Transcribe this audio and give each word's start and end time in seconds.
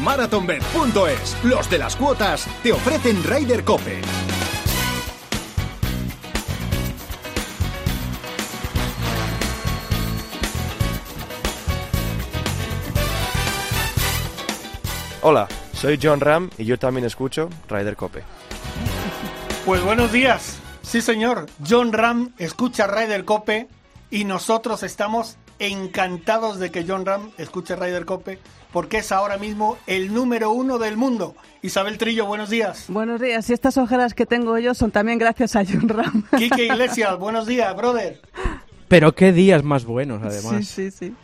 MarathonBet.es, 0.00 1.44
los 1.44 1.68
de 1.68 1.78
las 1.78 1.94
cuotas, 1.94 2.46
te 2.62 2.72
ofrecen 2.72 3.22
Ryder 3.22 3.64
Cope. 3.64 4.00
Hola, 15.22 15.46
soy 15.74 15.98
John 16.02 16.20
Ram 16.20 16.48
y 16.56 16.64
yo 16.64 16.78
también 16.78 17.04
escucho 17.04 17.50
Ryder 17.68 17.94
Cope. 17.94 18.22
Pues 19.66 19.84
buenos 19.84 20.10
días. 20.12 20.60
Sí, 20.80 21.02
señor. 21.02 21.44
John 21.68 21.92
Ram 21.92 22.32
escucha 22.38 22.86
Ryder 22.86 23.26
Cope 23.26 23.68
y 24.10 24.24
nosotros 24.24 24.82
estamos 24.82 25.36
encantados 25.58 26.58
de 26.58 26.70
que 26.70 26.86
John 26.88 27.04
Ram 27.04 27.32
escuche 27.36 27.76
Ryder 27.76 28.06
Cope 28.06 28.38
porque 28.72 28.98
es 28.98 29.12
ahora 29.12 29.36
mismo 29.38 29.76
el 29.86 30.12
número 30.12 30.50
uno 30.50 30.78
del 30.78 30.96
mundo. 30.96 31.34
Isabel 31.62 31.98
Trillo, 31.98 32.26
buenos 32.26 32.50
días. 32.50 32.86
Buenos 32.88 33.20
días. 33.20 33.48
Y 33.50 33.52
estas 33.52 33.76
ojeras 33.78 34.14
que 34.14 34.26
tengo 34.26 34.58
yo 34.58 34.74
son 34.74 34.90
también 34.90 35.18
gracias 35.18 35.56
a 35.56 35.64
John 35.64 35.88
Ram. 35.88 36.24
Quique 36.36 36.66
Iglesias, 36.66 37.18
buenos 37.18 37.46
días, 37.46 37.74
brother. 37.76 38.20
Pero 38.88 39.14
qué 39.14 39.32
días 39.32 39.62
más 39.62 39.84
buenos, 39.84 40.22
además. 40.22 40.66
Sí, 40.66 40.90
sí, 40.90 40.90
sí. 40.90 41.14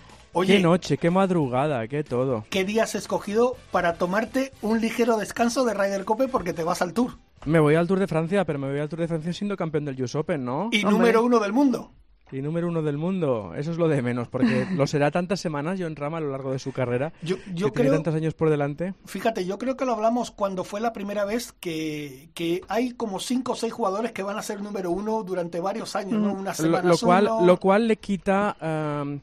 qué 0.46 0.60
noche, 0.60 0.98
qué 0.98 1.10
madrugada, 1.10 1.86
qué 1.88 2.04
todo. 2.04 2.44
¿Qué 2.50 2.64
día 2.64 2.84
has 2.84 2.94
escogido 2.94 3.56
para 3.70 3.94
tomarte 3.94 4.52
un 4.62 4.80
ligero 4.80 5.16
descanso 5.16 5.64
de 5.64 5.74
Ryder 5.74 6.04
Cope 6.04 6.28
porque 6.28 6.52
te 6.52 6.62
vas 6.62 6.82
al 6.82 6.92
Tour? 6.92 7.18
Me 7.44 7.60
voy 7.60 7.74
al 7.74 7.86
Tour 7.86 8.00
de 8.00 8.06
Francia, 8.06 8.44
pero 8.44 8.58
me 8.58 8.70
voy 8.70 8.80
al 8.80 8.88
Tour 8.88 9.00
de 9.00 9.08
Francia 9.08 9.32
siendo 9.32 9.56
campeón 9.56 9.84
del 9.84 10.00
US 10.02 10.14
Open, 10.14 10.44
¿no? 10.44 10.68
Y 10.72 10.84
número 10.84 11.24
uno 11.24 11.38
del 11.38 11.52
mundo. 11.52 11.92
Y 12.32 12.42
número 12.42 12.66
uno 12.66 12.82
del 12.82 12.98
mundo, 12.98 13.52
eso 13.56 13.70
es 13.70 13.78
lo 13.78 13.88
de 13.88 14.02
menos, 14.02 14.28
porque 14.28 14.66
lo 14.74 14.86
será 14.86 15.10
tantas 15.10 15.40
semanas 15.40 15.78
John 15.80 15.94
Ram 15.94 16.16
a 16.16 16.20
lo 16.20 16.30
largo 16.30 16.52
de 16.52 16.58
su 16.58 16.72
carrera. 16.72 17.12
Yo, 17.22 17.36
que 17.36 17.52
creo. 17.54 17.70
Tiene 17.72 17.90
tantos 17.90 18.14
años 18.14 18.34
por 18.34 18.50
delante. 18.50 18.94
Fíjate, 19.04 19.44
yo 19.46 19.58
creo 19.58 19.76
que 19.76 19.84
lo 19.84 19.92
hablamos 19.92 20.30
cuando 20.30 20.64
fue 20.64 20.80
la 20.80 20.92
primera 20.92 21.24
vez 21.24 21.52
que, 21.52 22.30
que 22.34 22.62
hay 22.68 22.92
como 22.92 23.20
cinco 23.20 23.52
o 23.52 23.56
seis 23.56 23.72
jugadores 23.72 24.12
que 24.12 24.22
van 24.22 24.38
a 24.38 24.42
ser 24.42 24.60
número 24.60 24.90
uno 24.90 25.22
durante 25.22 25.60
varios 25.60 25.94
años, 25.94 26.20
¿no? 26.20 26.32
Una 26.32 26.54
semana 26.54 26.82
lo, 26.82 26.88
lo 26.90 26.98
cual, 26.98 27.30
lo 27.42 27.56
cual 27.58 27.88
le 27.88 27.96
quita. 27.96 28.56
um, 29.02 29.20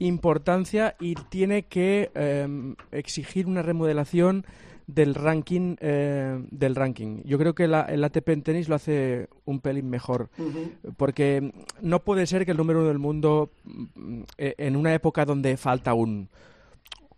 importancia 0.00 0.96
y 1.00 1.14
tiene 1.14 1.64
que 1.64 2.10
um, 2.46 2.76
exigir 2.92 3.46
una 3.46 3.62
remodelación 3.62 4.46
del 4.88 5.14
ranking 5.14 5.76
eh, 5.80 6.42
del 6.50 6.74
ranking. 6.74 7.22
Yo 7.24 7.38
creo 7.38 7.54
que 7.54 7.68
la, 7.68 7.82
el 7.82 8.02
ATP 8.02 8.30
en 8.30 8.42
tenis 8.42 8.68
lo 8.68 8.74
hace 8.74 9.28
un 9.44 9.60
pelín 9.60 9.88
mejor, 9.88 10.30
Uh 10.38 10.42
-huh. 10.42 10.94
porque 10.96 11.52
no 11.80 12.02
puede 12.02 12.26
ser 12.26 12.44
que 12.44 12.50
el 12.52 12.56
número 12.56 12.80
uno 12.80 12.88
del 12.88 12.98
mundo, 12.98 13.50
mm, 13.64 14.22
eh, 14.38 14.54
en 14.58 14.74
una 14.74 14.92
época 14.94 15.24
donde 15.24 15.56
falta 15.56 15.94
un, 15.94 16.28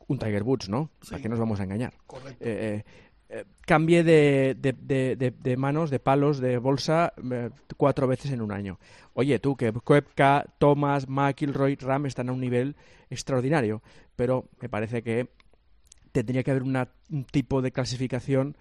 un 0.08 0.18
Tiger 0.18 0.42
Woods, 0.42 0.68
¿no? 0.68 0.90
Sí. 1.00 1.10
¿Para 1.12 1.22
qué 1.22 1.28
nos 1.28 1.38
vamos 1.38 1.60
a 1.60 1.64
engañar? 1.64 1.94
Correcto. 2.06 2.44
Eh, 2.44 2.82
cambie 3.64 4.02
de, 4.02 4.56
de, 4.58 4.72
de, 4.72 5.14
de, 5.14 5.30
de 5.30 5.56
manos, 5.56 5.88
de 5.90 6.00
palos, 6.00 6.40
de 6.40 6.58
bolsa 6.58 7.12
eh, 7.30 7.50
cuatro 7.76 8.08
veces 8.08 8.32
en 8.32 8.40
un 8.40 8.50
año. 8.50 8.80
Oye, 9.14 9.38
tú, 9.38 9.54
que 9.54 9.72
Koepka, 9.72 10.46
Thomas, 10.58 11.08
McIlroy, 11.08 11.76
Ram 11.76 12.06
están 12.06 12.28
a 12.28 12.32
un 12.32 12.40
nivel 12.40 12.74
extraordinario, 13.08 13.82
pero 14.16 14.46
me 14.60 14.68
parece 14.68 15.02
que 15.04 15.28
tendría 16.12 16.42
que 16.42 16.50
haber 16.50 16.62
una, 16.62 16.88
un 17.10 17.24
tipo 17.24 17.62
de 17.62 17.72
clasificación 17.72 18.56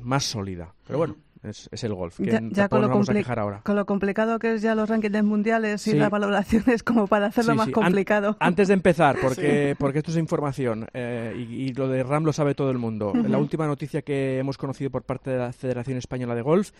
más 0.00 0.24
sólida. 0.24 0.74
Pero 0.86 0.98
bueno, 0.98 1.16
es, 1.42 1.68
es 1.72 1.82
el 1.84 1.94
golf, 1.94 2.18
que 2.18 2.26
Ya, 2.30 2.40
ya 2.50 2.68
con, 2.68 2.82
lo 2.82 2.88
vamos 2.88 3.08
a 3.08 3.14
quejar 3.14 3.38
ahora. 3.38 3.62
con 3.64 3.74
lo 3.74 3.84
complicado 3.86 4.38
que 4.38 4.54
es 4.54 4.62
ya 4.62 4.74
los 4.74 4.88
rankings 4.88 5.22
mundiales 5.24 5.86
y 5.88 5.92
Sí. 5.92 5.96
las 5.96 6.10
valoraciones 6.10 6.82
como 6.82 7.06
para 7.06 7.26
hacerlo 7.26 7.52
Sí, 7.52 7.56
más 7.56 7.66
sí. 7.66 7.70
An- 7.74 7.82
complicado. 7.82 8.36
antes 8.38 8.68
de 8.68 8.74
empezar, 8.74 9.16
porque, 9.20 9.74
porque 9.78 9.98
esto 9.98 10.10
es 10.12 10.18
información 10.18 10.86
eh, 10.94 11.34
y, 11.36 11.42
y 11.54 11.72
lo 11.72 11.88
de 11.88 12.02
RAM 12.04 12.24
lo 12.24 12.32
sabe 12.32 12.54
todo 12.54 12.70
el 12.70 12.78
mundo. 12.78 13.12
La 13.14 13.38
última 13.38 13.66
noticia 13.66 14.02
que 14.02 14.38
hemos 14.38 14.56
conocido 14.58 14.90
por 14.90 15.02
parte 15.04 15.30
de 15.30 15.38
la 15.38 15.52
Federación 15.52 15.96
Española 15.98 16.34
de 16.34 16.42
Golf 16.42 16.70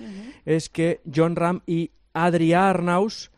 es 0.45 0.69
que 0.69 1.01
John 1.13 1.35
Ram 1.35 1.61
y 1.67 1.91
Adrià 2.15 2.69
Arnaus 2.69 3.31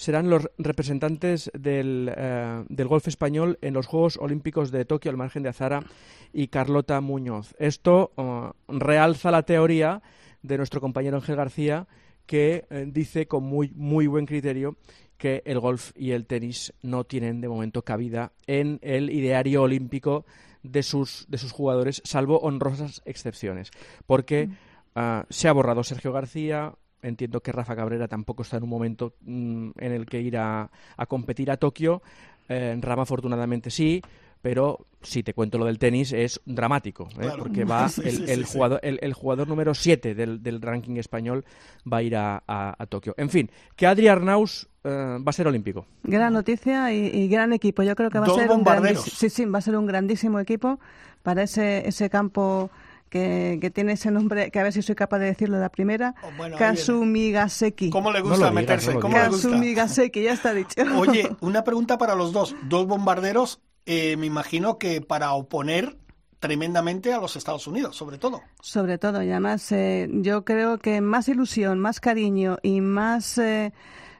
serán 0.00 0.30
los 0.30 0.48
representantes 0.56 1.50
del, 1.52 2.10
eh, 2.16 2.64
del 2.70 2.88
golf 2.88 3.06
español 3.06 3.58
en 3.60 3.74
los 3.74 3.86
Juegos 3.86 4.16
Olímpicos 4.16 4.70
de 4.70 4.86
Tokio 4.86 5.10
al 5.10 5.18
margen 5.18 5.42
de 5.42 5.50
Azara 5.50 5.84
y 6.32 6.48
Carlota 6.48 7.02
Muñoz. 7.02 7.54
Esto 7.58 8.10
eh, 8.16 8.50
realza 8.68 9.30
la 9.30 9.42
teoría 9.42 10.00
de 10.40 10.56
nuestro 10.56 10.80
compañero 10.80 11.18
Ángel 11.18 11.36
García 11.36 11.86
que 12.24 12.64
eh, 12.70 12.86
dice 12.88 13.26
con 13.26 13.44
muy, 13.44 13.72
muy 13.74 14.06
buen 14.06 14.24
criterio 14.24 14.76
que 15.18 15.42
el 15.44 15.60
golf 15.60 15.92
y 15.94 16.12
el 16.12 16.24
tenis 16.24 16.72
no 16.80 17.04
tienen 17.04 17.42
de 17.42 17.48
momento 17.48 17.82
cabida 17.82 18.32
en 18.46 18.78
el 18.80 19.10
ideario 19.10 19.60
olímpico 19.60 20.24
de 20.62 20.82
sus, 20.82 21.26
de 21.28 21.36
sus 21.36 21.52
jugadores, 21.52 22.00
salvo 22.06 22.38
honrosas 22.38 23.02
excepciones. 23.04 23.70
Porque 24.06 24.48
ah, 24.94 25.26
se 25.28 25.46
ha 25.48 25.52
borrado 25.52 25.84
Sergio 25.84 26.10
García, 26.10 26.72
entiendo 27.02 27.40
que 27.40 27.52
Rafa 27.52 27.76
Cabrera 27.76 28.08
tampoco 28.08 28.42
está 28.42 28.56
en 28.58 28.64
un 28.64 28.70
momento 28.70 29.14
mm, 29.22 29.70
en 29.78 29.92
el 29.92 30.06
que 30.06 30.20
ir 30.20 30.36
a, 30.36 30.70
a 30.96 31.06
competir 31.06 31.50
a 31.50 31.56
Tokio, 31.56 32.02
eh, 32.48 32.76
Rama 32.80 33.02
afortunadamente 33.02 33.70
sí, 33.70 34.02
pero 34.42 34.86
si 35.02 35.22
te 35.22 35.34
cuento 35.34 35.58
lo 35.58 35.66
del 35.66 35.78
tenis 35.78 36.12
es 36.12 36.40
dramático, 36.46 37.08
¿eh? 37.12 37.20
Claro. 37.20 37.42
porque 37.42 37.64
va 37.64 37.88
Sí, 37.90 38.00
el, 38.04 38.10
sí, 38.16 38.22
el 38.26 38.38
sí, 38.40 38.44
sí. 38.44 38.52
jugador, 38.56 38.80
el, 38.82 38.98
el 39.02 39.12
jugador 39.12 39.46
número 39.48 39.74
7 39.74 40.14
del, 40.14 40.42
del 40.42 40.62
ranking 40.62 40.96
español 40.96 41.44
va 41.90 41.98
a 41.98 42.02
ir 42.02 42.16
a, 42.16 42.42
a- 42.46 42.74
a 42.78 42.86
Tokio. 42.86 43.14
En 43.18 43.28
fin, 43.28 43.50
que 43.76 43.86
Adri 43.86 44.08
Arnaus 44.08 44.66
eh, 44.82 44.88
va 45.18 45.28
a 45.30 45.32
ser 45.32 45.46
olímpico. 45.46 45.84
Gran 46.02 46.32
noticia 46.32 46.92
y, 46.92 47.06
y 47.06 47.28
gran 47.28 47.52
equipo. 47.52 47.82
Yo 47.82 47.94
creo 47.94 48.08
que 48.10 48.18
va 48.18 48.26
Dos 48.26 48.38
a 48.38 48.40
ser 48.42 48.50
un 48.50 48.96
sí, 48.96 49.28
sí, 49.28 49.44
va 49.44 49.58
a 49.58 49.62
ser 49.62 49.76
un 49.76 49.86
grandísimo 49.86 50.40
equipo 50.40 50.80
para 51.22 51.42
ese 51.42 51.86
ese 51.86 52.08
campo 52.08 52.70
que, 53.10 53.58
que 53.60 53.70
tiene 53.70 53.92
ese 53.92 54.10
nombre, 54.10 54.50
que 54.50 54.58
a 54.58 54.62
ver 54.62 54.72
si 54.72 54.80
soy 54.82 54.94
capaz 54.94 55.18
de 55.18 55.26
decirlo 55.26 55.56
de 55.56 55.62
la 55.62 55.68
primera, 55.68 56.14
Oh, 56.22 56.30
bueno, 56.36 56.56
Kasumi 56.56 57.32
Gaseki. 57.32 57.90
¿Cómo 57.90 58.10
le 58.12 58.20
gusta 58.20 58.36
digas, 58.36 58.52
meterse? 58.54 58.98
Kasumi 58.98 59.74
Gaseki, 59.74 60.22
ya 60.22 60.32
está 60.32 60.54
dicho. 60.54 60.80
Oye, 60.96 61.28
una 61.40 61.64
pregunta 61.64 61.98
para 61.98 62.14
los 62.14 62.32
dos. 62.32 62.54
Dos 62.62 62.86
bombarderos, 62.86 63.60
eh, 63.86 64.16
me 64.16 64.26
imagino 64.26 64.78
que 64.78 65.00
para 65.00 65.32
oponer 65.32 65.96
tremendamente 66.38 67.12
a 67.12 67.18
los 67.20 67.36
Estados 67.36 67.66
Unidos, 67.66 67.96
sobre 67.96 68.16
todo. 68.18 68.42
Sobre 68.62 68.96
todo, 68.98 69.22
y 69.22 69.30
además 69.30 69.70
eh, 69.72 70.08
yo 70.10 70.44
creo 70.44 70.78
que 70.78 71.00
más 71.00 71.28
ilusión, 71.28 71.78
más 71.78 72.00
cariño 72.00 72.58
y 72.62 72.80
más 72.80 73.36
eh, 73.38 73.72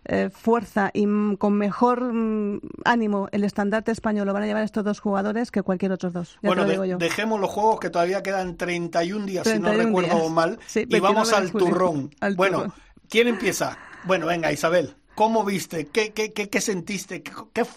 eh, 0.07 0.31
fuerza 0.33 0.91
y 0.95 1.07
con 1.37 1.55
mejor 1.55 2.13
mm, 2.13 2.61
ánimo 2.85 3.29
el 3.33 3.45
estandarte 3.45 3.93
español 3.93 4.27
lo 4.27 4.33
van 4.33 4.43
a 4.43 4.47
llevar 4.47 4.63
estos 4.63 4.85
dos 4.85 5.01
jugadores 5.01 5.51
que 5.51 5.63
cualquier 5.63 5.93
otros 5.93 6.13
dos. 6.13 6.39
Ya 6.43 6.49
bueno, 6.49 6.63
te 6.63 6.67
lo 6.67 6.67
de- 6.69 6.73
digo 6.73 6.85
yo. 6.85 6.99
dejemos 6.99 7.41
los 7.41 7.51
juegos 7.51 7.81
que 7.81 7.91
todavía 7.91 8.23
quedan 8.23 8.57
31 8.57 9.27
días, 9.27 9.45
si 9.47 9.51
31 9.53 9.77
no 9.79 9.85
recuerdo 9.89 10.17
días. 10.21 10.31
mal. 10.33 10.59
Sí, 10.67 10.87
y 10.89 11.01
vamos 11.01 11.31
29 11.31 11.31
de 11.31 11.37
al 11.37 11.53
turrón. 11.53 12.11
Al 12.21 12.37
bueno, 12.37 12.57
turrón. 12.59 12.75
¿quién 13.09 13.29
empieza? 13.29 13.77
Bueno, 14.05 14.27
venga, 14.27 14.51
Isabel. 14.53 14.97
¿Cómo 15.15 15.45
viste? 15.45 15.87
¿Qué, 15.87 16.13
qué, 16.13 16.33
qué, 16.33 16.49
qué 16.49 16.61
sentiste? 16.61 17.23
¿Qué, 17.23 17.33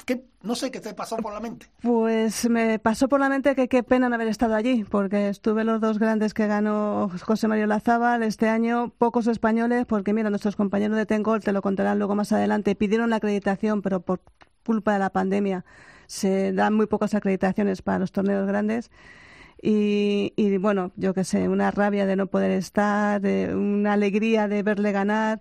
qué- 0.05 0.23
no 0.43 0.55
sé 0.55 0.71
qué 0.71 0.79
te 0.81 0.93
pasó 0.93 1.15
por 1.17 1.33
la 1.33 1.39
mente. 1.39 1.67
Pues 1.81 2.49
me 2.49 2.77
pasó 2.79 3.07
por 3.07 3.19
la 3.21 3.29
mente 3.29 3.55
que 3.55 3.67
qué 3.69 3.81
pena 3.83 4.09
no 4.09 4.15
haber 4.15 4.27
estado 4.27 4.55
allí, 4.55 4.83
porque 4.83 5.29
estuve 5.29 5.63
los 5.63 5.79
dos 5.79 5.99
grandes 5.99 6.33
que 6.33 6.47
ganó 6.47 7.09
José 7.21 7.47
Mario 7.47 7.65
Lazábal 7.67 8.23
este 8.23 8.49
año, 8.49 8.93
pocos 8.97 9.27
españoles, 9.27 9.85
porque 9.85 10.13
mira, 10.13 10.29
nuestros 10.29 10.55
compañeros 10.57 10.97
de 10.97 11.05
Tengol, 11.05 11.41
te 11.41 11.53
lo 11.53 11.61
contarán 11.61 11.97
luego 11.97 12.15
más 12.15 12.31
adelante, 12.33 12.75
pidieron 12.75 13.09
la 13.09 13.17
acreditación, 13.17 13.81
pero 13.81 14.01
por 14.01 14.21
culpa 14.65 14.93
de 14.93 14.99
la 14.99 15.09
pandemia 15.11 15.63
se 16.07 16.51
dan 16.53 16.73
muy 16.73 16.87
pocas 16.87 17.13
acreditaciones 17.13 17.81
para 17.81 17.99
los 17.99 18.11
torneos 18.11 18.45
grandes. 18.47 18.91
Y, 19.61 20.57
bueno, 20.57 20.91
yo 20.97 21.13
qué 21.13 21.23
sé, 21.23 21.47
una 21.47 21.71
rabia 21.71 22.05
de 22.05 22.17
no 22.17 22.27
poder 22.27 22.51
estar, 22.51 23.21
una 23.55 23.93
alegría 23.93 24.49
de 24.49 24.61
verle 24.61 24.91
ganar. 24.91 25.39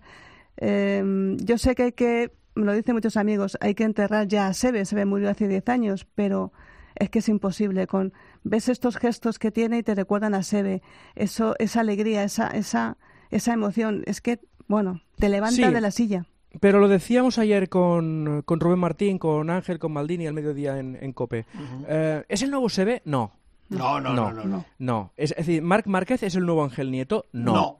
Eh, 0.57 1.35
yo 1.43 1.57
sé 1.57 1.75
que 1.75 1.83
hay 1.83 1.91
que, 1.93 2.31
me 2.55 2.65
lo 2.65 2.73
dicen 2.73 2.95
muchos 2.95 3.17
amigos, 3.17 3.57
hay 3.61 3.75
que 3.75 3.83
enterrar 3.83 4.27
ya 4.27 4.47
a 4.47 4.53
Sebe. 4.53 4.85
Sebe 4.85 5.05
murió 5.05 5.29
hace 5.29 5.47
10 5.47 5.67
años, 5.69 6.07
pero 6.15 6.51
es 6.95 7.09
que 7.09 7.19
es 7.19 7.29
imposible. 7.29 7.87
Con 7.87 8.13
ves 8.43 8.69
estos 8.69 8.97
gestos 8.97 9.39
que 9.39 9.51
tiene 9.51 9.79
y 9.79 9.83
te 9.83 9.95
recuerdan 9.95 10.33
a 10.33 10.43
Sebe. 10.43 10.81
Eso, 11.15 11.55
esa 11.59 11.79
alegría, 11.81 12.23
esa, 12.23 12.47
esa, 12.47 12.97
esa 13.31 13.53
emoción, 13.53 14.03
es 14.05 14.21
que, 14.21 14.39
bueno, 14.67 15.01
te 15.17 15.29
levanta 15.29 15.55
Sí. 15.67 15.73
de 15.73 15.81
la 15.81 15.91
silla. 15.91 16.25
Pero 16.59 16.79
lo 16.79 16.87
decíamos 16.87 17.39
ayer 17.39 17.67
con, 17.67 18.43
con 18.45 18.59
Rubén 18.59 18.77
Martín, 18.77 19.17
con 19.17 19.49
Ángel, 19.49 19.79
con 19.79 19.91
Maldini 19.91 20.27
al 20.27 20.35
mediodía 20.35 20.77
en, 20.77 20.95
en 21.01 21.11
COPE. 21.11 21.45
Eh, 21.87 22.23
¿Es 22.29 22.43
el 22.43 22.51
nuevo 22.51 22.69
SEBE? 22.69 23.01
No. 23.05 23.31
No, 23.69 23.99
no, 23.99 24.13
no, 24.13 24.31
no. 24.31 24.43
no. 24.43 24.65
No. 24.77 25.13
Es, 25.17 25.31
es 25.31 25.37
decir, 25.47 25.63
¿Marc 25.63 25.87
Márquez 25.87 26.21
es 26.21 26.35
el 26.35 26.45
nuevo 26.45 26.63
Ángel 26.63 26.91
Nieto? 26.91 27.25
No. 27.31 27.79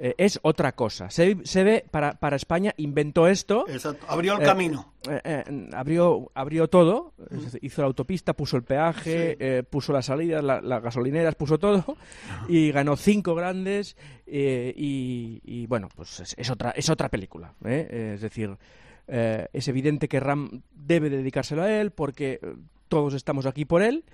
Eh, 0.00 0.14
es 0.16 0.38
otra 0.42 0.72
cosa. 0.76 1.10
Se, 1.10 1.36
se 1.44 1.64
ve, 1.64 1.84
para, 1.90 2.12
para 2.20 2.36
España 2.36 2.72
inventó 2.76 3.26
esto. 3.26 3.64
Exacto. 3.68 4.06
Abrió 4.08 4.34
el 4.36 4.42
Eh, 4.42 4.44
camino. 4.44 4.92
eh, 5.10 5.42
abrió, 5.72 6.30
abrió 6.34 6.68
todo, 6.68 7.14
decir, 7.30 7.58
hizo 7.62 7.80
la 7.82 7.88
autopista, 7.88 8.32
puso 8.34 8.56
el 8.56 8.62
peaje, 8.62 9.64
puso 9.70 9.92
las 9.92 10.06
salidas, 10.06 10.44
la- 10.44 10.60
las 10.60 10.82
gasolineras, 10.82 11.34
puso 11.34 11.58
todo 11.58 11.84
y 12.48 12.70
ganó 12.70 12.96
cinco 12.96 13.34
grandes 13.34 13.96
y, 14.26 15.40
y, 15.44 15.66
bueno, 15.66 15.88
pues 15.94 16.20
es, 16.20 16.34
es 16.38 16.50
otra, 16.50 16.70
es 16.70 16.88
otra 16.90 17.08
película. 17.08 17.54
Es 17.64 18.20
decir, 18.20 18.56
es 19.08 19.68
evidente 19.68 20.08
que 20.08 20.20
Ram 20.20 20.62
debe 20.72 21.10
dedicárselo 21.10 21.62
a 21.62 21.72
él 21.80 21.90
porque 21.90 22.40
todos 22.88 23.14
estamos 23.14 23.46
aquí 23.46 23.64
por 23.64 23.82
él. 23.82 24.04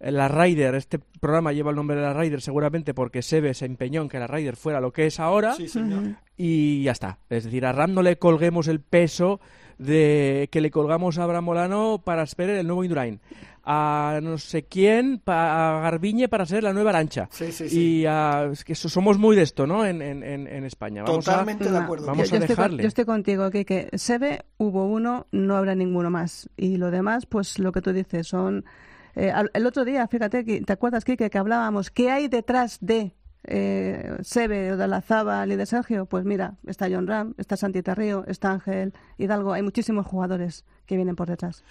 La 0.00 0.28
Ryder, 0.28 0.74
este 0.74 0.98
programa 0.98 1.52
lleva 1.52 1.70
el 1.70 1.76
nombre 1.76 1.96
de 1.96 2.02
la 2.02 2.12
Ryder 2.12 2.40
seguramente 2.40 2.92
porque 2.94 3.22
Sebe 3.22 3.54
se 3.54 3.64
empeñó 3.66 4.02
en 4.02 4.08
que 4.08 4.18
la 4.18 4.26
Ryder 4.26 4.56
fuera 4.56 4.80
lo 4.80 4.92
que 4.92 5.06
es 5.06 5.18
ahora 5.20 5.54
Sí, 5.54 5.68
señor. 5.68 6.16
y 6.36 6.82
ya 6.82 6.92
está. 6.92 7.18
Es 7.30 7.44
decir, 7.44 7.64
a 7.64 7.72
Ram 7.72 7.94
no 7.94 8.02
le 8.02 8.18
colguemos 8.18 8.68
el 8.68 8.80
peso 8.80 9.40
de 9.78 10.48
que 10.52 10.60
le 10.60 10.70
colgamos 10.70 11.18
a 11.18 11.24
Abraham 11.24 11.44
Molano 11.44 12.02
para 12.04 12.24
ser 12.26 12.50
el 12.50 12.66
nuevo 12.66 12.84
Indurain. 12.84 13.20
A 13.66 14.20
no 14.22 14.36
sé 14.36 14.64
quién, 14.64 15.18
pa- 15.24 15.78
a 15.78 15.80
Garbiñe 15.80 16.28
para 16.28 16.44
ser 16.44 16.62
la 16.62 16.74
nueva 16.74 16.90
Arancha. 16.90 17.28
Sí, 17.32 17.50
sí, 17.50 17.68
sí. 17.70 17.80
Y 18.00 18.06
a- 18.06 18.50
es 18.52 18.62
que 18.62 18.74
so- 18.74 18.90
somos 18.90 19.16
muy 19.18 19.34
de 19.36 19.42
esto, 19.42 19.66
¿no? 19.66 19.86
En, 19.86 20.02
en, 20.02 20.22
en, 20.22 20.46
en 20.46 20.64
España. 20.64 21.02
Vamos 21.02 21.26
a- 21.26 21.30
Totalmente 21.32 21.64
de 21.64 21.70
No, 21.70 21.78
acuerdo. 21.78 22.06
vamos 22.06 22.28
yo, 22.28 22.36
a 22.36 22.38
yo 22.40 22.44
estoy 22.44 22.56
dejarle. 22.56 22.82
yo 22.82 22.88
estoy 22.88 23.04
contigo, 23.06 23.50
que 23.50 23.88
Sebe 23.94 24.44
hubo 24.58 24.84
uno, 24.84 25.26
no 25.32 25.56
habrá 25.56 25.74
ninguno 25.74 26.10
más. 26.10 26.50
Y 26.58 26.76
lo 26.76 26.90
demás, 26.90 27.24
pues 27.24 27.58
lo 27.58 27.72
que 27.72 27.80
tú 27.80 27.92
dices, 27.94 28.26
son... 28.28 28.64
eh, 29.16 29.32
el 29.52 29.66
otro 29.66 29.84
día, 29.84 30.06
fíjate, 30.08 30.44
que- 30.44 30.60
¿te 30.62 30.72
acuerdas, 30.72 31.04
Kike, 31.04 31.30
que 31.30 31.38
hablábamos? 31.38 31.90
¿Qué 31.90 32.10
hay 32.10 32.28
detrás 32.28 32.78
de 32.80 33.14
eh, 33.46 34.16
Sebe, 34.22 34.74
de 34.76 34.84
Olazábal 34.84 35.52
y 35.52 35.56
de 35.56 35.66
Sergio? 35.66 36.06
Pues 36.06 36.24
mira, 36.24 36.56
está 36.66 36.88
John 36.90 37.06
Ram, 37.06 37.34
está 37.36 37.56
Santi 37.56 37.82
Tarrío, 37.82 38.24
está 38.26 38.52
Ángel 38.52 38.94
Hidalgo. 39.18 39.52
Hay 39.52 39.62
muchísimos 39.62 40.06
jugadores 40.06 40.64
que 40.86 40.96
vienen 40.96 41.14
por 41.16 41.28
detrás. 41.28 41.62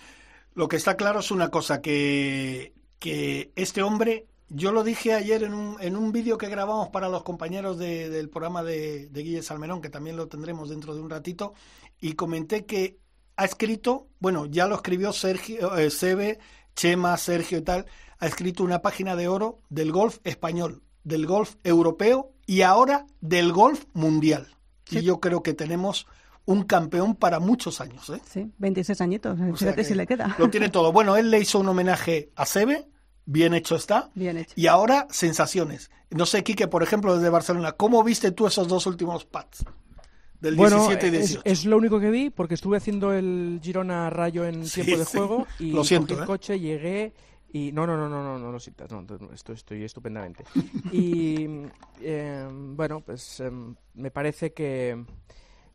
Lo 0.54 0.68
que 0.68 0.76
está 0.76 0.96
claro 0.98 1.20
es 1.22 1.32
una 1.32 1.50
cosa, 1.50 1.82
que, 1.82 2.74
que 3.00 3.52
este 3.56 3.82
hombre, 3.82 4.28
yo 4.50 4.72
lo 4.72 4.84
dije 4.84 5.14
ayer 5.14 5.42
en 5.44 5.56
un, 5.56 5.78
en 5.82 5.98
un 5.98 6.12
vídeo 6.12 6.38
que 6.38 6.48
grabamos 6.48 6.90
para 6.90 7.10
los 7.10 7.24
compañeros 7.24 7.80
de- 7.80 8.10
del 8.10 8.30
programa 8.30 8.62
de, 8.62 9.10
de 9.10 9.24
Guille 9.24 9.42
Salmerón, 9.42 9.82
que 9.82 9.90
también 9.90 10.16
lo 10.16 10.28
tendremos 10.28 10.70
dentro 10.70 10.94
de 10.94 11.02
un 11.02 11.10
ratito, 11.10 11.56
y 12.00 12.14
comenté 12.14 12.66
que 12.66 13.00
ha 13.36 13.46
escrito, 13.46 14.10
bueno, 14.20 14.46
ya 14.46 14.68
lo 14.68 14.76
escribió 14.76 15.12
Sergio, 15.12 15.76
eh, 15.76 15.90
Sebe, 15.90 16.38
Chema, 16.76 17.18
Sergio 17.18 17.58
y 17.58 17.62
tal, 17.62 17.86
ha 18.20 18.28
escrito 18.28 18.64
una 18.64 18.82
página 18.82 19.16
de 19.16 19.28
oro 19.28 19.60
del 19.70 19.92
golf 19.92 20.20
español, 20.24 20.84
del 21.04 21.26
golf 21.26 21.56
europeo 21.64 22.32
y 22.46 22.62
ahora 22.62 23.06
del 23.22 23.52
golf 23.52 23.86
mundial. 23.94 24.48
Y 24.90 25.02
yo 25.02 25.20
creo 25.20 25.42
que 25.44 25.54
tenemos 25.54 26.08
un 26.46 26.64
campeón 26.64 27.16
para 27.16 27.40
muchos 27.40 27.82
años, 27.82 28.10
¿eh? 28.10 28.22
Sí, 28.30 28.52
26 28.58 29.02
añitos. 29.02 29.40
O 29.40 29.56
Fíjate 29.56 29.76
que 29.76 29.84
si 29.84 29.96
le 29.96 30.06
queda. 30.06 30.36
Lo 30.38 30.50
tiene 30.50 30.70
todo. 30.70 30.92
Bueno, 30.92 31.16
él 31.16 31.32
le 31.32 31.40
hizo 31.40 31.60
un 31.60 31.70
homenaje 31.70 32.32
a 32.36 32.46
Sebe, 32.46 32.88
bien 33.26 33.54
hecho 33.54 33.76
está. 33.76 34.10
Bien 34.14 34.38
hecho. 34.38 34.54
Y 34.56 34.68
ahora, 34.68 35.08
sensaciones. 35.10 35.90
No 36.10 36.26
sé, 36.26 36.44
Quique, 36.44 36.68
por 36.68 36.84
ejemplo, 36.84 37.16
desde 37.16 37.30
Barcelona, 37.30 37.72
¿cómo 37.74 38.04
viste 38.04 38.32
tú 38.32 38.46
esos 38.46 38.68
dos 38.68 38.86
últimos 38.86 39.26
pads? 39.26 39.66
Del 40.44 40.56
Bueno, 40.58 40.76
17 40.88 41.06
y 41.06 41.10
es, 41.10 41.28
18. 41.30 41.42
es 41.46 41.66
lo 41.66 41.78
único 41.78 42.02
que 42.02 42.12
vi 42.12 42.30
porque 42.30 42.56
estuve 42.56 42.76
haciendo 42.76 43.14
el 43.14 43.62
Girona 43.64 44.10
Rayo 44.10 44.46
en 44.46 44.68
Sí, 44.68 44.82
tiempo 44.82 45.00
de 45.00 45.06
sí. 45.06 45.18
juego 45.18 45.48
y 45.60 45.72
Lo 45.72 45.86
siento, 45.86 46.08
cogí 46.10 46.18
el 46.18 46.24
¿eh? 46.24 46.28
coche, 46.28 46.60
llegué 46.60 47.14
y 47.54 47.72
no, 47.72 47.88
no, 47.88 47.96
no, 47.96 48.10
no, 48.10 48.22
no, 48.22 48.38
no 48.38 48.52
lo 48.52 48.60
sientas, 48.60 48.92
no, 48.92 49.06
estoy, 49.34 49.56
estoy 49.56 49.84
estupendamente. 49.86 50.44
Y 50.92 51.48
eh, 52.02 52.46
bueno, 52.52 53.00
pues 53.00 53.40
em, 53.40 53.74
me 53.94 54.12
parece 54.12 54.52
que 54.52 55.02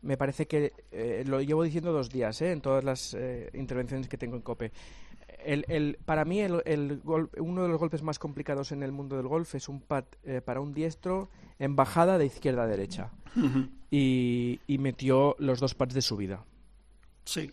me 0.01 0.15
parece 0.17 0.47
que 0.47 0.71
eh, 0.91 1.23
lo 1.25 1.41
llevo 1.41 1.63
diciendo 1.63 1.91
dos 1.91 2.09
días, 2.09 2.39
¿eh? 2.41 2.51
en 2.51 2.61
todas 2.61 2.83
las 2.83 3.13
eh, 3.15 3.49
intervenciones 3.55 4.07
que 4.07 4.17
tengo 4.17 4.35
en 4.35 4.43
Cope. 4.43 4.71
El, 5.45 5.65
el- 5.69 5.97
para 6.05 6.25
mí 6.25 6.39
el, 6.41 6.61
el 6.65 6.99
gol- 7.01 7.29
uno 7.37 7.63
de 7.63 7.69
los 7.69 7.79
golpes 7.79 8.03
más 8.03 8.19
complicados 8.19 8.71
en 8.71 8.83
el 8.83 8.91
mundo 8.91 9.15
del 9.17 9.27
golf 9.27 9.55
es 9.55 9.69
un 9.69 9.79
pad 9.81 10.03
eh, 10.23 10.41
para 10.41 10.59
un 10.59 10.73
diestro 10.73 11.29
en 11.59 11.75
bajada 11.75 12.17
de 12.17 12.25
izquierda 12.25 12.63
a 12.63 12.67
derecha 12.67 13.11
y, 13.91 14.59
y 14.67 14.77
metió 14.77 15.35
los 15.39 15.59
dos 15.59 15.75
pads 15.75 15.93
de 15.93 16.01
su 16.01 16.17
vida. 16.17 16.43
Sí. 17.25 17.51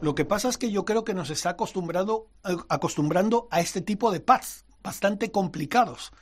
Lo 0.00 0.14
que 0.14 0.24
pasa 0.24 0.48
es 0.48 0.58
que 0.58 0.70
yo 0.70 0.84
creo 0.84 1.04
que 1.04 1.14
nos 1.14 1.30
está 1.30 1.50
acostumbrado, 1.50 2.26
eh, 2.44 2.56
acostumbrando 2.68 3.48
a 3.50 3.60
este 3.60 3.80
tipo 3.80 4.10
de 4.10 4.20
pads 4.20 4.64
bastante 4.82 5.30
complicados. 5.30 6.12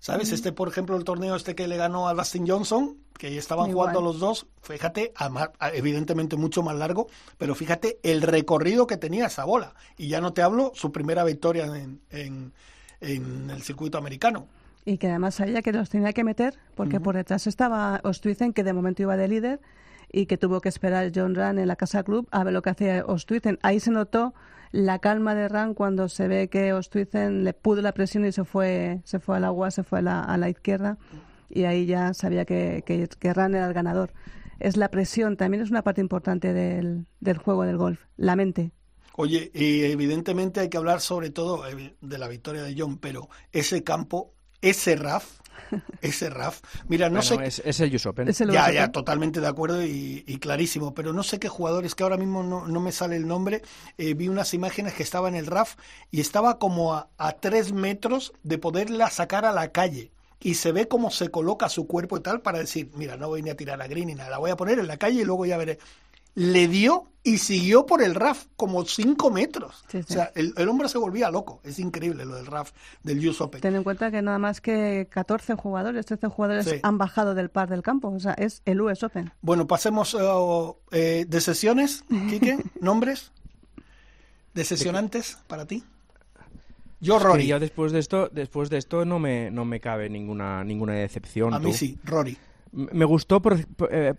¿Sabes? 0.00 0.30
Este, 0.32 0.52
por 0.52 0.68
ejemplo, 0.68 0.96
el 0.96 1.02
torneo 1.04 1.34
este 1.34 1.54
que 1.56 1.66
le 1.66 1.76
ganó 1.76 2.08
a 2.08 2.14
Dustin 2.14 2.46
Johnson, 2.48 2.96
que 3.18 3.36
estaban 3.36 3.68
Igual. 3.70 3.88
jugando 3.90 4.00
los 4.00 4.20
dos, 4.20 4.46
fíjate, 4.62 5.12
a 5.16 5.50
a- 5.58 5.70
evidentemente 5.70 6.36
mucho 6.36 6.62
más 6.62 6.76
largo, 6.76 7.08
pero 7.36 7.54
fíjate 7.56 7.98
el 8.04 8.22
recorrido 8.22 8.86
que 8.86 8.96
tenía 8.96 9.26
esa 9.26 9.44
bola. 9.44 9.74
Y 9.96 10.06
ya 10.08 10.20
no 10.20 10.32
te 10.32 10.42
hablo 10.42 10.70
su 10.74 10.92
primera 10.92 11.24
victoria 11.24 11.64
en, 11.66 12.00
en- 12.10 12.52
en 13.00 13.50
el 13.50 13.62
circuito 13.62 13.98
americano. 13.98 14.46
Y 14.84 14.98
que 14.98 15.08
además 15.08 15.34
sabía 15.34 15.62
que 15.62 15.72
los 15.72 15.90
tenía 15.90 16.12
que 16.12 16.22
meter, 16.24 16.56
porque 16.76 17.00
por 17.00 17.16
detrás 17.16 17.46
estaba 17.48 18.00
Ostuizen, 18.04 18.52
que 18.52 18.62
de 18.64 18.72
momento 18.72 19.02
iba 19.02 19.16
de 19.16 19.28
líder, 19.28 19.60
y 20.12 20.26
que 20.26 20.38
tuvo 20.38 20.60
que 20.60 20.68
esperar 20.68 21.12
John 21.14 21.34
Run 21.34 21.58
en 21.58 21.68
la 21.68 21.76
Casa 21.76 22.02
Club 22.02 22.28
a 22.30 22.44
ver 22.44 22.52
lo 22.52 22.62
que 22.62 22.70
hacía 22.70 23.04
Ostuizen. 23.06 23.58
Ahí 23.62 23.80
se 23.80 23.90
notó 23.90 24.34
la 24.72 24.98
calma 24.98 25.34
de 25.34 25.48
Run 25.48 25.74
cuando 25.74 26.08
se 26.08 26.28
ve 26.28 26.48
que 26.48 26.72
Ostuizen 26.72 27.44
le 27.44 27.54
pudo 27.54 27.82
la 27.82 27.92
presión 27.92 28.24
y 28.24 28.32
se 28.32 28.44
fue, 28.44 29.00
se 29.04 29.18
fue 29.18 29.36
al 29.36 29.44
agua, 29.44 29.70
se 29.70 29.82
fue 29.84 30.00
a 30.00 30.02
la, 30.02 30.22
a 30.22 30.36
la 30.36 30.48
izquierda, 30.50 30.98
y 31.48 31.64
ahí 31.64 31.86
ya 31.86 32.12
sabía 32.14 32.44
que, 32.44 32.82
que, 32.84 33.08
que 33.08 33.28
era 33.28 33.46
el 33.46 33.72
ganador. 33.72 34.12
Es 34.60 34.76
la 34.76 34.90
presión, 34.90 35.36
también 35.36 35.62
es 35.62 35.70
una 35.70 35.82
parte 35.82 36.00
importante 36.00 36.52
del, 36.52 37.06
del 37.20 37.38
juego 37.38 37.62
del 37.62 37.76
golf, 37.76 38.00
la 38.16 38.36
mente. 38.36 38.72
Oye, 39.16 39.50
y 39.54 39.82
evidentemente 39.84 40.60
hay 40.60 40.68
que 40.68 40.76
hablar 40.76 41.00
sobre 41.00 41.30
todo 41.30 41.64
evi- 41.68 41.94
de 42.00 42.18
la 42.18 42.28
victoria 42.28 42.62
de 42.62 42.74
John, 42.76 42.98
pero 42.98 43.28
ese 43.52 43.82
campo, 43.82 44.32
ese 44.60 44.96
RAF, 44.96 45.38
ese 46.00 46.30
RAF, 46.30 46.60
mira, 46.88 47.10
no 47.10 47.20
Bueno, 47.20 47.22
sé... 47.22 47.40
es, 47.46 47.60
es 47.64 47.80
el 47.80 47.94
US 47.94 48.06
Open. 48.06 48.28
Es 48.28 48.40
el 48.40 48.50
Ya, 48.50 48.62
US 48.62 48.70
ya, 48.70 48.88
Open. 48.88 48.92
totalmente 48.92 49.40
de 49.40 49.46
acuerdo 49.46 49.84
y, 49.84 50.24
y 50.26 50.38
clarísimo, 50.38 50.94
pero 50.94 51.12
no 51.12 51.22
sé 51.22 51.38
qué 51.38 51.48
jugadores, 51.48 51.94
que 51.94 52.02
ahora 52.02 52.16
mismo 52.16 52.42
no, 52.42 52.66
no 52.66 52.80
me 52.80 52.92
sale 52.92 53.16
el 53.16 53.26
nombre, 53.26 53.62
eh, 53.98 54.14
vi 54.14 54.28
unas 54.28 54.54
imágenes 54.54 54.94
que 54.94 55.02
estaba 55.02 55.28
en 55.28 55.34
el 55.34 55.46
RAF 55.46 55.76
y 56.10 56.20
estaba 56.20 56.58
como 56.58 56.94
a, 56.94 57.10
a 57.18 57.32
tres 57.32 57.72
metros 57.72 58.32
de 58.42 58.58
poderla 58.58 59.10
sacar 59.10 59.44
a 59.44 59.52
la 59.52 59.72
calle. 59.72 60.12
Y 60.40 60.54
se 60.54 60.70
ve 60.70 60.86
cómo 60.86 61.10
se 61.10 61.30
coloca 61.30 61.68
su 61.68 61.88
cuerpo 61.88 62.16
y 62.16 62.20
tal 62.20 62.40
para 62.42 62.58
decir, 62.60 62.90
mira, 62.94 63.16
no 63.16 63.26
voy 63.28 63.42
ni 63.42 63.50
a 63.50 63.56
tirar 63.56 63.82
a 63.82 63.88
green 63.88 64.06
ni 64.06 64.14
nada, 64.14 64.30
la 64.30 64.38
voy 64.38 64.50
a 64.52 64.56
poner 64.56 64.78
en 64.78 64.86
la 64.86 64.96
calle 64.96 65.22
y 65.22 65.24
luego 65.24 65.46
ya 65.46 65.56
veré. 65.56 65.78
Le 66.38 66.68
dio 66.68 67.06
y 67.24 67.38
siguió 67.38 67.84
por 67.84 68.00
el 68.00 68.14
RAF 68.14 68.46
como 68.56 68.84
cinco 68.84 69.30
metros. 69.30 69.84
Sí, 69.90 69.98
sí. 70.02 70.06
O 70.10 70.12
sea, 70.14 70.30
el, 70.36 70.54
el 70.56 70.68
hombre 70.68 70.88
se 70.88 70.96
volvía 70.96 71.30
loco. 71.30 71.60
Es 71.64 71.78
increíble 71.80 72.24
lo 72.24 72.36
del 72.36 72.46
RAF 72.46 72.70
del 73.02 73.28
US 73.28 73.40
Open. 73.40 73.60
Ten 73.60 73.74
en 73.74 73.82
cuenta 73.82 74.10
que 74.10 74.22
nada 74.22 74.38
más 74.38 74.60
que 74.60 75.08
14 75.10 75.54
jugadores, 75.56 76.06
13 76.06 76.28
jugadores 76.28 76.66
Sí. 76.66 76.76
han 76.82 76.96
bajado 76.96 77.34
del 77.34 77.50
par 77.50 77.68
del 77.68 77.82
campo. 77.82 78.08
O 78.08 78.20
sea, 78.20 78.34
es 78.34 78.62
el 78.66 78.80
US 78.80 79.02
Open. 79.02 79.32
Bueno, 79.42 79.66
pasemos 79.66 80.14
eh, 80.14 80.18
eh, 80.92 81.24
de 81.28 81.40
sesiones, 81.40 82.04
Quique, 82.30 82.56
nombres 82.80 83.32
de 84.54 84.64
sesionantes 84.64 85.38
para 85.48 85.66
ti. 85.66 85.82
Yo, 87.00 87.16
Es 87.16 87.22
que 87.22 87.28
Rory. 87.28 87.46
ya 87.48 87.58
después 87.58 87.92
de 87.92 87.98
esto, 87.98 88.28
después 88.28 88.70
de 88.70 88.78
esto 88.78 89.04
no 89.04 89.18
me, 89.18 89.50
no 89.50 89.64
me 89.64 89.80
cabe 89.80 90.08
ninguna, 90.08 90.64
ninguna 90.64 90.94
decepción. 90.94 91.52
A 91.54 91.58
mí 91.58 91.72
tú. 91.72 91.76
sí, 91.76 91.98
Rory. 92.04 92.36
Me 92.72 93.04
gustó 93.04 93.40
por- 93.42 93.66
por- 93.74 93.88
eh, 93.92 94.14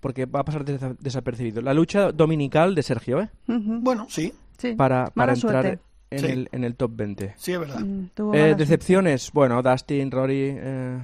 porque 0.00 0.26
va 0.26 0.40
a 0.40 0.44
pasar 0.44 0.64
desa- 0.64 0.96
desapercibido. 0.98 1.60
La 1.62 1.74
lucha 1.74 2.12
dominical 2.12 2.74
de 2.74 2.82
Sergio, 2.82 3.20
¿eh? 3.20 3.28
Bueno, 3.46 4.06
sí, 4.08 4.32
Sí. 4.58 4.72
Para, 4.74 5.10
para 5.10 5.34
entrar 5.34 5.62
suerte. 5.64 5.82
en, 6.10 6.18
Sí. 6.18 6.26
el, 6.26 6.48
en 6.52 6.64
el 6.64 6.76
top 6.76 6.92
20. 6.94 7.34
sí 7.36 7.52
es 7.52 7.58
verdad. 7.60 7.80
Mm, 7.80 8.04
Eh, 8.04 8.10
suerte. 8.16 8.54
decepciones, 8.54 9.30
bueno, 9.32 9.62
Dustin, 9.62 10.10
Rory, 10.10 10.54
eh, 10.56 10.98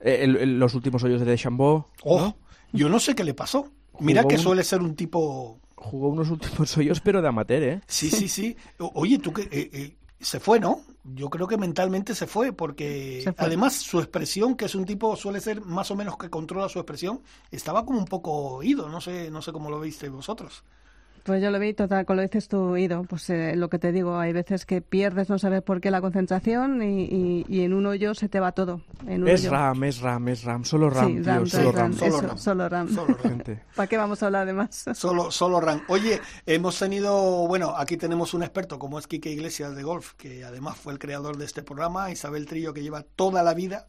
eh, 0.00 0.18
el- 0.22 0.36
el- 0.36 0.58
los 0.60 0.74
últimos 0.74 1.02
hoyos 1.02 1.20
de 1.20 1.26
Deschambault. 1.26 1.86
Oh, 2.04 2.20
¿no? 2.20 2.36
yo 2.72 2.88
no 2.88 3.00
sé 3.00 3.14
qué 3.16 3.24
le 3.24 3.34
pasó. 3.34 3.68
Mira 4.00 4.22
que 4.24 4.36
un- 4.36 4.40
suele 4.40 4.62
ser 4.64 4.80
un 4.82 4.94
tipo... 4.94 5.58
Jugó 5.76 6.08
unos 6.08 6.30
últimos 6.30 6.38
hoyos, 6.78 7.00
pero 7.00 7.20
de 7.20 7.28
amateur, 7.28 7.62
¿eh? 7.62 7.80
Sí, 7.86 8.10
sí, 8.10 8.28
sí. 8.28 8.56
O- 8.78 8.92
Oye, 8.94 9.18
tú 9.18 9.32
que... 9.32 9.42
eh, 9.42 9.70
eh, 9.72 9.96
se 10.24 10.40
fue, 10.40 10.58
¿no? 10.58 10.80
Yo 11.04 11.28
creo 11.28 11.46
que 11.46 11.58
mentalmente 11.58 12.14
se 12.14 12.26
fue, 12.26 12.52
porque 12.52 13.20
Se 13.22 13.32
fue. 13.32 13.46
además 13.46 13.74
su 13.74 13.98
expresión, 14.00 14.56
que 14.56 14.64
es 14.64 14.74
un 14.74 14.86
tipo, 14.86 15.14
suele 15.16 15.40
ser 15.40 15.60
más 15.60 15.90
o 15.90 15.96
menos 15.96 16.16
que 16.16 16.30
controla 16.30 16.68
su 16.68 16.78
expresión, 16.78 17.20
estaba 17.50 17.84
como 17.84 17.98
un 17.98 18.06
poco 18.06 18.32
oído, 18.32 18.88
no 18.88 19.00
sé, 19.00 19.30
no 19.30 19.42
sé 19.42 19.52
cómo 19.52 19.70
lo 19.70 19.80
viste 19.80 20.08
vosotros. 20.08 20.64
Pues 21.24 21.42
yo 21.42 21.50
lo 21.50 21.58
vi 21.58 21.72
total, 21.72 22.04
con 22.04 22.16
lo 22.16 22.22
dices 22.22 22.48
tú, 22.48 22.76
Ido. 22.76 23.04
Pues 23.04 23.30
eh, 23.30 23.56
lo 23.56 23.70
que 23.70 23.78
te 23.78 23.92
digo, 23.92 24.18
hay 24.18 24.34
veces 24.34 24.66
que 24.66 24.82
pierdes, 24.82 25.30
no 25.30 25.38
sabes 25.38 25.62
por 25.62 25.80
qué 25.80 25.90
la 25.90 26.02
concentración 26.02 26.82
y, 26.82 27.46
y, 27.48 27.62
en 27.62 27.72
un 27.72 27.86
hoyo 27.86 28.14
se 28.14 28.28
te 28.28 28.40
va 28.40 28.52
todo. 28.52 28.82
es 29.08 29.48
RAM, 29.48 29.84
es 29.84 30.00
RAM, 30.00 30.28
es 30.28 30.44
RAM, 30.44 30.64
solo 30.66 30.90
RAM, 30.90 31.22
tío, 31.22 31.46
solo, 31.46 31.72
RAM. 31.72 31.94
Solo, 31.94 32.20
RAM. 32.20 32.38
solo 32.38 32.68
RAM. 32.68 32.94
Solo 32.94 33.16
RAM. 33.22 33.42
¿Para 33.74 33.86
qué 33.86 33.96
vamos 33.96 34.22
a 34.22 34.26
hablar 34.26 34.46
de 34.46 34.52
más? 34.52 34.84
Solo, 34.92 35.30
solo 35.30 35.62
RAM. 35.62 35.80
Oye, 35.88 36.20
hemos 36.44 36.78
tenido, 36.78 37.46
bueno, 37.48 37.74
aquí 37.74 37.96
tenemos 37.96 38.34
un 38.34 38.42
experto 38.42 38.78
como 38.78 38.98
es 38.98 39.06
Quique 39.06 39.30
Iglesias 39.30 39.74
de 39.74 39.82
Golf, 39.82 40.12
que 40.18 40.44
además 40.44 40.76
fue 40.76 40.92
el 40.92 40.98
creador 40.98 41.38
de 41.38 41.46
este 41.46 41.62
programa, 41.62 42.10
Isabel 42.10 42.44
Trillo, 42.44 42.74
que 42.74 42.82
lleva 42.82 43.02
toda 43.02 43.42
la 43.42 43.54
vida 43.54 43.86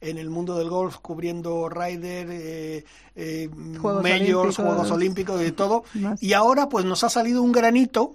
en 0.00 0.18
el 0.18 0.30
mundo 0.30 0.56
del 0.56 0.68
golf 0.68 0.96
cubriendo 0.98 1.68
Ryder, 1.68 2.28
eh, 2.30 2.84
eh, 3.16 3.50
Juegos 3.80 4.02
Majors, 4.02 4.56
Juegos 4.56 4.90
Olímpicos 4.90 5.42
y 5.42 5.52
todo. 5.52 5.84
Y 6.20 6.32
ahora 6.32 6.68
pues 6.68 6.84
nos 6.84 7.04
ha 7.04 7.10
salido 7.10 7.42
un 7.42 7.52
granito 7.52 8.14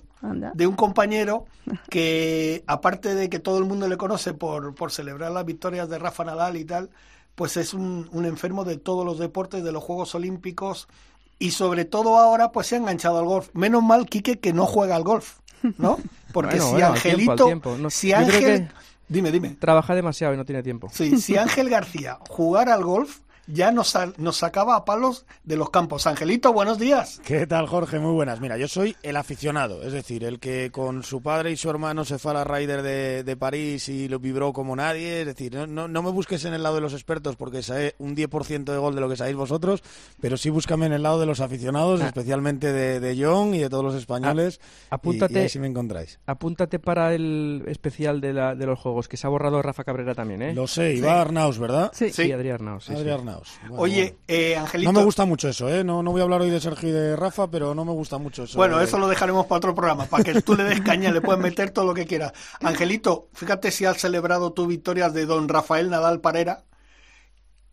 de 0.53 0.67
un 0.67 0.75
compañero 0.75 1.45
que 1.89 2.63
aparte 2.67 3.13
de 3.15 3.29
que 3.29 3.39
todo 3.39 3.57
el 3.57 3.65
mundo 3.65 3.87
le 3.87 3.97
conoce 3.97 4.33
por, 4.33 4.73
por 4.75 4.91
celebrar 4.91 5.31
las 5.31 5.45
victorias 5.45 5.89
de 5.89 5.99
Rafa 5.99 6.23
Nadal 6.23 6.55
y 6.57 6.65
tal, 6.65 6.89
pues 7.35 7.57
es 7.57 7.73
un, 7.73 8.09
un 8.11 8.25
enfermo 8.25 8.63
de 8.63 8.77
todos 8.77 9.05
los 9.05 9.19
deportes, 9.19 9.63
de 9.63 9.71
los 9.71 9.83
Juegos 9.83 10.15
Olímpicos 10.15 10.87
y 11.39 11.51
sobre 11.51 11.83
todo 11.83 12.17
ahora 12.17 12.51
pues 12.51 12.67
se 12.67 12.75
ha 12.75 12.77
enganchado 12.77 13.19
al 13.19 13.25
golf. 13.25 13.49
Menos 13.53 13.83
mal, 13.83 14.07
Quique, 14.07 14.39
que 14.39 14.53
no 14.53 14.65
juega 14.65 14.95
al 14.95 15.03
golf, 15.03 15.39
¿no? 15.77 15.97
Porque 16.31 16.59
si 16.59 16.81
Angelito, 16.81 17.49
si 17.89 18.13
Ángel, 18.13 18.71
Dime, 19.07 19.31
dime. 19.31 19.55
Trabaja 19.59 19.95
demasiado 19.95 20.33
y 20.33 20.37
no 20.37 20.45
tiene 20.45 20.63
tiempo. 20.63 20.89
Sí, 20.91 21.19
si 21.19 21.37
Ángel 21.37 21.69
García 21.69 22.17
jugara 22.29 22.73
al 22.73 22.83
golf, 22.83 23.19
ya 23.47 23.71
nos, 23.71 23.93
nos 24.17 24.37
sacaba 24.37 24.75
a 24.75 24.85
palos 24.85 25.25
de 25.43 25.57
los 25.57 25.69
campos. 25.69 26.07
Angelito, 26.07 26.53
buenos 26.53 26.79
días. 26.79 27.21
¿Qué 27.25 27.45
tal, 27.47 27.67
Jorge? 27.67 27.99
Muy 27.99 28.13
buenas. 28.13 28.39
Mira, 28.39 28.57
yo 28.57 28.67
soy 28.67 28.95
el 29.03 29.17
aficionado, 29.17 29.83
es 29.83 29.93
decir, 29.93 30.23
el 30.23 30.39
que 30.39 30.71
con 30.71 31.03
su 31.03 31.21
padre 31.21 31.51
y 31.51 31.57
su 31.57 31.69
hermano 31.69 32.05
se 32.05 32.19
fue 32.19 32.31
a 32.31 32.35
la 32.35 32.43
Ryder 32.43 32.81
de, 32.81 33.23
de 33.23 33.37
París 33.37 33.89
y 33.89 34.07
lo 34.07 34.19
vibró 34.19 34.53
como 34.53 34.75
nadie. 34.75 35.21
Es 35.21 35.27
decir, 35.27 35.55
no, 35.67 35.87
no, 35.87 36.03
me 36.03 36.11
busques 36.11 36.45
en 36.45 36.53
el 36.53 36.63
lado 36.63 36.75
de 36.75 36.81
los 36.81 36.93
expertos 36.93 37.35
porque 37.35 37.63
sé 37.63 37.95
un 37.99 38.15
10% 38.15 38.63
de 38.63 38.77
gol 38.77 38.95
de 38.95 39.01
lo 39.01 39.09
que 39.09 39.15
sabéis 39.15 39.35
vosotros, 39.35 39.83
pero 40.21 40.37
sí 40.37 40.49
búscame 40.49 40.85
en 40.85 40.93
el 40.93 41.03
lado 41.03 41.19
de 41.19 41.25
los 41.25 41.39
aficionados, 41.39 42.01
ah. 42.01 42.07
especialmente 42.07 42.71
de, 42.71 42.99
de, 42.99 43.23
John 43.23 43.53
y 43.53 43.59
de 43.59 43.69
todos 43.69 43.83
los 43.83 43.95
españoles. 43.95 44.59
Ah, 44.89 44.95
apúntate, 44.95 45.49
y, 45.53 45.59
me 45.59 45.67
encontráis. 45.67 46.19
Apúntate 46.25 46.79
para 46.79 47.13
el 47.13 47.63
especial 47.67 48.21
de, 48.21 48.33
la, 48.33 48.55
de 48.55 48.65
los 48.65 48.79
juegos, 48.79 49.07
que 49.07 49.17
se 49.17 49.27
ha 49.27 49.29
borrado 49.29 49.61
Rafa 49.61 49.83
Cabrera 49.83 50.15
también, 50.15 50.41
¿eh? 50.41 50.53
Lo 50.53 50.67
sé, 50.67 50.93
Iba 50.95 51.21
Arnaus, 51.21 51.59
¿verdad? 51.59 51.91
Sí, 51.93 52.11
sí. 52.11 52.31
Adrián 52.31 52.55
Arnaus. 52.55 52.85
Sí, 52.85 52.93
Adrián 52.93 53.32
Oye, 53.71 54.17
eh, 54.27 54.55
Angelito. 54.55 54.91
No 54.91 54.99
me 54.99 55.05
gusta 55.05 55.25
mucho 55.25 55.49
eso, 55.49 55.69
¿eh? 55.69 55.83
No, 55.83 56.03
no 56.03 56.11
voy 56.11 56.21
a 56.21 56.23
hablar 56.23 56.41
hoy 56.41 56.49
de 56.49 56.59
Sergio 56.59 56.89
y 56.89 56.91
de 56.91 57.15
Rafa, 57.15 57.49
pero 57.49 57.73
no 57.73 57.85
me 57.85 57.91
gusta 57.91 58.17
mucho 58.17 58.43
eso. 58.43 58.57
Bueno, 58.57 58.79
eso 58.81 58.97
lo 58.97 59.07
dejaremos 59.07 59.45
para 59.45 59.57
otro 59.57 59.75
programa, 59.75 60.05
para 60.05 60.23
que 60.23 60.41
tú 60.41 60.55
le 60.55 60.63
des 60.63 60.81
caña, 60.81 61.11
le 61.11 61.21
puedes 61.21 61.41
meter 61.41 61.71
todo 61.71 61.85
lo 61.85 61.93
que 61.93 62.05
quieras. 62.05 62.33
Angelito, 62.61 63.29
fíjate 63.33 63.71
si 63.71 63.85
has 63.85 63.97
celebrado 63.97 64.53
tu 64.53 64.67
victoria 64.67 65.09
de 65.09 65.25
don 65.25 65.47
Rafael 65.49 65.89
Nadal 65.89 66.21
Parera. 66.21 66.63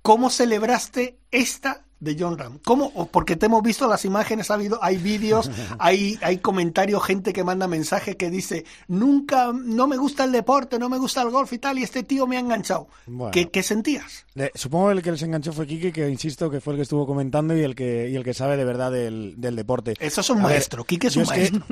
¿Cómo 0.03 0.31
celebraste 0.31 1.19
esta 1.31 1.85
de 2.01 2.17
John 2.19 2.39
Ram. 2.39 2.59
¿Cómo? 2.65 3.09
Porque 3.11 3.37
te 3.37 3.47
hemos 3.47 3.63
visto 3.63 3.87
las 3.87 4.05
imágenes, 4.05 4.51
ha 4.51 4.55
habido, 4.55 4.83
hay 4.83 4.97
vídeos, 4.97 5.51
hay, 5.79 6.19
hay 6.23 6.39
comentarios, 6.39 7.05
gente 7.05 7.33
que 7.33 7.45
manda 7.45 7.69
mensajes 7.69 8.17
que 8.17 8.31
dice, 8.31 8.65
nunca, 8.89 9.53
no 9.53 9.87
me 9.87 9.97
gusta 9.99 10.25
el 10.25 10.33
deporte, 10.33 10.79
no 10.79 10.89
me 10.89 10.99
gusta 10.99 11.23
el 11.23 11.31
golf 11.31 11.53
y 11.53 11.59
tal, 11.59 11.79
y 11.79 11.83
este 11.83 12.03
tío 12.03 12.27
me 12.27 12.37
ha 12.37 12.41
enganchado. 12.41 12.89
¿Qué, 13.31 13.63
sentías? 13.63 14.27
supongo 14.55 14.87
que 14.87 14.93
el 14.95 15.03
que 15.03 15.13
les 15.13 15.23
enganchó 15.23 15.53
fue 15.53 15.67
Kike, 15.67 15.93
que 15.93 16.09
insisto 16.09 16.51
que 16.51 16.61
fue 16.61 16.73
el 16.73 16.79
que 16.79 16.83
estuvo 16.83 17.07
comentando 17.07 17.55
y 17.55 17.61
el 17.61 17.75
que, 17.75 18.09
y 18.09 18.17
el 18.17 18.25
que 18.25 18.33
sabe 18.33 18.57
de 18.57 18.65
verdad 18.65 18.91
del, 18.91 19.37
deporte. 19.39 19.95
Eso 20.01 20.23
es 20.23 20.31
un 20.31 20.41
maestro, 20.41 20.85
Kike 20.85 21.09
es 21.09 21.17
un 21.17 21.27
maestro. 21.27 21.65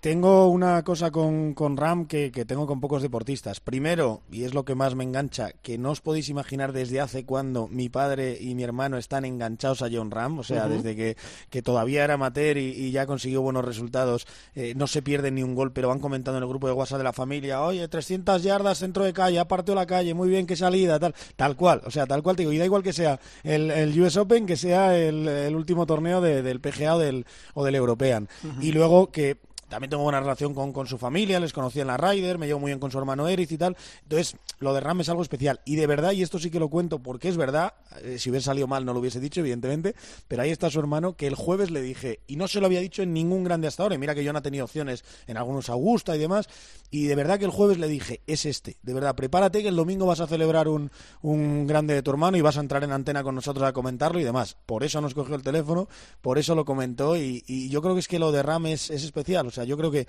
tengo 0.00 0.48
una 0.48 0.82
cosa 0.82 1.10
con, 1.10 1.52
con 1.52 1.76
Ram 1.76 2.06
que, 2.06 2.32
que 2.32 2.46
tengo 2.46 2.66
con 2.66 2.80
pocos 2.80 3.02
deportistas. 3.02 3.60
Primero, 3.60 4.22
y 4.32 4.44
es 4.44 4.54
lo 4.54 4.64
que 4.64 4.74
más 4.74 4.94
me 4.94 5.04
engancha, 5.04 5.52
que 5.62 5.76
no 5.76 5.90
os 5.90 6.00
podéis 6.00 6.30
imaginar 6.30 6.72
desde 6.72 7.00
hace 7.00 7.26
cuando 7.26 7.68
mi 7.68 7.90
padre 7.90 8.38
y 8.40 8.54
mi 8.54 8.62
hermano 8.62 8.96
están 8.96 9.24
enganchados 9.24 9.65
a 9.66 9.88
John 9.90 10.10
Ram, 10.10 10.38
o 10.38 10.44
sea, 10.44 10.68
desde 10.68 10.94
que, 10.94 11.16
que, 11.50 11.62
todavía 11.62 12.04
era 12.04 12.14
amateur 12.14 12.56
y, 12.58 12.90
ya 12.90 13.06
consiguió 13.06 13.42
buenos 13.42 13.64
resultados, 13.64 14.26
eh, 14.54 14.74
no 14.76 14.86
se 14.86 15.02
pierde 15.02 15.30
ni 15.30 15.42
un 15.42 15.54
gol, 15.54 15.72
pero 15.72 15.88
van 15.88 16.00
comentando 16.00 16.38
en 16.38 16.44
el 16.44 16.48
grupo 16.48 16.66
de 16.66 16.72
WhatsApp 16.72 16.98
de 16.98 17.04
la 17.04 17.12
familia, 17.12 17.62
oye, 17.62 17.86
300 17.88 18.42
yardas 18.42 18.78
centro 18.78 19.04
de 19.04 19.12
calle, 19.12 19.38
ha 19.38 19.48
partido 19.48 19.74
la 19.74 19.86
calle, 19.86 20.14
muy 20.14 20.28
bien, 20.28 20.46
qué 20.46 20.56
salida, 20.56 20.98
tal, 20.98 21.14
tal 21.34 21.56
cual, 21.56 21.82
o 21.84 21.90
sea, 21.90 22.06
tal 22.06 22.22
cual 22.22 22.36
te 22.36 22.42
digo, 22.42 22.52
y 22.52 22.58
da 22.58 22.64
igual 22.64 22.82
que 22.82 22.92
sea 22.92 23.18
el, 23.42 23.70
el 23.70 24.00
US 24.00 24.16
Open, 24.16 24.46
que 24.46 24.56
sea 24.56 24.96
el, 24.96 25.26
el 25.26 25.54
último 25.56 25.86
torneo 25.86 26.20
del 26.20 26.60
PGA 26.60 26.96
o 26.96 26.98
del, 26.98 27.26
o 27.54 27.64
del 27.64 27.74
European. 27.74 28.28
Y 28.60 28.72
luego 28.72 29.10
que 29.10 29.38
también 29.68 29.90
tengo 29.90 30.02
buena 30.02 30.20
relación 30.20 30.54
con, 30.54 30.72
con 30.72 30.86
su 30.86 30.98
familia, 30.98 31.40
les 31.40 31.52
conocí 31.52 31.80
en 31.80 31.88
la 31.88 31.96
Ryder, 31.96 32.38
me 32.38 32.46
llevo 32.46 32.60
muy 32.60 32.70
bien 32.70 32.78
con 32.78 32.90
su 32.90 32.98
hermano 32.98 33.28
Eric 33.28 33.50
y 33.50 33.58
tal. 33.58 33.76
Entonces, 34.02 34.36
lo 34.58 34.72
de 34.74 34.80
Ram 34.80 35.00
es 35.00 35.08
algo 35.08 35.22
especial. 35.22 35.60
Y 35.64 35.76
de 35.76 35.86
verdad, 35.86 36.12
y 36.12 36.22
esto 36.22 36.38
sí 36.38 36.50
que 36.50 36.60
lo 36.60 36.68
cuento 36.68 36.98
porque 37.00 37.28
es 37.28 37.36
verdad, 37.36 37.74
eh, 38.02 38.18
si 38.18 38.30
hubiera 38.30 38.44
salido 38.44 38.66
mal 38.66 38.84
no 38.84 38.92
lo 38.92 39.00
hubiese 39.00 39.20
dicho, 39.20 39.40
evidentemente, 39.40 39.94
pero 40.28 40.42
ahí 40.42 40.50
está 40.50 40.70
su 40.70 40.78
hermano 40.78 41.16
que 41.16 41.26
el 41.26 41.34
jueves 41.34 41.70
le 41.70 41.82
dije, 41.82 42.20
y 42.26 42.36
no 42.36 42.48
se 42.48 42.60
lo 42.60 42.66
había 42.66 42.80
dicho 42.80 43.02
en 43.02 43.12
ningún 43.12 43.44
grande 43.44 43.66
hasta 43.68 43.82
ahora, 43.82 43.94
y 43.94 43.98
mira 43.98 44.14
que 44.14 44.24
yo 44.24 44.32
no 44.32 44.38
he 44.38 44.42
tenido 44.42 44.64
opciones 44.64 45.04
en 45.26 45.36
algunos 45.36 45.68
Augusta 45.68 46.16
y 46.16 46.18
demás, 46.18 46.48
y 46.90 47.06
de 47.06 47.14
verdad 47.14 47.38
que 47.38 47.44
el 47.44 47.50
jueves 47.50 47.78
le 47.78 47.88
dije, 47.88 48.20
es 48.26 48.46
este, 48.46 48.76
de 48.82 48.94
verdad, 48.94 49.14
prepárate 49.14 49.62
que 49.62 49.68
el 49.68 49.76
domingo 49.76 50.06
vas 50.06 50.20
a 50.20 50.26
celebrar 50.26 50.68
un, 50.68 50.90
un 51.22 51.66
grande 51.66 51.94
de 51.94 52.02
tu 52.02 52.10
hermano 52.10 52.36
y 52.36 52.40
vas 52.40 52.56
a 52.56 52.60
entrar 52.60 52.84
en 52.84 52.92
antena 52.92 53.22
con 53.22 53.34
nosotros 53.34 53.66
a 53.66 53.72
comentarlo 53.72 54.20
y 54.20 54.24
demás. 54.24 54.56
Por 54.66 54.84
eso 54.84 55.00
nos 55.00 55.14
cogió 55.14 55.34
el 55.34 55.42
teléfono, 55.42 55.88
por 56.22 56.38
eso 56.38 56.54
lo 56.54 56.64
comentó, 56.64 57.16
y, 57.16 57.44
yo 57.68 57.82
creo 57.82 57.94
que 57.94 58.00
es 58.00 58.08
que 58.08 58.18
lo 58.18 58.32
de 58.32 58.42
Ram 58.42 58.66
es, 58.66 58.90
es 58.90 59.02
especial, 59.04 59.46
yo 59.64 59.76
creo 59.76 59.90
que 59.90 60.06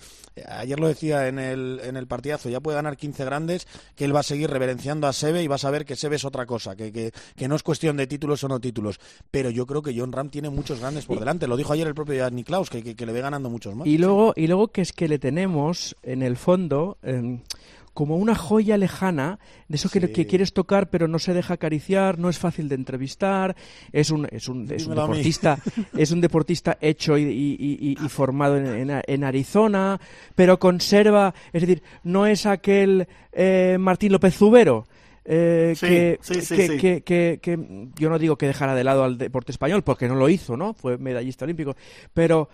ayer 0.48 0.80
lo 0.80 0.88
decía 0.88 1.28
en 1.28 1.40
el, 1.40 1.80
en 1.84 1.98
el 1.98 2.08
partidazo, 2.08 2.50
ya 2.50 2.60
puede 2.60 2.76
ganar 2.76 2.98
15 2.98 3.26
grandes, 3.26 3.68
que 3.96 4.06
él 4.06 4.16
va 4.16 4.22
a 4.22 4.24
seguir 4.24 4.50
reverenciando 4.50 5.08
a 5.08 5.14
Sebe 5.14 5.44
y 5.44 5.48
va 5.48 5.56
a 5.56 5.60
saber 5.60 5.86
que 5.86 5.96
Sebe 5.96 6.16
es 6.16 6.26
otra 6.26 6.46
cosa, 6.46 6.76
que, 6.76 6.92
que, 6.92 7.48
no 7.48 7.56
es 7.56 7.64
cuestión 7.64 7.98
de 7.98 8.08
títulos 8.08 8.44
o 8.44 8.48
no 8.48 8.60
títulos. 8.60 9.00
Pero 9.32 9.50
yo 9.50 9.66
creo 9.66 9.82
que 9.82 9.98
John 9.98 10.12
Ram 10.12 10.30
tiene 10.30 10.50
muchos 10.50 10.80
grandes 10.80 11.06
por 11.06 11.20
delante. 11.20 11.48
Lo 11.48 11.58
dijo 11.58 11.74
ayer 11.74 11.88
el 11.88 11.96
propio 11.96 12.22
Jan 12.22 12.36
Niklaus, 12.36 12.70
que, 12.70 12.96
que, 12.96 13.06
le 13.06 13.14
ve 13.14 13.22
ganando 13.22 13.50
muchos 13.50 13.76
más. 13.76 13.88
Y 13.88 13.98
luego, 13.98 14.34
y 14.36 14.48
luego 14.48 14.68
que 14.70 14.82
es 14.82 14.92
que 14.92 15.08
le 15.08 15.20
tenemos, 15.20 15.96
en 16.04 16.22
el 16.22 16.38
fondo, 16.38 16.98
como 17.98 18.18
una 18.18 18.36
joya 18.36 18.78
lejana, 18.78 19.40
de 19.68 19.76
eso 19.78 19.90
que, 19.90 20.28
quieres 20.28 20.54
tocar 20.54 20.92
pero 20.92 21.08
no 21.08 21.18
se 21.18 21.34
deja 21.34 21.56
acariciar, 21.56 22.20
no 22.20 22.30
es 22.30 22.38
fácil 22.38 22.70
de 22.70 22.76
entrevistar, 22.76 23.56
es 23.92 24.12
un, 24.12 24.28
es 24.30 24.48
un, 24.48 24.72
es 24.72 24.86
un 24.86 24.94
deportista, 24.94 25.58
es 25.98 26.12
un 26.12 26.22
deportista 26.22 26.78
hecho 26.80 27.18
y, 27.18 27.98
formado 28.08 28.56
en, 28.58 29.24
Arizona, 29.24 30.00
pero 30.36 30.60
conserva, 30.60 31.34
es 31.52 31.62
decir, 31.62 31.82
no 32.04 32.28
es 32.28 32.46
aquel 32.46 33.08
eh, 33.32 33.78
Martín 33.80 34.12
López 34.12 34.36
Zubero. 34.36 34.86
Eh, 35.30 35.76
que, 36.80 37.02
que, 37.42 37.60
yo 38.00 38.10
no 38.10 38.20
digo 38.20 38.38
que 38.38 38.46
dejara 38.46 38.76
de 38.76 38.86
lado 38.86 39.04
al 39.04 39.18
deporte 39.18 39.52
español 39.52 39.84
porque 39.84 40.08
no 40.08 40.16
lo 40.16 40.30
hizo, 40.30 40.56
¿no? 40.56 40.74
Fue 40.74 40.98
medallista 41.00 41.44
olímpico, 41.44 41.76
pero 42.14 42.48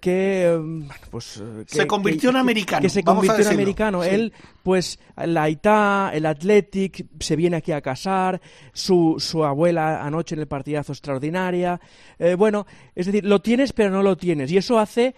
que 0.00 0.46
em, 0.46 0.88
pues 1.10 1.36
eh, 1.36 1.64
se 1.66 1.86
convirtió 1.86 2.30
en 2.30 2.36
americano 2.36 2.82
que 2.82 2.88
se 2.88 3.04
convirtió 3.04 3.38
en 3.38 3.46
americano. 3.48 4.02
Él 4.02 4.32
pues 4.62 4.98
la 5.16 5.48
ITA 5.48 6.10
el 6.12 6.26
Athletic 6.26 7.06
se 7.20 7.36
viene 7.36 7.58
aquí 7.58 7.72
a 7.72 7.80
casar 7.80 8.40
su, 8.72 9.16
su 9.18 9.44
abuela 9.44 10.04
anoche 10.04 10.34
en 10.34 10.40
el 10.40 10.48
partidazo 10.48 10.92
extraordinaria. 10.92 11.80
Eh, 12.18 12.34
bueno 12.34 12.66
es 12.94 13.06
decir 13.06 13.24
lo 13.24 13.40
tienes 13.40 13.72
pero 13.72 13.90
no 13.90 14.02
lo 14.02 14.16
tienes. 14.16 14.50
Y 14.50 14.56
eso 14.56 14.78
hace 14.78 15.14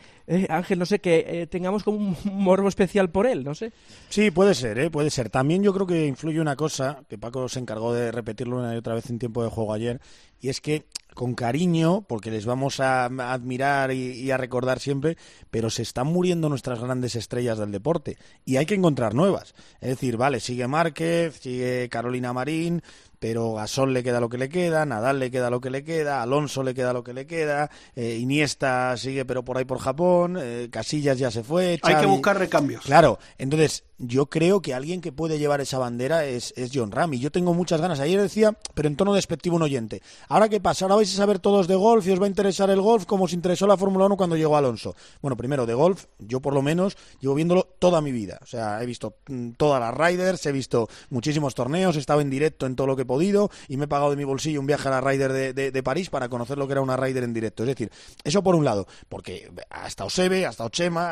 Ángel 0.48 0.78
no 0.78 0.86
sé 0.86 1.00
que 1.00 1.48
tengamos 1.50 1.82
como 1.82 1.98
un 1.98 2.16
morbo 2.24 2.68
especial 2.68 3.10
por 3.10 3.26
él 3.26 3.44
no 3.44 3.54
sé. 3.54 3.72
Sí 4.10 4.30
puede 4.30 4.54
ser 4.54 4.78
eh 4.78 4.90
puede 4.90 5.10
ser. 5.10 5.30
También 5.30 5.62
yo 5.62 5.72
creo 5.72 5.86
que 5.86 6.06
influye 6.06 6.40
una 6.40 6.56
cosa 6.56 7.02
que 7.08 7.16
Paco 7.16 7.48
se 7.48 7.60
encargó 7.60 7.94
de 7.94 8.12
repetirlo 8.12 8.58
una 8.58 8.74
y 8.74 8.78
otra 8.78 8.94
vez 8.94 9.08
en 9.08 9.18
tiempo 9.18 9.42
de 9.42 9.48
juego 9.48 9.72
ayer 9.72 10.00
y 10.40 10.48
es 10.48 10.60
que 10.60 10.84
con 11.14 11.34
cariño, 11.34 12.02
porque 12.02 12.30
les 12.30 12.46
vamos 12.46 12.80
a 12.80 13.04
admirar 13.04 13.92
y, 13.92 14.30
a 14.30 14.36
recordar 14.36 14.80
siempre, 14.80 15.16
pero 15.50 15.70
se 15.70 15.82
están 15.82 16.06
muriendo 16.06 16.48
nuestras 16.48 16.80
grandes 16.80 17.16
estrellas 17.16 17.58
del 17.58 17.72
deporte 17.72 18.16
y 18.44 18.56
hay 18.56 18.66
que 18.66 18.74
encontrar 18.74 19.14
nuevas. 19.14 19.54
Es 19.80 19.90
decir, 19.90 20.16
vale, 20.16 20.40
sigue 20.40 20.66
Márquez, 20.66 21.40
sigue 21.40 21.88
Carolina 21.88 22.32
Marín, 22.32 22.82
pero 23.20 23.52
Gasol 23.52 23.92
le 23.92 24.02
queda 24.02 24.18
lo 24.18 24.28
que 24.28 24.38
le 24.38 24.48
queda, 24.48 24.84
Nadal 24.86 25.20
le 25.20 25.30
queda 25.30 25.50
lo 25.50 25.60
que 25.60 25.70
le 25.70 25.84
queda, 25.84 26.22
Alonso 26.22 26.62
le 26.62 26.74
queda 26.74 26.92
lo 26.92 27.04
que 27.04 27.12
le 27.12 27.26
queda, 27.26 27.70
eh, 27.94 28.16
Iniesta 28.18 28.96
sigue 28.96 29.24
pero 29.24 29.44
por 29.44 29.58
ahí 29.58 29.66
por 29.66 29.78
Japón, 29.78 30.38
eh, 30.40 30.68
Casillas 30.72 31.18
ya 31.18 31.30
se 31.30 31.44
fue. 31.44 31.78
Hay 31.82 31.96
que 31.96 32.06
buscar 32.06 32.38
recambios. 32.38 32.82
Claro, 32.82 33.18
entonces 33.38 33.84
yo 33.98 34.26
creo 34.26 34.62
que 34.62 34.72
alguien 34.72 35.02
que 35.02 35.12
puede 35.12 35.38
llevar 35.38 35.60
esa 35.60 35.78
bandera 35.78 36.24
es, 36.24 36.54
es 36.56 36.70
John 36.72 36.90
Ram 36.90 37.12
y 37.14 37.18
yo 37.18 37.30
tengo 37.30 37.52
muchas 37.52 37.80
ganas. 37.80 38.00
Ayer 38.00 38.20
decía, 38.20 38.56
pero 38.74 38.88
en 38.88 38.96
tono 38.96 39.12
despectivo 39.12 39.56
un 39.56 39.62
oyente, 39.62 40.02
ahora 40.28 40.48
qué 40.48 40.58
pasa, 40.58 40.86
ahora 40.86 40.96
vais 40.96 41.12
a 41.12 41.16
saber 41.16 41.38
todos 41.38 41.68
de 41.68 41.74
golf 41.74 42.06
y 42.06 42.10
os 42.10 42.20
va 42.20 42.24
a 42.24 42.28
interesar 42.28 42.70
el 42.70 42.80
golf 42.80 43.04
como 43.04 43.24
os 43.24 43.34
interesó 43.34 43.66
la 43.66 43.76
Fórmula 43.76 44.06
1 44.06 44.16
cuando 44.16 44.36
llegó 44.36 44.56
Alonso. 44.56 44.96
Bueno, 45.20 45.36
primero 45.36 45.66
de 45.66 45.74
golf, 45.74 46.06
yo 46.18 46.40
por 46.40 46.54
lo 46.54 46.62
menos 46.62 46.96
llevo 47.20 47.34
viéndolo 47.34 47.68
toda 47.78 48.00
mi 48.00 48.12
vida, 48.12 48.38
o 48.42 48.46
sea, 48.46 48.82
he 48.82 48.86
visto 48.86 49.16
mm, 49.28 49.50
todas 49.58 49.80
las 49.80 49.94
Riders, 49.94 50.46
he 50.46 50.52
visto 50.52 50.88
muchísimos 51.10 51.54
torneos, 51.54 51.96
he 51.96 51.98
estado 51.98 52.22
en 52.22 52.30
directo 52.30 52.64
en 52.64 52.76
todo 52.76 52.86
lo 52.86 52.96
que 52.96 53.04
podido 53.10 53.50
y 53.66 53.76
me 53.76 53.86
he 53.86 53.88
pagado 53.88 54.10
de 54.10 54.16
mi 54.16 54.22
bolsillo 54.22 54.60
un 54.60 54.66
viaje 54.66 54.86
a 54.86 54.92
la 54.92 55.00
Ryder 55.00 55.32
de, 55.32 55.72
de, 55.72 55.82
París 55.82 56.10
para 56.10 56.28
conocer 56.28 56.56
lo 56.56 56.68
que 56.68 56.74
era 56.74 56.80
una 56.80 56.96
Ryder 56.96 57.24
en 57.24 57.34
directo. 57.34 57.64
Es 57.64 57.70
decir, 57.70 57.90
eso 58.22 58.40
por 58.40 58.54
un 58.54 58.64
lado, 58.64 58.86
porque 59.08 59.50
ha 59.68 59.88
estado 59.88 60.08
Sebe, 60.08 60.46
ha 60.46 60.50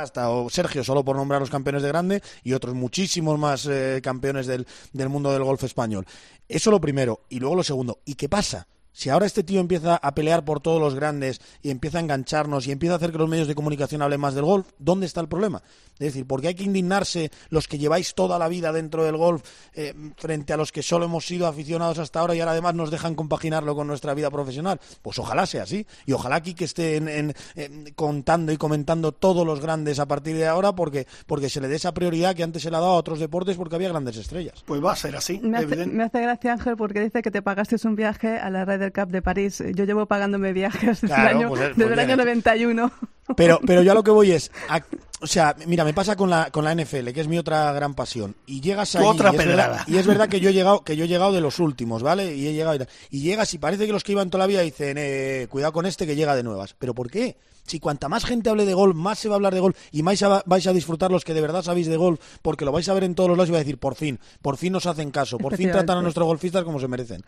estado 0.05 0.49
Sergio, 0.49 0.85
solo 0.85 1.05
por 1.05 1.17
nombrar 1.17 1.41
los 1.41 1.51
campeones 1.51 1.83
de 1.83 1.89
grande, 1.89 2.23
y 2.45 2.53
otros 2.53 2.77
muchísimos 2.77 3.37
más 3.37 3.67
eh, 3.67 3.99
campeones 4.01 4.47
del, 4.47 4.65
del 4.93 5.09
mundo 5.09 5.33
del 5.33 5.43
golf 5.43 5.65
español. 5.65 6.07
Eso 6.49 6.71
lo 6.71 6.81
primero. 6.81 7.23
Y 7.29 7.41
luego 7.41 7.57
lo 7.57 7.65
segundo, 7.65 7.99
¿y 8.05 8.15
qué 8.15 8.29
pasa? 8.29 8.69
Si 8.93 9.11
ahora 9.11 9.27
este 9.27 9.45
tío 9.45 9.61
empieza 9.61 9.97
a 9.97 10.15
pelear 10.15 10.45
por 10.45 10.61
todos 10.61 10.81
los 10.81 10.95
grandes 10.95 11.41
y 11.63 11.71
empieza 11.71 11.99
a 11.99 12.01
engancharnos 12.01 12.67
y 12.67 12.73
empieza 12.73 12.95
a 12.95 12.97
hacer 12.97 13.13
que 13.13 13.19
los 13.19 13.29
medios 13.29 13.47
de 13.47 13.55
comunicación 13.55 14.03
hablen 14.03 14.21
más 14.21 14.35
del 14.35 14.45
golf, 14.45 14.67
¿dónde 14.79 15.07
está 15.07 15.21
el 15.21 15.29
problema? 15.29 15.63
Es 15.93 16.13
decir, 16.13 16.27
¿por 16.27 16.41
qué 16.41 16.49
hay 16.49 16.55
que 16.55 16.65
indignarse 16.65 17.31
los 17.51 17.67
que 17.67 17.79
lleváis 17.79 18.15
toda 18.15 18.39
la 18.39 18.49
vida 18.49 18.73
dentro 18.73 19.05
del 19.05 19.17
golf 19.17 19.43
eh, 19.75 19.95
frente 20.17 20.53
a 20.53 20.57
los 20.57 20.73
que 20.73 20.83
solo 20.83 21.07
hemos 21.07 21.27
sido 21.27 21.47
aficionados 21.47 21.99
hasta 21.99 22.21
ahora 22.21 22.35
y 22.35 22.41
ahora 22.41 22.53
además 22.53 22.75
nos 22.75 22.91
dejan 22.91 23.15
compaginarlo 23.15 23.75
con 23.75 23.87
nuestra 23.87 24.15
vida 24.15 24.31
profesional? 24.31 24.81
Pues 25.03 25.19
ojalá 25.19 25.47
sea 25.47 25.65
así. 25.65 25.87
Y 26.07 26.13
ojalá 26.13 26.37
aquí 26.37 26.55
que 26.55 26.65
esté 26.65 27.35
contando 27.97 28.53
y 28.53 28.57
comentando 28.57 29.13
todos 29.13 29.47
los 29.47 29.61
grandes 29.61 29.99
a 29.99 30.07
partir 30.07 30.37
de 30.37 30.47
ahora 30.47 30.75
porque, 30.75 31.07
porque 31.27 31.49
se 31.49 31.61
le 31.61 31.69
dé 31.69 31.77
esa 31.77 31.93
prioridad 31.95 32.35
que 32.35 32.43
antes 32.43 32.63
se 32.63 32.71
le 32.71 32.77
ha 32.77 32.81
dado 32.81 32.93
a 32.93 32.97
otros 32.97 33.19
deportes 33.19 33.57
porque 33.57 33.77
había 33.77 33.89
grandes 33.89 34.17
estrellas. 34.17 34.63
Pues 34.67 34.85
va 34.85 34.93
a 34.93 34.97
ser 34.97 35.17
así. 35.17 35.41
Me 35.41 35.59
hace, 35.59 35.87
me 35.87 36.05
hace 36.05 36.21
gracia 36.21 36.53
Ángel 36.53 36.77
porque 36.77 37.01
dice 37.01 37.23
que 37.23 37.31
te 37.31 37.43
pagaste 37.43 37.77
un 37.85 37.97
viaje 37.97 38.39
a 38.39 38.51
la 38.51 38.65
red 38.65 38.78
Cup 38.93 39.09
de 39.09 39.23
París. 39.23 39.63
Yo 39.75 39.85
llevo 39.85 40.07
pagándome 40.07 40.53
viajes 40.53 41.01
desde, 41.01 41.15
el, 41.15 41.27
año, 41.27 41.49
pues, 41.49 41.77
desde 41.77 41.93
el 41.93 41.99
año 41.99 42.17
91. 42.17 42.93
Pero, 43.37 43.61
pero 43.67 43.83
yo 43.83 43.93
a 43.93 43.95
lo 43.95 44.03
que 44.03 44.11
voy 44.11 44.33
es, 44.33 44.51
o 45.21 45.27
sea, 45.27 45.57
mira, 45.67 45.85
me 45.85 45.93
pasa 45.93 46.15
con 46.15 46.31
la, 46.31 46.51
con 46.51 46.65
la 46.65 46.75
NFL, 46.75 47.09
que 47.11 47.21
es 47.21 47.29
mi 47.29 47.39
otra 47.39 47.73
gran 47.73 47.95
pasión. 47.95 48.37
Y 48.47 48.61
llegas 48.61 48.95
ahí. 48.95 49.05
Otra 49.05 49.35
y 49.35 49.37
pedrada. 49.37 49.85
y 49.87 49.97
es 49.97 50.07
verdad 50.07 50.29
que 50.29 50.41
yo 50.41 50.51
he 50.51 50.53
llegado, 50.53 50.85
que 50.85 50.97
yo 50.97 51.05
he 51.05 51.09
llegado 51.09 51.33
de 51.33 51.41
los 51.41 51.59
últimos, 51.59 52.03
¿vale? 52.03 52.35
Y 52.37 52.47
he 52.47 52.53
llegado 52.53 52.87
y, 53.11 53.21
llegas 53.21 53.53
y 53.53 53.59
parece 53.59 53.87
que 53.87 53.93
los 53.93 54.05
que 54.05 54.13
iban 54.13 54.31
toda 54.31 54.45
la 54.45 54.49
vida 54.49 54.63
dicen, 54.63 54.97
eh, 54.99 55.49
cuidado 55.51 55.73
con 55.73 55.87
este 55.87 56.07
que 56.07 56.15
llega 56.15 56.37
de 56.37 56.45
nuevas. 56.45 56.75
¿Pero 56.79 56.95
por 56.95 57.11
qué? 57.11 57.37
Si 57.69 57.81
cuanta 57.81 58.09
más 58.09 58.25
gente 58.25 58.49
hable 58.49 58.65
de 58.65 58.73
golf, 58.73 58.95
más 58.95 59.19
se 59.19 59.29
va 59.29 59.35
a 59.35 59.37
hablar 59.37 59.53
de 59.53 59.61
golf 59.61 59.77
y 59.93 60.03
más 60.03 60.25
vais 60.47 60.67
a 60.67 60.73
disfrutar 60.73 61.11
los 61.11 61.25
que 61.25 61.35
de 61.35 61.43
verdad 61.43 61.63
sabéis 61.63 61.87
de 61.89 61.99
golf, 61.99 62.19
porque 62.41 62.65
lo 62.65 62.73
vais 62.73 62.89
a 62.89 62.95
ver 62.95 63.05
en 63.05 63.15
todos 63.15 63.29
los 63.29 63.37
lados 63.37 63.51
y 63.51 63.53
vais 63.53 63.61
a 63.61 63.65
decir, 63.65 63.79
por 63.79 63.95
fin, 63.95 64.19
por 64.41 64.57
fin 64.57 64.73
nos 64.73 64.87
hacen 64.87 65.11
caso, 65.11 65.37
por 65.37 65.55
fin 65.55 65.71
tratan 65.71 65.99
a 65.99 66.03
nuestros 66.03 66.27
golfistas 66.27 66.65
como 66.65 66.81
se 66.81 66.89
merecen. 66.89 67.23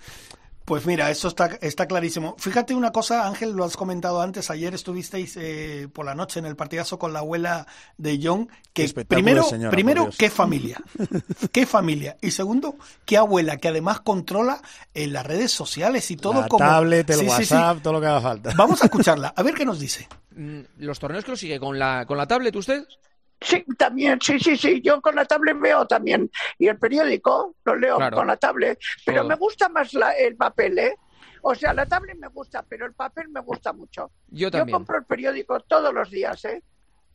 Pues 0.64 0.87
mira, 0.87 1.11
eso 1.11 1.29
está, 1.29 1.59
está 1.61 1.87
clarísimo. 1.87 2.37
Fíjate 2.38 2.75
una 2.75 2.93
cosa, 2.93 3.26
Ángel, 3.26 3.52
lo 3.52 3.64
has 3.64 3.76
comentado 3.76 4.23
antes, 4.23 4.50
ayer 4.50 4.73
estuvisteis 4.75 5.37
eh, 5.37 5.88
por 5.93 6.07
la 6.07 6.14
noche 6.14 6.38
en 6.38 6.47
el 6.47 6.55
partidazo 6.55 6.99
con 6.99 7.12
la 7.12 7.21
abuela 7.21 7.67
de 7.97 8.21
John, 8.23 8.49
que 8.73 8.88
primero, 9.09 9.45
primero 9.71 10.11
qué 10.17 10.31
familia, 10.31 10.81
qué 11.52 11.67
familia, 11.67 12.17
y 12.21 12.31
segundo, 12.31 12.76
qué 13.05 13.17
abuela, 13.17 13.57
que 13.57 13.69
además 13.69 14.00
controla 14.00 14.62
en 14.95 15.12
las 15.12 15.26
redes 15.26 15.50
sociales 15.50 16.09
y 16.11 16.17
todo 16.17 16.43
la 16.43 16.49
como... 16.49 16.64
tablet, 16.64 17.11
el 17.11 17.26
WhatsApp, 17.26 17.83
todo 17.83 17.95
lo 17.95 18.00
que 18.00 18.07
haga 18.07 18.21
falta. 18.21 18.52
Vamos 18.57 18.81
a 18.83 18.85
escucharla, 18.87 19.33
a 19.35 19.43
ver 19.43 19.55
qué 19.55 19.64
nos 19.64 19.81
dice. 19.81 20.09
Mm, 20.37 20.61
¿Los 20.79 20.99
torneos 20.99 21.25
que 21.25 21.33
lo 21.33 21.37
sigue 21.37 21.59
con 21.59 21.79
la, 21.79 22.07
con 22.07 22.17
la 22.17 22.26
tablet 22.26 22.55
usted? 22.55 22.85
Sí, 23.40 23.64
también, 23.78 24.20
sí, 24.20 24.38
sí, 24.38 24.56
sí. 24.56 24.80
Yo 24.82 25.00
con 25.00 25.14
la 25.14 25.25
tablet 25.25 25.59
veo 25.59 25.87
también. 25.87 26.30
Y 26.59 26.68
el 26.68 26.78
periódico 26.78 27.54
lo 27.64 27.76
leo 27.76 27.99
con 28.12 28.26
la 28.26 28.37
tablet. 28.37 28.78
Pero 29.04 29.25
me 29.25 29.37
gusta 29.37 29.68
más 29.68 29.90
el 30.18 30.37
papel, 30.37 30.78
¿eh? 30.78 30.97
O 31.42 31.54
sea, 31.54 31.73
la 31.73 31.87
tablet 31.87 32.18
me 32.18 32.28
gusta, 32.28 32.64
pero 32.68 32.85
el 32.85 32.92
papel 32.92 33.28
me 33.30 33.40
gusta 33.40 33.73
mucho. 33.73 34.11
Yo 34.28 34.50
también. 34.50 34.68
Yo 34.68 34.78
compro 34.78 34.99
el 34.99 35.04
periódico 35.04 35.61
todos 35.61 35.92
los 35.92 36.11
días, 36.11 36.44
¿eh? 36.44 36.62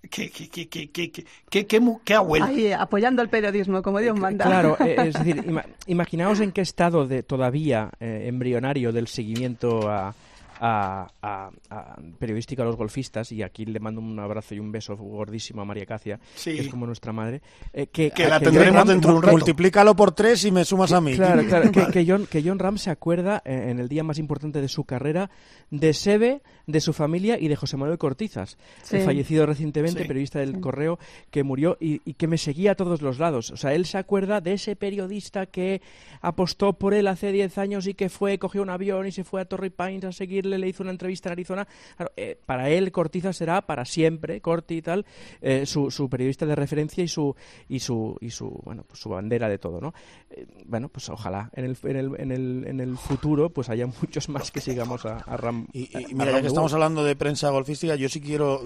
¿Qué, 0.09 0.29
qué, 0.29 0.49
qué, 0.49 0.69
qué, 0.69 0.91
qué, 0.91 1.11
qué, 1.11 1.25
qué, 1.65 1.81
qué 2.03 2.13
abuela? 2.13 2.45
Ahí, 2.45 2.71
apoyando 2.71 3.21
el 3.21 3.29
periodismo, 3.29 3.81
como 3.81 3.99
Dios 3.99 4.17
manda. 4.19 4.45
Claro, 4.45 4.77
eh, 4.79 4.95
es 5.07 5.13
decir, 5.13 5.43
imaginaos 5.87 6.39
en 6.39 6.51
qué 6.51 6.61
estado 6.61 7.07
de 7.07 7.23
todavía 7.23 7.89
eh, 7.99 8.25
embrionario 8.27 8.91
del 8.91 9.07
seguimiento 9.07 9.89
a, 9.89 10.13
a, 10.59 11.07
a, 11.21 11.49
a, 11.69 11.95
periodística 12.19 12.63
a 12.63 12.65
los 12.65 12.75
golfistas, 12.75 13.31
y 13.31 13.43
aquí 13.43 13.65
le 13.65 13.79
mando 13.79 14.01
un 14.01 14.19
abrazo 14.19 14.55
y 14.55 14.59
un 14.59 14.71
beso 14.71 14.95
gordísimo 14.95 15.61
a 15.61 15.65
María 15.65 15.85
Cacia, 15.85 16.19
que 16.43 16.59
es 16.59 16.69
como 16.69 16.85
nuestra 16.85 17.11
madre. 17.11 17.41
Eh, 17.73 17.87
que, 17.87 18.11
la 18.27 18.39
tendremos 18.39 18.87
dentro 18.87 19.11
de 19.11 19.17
un 19.17 19.23
rato. 19.23 19.37
Multiplícalo 19.37 19.95
por 19.95 20.13
tres 20.13 20.45
y 20.45 20.51
me 20.51 20.65
sumas 20.65 20.91
a 20.91 21.01
mí. 21.01 21.15
Claro, 21.15 21.43
claro 21.45 21.71
que, 21.91 22.05
John, 22.07 22.27
que 22.27 22.43
John 22.43 22.59
Ram 22.59 22.77
se 22.77 22.89
acuerda 22.89 23.41
eh, 23.45 23.67
en 23.69 23.79
el 23.79 23.87
día 23.87 24.03
más 24.03 24.17
importante 24.17 24.61
de 24.61 24.67
su 24.67 24.83
carrera 24.83 25.29
de 25.71 25.93
Sebe, 25.93 26.41
de 26.67 26.81
su 26.81 26.93
familia 26.93 27.37
y 27.39 27.47
de 27.47 27.55
José 27.55 27.77
Manuel 27.77 27.97
Cortizas, 27.97 28.57
el 28.91 29.03
fallecido 29.03 29.45
recientemente, 29.45 30.05
periodista 30.05 30.39
del 30.39 30.59
Correo, 30.59 30.99
que 31.31 31.43
murió 31.43 31.77
y, 31.79 32.01
y, 32.05 32.13
que 32.13 32.27
me 32.27 32.37
seguía 32.37 32.71
a 32.71 32.75
todos 32.75 33.01
los 33.01 33.19
lados. 33.19 33.51
O 33.51 33.57
sea, 33.57 33.73
él 33.73 33.85
se 33.85 33.97
acuerda 33.97 34.41
de 34.41 34.53
ese 34.53 34.75
periodista 34.75 35.45
que 35.45 35.81
apostó 36.21 36.73
por 36.73 36.93
él 36.93 37.07
hace 37.07 37.31
10 37.31 37.57
años 37.57 37.87
y 37.87 37.93
que 37.93 38.09
fue, 38.09 38.37
cogió 38.39 38.61
un 38.61 38.69
avión 38.69 39.07
y 39.07 39.11
se 39.11 39.23
fue 39.23 39.41
a 39.41 39.45
Torrey 39.45 39.69
Pines 39.69 40.05
a 40.05 40.11
le 40.45 40.67
hizo 40.67 40.83
una 40.83 40.91
entrevista 40.91 41.29
en 41.29 41.33
Arizona. 41.33 41.67
Eh, 42.15 42.37
para 42.45 42.69
él, 42.69 42.91
Cortizas 42.91 43.37
será 43.37 43.61
para 43.61 43.85
siempre, 43.85 44.41
Corti 44.41 44.77
y 44.77 44.81
tal, 44.81 45.05
eh, 45.41 45.65
su, 45.65 45.91
su, 45.91 46.09
periodista 46.09 46.45
de 46.45 46.55
referencia 46.55 47.03
y 47.03 47.07
su, 47.07 47.35
y 47.67 47.79
su, 47.79 48.17
y 48.21 48.29
su, 48.29 48.49
bueno, 48.63 48.83
pues 48.87 48.99
su 48.99 49.09
bandera 49.09 49.49
de 49.49 49.57
todo, 49.57 49.81
¿no? 49.81 49.93
Eh, 50.29 50.45
bueno, 50.65 50.89
pues 50.89 51.09
ojalá 51.09 51.49
en 51.53 51.65
el, 51.65 51.77
en, 51.83 51.95
el, 51.95 52.19
en, 52.19 52.31
el, 52.31 52.67
en 52.67 52.79
el 52.79 52.97
futuro 52.97 53.49
pues 53.49 53.69
haya 53.69 53.87
muchos 53.87 54.29
más 54.29 54.51
que 54.51 54.61
sigamos 54.61 55.05
a, 55.05 55.17
Ram. 55.37 55.67
Y, 55.73 55.89
mira, 56.13 56.31
ya 56.31 56.41
que 56.41 56.47
estamos 56.47 56.73
hablando 56.73 57.03
de 57.03 57.15
prensa 57.15 57.49
golfística, 57.49 57.95
yo 57.95 58.09
sí 58.09 58.21
quiero 58.21 58.61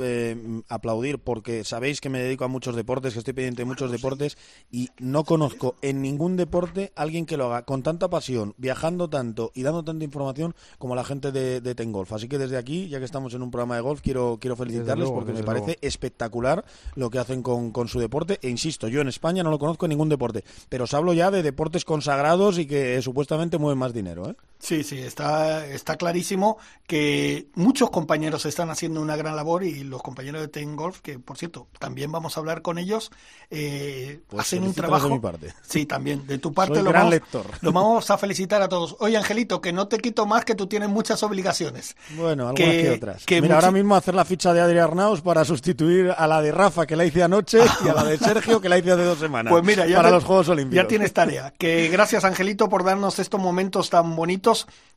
aplaudir 0.68 1.20
porque 1.20 1.64
sabéis 1.64 2.02
que 2.02 2.10
me 2.10 2.22
dedico 2.22 2.46
a 2.46 2.48
muchos 2.48 2.76
deportes, 2.76 3.14
que 3.14 3.20
estoy 3.20 3.34
pendiente 3.34 3.62
de 3.62 3.66
muchos 3.66 3.92
deportes 3.92 4.38
y 4.72 4.90
no 5.00 5.24
conozco 5.24 5.76
en 5.82 6.02
ningún 6.02 6.38
deporte 6.38 6.92
alguien 6.96 7.26
que 7.26 7.38
lo 7.38 7.46
haga 7.46 7.64
con 7.64 7.84
tanta 7.84 8.10
pasión, 8.10 8.54
viajando 8.58 9.10
tanto 9.10 9.52
y 9.54 9.64
dando 9.64 9.84
tanta 9.84 10.06
información 10.06 10.56
como 10.78 10.96
la 10.96 11.04
gente 11.04 11.32
de, 11.32 11.62
de 11.62 11.69
Tengolf. 11.76 12.12
Así 12.14 12.28
que 12.28 12.38
desde 12.38 12.58
aquí, 12.58 12.88
ya 12.88 13.00
que 13.00 13.06
estamos 13.06 13.34
en 13.34 13.42
un 13.42 13.52
programa 13.52 13.76
de 13.76 13.82
golf, 13.82 14.02
quiero, 14.02 14.38
quiero 14.40 14.56
felicitarles 14.56 15.10
porque 15.10 15.34
me 15.34 15.44
parece 15.44 15.78
espectacular 15.82 16.66
lo 16.96 17.10
que 17.10 17.20
hacen 17.20 17.42
con, 17.42 17.72
con, 17.72 17.88
su 17.88 18.00
deporte. 18.00 18.40
E 18.42 18.50
insisto, 18.50 18.88
yo 18.88 19.02
en 19.02 19.08
España 19.08 19.44
no 19.44 19.50
lo 19.50 19.60
conozco 19.60 19.86
en 19.86 19.90
ningún 19.90 20.10
deporte, 20.10 20.44
pero 20.70 20.84
os 20.84 20.94
hablo 20.94 21.14
ya 21.14 21.32
de 21.32 21.44
deportes 21.44 21.86
consagrados 21.86 22.58
y 22.58 22.66
que 22.66 23.02
supuestamente 23.02 23.58
mueven 23.58 23.80
más 23.80 23.94
dinero. 23.94 24.30
¿eh? 24.30 24.36
Sí, 24.60 24.84
sí, 24.84 25.00
está, 25.00 25.66
está 25.66 25.96
clarísimo 25.96 26.58
que 26.86 27.48
muchos 27.56 27.90
compañeros 27.92 28.46
están 28.46 28.70
haciendo 28.70 29.02
una 29.02 29.16
gran 29.16 29.36
labor 29.38 29.64
y 29.64 29.86
los 29.86 30.04
compañeros 30.04 30.42
de 30.42 30.50
Tengolf, 30.50 31.00
que 31.00 31.18
por 31.18 31.38
cierto, 31.38 31.68
también 31.80 32.12
vamos 32.12 32.36
a 32.36 32.42
hablar 32.42 32.62
con 32.62 32.78
ellos, 32.78 33.10
eh, 33.50 34.20
pues 34.28 34.42
hacen 34.42 34.64
un 34.64 34.74
trabajo. 34.74 35.08
De 35.08 35.14
mi 35.14 35.20
parte. 35.20 35.54
Sí, 35.70 35.86
también. 35.86 36.26
De 36.26 36.40
tu 36.40 36.52
parte 36.52 36.76
Soy 36.76 36.84
lo, 36.84 36.90
gran 36.90 37.04
vamos, 37.04 37.14
lector. 37.14 37.46
lo 37.62 37.72
vamos 37.72 38.10
a 38.10 38.18
felicitar 38.18 38.62
a 38.62 38.68
todos. 38.68 38.98
Oye, 39.00 39.16
Angelito, 39.16 39.62
que 39.62 39.72
no 39.72 39.88
te 39.88 40.00
quito 40.00 40.26
más, 40.26 40.44
que 40.44 40.56
tú 40.56 40.68
tienes 40.68 40.90
muchas 40.90 41.24
obligaciones. 41.24 41.96
Bueno, 42.18 42.50
algunas 42.50 42.72
que, 42.72 42.82
que 42.82 42.90
otras. 42.90 43.26
Que 43.26 43.42
Mira, 43.42 43.56
ahora 43.56 43.72
mismo 43.72 43.96
hacer 43.96 44.16
la 44.16 44.26
ficha 44.26 44.52
de 44.54 44.60
Adrián 44.60 44.86
Arnaus 44.86 45.22
para 45.22 45.46
sustituir 45.46 46.14
a 46.18 46.28
la 46.28 46.42
de 46.42 46.52
Rafa, 46.52 46.86
que 46.86 46.96
la 46.96 47.06
hice 47.06 47.24
anoche, 47.24 47.60
y 47.86 47.88
a 47.88 47.94
la 47.94 48.04
de 48.04 48.18
Sergio, 48.18 48.60
que 48.60 48.68
la 48.68 48.78
hice 48.78 48.92
hace 48.92 49.04
dos 49.04 49.20
semanas. 49.20 49.52
Pues 49.52 49.64
mira, 49.64 49.86
ya 49.86 49.98
para 49.98 50.10
te, 50.10 50.16
los 50.16 50.24
Juegos 50.24 50.50
Olímpicos. 50.50 50.84
Ya 50.84 50.88
tienes 50.88 51.14
tarea. 51.14 51.54
Que 51.58 51.88
gracias, 51.90 52.26
Angelito, 52.26 52.68
por 52.68 52.84
darnos 52.84 53.20
estos 53.20 53.40
momentos 53.40 53.90
tan 53.90 54.16
bonitos 54.16 54.49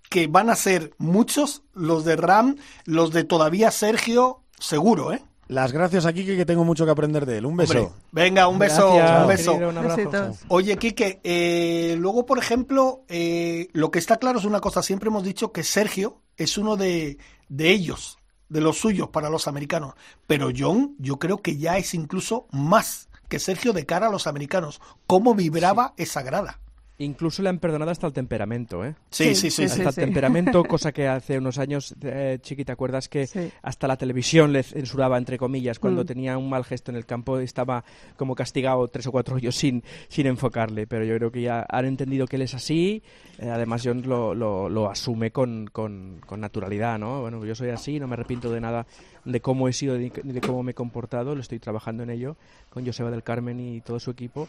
que 0.09 0.27
van 0.27 0.51
a 0.51 0.57
ser 0.57 0.93
muchos, 0.99 1.63
los 1.73 2.05
de 2.05 2.17
Ram, 2.17 2.57
los 2.85 3.13
de 3.13 3.25
todavía 3.25 3.71
Sergio, 3.71 4.43
seguro, 4.59 5.13
¿eh? 5.13 5.23
Las 5.49 5.73
gracias 5.73 6.07
a 6.07 6.13
Quique, 6.13 6.37
que 6.37 6.47
tengo 6.47 6.65
mucho 6.65 6.87
que 6.87 6.93
aprender 6.93 7.27
de 7.27 7.39
él. 7.39 7.47
Un 7.47 7.57
beso. 7.57 7.79
Hombre, 7.79 7.95
venga, 8.13 8.49
un 8.49 8.59
beso. 8.59 8.95
Gracias, 8.95 9.21
un 9.21 9.29
beso. 9.29 9.53
querido, 9.53 9.69
un 9.69 9.79
abrazo. 9.79 10.39
Oye, 10.49 10.77
Quique, 10.79 11.21
eh, 11.25 11.95
luego, 11.99 12.25
por 12.25 12.39
ejemplo, 12.39 13.05
eh, 13.09 13.69
lo 13.73 13.91
que 13.91 13.99
está 13.99 14.17
claro 14.17 14.39
es 14.39 14.47
una 14.47 14.61
cosa. 14.61 14.83
Siempre 14.83 15.09
hemos 15.09 15.25
dicho 15.25 15.53
que 15.53 15.63
Sergio 15.63 16.23
es 16.39 16.57
uno 16.57 16.77
de, 16.77 17.19
de 17.49 17.71
ellos, 17.71 18.19
de 18.49 18.63
los 18.63 18.79
suyos 18.79 19.11
para 19.11 19.29
los 19.29 19.47
americanos. 19.47 19.95
Pero 20.27 20.51
John, 20.57 20.95
yo 20.99 21.19
creo 21.19 21.43
que 21.43 21.59
ya 21.59 21.77
es 21.77 21.93
incluso 21.93 22.47
más 22.51 23.09
que 23.29 23.39
Sergio 23.39 23.75
de 23.75 23.85
cara 23.85 24.07
a 24.07 24.11
los 24.11 24.27
americanos. 24.27 24.81
¿Cómo 25.07 25.35
vibraba 25.35 25.93
sí. 25.97 26.05
esa 26.05 26.23
grada? 26.23 26.61
Incluso 27.03 27.43
le 27.43 27.49
han 27.49 27.59
perdonado 27.59 27.91
hasta 27.91 28.07
el 28.07 28.13
temperamento, 28.13 28.85
¿eh? 28.85 28.95
Sí, 29.11 29.35
sí, 29.35 29.51
sí. 29.51 29.65
hasta 29.65 29.77
sí, 29.77 29.83
el 29.89 29.93
sí. 29.95 30.01
temperamento, 30.01 30.63
cosa 30.65 30.93
que 30.93 31.09
hace 31.09 31.39
unos 31.39 31.59
años, 31.59 31.95
eh, 32.03 32.39
Chiqui, 32.41 32.65
¿te 32.65 32.73
acuerdas 32.73 33.09
que 33.09 33.27
Sí. 33.27 33.51
hasta 33.63 33.89
la 33.89 33.97
televisión 33.97 34.53
le 34.53 34.63
censuraba, 34.63 35.19
entre 35.19 35.39
comillas, 35.39 35.79
cuando 35.79 36.03
Mm. 36.05 36.07
tenía 36.07 36.39
un 36.39 36.49
mal 36.49 36.65
gesto 36.65 36.91
en 36.91 36.97
el 36.97 37.05
campo, 37.07 37.39
estaba 37.39 37.85
como 38.17 38.35
castigado 38.35 38.87
tres 38.89 39.07
o 39.07 39.13
cuatro 39.13 39.37
hoyos 39.37 39.57
sin, 39.57 39.83
sin 40.09 40.27
enfocarle? 40.27 40.87
Pero 40.87 41.05
yo 41.05 41.17
creo 41.17 41.33
que 41.33 41.43
ya 41.43 41.67
han 41.69 41.87
entendido 41.87 42.27
que 42.27 42.37
él 42.37 42.43
es 42.43 42.55
así, 42.55 43.03
eh, 43.39 43.51
además 43.51 43.83
John 43.85 44.03
lo, 44.07 44.35
lo, 44.35 44.69
lo 44.69 44.91
asume 44.91 45.31
con, 45.33 45.69
con, 45.73 46.21
con 46.27 46.41
naturalidad, 46.41 46.99
¿no? 46.99 47.21
Bueno, 47.23 47.45
yo 47.45 47.55
soy 47.55 47.71
así, 47.71 47.99
no 47.99 48.07
me 48.07 48.15
arrepiento 48.15 48.51
de 48.51 48.61
nada 48.61 48.87
de 49.25 49.41
cómo 49.41 49.69
he 49.69 49.73
sido 49.73 49.97
ni 49.97 50.11
de 50.11 50.41
cómo 50.41 50.63
me 50.63 50.73
he 50.73 50.75
comportado, 50.75 51.35
lo 51.35 51.41
estoy 51.41 51.59
trabajando 51.59 52.03
en 52.03 52.11
ello 52.11 52.37
con 52.71 52.85
Joseba 52.85 53.11
del 53.11 53.23
Carmen 53.23 53.61
y 53.61 53.81
todo 53.81 54.01
su 54.01 54.11
equipo, 54.11 54.49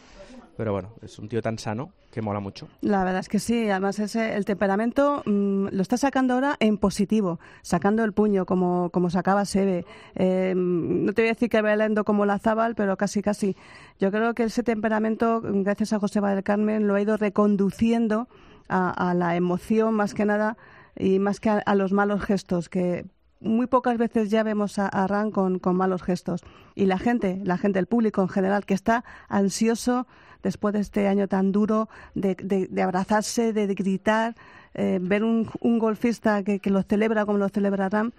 pero 0.56 0.72
bueno, 0.72 0.90
es 1.02 1.18
un 1.18 1.28
tío 1.28 1.42
tan 1.42 1.58
sano 1.58 1.90
que 2.10 2.22
mola 2.22 2.40
mucho. 2.40 2.68
La 2.80 3.02
verdad 3.04 3.20
es 3.20 3.28
que 3.28 3.38
sí, 3.38 3.68
además 3.68 3.98
ese, 3.98 4.34
el 4.34 4.44
temperamento 4.44 5.22
mmm, 5.26 5.66
lo 5.70 5.82
está 5.82 5.96
sacando 5.96 6.34
ahora 6.34 6.56
en 6.60 6.78
positivo, 6.78 7.40
sacando 7.62 8.04
el 8.04 8.12
puño 8.12 8.46
como, 8.46 8.90
como 8.90 9.10
sacaba 9.10 9.44
Sebe. 9.44 9.84
Eh, 10.14 10.54
no 10.56 11.12
te 11.12 11.22
voy 11.22 11.28
a 11.28 11.32
decir 11.34 11.48
que 11.48 11.60
bailando 11.60 12.04
como 12.04 12.24
la 12.24 12.38
Zabal, 12.38 12.74
pero 12.74 12.96
casi 12.96 13.20
casi. 13.20 13.56
Yo 13.98 14.10
creo 14.10 14.34
que 14.34 14.44
ese 14.44 14.62
temperamento, 14.62 15.40
gracias 15.42 15.92
a 15.92 15.98
Joseba 15.98 16.34
del 16.34 16.44
Carmen, 16.44 16.86
lo 16.86 16.94
ha 16.94 17.00
ido 17.00 17.16
reconduciendo 17.16 18.28
a, 18.68 19.14
la 19.14 19.36
emoción 19.36 19.94
más 19.94 20.14
que 20.14 20.24
nada 20.24 20.56
y 20.96 21.18
más 21.18 21.40
que 21.40 21.50
a, 21.50 21.74
los 21.74 21.92
malos 21.92 22.22
gestos, 22.22 22.68
que 22.68 23.06
muy 23.40 23.66
pocas 23.66 23.98
veces 23.98 24.30
ya 24.30 24.42
vemos 24.42 24.78
a, 24.78 25.06
Ran 25.06 25.30
con, 25.30 25.60
malos 25.76 26.02
gestos. 26.02 26.42
Y 26.74 26.86
la 26.86 26.98
gente, 26.98 27.40
la 27.44 27.58
gente, 27.58 27.78
el 27.78 27.86
público 27.86 28.22
en 28.22 28.28
general, 28.28 28.64
que 28.64 28.74
está 28.74 29.04
ansioso 29.28 30.06
después 30.42 30.74
de 30.74 30.80
este 30.80 31.08
año 31.08 31.28
tan 31.28 31.52
duro 31.52 31.88
de, 32.14 32.34
de, 32.34 32.82
abrazarse, 32.82 33.52
de, 33.52 33.66
gritar, 33.74 34.34
eh, 34.74 34.98
ver 35.00 35.24
un, 35.24 35.48
un 35.60 35.78
golfista 35.78 36.42
que, 36.42 36.58
que, 36.60 36.70
lo 36.70 36.82
celebra 36.82 37.24
como 37.24 37.38
lo 37.38 37.48
celebra 37.48 37.88
Ran, 37.88 38.12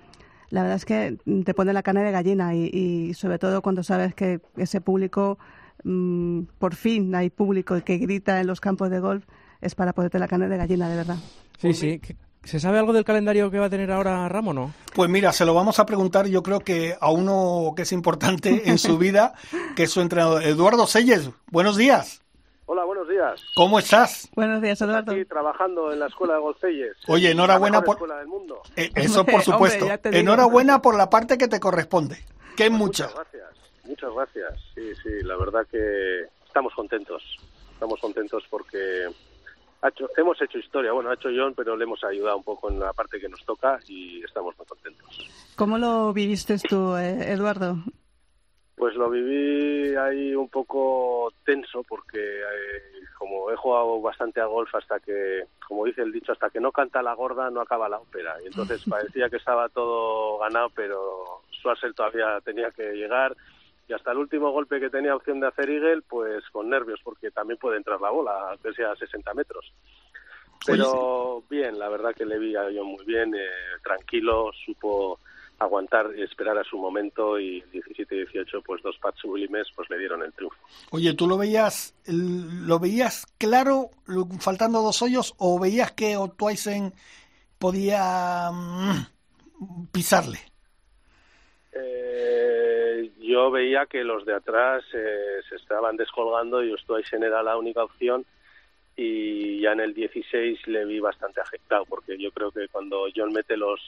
la 0.50 0.62
verdad 0.62 0.78
es 0.78 0.86
que 0.86 1.18
te 1.44 1.54
pone 1.54 1.74
la 1.74 1.84
carne 1.84 2.04
de 2.04 2.12
gallina 2.12 2.56
y, 2.56 3.14
sobre 3.14 3.40
todo 3.40 3.62
cuando 3.62 3.84
sabes 3.84 4.14
que 4.14 4.42
ese 4.58 4.82
público, 4.82 5.38
mm, 5.84 6.42
por 6.60 6.76
fin 6.76 7.14
hay 7.16 7.30
público 7.30 7.80
que 7.84 7.98
grita 7.98 8.40
en 8.40 8.48
los 8.48 8.62
campos 8.62 8.90
de 8.90 9.00
golf, 9.00 9.26
es 9.62 9.76
para 9.76 9.94
ponerte 9.94 10.20
la 10.20 10.28
carne 10.28 10.48
de 10.48 10.58
gallina, 10.58 10.90
de 10.90 10.96
verdad. 10.96 11.18
Sí, 11.58 11.74
sí. 11.74 12.00
¿Se 12.46 12.60
sabe 12.60 12.78
algo 12.78 12.94
del 12.94 13.04
calendario 13.04 13.50
que 13.50 13.58
va 13.58 13.66
a 13.66 13.70
tener 13.72 13.92
ahora 13.92 14.30
Ramo, 14.30 14.54
no? 14.54 14.72
Pues 14.94 15.10
mira, 15.10 15.34
se 15.34 15.46
lo 15.46 15.56
vamos 15.56 15.80
a 15.80 15.86
preguntar 15.86 16.28
yo 16.28 16.44
creo 16.44 16.60
que 16.60 16.96
a 17.00 17.12
uno 17.12 17.74
que 17.76 17.82
es 17.82 17.92
importante 17.92 18.64
en 18.70 18.78
su 18.78 19.00
vida, 19.00 19.34
que 19.76 19.84
es 19.84 19.92
su 19.92 20.00
entrenador, 20.02 20.44
Eduardo 20.44 20.86
Selles. 20.86 21.32
Buenos 21.48 21.76
días. 21.76 22.22
Hola, 22.68 22.84
buenos 22.84 23.10
días. 23.10 23.42
¿Cómo 23.56 23.80
estás? 23.80 24.30
Buenos 24.36 24.62
días, 24.62 24.80
Eduardo. 24.80 25.12
Aquí 25.12 25.26
trabajando 25.26 25.92
en 25.92 26.00
la 26.00 26.08
escuela 26.08 26.36
de 26.36 26.40
Golfeyes. 26.40 26.98
Oye, 27.08 27.32
enhorabuena 27.32 27.82
por... 27.82 27.96
Escuela 27.96 28.18
del 28.18 28.28
mundo. 28.28 28.62
Eh, 28.76 28.92
eso 28.96 29.26
por 29.26 29.42
supuesto. 29.44 29.88
enhorabuena 30.04 30.82
por 30.82 30.96
la 30.96 31.10
parte 31.10 31.38
que 31.40 31.48
te 31.48 31.60
corresponde, 31.60 32.16
que 32.56 32.64
es 32.66 32.70
pues 32.70 32.72
mucha. 32.72 33.06
Muchas 33.06 33.16
gracias, 33.32 33.50
muchas 33.86 34.14
gracias. 34.14 34.60
Sí, 34.76 34.94
sí, 35.02 35.10
la 35.24 35.36
verdad 35.36 35.66
que 35.72 36.26
estamos 36.46 36.74
contentos. 36.76 37.24
Estamos 37.74 38.00
contentos 38.00 38.44
porque 38.50 39.08
hemos 40.18 40.42
hecho 40.42 40.58
historia, 40.58 40.92
bueno, 40.92 41.10
ha 41.10 41.14
hecho 41.14 41.30
John, 41.36 41.54
pero 41.56 41.76
le 41.76 41.84
hemos 41.84 42.04
ayudado 42.04 42.38
un 42.38 42.44
poco 42.44 42.70
en 42.70 42.80
la 42.80 42.94
parte 42.94 43.20
que 43.20 43.30
nos 43.30 43.44
toca 43.46 43.80
y 43.88 44.24
estamos 44.24 44.58
muy 44.58 44.66
contentos. 44.66 45.54
¿Cómo 45.56 45.78
lo 45.78 46.14
viviste 46.14 46.58
tú, 46.60 46.96
eh, 46.96 47.32
Eduardo? 47.32 47.78
Pues 48.76 48.96
lo 48.96 49.10
viví 49.10 49.96
ahí 49.96 50.36
un 50.36 50.50
poco 50.50 51.32
tenso 51.46 51.84
porque 51.84 52.20
eh, 52.20 53.06
como 53.18 53.50
he 53.50 53.56
jugado 53.56 54.02
bastante 54.02 54.42
a 54.42 54.46
golf 54.46 54.74
hasta 54.76 55.00
que, 55.00 55.46
como 55.66 55.86
dice 55.86 56.02
el 56.02 56.12
dicho, 56.12 56.34
hasta 56.34 56.50
que 56.50 56.60
no 56.60 56.72
canta 56.72 57.02
la 57.02 57.14
gorda 57.14 57.50
no 57.50 57.62
acaba 57.62 57.88
la 57.88 58.00
ópera. 58.00 58.36
Y 58.44 58.48
entonces 58.48 58.84
parecía 58.90 59.30
que 59.30 59.38
estaba 59.38 59.70
todo 59.70 60.40
ganado, 60.40 60.70
pero 60.76 61.42
Schwarzer 61.52 61.94
todavía 61.94 62.42
tenía 62.42 62.70
que 62.72 62.94
llegar 62.94 63.36
y 63.88 63.94
hasta 63.94 64.12
el 64.12 64.18
último 64.18 64.52
golpe 64.52 64.80
que 64.80 64.90
tenía 64.90 65.16
opción 65.16 65.40
de 65.40 65.48
hacer 65.48 65.70
Eagle, 65.70 66.02
pues 66.08 66.44
con 66.52 66.70
nervios, 66.70 67.00
porque 67.04 67.32
también 67.32 67.60
puede 67.60 67.78
entrar 67.78 68.02
la 68.02 68.10
bola, 68.10 68.50
aunque 68.52 68.74
sea 68.74 68.92
a 68.92 68.96
60 68.96 69.34
metros. 69.34 69.72
Pero 70.66 71.44
bien, 71.50 71.78
la 71.78 71.90
verdad 71.90 72.16
que 72.16 72.26
le 72.26 72.40
vi 72.40 72.56
a 72.56 72.70
yo 72.72 72.84
muy 72.84 73.06
bien, 73.06 73.36
eh, 73.36 73.48
tranquilo, 73.84 74.52
supo 74.66 75.20
aguantar 75.60 76.12
y 76.18 76.24
esperar 76.24 76.58
a 76.58 76.64
su 76.64 76.78
momento 76.78 77.40
y 77.40 77.62
17 77.72 78.14
y 78.14 78.18
18 78.26 78.62
pues 78.62 78.82
dos 78.84 78.98
pats 79.02 79.20
sublimes 79.22 79.68
pues 79.76 79.90
le 79.90 79.98
dieron 79.98 80.22
el 80.24 80.34
triunfo. 80.34 80.58
Oye, 80.92 81.14
¿tú 81.14 81.28
lo 81.28 81.38
veías 81.38 81.96
lo 82.08 82.80
veías 82.80 83.26
claro 83.38 83.92
faltando 84.40 84.82
dos 84.82 85.02
hoyos 85.02 85.34
o 85.38 85.58
veías 85.60 85.94
que 85.94 86.18
Otwaisen 86.18 86.94
podía 87.58 88.52
mm, 88.52 89.88
pisarle? 89.92 90.40
Eh, 91.78 93.12
yo 93.20 93.52
veía 93.52 93.86
que 93.86 94.04
los 94.04 94.26
de 94.26 94.34
atrás 94.34 94.84
eh, 94.94 95.42
se 95.50 95.56
estaban 95.56 95.98
descolgando 95.98 96.64
y 96.64 96.72
Otwaisen 96.72 97.24
era 97.24 97.44
la 97.44 97.58
única 97.58 97.84
opción 97.84 98.26
y 98.96 99.60
ya 99.60 99.74
en 99.74 99.82
el 99.82 99.94
16 99.94 100.68
le 100.68 100.86
vi 100.86 101.02
bastante 101.02 101.42
afectado 101.42 101.84
porque 101.86 102.18
yo 102.18 102.32
creo 102.32 102.50
que 102.52 102.70
cuando 102.70 103.08
John 103.14 103.34
mete 103.34 103.58
los 103.58 103.82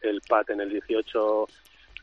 el 0.00 0.22
pat 0.26 0.48
en 0.48 0.62
el 0.62 0.70
18 0.70 1.46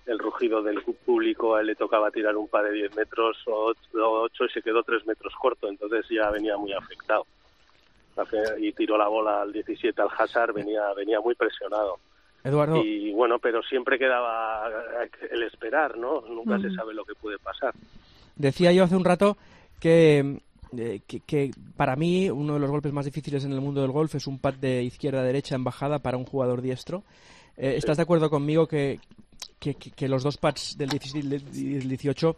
el 0.06 0.19
rugido 0.19 0.62
del 0.62 0.84
público 0.84 1.56
a 1.56 1.62
él 1.62 1.67
le 1.67 1.76
tocaba 1.76 2.12
tirar 2.12 2.38
un 2.38 2.48
par 2.48 2.65
de 2.65 2.74
10 2.74 2.96
metros 2.96 3.38
o 3.48 3.74
8 3.93 4.46
y 4.46 4.50
se 4.50 4.62
quedó 4.62 4.84
3 4.84 5.08
metros 5.08 5.34
corto 5.41 5.67
entonces 5.67 6.06
ya 6.10 6.30
venía 6.30 6.58
muy 6.58 6.74
afectado. 6.74 7.26
Y 8.60 8.72
tiró 8.74 8.96
la 8.96 9.08
bola 9.08 9.41
al 9.41 9.52
17 9.52 10.00
al 10.00 10.10
Hazard 10.15 10.54
venía 10.54 10.93
venía 10.93 11.19
muy 11.19 11.34
presionado 11.34 11.98
Eduardo 12.44 12.84
y 12.84 13.12
bueno 13.12 13.40
pero 13.40 13.62
siempre 13.64 13.98
quedaba 13.98 14.70
el 15.32 15.44
esperar 15.44 15.98
no 15.98 16.22
nunca 16.22 16.60
se 16.60 16.74
sabe 16.74 16.94
lo 16.94 17.06
que 17.06 17.16
puede 17.16 17.38
pasar 17.40 17.74
decía 18.36 18.72
yo 18.72 18.84
hace 18.84 18.96
un 18.96 19.06
rato 19.06 19.38
que 19.80 20.40
eh, 20.78 21.02
que, 21.06 21.52
para 21.78 21.96
mí 21.96 22.30
uno 22.30 22.56
de 22.56 22.60
los 22.60 22.72
golpes 22.72 22.94
más 22.94 23.06
difíciles 23.06 23.46
en 23.46 23.52
el 23.52 23.62
mundo 23.62 23.82
del 23.82 23.92
golf 23.92 24.16
es 24.16 24.26
un 24.28 24.40
pad 24.40 24.56
de 24.56 24.84
izquierda 24.84 25.20
a 25.20 25.24
derecha 25.24 25.56
en 25.56 25.64
bajada 25.64 26.00
para 26.00 26.18
un 26.18 26.26
jugador 26.26 26.62
diestro. 26.62 27.04
Eh, 27.58 27.76
¿Estás 27.78 27.98
de 27.98 28.04
acuerdo 28.04 28.30
conmigo 28.30 28.68
que, 28.68 29.00
que, 29.60 30.08
los 30.08 30.24
dos 30.24 30.38
pads 30.38 30.78
del 30.78 30.90
18, 30.90 32.36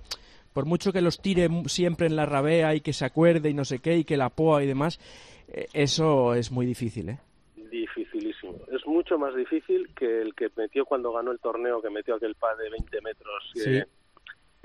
por 0.54 0.65
mucho 0.65 0.91
que 0.91 1.02
los 1.02 1.22
tire 1.22 1.50
siempre 1.68 2.08
en 2.08 2.15
la 2.15 2.26
rabea 2.26 2.76
y 2.76 2.82
que 2.82 2.94
se 2.94 3.06
acuerde 3.06 3.50
y 3.50 3.54
no 3.54 3.63
sé 3.63 3.80
qué 3.80 3.98
y 3.98 4.04
que 4.04 4.18
la 4.18 4.30
poa 4.30 4.63
y 4.63 4.68
demás, 4.68 5.00
eh, 5.48 5.68
eso 5.74 6.34
es 6.34 6.52
muy 6.52 6.65
difícil, 6.65 7.10
¿eh? 7.10 7.20
Dificilísimo. 7.72 8.35
Es 8.95 8.97
mucho 8.97 9.17
más 9.17 9.36
difícil 9.36 9.93
que 9.93 10.21
el 10.21 10.34
que 10.34 10.49
metió 10.55 10.86
cuando 10.86 11.12
ganó 11.12 11.31
el 11.31 11.39
torneo, 11.39 11.81
que 11.81 11.89
metió 11.89 12.15
aquel 12.15 12.36
pad 12.36 12.58
de 12.58 12.69
20 12.69 13.01
metros. 13.01 13.51
Sí 13.53 13.84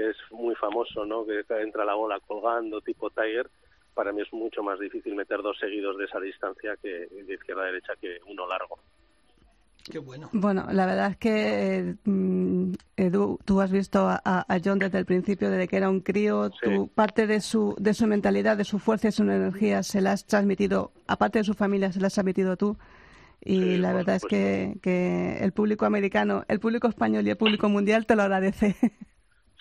es 0.01 0.17
muy 0.31 0.55
famoso, 0.55 1.05
¿no? 1.05 1.25
Que 1.27 1.45
entra 1.61 1.85
la 1.85 1.95
bola 1.95 2.19
colgando, 2.27 2.81
tipo 2.81 3.11
Tiger. 3.11 3.51
Para 3.95 4.13
mí 4.13 4.23
es 4.23 4.33
mucho 4.33 4.63
más 4.63 4.79
difícil 4.79 5.15
meter 5.15 5.43
dos 5.43 5.59
seguidos 5.59 5.99
de 5.99 6.05
esa 6.05 6.21
distancia 6.21 6.77
que 6.81 7.07
de 7.07 7.35
izquierda 7.35 7.63
a 7.63 7.67
derecha 7.67 7.93
que 8.01 8.19
uno 8.27 8.47
largo. 8.47 8.79
Qué 9.91 9.99
bueno. 9.99 10.29
Bueno, 10.33 10.67
la 10.73 10.87
verdad 10.87 11.11
es 11.11 11.17
que 11.17 11.97
mm, 12.05 12.73
Edu, 12.97 13.39
tú 13.45 13.61
has 13.61 13.73
visto 13.73 14.07
a, 14.09 14.47
John 14.65 14.79
desde 14.79 14.99
el 14.99 15.07
principio, 15.07 15.51
desde 15.51 15.69
que 15.69 15.77
era 15.77 15.91
un 15.91 16.01
crío, 16.01 16.51
tu 16.51 16.89
parte 16.89 17.27
de 17.27 17.41
su, 17.41 17.75
de 17.79 17.95
su 17.95 18.07
mentalidad, 18.07 18.57
de 18.57 18.65
su 18.65 18.79
fuerza 18.79 19.09
y 19.09 19.13
su 19.13 19.23
energía 19.23 19.83
se 19.83 20.01
la 20.01 20.13
has 20.13 20.27
transmitido, 20.27 20.93
aparte 21.07 21.39
de 21.39 21.45
su 21.45 21.55
familia, 21.55 21.93
se 21.93 22.01
la 22.01 22.07
has 22.07 22.15
transmitido 22.15 22.57
tú. 22.57 22.77
Y 23.43 23.77
la 23.79 23.93
verdad 23.93 24.17
es 24.17 24.25
que, 24.25 24.75
que 24.83 25.39
el 25.41 25.53
público 25.53 25.87
americano, 25.87 26.45
el 26.49 26.61
público 26.61 26.89
español 26.89 27.27
y 27.27 27.31
el 27.31 27.37
público 27.37 27.69
mundial 27.69 28.07
te 28.07 28.17
lo 28.17 28.23
agradece. 28.23 28.77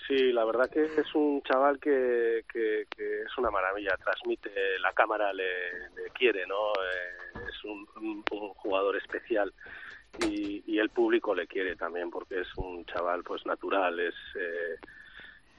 Sí, 0.10 0.32
la 0.32 0.44
verdad 0.44 0.68
que 0.72 0.86
es 0.86 1.14
un 1.14 1.40
chaval 1.44 1.80
que, 1.80 2.44
que, 2.52 2.82
es 2.82 3.38
una 3.38 3.52
maravilla, 3.52 3.96
transmite, 4.04 4.50
la 4.80 4.92
cámara 4.92 5.32
le, 5.32 5.46
quiere, 6.16 6.48
¿no? 6.48 6.72
Eh, 6.74 7.40
es 7.48 7.64
un, 7.64 7.86
jugador 8.56 8.98
especial 8.98 9.54
y, 10.26 10.80
el 10.80 10.90
público 10.90 11.36
le 11.36 11.46
quiere 11.46 11.76
también 11.76 12.10
porque 12.10 12.40
es 12.42 12.48
un 12.58 12.86
chaval 12.86 13.24
pues 13.24 13.46
natural, 13.46 14.00
es, 14.00 14.16
eh, 14.36 14.76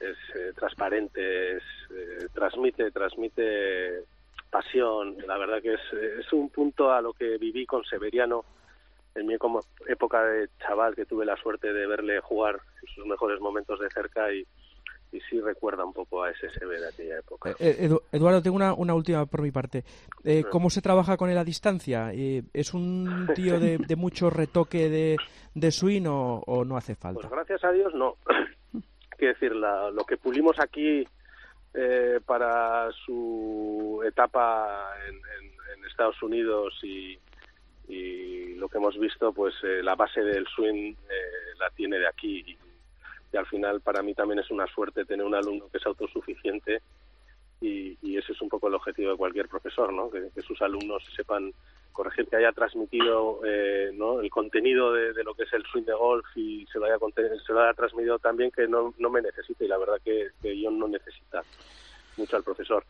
es 0.01 0.17
eh, 0.35 0.51
transparente, 0.53 1.55
es, 1.55 1.63
transmite, 2.33 2.91
transmite 2.91 4.03
pasión, 4.51 5.15
la 5.25 5.37
verdad 5.37 5.61
que 5.61 5.73
es, 5.73 5.93
es 6.19 6.31
un 6.33 6.49
punto 6.49 6.91
a 6.91 7.01
lo 7.01 7.13
que 7.13 7.37
viví 7.37 7.65
con 7.65 7.83
Severiano 7.85 8.43
en 9.15 9.25
mi 9.25 9.33
época 9.33 10.23
de 10.23 10.49
chaval 10.59 10.95
que 10.95 11.05
tuve 11.05 11.25
la 11.25 11.35
suerte 11.37 11.73
de 11.73 11.87
verle 11.87 12.19
jugar 12.21 12.59
en 12.81 12.93
sus 12.93 13.05
mejores 13.05 13.39
momentos 13.39 13.79
de 13.79 13.89
cerca 13.89 14.31
y, 14.33 14.45
y 15.11 15.19
sí 15.29 15.39
recuerda 15.41 15.83
un 15.83 15.93
poco 15.93 16.23
a 16.23 16.31
ese 16.31 16.49
SSB 16.49 16.69
de 16.69 16.87
aquella 16.87 17.19
época. 17.19 17.51
Eh, 17.59 17.75
eh, 17.79 17.89
Eduardo, 18.11 18.41
tengo 18.41 18.55
una, 18.55 18.73
una, 18.73 18.93
última 18.93 19.25
por 19.25 19.41
mi 19.41 19.51
parte. 19.51 19.83
Eh, 20.23 20.43
¿Cómo 20.49 20.69
se 20.69 20.81
trabaja 20.81 21.17
con 21.17 21.29
él 21.29 21.37
a 21.37 21.43
distancia? 21.43 22.11
¿Es 22.13 22.73
un 22.73 23.29
tío 23.35 23.59
de, 23.59 23.77
de 23.77 23.95
mucho 23.95 24.29
retoque 24.29 24.89
de, 24.89 25.17
de 25.53 25.71
swing 25.71 26.05
o, 26.07 26.63
no 26.65 26.77
hace 26.77 26.95
falta? 26.95 27.21
Pues 27.21 27.31
gracias 27.31 27.63
a 27.63 27.71
Dios 27.71 27.93
no. 27.93 28.15
Quiero 29.17 29.33
decir, 29.33 29.51
lo 29.53 30.03
que 30.05 30.17
pulimos 30.17 30.57
aquí 30.59 31.05
para 32.25 32.91
su 33.05 34.01
etapa 34.05 34.93
en, 35.07 35.15
en 35.15 35.85
Estados 35.85 36.21
Unidos 36.23 36.73
y, 36.83 37.17
lo 38.57 38.69
que 38.69 38.77
hemos 38.77 38.97
visto, 38.99 39.33
pues 39.33 39.55
eh, 39.63 39.81
la 39.81 39.95
base 39.95 40.21
del 40.21 40.45
swing 40.45 40.93
eh, 40.93 41.55
la 41.59 41.71
tiene 41.71 41.97
de 41.97 42.07
aquí 42.07 42.43
y, 42.47 42.57
al 43.35 43.47
final 43.47 43.81
para 43.81 44.03
mí 44.03 44.13
también 44.13 44.39
es 44.39 44.51
una 44.51 44.67
suerte 44.67 45.03
tener 45.03 45.25
un 45.25 45.33
alumno 45.33 45.67
que 45.69 45.79
es 45.79 45.85
autosuficiente 45.85 46.81
y 47.59 48.17
ese 48.17 48.33
es 48.33 48.41
un 48.41 48.49
poco 48.49 48.67
el 48.67 48.75
objetivo 48.75 49.11
de 49.11 49.17
cualquier 49.17 49.47
profesor, 49.47 49.91
¿no? 49.91 50.11
Que, 50.11 50.29
sus 50.41 50.61
alumnos 50.61 51.03
sepan 51.15 51.51
corregir, 51.91 52.27
que 52.27 52.35
haya 52.35 52.51
transmitido 52.51 53.41
eh, 53.45 53.91
¿no? 53.93 54.21
el 54.21 54.29
contenido 54.29 54.93
de, 54.93 55.23
lo 55.23 55.33
que 55.33 55.43
es 55.43 55.53
el 55.53 55.63
swing 55.65 55.83
de 55.83 55.93
golf 55.93 56.25
y 56.35 56.65
se 56.71 56.79
lo 56.79 56.85
haya, 56.85 56.97
se 57.45 57.53
lo 57.53 57.61
haya 57.61 57.73
transmitido 57.73 58.19
también 58.19 58.51
que 58.51 58.67
no, 58.67 58.93
no 58.97 59.09
me 59.09 59.21
necesite 59.21 59.65
y 59.65 59.67
la 59.67 59.77
verdad 59.77 60.01
que, 60.03 60.29
que 60.41 60.59
yo 60.59 60.71
no 60.71 60.87
necesita 60.87 61.43
mucho 62.17 62.37
al 62.37 62.43
profesor. 62.43 62.83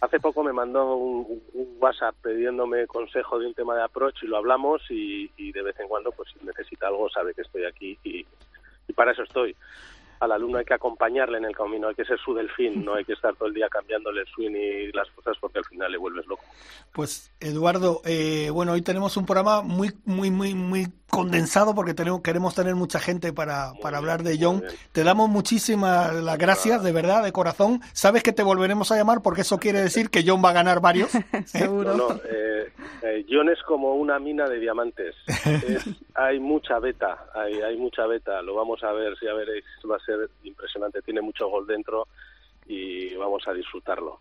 Hace 0.00 0.20
poco 0.20 0.44
me 0.44 0.52
mandó 0.52 0.94
un, 0.94 1.42
WhatsApp 1.78 2.14
pidiéndome 2.22 2.86
consejo 2.86 3.38
de 3.38 3.46
un 3.46 3.54
tema 3.54 3.76
de 3.76 3.82
approach 3.82 4.22
y 4.22 4.26
lo 4.26 4.36
hablamos 4.36 4.82
y, 4.90 5.52
de 5.52 5.62
vez 5.62 5.78
en 5.80 5.88
cuando, 5.88 6.12
pues 6.12 6.28
si 6.32 6.44
necesita 6.44 6.88
algo, 6.88 7.08
sabe 7.08 7.32
que 7.34 7.42
estoy 7.42 7.64
aquí 7.64 7.98
y, 8.04 8.26
para 8.94 9.12
eso 9.12 9.22
estoy. 9.22 9.54
Al 10.20 10.32
alumno 10.32 10.58
hay 10.58 10.64
que 10.64 10.74
acompañarle 10.74 11.38
en 11.38 11.44
el 11.44 11.54
camino, 11.54 11.88
hay 11.88 11.94
que 11.94 12.04
ser 12.04 12.18
su 12.18 12.34
delfín, 12.34 12.84
no 12.84 12.94
hay 12.94 13.04
que 13.04 13.12
estar 13.12 13.34
todo 13.36 13.48
el 13.48 13.54
día 13.54 13.68
cambiándole 13.68 14.22
el 14.22 14.26
swing 14.28 14.50
y 14.50 14.92
las 14.92 15.08
cosas 15.10 15.36
porque 15.40 15.58
al 15.58 15.64
final 15.64 15.92
le, 15.92 15.98
vuelves 15.98 16.26
loco. 16.26 16.42
Pues 16.92 17.32
Eduardo, 17.40 18.00
eh, 18.04 18.50
bueno, 18.50 18.72
hoy 18.72 18.82
tenemos 18.82 19.16
un 19.16 19.26
programa 19.26 19.62
muy, 19.62 19.92
muy, 20.04 20.30
muy, 20.30 20.54
muy 20.54 20.86
condensado 21.10 21.74
porque 21.74 21.94
tenemos, 21.94 22.20
queremos 22.22 22.54
tener 22.54 22.74
mucha 22.74 22.98
gente 22.98 23.32
para, 23.32 23.72
para 23.80 23.98
hablar 23.98 24.22
de 24.22 24.38
John. 24.40 24.62
Te 24.92 25.04
damos 25.04 25.28
muchísimas 25.28 26.14
las 26.14 26.38
gracias, 26.38 26.82
de 26.82 26.92
verdad, 26.92 27.22
de 27.22 27.32
corazón. 27.32 27.80
Sabes 27.92 28.22
que 28.22 28.32
te 28.32 28.42
volveremos 28.42 28.90
a 28.90 28.96
llamar 28.96 29.22
porque 29.22 29.42
eso 29.42 29.58
quiere 29.58 29.80
decir 29.82 30.10
que 30.10 30.24
John 30.26 30.42
va 30.44 30.50
a 30.50 30.54
ganar 30.54 30.80
varios. 30.80 31.10
Seguro. 31.46 31.96
No, 31.96 32.20
eh, 32.24 32.72
eh, 33.02 33.26
John 33.28 33.48
es 33.48 33.62
como 33.62 33.94
una 33.94 34.18
mina 34.18 34.48
de 34.48 34.58
diamantes. 34.58 35.14
hay 36.14 36.38
mucha 36.38 36.78
beta, 36.78 37.26
hay, 37.34 37.60
hay 37.60 37.76
mucha 37.76 38.06
beta. 38.06 38.42
Lo 38.42 38.54
vamos 38.54 38.82
a 38.82 38.92
ver, 38.92 39.16
si 39.18 39.26
ya 39.26 39.34
veréis, 39.34 39.64
va 39.90 39.96
a 39.96 40.00
ser 40.00 40.28
impresionante. 40.42 41.02
Tiene 41.02 41.20
mucho 41.20 41.48
gol 41.48 41.66
dentro 41.66 42.08
y 42.66 43.14
vamos 43.14 43.46
a 43.46 43.52
disfrutarlo. 43.52 44.20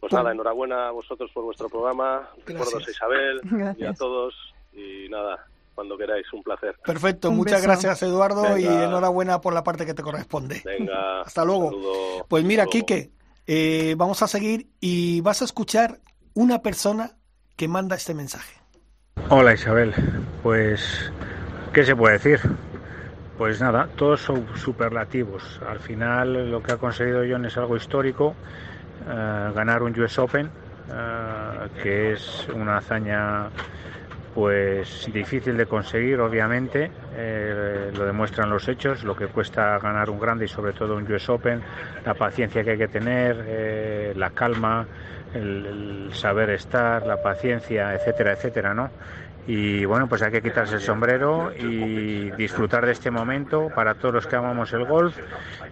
Pues 0.00 0.12
nada, 0.14 0.32
enhorabuena 0.32 0.88
a 0.88 0.90
vosotros 0.92 1.30
por 1.32 1.44
vuestro 1.44 1.68
programa. 1.68 2.30
Recuerdos 2.46 2.88
a 2.88 2.90
Isabel 2.90 3.40
y 3.76 3.84
a 3.84 3.92
todos. 3.92 4.34
Y 4.72 5.08
nada, 5.10 5.46
cuando 5.74 5.96
queráis, 5.96 6.26
un 6.32 6.42
placer. 6.42 6.76
Perfecto, 6.84 7.30
muchas 7.30 7.62
gracias 7.62 8.02
Eduardo 8.02 8.58
y 8.58 8.66
enhorabuena 8.66 9.40
por 9.40 9.54
la 9.54 9.62
parte 9.62 9.86
que 9.86 9.94
te 9.94 10.02
corresponde. 10.02 10.62
Venga, 10.64 11.20
hasta 11.24 11.44
luego. 11.44 12.26
Pues 12.28 12.44
mira, 12.44 12.66
Quique, 12.66 13.10
eh, 13.46 13.94
vamos 13.96 14.22
a 14.22 14.28
seguir 14.28 14.68
y 14.80 15.20
vas 15.20 15.42
a 15.42 15.44
escuchar 15.44 15.98
una 16.34 16.62
persona 16.62 17.12
que 17.56 17.68
manda 17.68 17.96
este 17.96 18.14
mensaje. 18.14 18.60
Hola 19.28 19.54
Isabel, 19.54 19.94
pues, 20.42 21.12
¿qué 21.72 21.84
se 21.84 21.94
puede 21.94 22.18
decir? 22.18 22.40
Pues 23.36 23.60
nada, 23.60 23.88
todos 23.96 24.20
son 24.20 24.46
superlativos. 24.56 25.60
Al 25.66 25.80
final 25.80 26.50
lo 26.50 26.62
que 26.62 26.72
ha 26.72 26.76
conseguido 26.76 27.22
John 27.28 27.44
es 27.46 27.56
algo 27.56 27.76
histórico 27.76 28.34
eh, 29.08 29.52
ganar 29.54 29.82
un 29.82 29.98
US 29.98 30.18
Open, 30.18 30.46
eh, 30.46 31.68
que 31.82 32.12
es 32.12 32.46
una 32.54 32.78
hazaña 32.78 33.48
pues 34.34 35.10
difícil 35.12 35.56
de 35.56 35.66
conseguir, 35.66 36.20
obviamente, 36.20 36.90
eh, 37.16 37.90
lo 37.96 38.06
demuestran 38.06 38.48
los 38.48 38.68
hechos, 38.68 39.04
lo 39.04 39.16
que 39.16 39.26
cuesta 39.26 39.78
ganar 39.78 40.08
un 40.10 40.20
grande 40.20 40.44
y 40.44 40.48
sobre 40.48 40.72
todo 40.72 40.96
un 40.96 41.10
US 41.10 41.28
Open, 41.28 41.60
la 42.04 42.14
paciencia 42.14 42.62
que 42.62 42.70
hay 42.70 42.78
que 42.78 42.88
tener, 42.88 44.16
la 44.16 44.30
calma, 44.30 44.86
el, 45.34 46.10
saber 46.12 46.50
estar, 46.50 47.06
la 47.06 47.22
paciencia, 47.22 47.94
etcétera, 47.94 48.32
etcétera, 48.32 48.74
¿no? 48.74 48.90
Y 49.46 49.84
bueno, 49.84 50.06
pues 50.06 50.22
hay 50.22 50.30
que 50.30 50.42
quitarse 50.42 50.76
el 50.76 50.80
sombrero 50.80 51.50
y 51.56 52.30
disfrutar 52.32 52.86
de 52.86 52.92
este 52.92 53.10
momento 53.10 53.68
para 53.74 53.94
todos 53.94 54.14
los 54.14 54.26
que 54.26 54.36
amamos 54.36 54.72
el 54.72 54.84
golf 54.84 55.18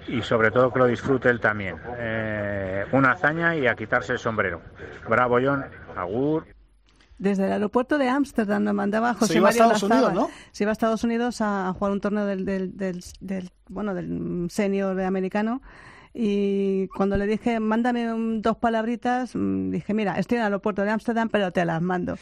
y 0.09 0.23
sobre 0.23 0.51
todo 0.51 0.73
que 0.73 0.79
lo 0.79 0.87
disfrute 0.87 1.29
él 1.29 1.39
también. 1.39 1.77
Eh, 1.99 2.87
una 2.93 3.13
hazaña 3.13 3.55
y 3.55 3.67
a 3.67 3.75
quitarse 3.75 4.15
el 4.15 4.19
sombrero. 4.19 4.63
Bravo, 5.09 5.39
John. 5.41 5.65
Agur. 5.97 6.58
Desde 7.19 7.47
el 7.47 7.53
aeropuerto 7.53 7.99
de 7.99 8.09
Ámsterdam 8.09 8.63
nos 8.63 8.75
mandaba 8.75 9.15
José 9.15 9.33
Se 9.33 9.39
iba 9.39 9.49
a 9.49 9.51
Estados 9.51 9.83
Unidos, 9.83 10.15
¿no? 10.15 10.31
Se 10.53 10.65
iba 10.65 10.71
a 10.71 10.73
Estados 10.73 11.05
Unidos 11.05 11.41
a, 11.41 11.75
jugar 11.77 11.93
un 11.93 12.01
torneo 12.01 12.27
del, 12.27 12.45
del, 12.45 12.77
del, 13.21 13.51
bueno, 13.69 13.95
del 13.95 14.47
senior 14.51 15.01
americano 15.01 15.61
y 16.15 16.89
cuando 16.89 17.17
le 17.17 17.27
dije, 17.27 17.61
mándame 17.61 18.07
dos 18.41 18.57
palabritas, 18.57 19.37
mm, 19.37 19.71
dije, 19.71 19.95
mira, 19.95 20.19
estoy 20.19 20.37
en 20.37 20.41
el 20.41 20.47
aeropuerto 20.47 20.83
de 20.83 20.91
Ámsterdam, 20.91 21.29
pero 21.29 21.53
te 21.53 21.65
las 21.65 21.81
mando. 21.81 22.17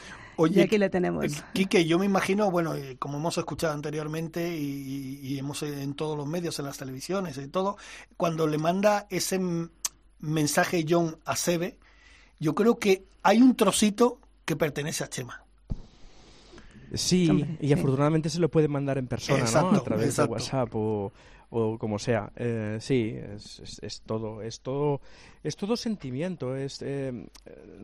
y 0.50 0.60
aquí 0.60 0.76
le 0.76 0.90
tenemos. 0.90 1.24
Eh, 1.24 1.42
Quique, 1.54 1.86
yo 1.86 1.98
me 1.98 2.04
imagino, 2.04 2.50
bueno, 2.50 2.74
eh, 2.74 2.96
como 2.98 3.18
hemos 3.18 3.38
escuchado 3.38 3.72
anteriormente 3.72 4.54
y, 4.54 5.38
hemos 5.38 5.62
eh, 5.62 5.82
en 5.82 5.94
todos 5.94 6.16
los 6.16 6.26
medios, 6.26 6.58
en 6.58 6.66
las 6.66 6.76
televisiones 6.76 7.38
y 7.38 7.48
todo, 7.48 7.78
cuando 8.18 8.46
le 8.46 8.58
manda 8.58 9.06
ese 9.08 9.40
mensaje 10.18 10.84
John 10.86 11.16
a 11.24 11.34
Sebe, 11.36 11.78
yo 12.38 12.54
creo 12.54 12.78
que 12.78 13.04
hay 13.22 13.40
un 13.40 13.56
trocito 13.56 14.20
que 14.46 14.56
pertenece 14.56 15.04
a 15.04 15.08
Chema. 15.08 15.44
Sí, 16.94 17.28
y 17.60 17.72
afortunadamente 17.72 18.30
se 18.30 18.38
lo 18.38 18.48
puede 18.48 18.68
mandar 18.68 18.96
en 18.96 19.08
persona, 19.08 19.44
¿no? 19.52 19.70
A 19.72 19.84
través 19.84 20.16
de 20.16 20.24
WhatsApp 20.24 20.74
o, 20.74 21.12
o 21.50 21.78
como 21.78 21.98
sea. 21.98 22.32
Eh, 22.36 22.78
sí, 22.80 23.18
es, 23.34 23.80
es, 23.82 24.00
todo, 24.02 24.40
es 24.40 24.60
todo, 24.60 25.00
es 25.42 25.56
todo 25.56 25.76
sentimiento. 25.76 26.56
Es, 26.56 26.80
eh, 26.82 27.26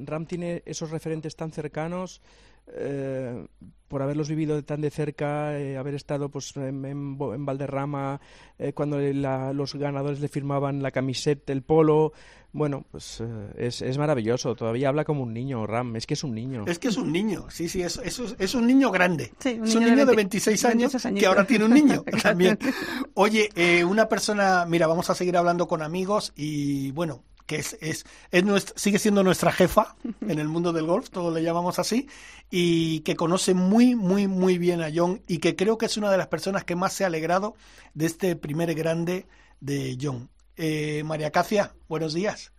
Ram 0.04 0.24
tiene 0.24 0.62
esos 0.64 0.90
referentes 0.90 1.34
tan 1.34 1.50
cercanos. 1.50 2.22
Eh, 2.68 3.46
por 3.88 4.00
haberlos 4.00 4.30
vivido 4.30 4.64
tan 4.64 4.80
de 4.80 4.88
cerca, 4.88 5.58
eh, 5.58 5.76
haber 5.76 5.94
estado 5.94 6.30
pues 6.30 6.56
en, 6.56 6.82
en, 6.86 7.44
Valderrama, 7.44 8.22
eh, 8.58 8.72
cuando 8.72 8.98
los 8.98 9.74
ganadores 9.74 10.20
le 10.20 10.28
firmaban 10.28 10.82
la 10.82 10.90
camiseta, 10.90 11.52
el 11.52 11.62
polo, 11.62 12.14
bueno, 12.52 12.86
pues 12.90 13.22
es, 13.58 13.82
es, 13.82 13.98
maravilloso. 13.98 14.54
Todavía 14.54 14.88
habla 14.88 15.04
como 15.04 15.22
un 15.22 15.34
niño, 15.34 15.66
Ram. 15.66 15.96
Es 15.96 16.06
que 16.06 16.14
es 16.14 16.24
un 16.24 16.34
niño. 16.34 16.64
Es 16.66 16.78
que 16.78 16.88
es 16.88 16.96
un 16.96 17.12
niño, 17.12 17.50
sí, 17.50 17.68
sí, 17.68 17.82
es, 17.82 17.98
es, 18.02 18.18
es 18.38 18.54
un 18.54 18.66
niño 18.66 18.90
grande. 18.90 19.34
es 19.44 19.74
un 19.74 19.84
niño 19.84 20.06
de, 20.06 20.16
26 20.16 20.64
años 20.64 20.96
que 21.14 21.26
ahora 21.26 21.46
tiene 21.46 21.66
un 21.66 21.74
niño 21.74 22.02
también. 22.22 22.58
Oye, 23.12 23.50
una 23.84 24.08
persona, 24.08 24.64
mira, 24.66 24.86
vamos 24.86 25.10
a 25.10 25.14
seguir 25.14 25.36
hablando 25.36 25.68
con 25.68 25.82
amigos 25.82 26.32
y 26.34 26.92
bueno, 26.92 27.24
que 27.52 27.58
es, 27.58 27.76
es, 27.82 28.06
es 28.30 28.72
sigue 28.76 28.98
siendo 28.98 29.22
nuestra 29.22 29.52
jefa 29.52 29.94
en 30.22 30.38
el 30.38 30.48
mundo 30.48 30.72
del 30.72 30.86
golf, 30.86 31.10
todos 31.10 31.32
le 31.34 31.42
llamamos 31.42 31.78
así, 31.78 32.08
y 32.50 33.00
que 33.00 33.14
conoce 33.14 33.52
muy, 33.52 33.94
muy, 33.94 34.26
muy 34.26 34.56
bien 34.56 34.80
a 34.80 34.88
John 34.94 35.20
y 35.28 35.38
que 35.38 35.54
creo 35.54 35.76
que 35.76 35.86
es 35.86 35.98
una 35.98 36.10
de 36.10 36.16
las 36.16 36.28
personas 36.28 36.64
que 36.64 36.76
más 36.76 36.94
se 36.94 37.04
ha 37.04 37.08
alegrado 37.08 37.54
de 37.92 38.06
este 38.06 38.36
primer 38.36 38.74
grande 38.74 39.26
de 39.60 39.98
John. 40.00 40.30
Eh, 40.56 41.02
María 41.04 41.30
Cacia, 41.30 41.72
buenos 41.88 42.14
días. 42.14 42.52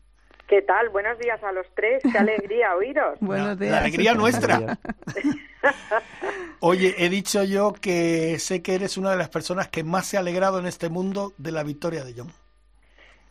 ¿Qué 0.48 0.62
tal? 0.62 0.90
Buenos 0.90 1.18
días 1.18 1.42
a 1.44 1.52
los 1.52 1.66
tres. 1.76 2.04
Qué 2.04 2.18
alegría 2.18 2.76
oíros. 2.76 3.18
buenos 3.20 3.58
días. 3.58 3.72
La 3.72 3.80
alegría 3.80 4.14
nuestra. 4.16 4.78
Oye, 6.60 6.94
he 7.00 7.10
dicho 7.10 7.44
yo 7.44 7.74
que 7.74 8.38
sé 8.38 8.62
que 8.62 8.76
eres 8.76 8.98
una 8.98 9.10
de 9.10 9.18
las 9.18 9.30
personas 9.30 9.70
que 9.70 9.84
más 9.84 10.06
se 10.06 10.18
ha 10.18 10.20
alegrado 10.20 10.60
en 10.60 10.68
este 10.68 10.90
mundo 10.90 11.34
de 11.38 11.52
la 11.52 11.64
victoria 11.64 12.04
de 12.04 12.14
John. 12.16 12.43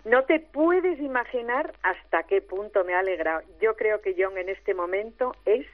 No 0.05 0.25
te 0.25 0.41
puedes 0.41 0.99
imaginar 0.99 1.75
hasta 1.83 2.25
qué 2.25 2.43
punto 2.43 2.85
me 2.85 2.95
ha 2.95 3.01
alegrado. 3.01 3.43
Yo 3.61 3.77
creo 3.77 4.01
que 4.01 4.17
John 4.19 4.37
en 4.37 4.49
este 4.49 4.75
momento 4.75 5.35
es 5.45 5.67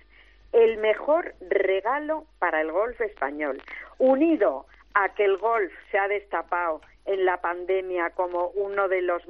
el 0.52 0.78
mejor 0.78 1.34
regalo 1.48 2.24
para 2.38 2.60
el 2.60 2.70
golf 2.70 3.00
español, 3.00 3.62
unido 3.98 4.66
a 4.94 5.14
que 5.14 5.24
el 5.24 5.38
golf 5.38 5.72
se 5.90 5.98
ha 5.98 6.08
destapado 6.08 6.80
en 7.08 7.24
la 7.24 7.40
pandemia 7.40 8.10
como 8.10 8.48
uno 8.48 8.86
de 8.86 9.00
los 9.00 9.22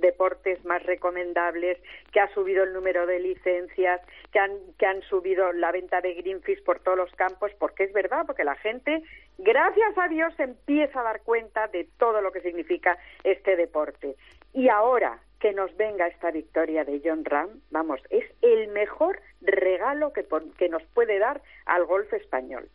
deportes 0.00 0.64
más 0.64 0.82
recomendables, 0.84 1.78
que 2.12 2.20
ha 2.20 2.32
subido 2.32 2.62
el 2.62 2.72
número 2.72 3.06
de 3.06 3.18
licencias, 3.18 4.00
que 4.32 4.38
han, 4.38 4.52
que 4.78 4.86
han 4.86 5.02
subido 5.02 5.52
la 5.52 5.72
venta 5.72 6.00
de 6.00 6.14
Greenfish 6.14 6.62
por 6.62 6.78
todos 6.78 6.96
los 6.96 7.12
campos, 7.16 7.50
porque 7.58 7.84
es 7.84 7.92
verdad, 7.92 8.24
porque 8.24 8.44
la 8.44 8.54
gente, 8.54 9.02
gracias 9.36 9.98
a 9.98 10.08
Dios, 10.08 10.32
empieza 10.38 11.00
a 11.00 11.04
dar 11.04 11.22
cuenta 11.22 11.66
de 11.66 11.88
todo 11.98 12.20
lo 12.20 12.30
que 12.30 12.40
significa 12.40 12.96
este 13.24 13.56
deporte. 13.56 14.14
Y 14.54 14.68
ahora 14.68 15.18
que 15.40 15.52
nos 15.52 15.76
venga 15.76 16.06
esta 16.06 16.30
victoria 16.30 16.84
de 16.84 17.00
John 17.04 17.24
Ram, 17.24 17.48
vamos, 17.70 18.00
es 18.10 18.24
el 18.42 18.68
mejor 18.68 19.20
regalo 19.40 20.12
que, 20.12 20.24
que 20.56 20.68
nos 20.68 20.82
puede 20.94 21.18
dar 21.18 21.42
al 21.66 21.84
golf 21.84 22.12
español. 22.12 22.68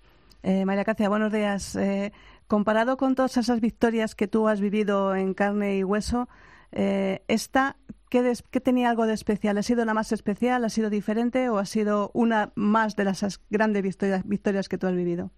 Eh, 0.44 0.66
María 0.66 0.84
Cacia, 0.84 1.08
buenos 1.08 1.32
días. 1.32 1.78
Eh, 1.78 2.12
comparado 2.48 2.98
con 2.98 3.16
todas 3.16 3.38
esas 3.38 3.60
victorias 3.62 4.16
que 4.16 4.28
tú 4.28 4.48
has 4.48 4.62
vivido 4.62 5.16
en 5.16 5.34
carne 5.34 5.78
y 5.78 5.84
hueso, 5.84 6.28
eh, 6.72 7.22
¿esta 7.28 7.78
¿qué, 8.10 8.60
tenía 8.60 8.90
algo 8.90 9.08
de 9.08 9.14
especial? 9.14 9.58
¿Ha 9.58 9.64
sido 9.64 9.86
la 9.86 9.94
más 9.94 10.12
especial? 10.12 10.64
¿Ha 10.64 10.70
sido 10.70 10.90
diferente? 10.90 11.50
¿O 11.50 11.58
ha 11.58 11.66
sido 11.66 12.12
una 12.14 12.52
más 12.56 12.96
de 12.96 13.06
las 13.06 13.42
grandes 13.50 13.82
victorias, 13.82 14.28
victorias 14.28 14.70
que 14.70 14.78
tú 14.78 14.88
has 14.88 14.96
vivido? 14.96 15.32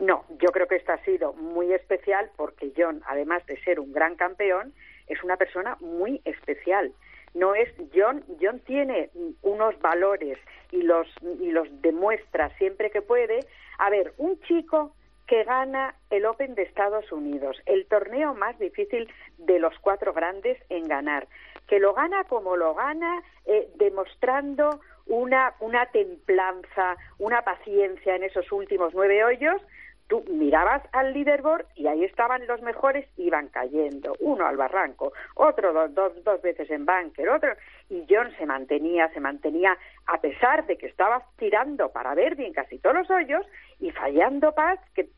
No, 0.00 0.24
yo 0.40 0.48
creo 0.50 0.66
que 0.66 0.76
esta 0.76 0.94
ha 0.94 1.04
sido 1.04 1.34
muy 1.34 1.72
especial 1.72 2.30
porque 2.36 2.72
John, 2.76 3.02
además 3.06 3.46
de 3.46 3.60
ser 3.62 3.78
un 3.78 3.92
gran 3.92 4.16
campeón, 4.16 4.72
es 5.06 5.22
una 5.22 5.36
persona 5.36 5.76
muy 5.80 6.20
especial. 6.24 6.92
No 7.34 7.54
es 7.54 7.68
John, 7.94 8.24
John 8.40 8.60
tiene 8.60 9.10
unos 9.42 9.78
valores 9.80 10.38
y 10.72 10.82
los 10.82 11.06
y 11.22 11.52
los 11.52 11.68
demuestra 11.80 12.50
siempre 12.58 12.90
que 12.90 13.02
puede. 13.02 13.40
A 13.78 13.88
ver, 13.88 14.14
un 14.18 14.40
chico 14.40 14.94
que 15.30 15.44
gana 15.44 15.94
el 16.10 16.26
Open 16.26 16.56
de 16.56 16.62
Estados 16.62 17.12
Unidos, 17.12 17.56
el 17.66 17.86
torneo 17.86 18.34
más 18.34 18.58
difícil 18.58 19.08
de 19.38 19.60
los 19.60 19.78
cuatro 19.78 20.12
grandes 20.12 20.58
en 20.70 20.88
ganar, 20.88 21.28
que 21.68 21.78
lo 21.78 21.94
gana 21.94 22.24
como 22.24 22.56
lo 22.56 22.74
gana, 22.74 23.22
eh, 23.46 23.70
demostrando 23.76 24.80
una, 25.06 25.54
una 25.60 25.86
templanza, 25.86 26.96
una 27.20 27.42
paciencia 27.42 28.16
en 28.16 28.24
esos 28.24 28.50
últimos 28.50 28.92
nueve 28.92 29.22
hoyos, 29.22 29.62
tú 30.10 30.24
mirabas 30.28 30.82
al 30.92 31.14
leaderboard 31.14 31.66
y 31.76 31.86
ahí 31.86 32.04
estaban 32.04 32.44
los 32.48 32.60
mejores, 32.62 33.06
iban 33.16 33.46
cayendo, 33.48 34.12
uno 34.18 34.44
al 34.44 34.56
barranco, 34.56 35.12
otro 35.36 35.72
dos, 35.72 35.94
dos, 35.94 36.24
dos 36.24 36.42
veces 36.42 36.68
en 36.68 36.84
bunker, 36.84 37.28
otro, 37.28 37.52
y 37.88 38.04
John 38.10 38.28
se 38.36 38.44
mantenía, 38.44 39.08
se 39.14 39.20
mantenía, 39.20 39.78
a 40.06 40.20
pesar 40.20 40.66
de 40.66 40.76
que 40.76 40.86
estaba 40.86 41.22
tirando 41.38 41.90
para 41.90 42.14
ver 42.16 42.34
bien 42.34 42.52
casi 42.52 42.80
todos 42.80 42.96
los 42.96 43.10
hoyos 43.10 43.46
y 43.78 43.92
fallando 43.92 44.52
paz, 44.52 44.80
que 44.94 45.08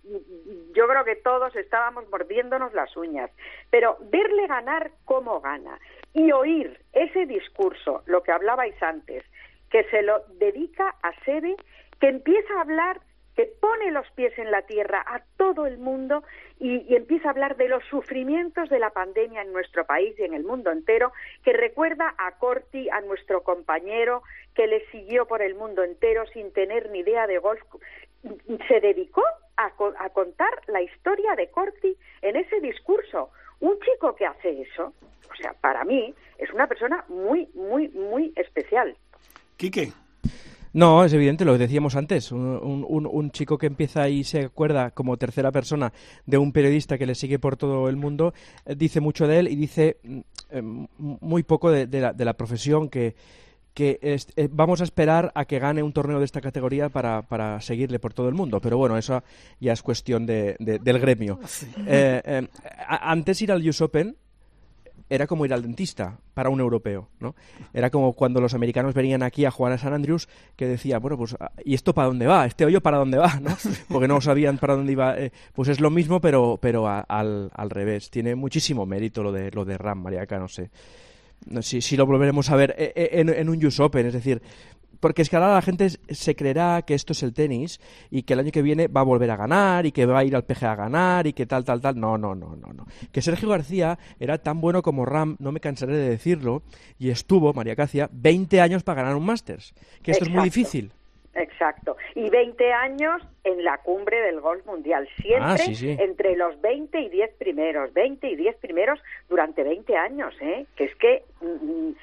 yo 0.75 0.87
creo 0.87 1.05
que 1.05 1.17
todos 1.17 1.57
estábamos 1.57 2.07
mordiéndonos 2.11 2.75
las 2.75 2.95
uñas, 2.95 3.31
pero 3.71 3.97
verle 4.11 4.47
ganar 4.47 4.93
como 5.07 5.41
gana 5.41 5.79
y 6.13 6.33
oír 6.33 6.79
ese 6.93 7.25
discurso, 7.25 8.03
lo 8.05 8.23
que 8.23 8.33
hablabais 8.33 8.81
antes, 8.83 9.25
que 9.71 9.85
se 9.85 10.03
lo 10.03 10.23
dedica 10.39 10.95
a 11.03 11.13
Sebe, 11.25 11.57
que 11.99 12.09
empieza 12.09 12.53
a 12.59 12.61
hablar 12.61 13.01
que 13.37 13.47
pone 13.47 13.91
los 13.91 14.09
pies 14.13 14.37
en 14.39 14.51
la 14.51 14.63
tierra 14.63 15.03
a 15.07 15.23
todo 15.37 15.67
el 15.67 15.79
mundo 15.79 16.23
y, 16.59 16.95
empieza 16.95 17.29
a 17.29 17.31
hablar 17.33 17.57
de 17.57 17.69
los 17.69 17.85
sufrimientos 17.85 18.69
de 18.69 18.79
la 18.79 18.91
pandemia 18.91 19.43
en 19.43 19.53
nuestro 19.53 19.85
país 19.85 20.15
y 20.19 20.23
en 20.23 20.35
el 20.35 20.45
mundo 20.45 20.71
entero, 20.71 21.13
que 21.45 21.53
recuerda 21.53 22.15
a 22.19 22.39
Corti, 22.39 22.89
a 22.91 23.01
nuestro 23.01 23.43
compañero, 23.43 24.23
que 24.55 24.67
le 24.67 24.87
siguió 24.91 25.27
por 25.27 25.43
el 25.43 25.55
mundo 25.55 25.83
entero 25.83 26.25
sin 26.33 26.53
tener 26.53 26.91
ni 26.91 27.01
idea 27.01 27.27
de 27.27 27.39
golf. 27.39 27.63
Se 28.69 28.81
dedicó 28.81 29.25
a, 29.57 29.73
a 29.99 30.11
contar 30.11 30.53
la 30.69 30.83
historia 30.83 31.35
de 31.35 31.51
Corti 31.51 31.97
en 32.21 32.37
ese 32.37 32.61
discurso. 32.61 33.31
Un 33.61 33.79
chico 33.81 34.15
que 34.15 34.27
hace 34.27 34.63
eso, 34.63 34.93
o 35.31 35.35
sea, 35.37 35.55
para 35.55 35.85
mí, 35.85 36.15
es 36.39 36.51
una 36.53 36.67
persona 36.67 37.05
muy, 37.09 37.49
muy, 37.55 37.89
muy 37.89 38.33
especial. 38.37 38.97
Quique. 39.57 39.93
No, 40.75 41.05
es 41.05 41.13
evidente, 41.13 41.45
lo 41.45 41.59
decíamos 41.59 41.97
antes. 41.97 42.33
Un, 42.33 42.87
un, 42.89 43.31
chico 43.31 43.59
que 43.59 43.67
empieza 43.67 44.09
y 44.09 44.25
se 44.25 44.45
acuerda 44.45 44.91
como 44.91 45.17
tercera 45.17 45.53
persona 45.53 45.93
de 46.27 46.39
un 46.39 46.53
periodista 46.53 46.97
que 46.97 47.07
le 47.07 47.15
sigue 47.15 47.39
por 47.39 47.57
todo 47.57 47.89
el 47.89 47.97
mundo, 47.97 48.33
eh, 48.65 48.75
dice 48.75 49.01
mucho 49.01 49.27
de 49.27 49.39
él 49.39 49.49
y 49.49 49.57
dice 49.57 49.99
mm, 50.03 50.21
eh, 50.51 50.63
muy 50.99 51.43
poco 51.43 51.71
de, 51.71 51.87
la, 52.01 52.13
de 52.13 52.25
la 52.25 52.33
profesión 52.35 52.89
que, 52.89 53.15
que 53.75 53.99
eh, 54.03 54.49
vamos 54.51 54.81
a 54.81 54.85
esperar 54.85 55.31
a 55.35 55.45
que 55.45 55.59
gane 55.59 55.83
un 55.83 55.93
torneo 55.93 56.19
de 56.19 56.25
esta 56.25 56.41
categoría 56.41 56.89
para, 56.89 57.23
para, 57.23 57.61
seguirle 57.61 57.99
por 57.99 58.15
todo 58.15 58.29
el 58.29 58.35
mundo. 58.35 58.61
Pero 58.61 58.79
bueno, 58.79 58.97
eso 58.97 59.23
ya 59.61 59.73
es 59.73 59.83
cuestión 59.83 60.25
de, 60.25 60.57
del 60.59 60.99
gremio. 60.99 61.39
antes 62.89 63.43
ir 63.43 63.53
al 63.53 63.67
US 63.69 63.81
Open 63.83 64.17
era 65.09 65.27
como 65.27 65.45
ir 65.45 65.53
al 65.53 65.63
dentista 65.63 66.19
para 66.35 66.51
un 66.51 66.61
europeo, 66.61 67.09
¿no? 67.21 67.35
Era 67.73 67.91
como 67.91 68.13
cuando 68.15 68.41
los 68.41 68.55
americanos 68.55 68.95
venían 68.95 69.23
aquí 69.23 69.45
a 69.45 69.51
jugar 69.51 69.73
a 69.73 69.79
San 69.79 69.93
Andrews 69.93 70.29
que 70.57 70.67
decía, 70.67 70.99
bueno, 70.99 71.17
pues, 71.17 71.37
ah, 71.39 71.53
¿y 71.65 71.75
esto 71.75 71.95
para 71.95 72.09
dónde 72.09 72.27
va? 72.27 72.47
¿Este 72.47 72.65
hoyo 72.65 72.81
para 72.81 72.99
dónde 72.99 73.19
va? 73.19 73.39
¿no? 73.41 73.57
Porque 73.89 74.09
no 74.09 74.21
sabían 74.21 74.59
para 74.59 74.75
dónde 74.75 74.93
iba. 74.93 75.19
Eh, 75.19 75.33
pues 75.53 75.69
es 75.69 75.81
lo 75.81 75.91
mismo, 75.91 76.21
pero, 76.21 76.59
pero 76.61 76.89
al, 76.89 77.51
al 77.53 77.71
revés. 77.71 78.11
Tiene 78.11 78.35
muchísimo 78.35 78.87
mérito 78.87 79.23
lo 79.23 79.33
de, 79.33 79.51
lo 79.51 79.65
de 79.65 79.79
Ram, 79.79 80.03
Mariaca, 80.03 80.39
no 80.39 80.49
sé. 80.49 80.71
Si, 81.61 81.81
si 81.81 81.97
lo 81.97 82.07
volveremos 82.07 82.51
a 82.51 82.57
ver 82.57 82.75
eh, 82.79 82.93
eh, 82.95 83.09
en, 83.13 83.29
en 83.29 83.49
un 83.49 83.65
US 83.67 83.81
Open, 83.81 84.07
es 84.07 84.13
decir, 84.13 84.41
porque 85.03 85.23
es 85.23 85.29
que 85.29 85.37
ahora 85.37 85.53
la 85.53 85.63
gente 85.63 85.89
se 85.89 86.37
creerá 86.37 86.83
que 86.83 86.95
esto 86.95 87.13
es 87.13 87.25
el 87.25 87.35
tenis 87.35 87.81
y 88.09 88.23
que 88.23 88.35
el 88.35 88.39
año 88.39 88.53
que 88.53 88.63
viene 88.63 88.87
va 88.87 89.01
a 89.01 89.05
volver 89.05 89.33
a 89.33 89.37
ganar 89.37 89.85
y 89.85 89.91
que 89.91 90.07
va 90.07 90.21
a 90.21 90.25
ir 90.25 90.37
al 90.37 90.45
PGA 90.45 90.73
a 90.73 90.77
ganar 90.77 91.27
y 91.27 91.33
que 91.33 91.45
tal, 91.45 91.65
tal, 91.65 91.81
tal. 91.81 91.99
No, 91.99 92.17
no, 92.17 92.37
no, 92.37 92.55
no, 92.55 92.73
no. 92.73 92.87
Que 93.13 93.21
Sergio 93.21 93.49
García 93.49 93.99
era 94.21 94.39
tan 94.39 94.61
bueno 94.61 94.81
como 94.81 95.05
Ram, 95.05 95.37
no 95.41 95.51
me 95.51 95.59
cansaré 95.59 95.97
de 95.97 96.09
decirlo, 96.09 96.63
y 97.01 97.11
estuvo, 97.11 97.53
María 97.53 97.75
Cacia, 97.75 98.09
20 98.13 98.61
años 98.61 98.85
para 98.85 99.03
ganar 99.03 99.17
un 99.17 99.27
Masters. 99.27 99.75
Que 100.05 100.13
esto 100.13 100.25
es 100.25 100.31
muy 100.31 100.45
difícil. 100.45 100.93
Exacto. 101.35 101.97
Y 102.15 102.31
20 102.31 102.73
años 102.73 103.23
en 103.43 103.65
la 103.65 103.79
cumbre 103.79 104.21
del 104.21 104.41
golf 104.41 104.65
mundial. 104.67 105.09
Siempre 105.17 105.43
ah, 105.43 105.57
entre 105.99 106.37
los 106.37 106.61
20 106.61 107.01
y 107.01 107.09
10 107.09 107.35
primeros. 107.39 107.93
20 107.93 108.29
y 108.31 108.37
10 108.37 108.57
primeros 108.59 109.01
durante 109.29 109.65
20 109.65 109.97
años, 109.97 110.35
¿eh? 110.41 110.67
Que 110.77 110.85
es 110.85 110.95
que 110.97 111.25
mm, 111.41 111.47
mm, 111.47 111.95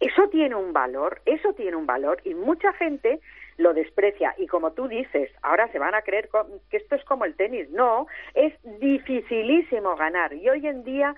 eso 0.00 0.28
tiene 0.28 0.54
un 0.54 0.72
valor, 0.72 1.20
eso 1.24 1.52
tiene 1.54 1.76
un 1.76 1.86
valor 1.86 2.20
y 2.24 2.34
mucha 2.34 2.72
gente 2.74 3.20
lo 3.56 3.72
desprecia 3.72 4.34
y 4.36 4.46
como 4.46 4.72
tú 4.72 4.88
dices, 4.88 5.30
ahora 5.42 5.68
se 5.72 5.78
van 5.78 5.94
a 5.94 6.02
creer 6.02 6.28
que 6.70 6.76
esto 6.76 6.94
es 6.94 7.04
como 7.04 7.24
el 7.24 7.34
tenis. 7.34 7.70
No, 7.70 8.06
es 8.34 8.52
dificilísimo 8.80 9.96
ganar 9.96 10.34
y 10.34 10.48
hoy 10.48 10.66
en 10.66 10.84
día 10.84 11.14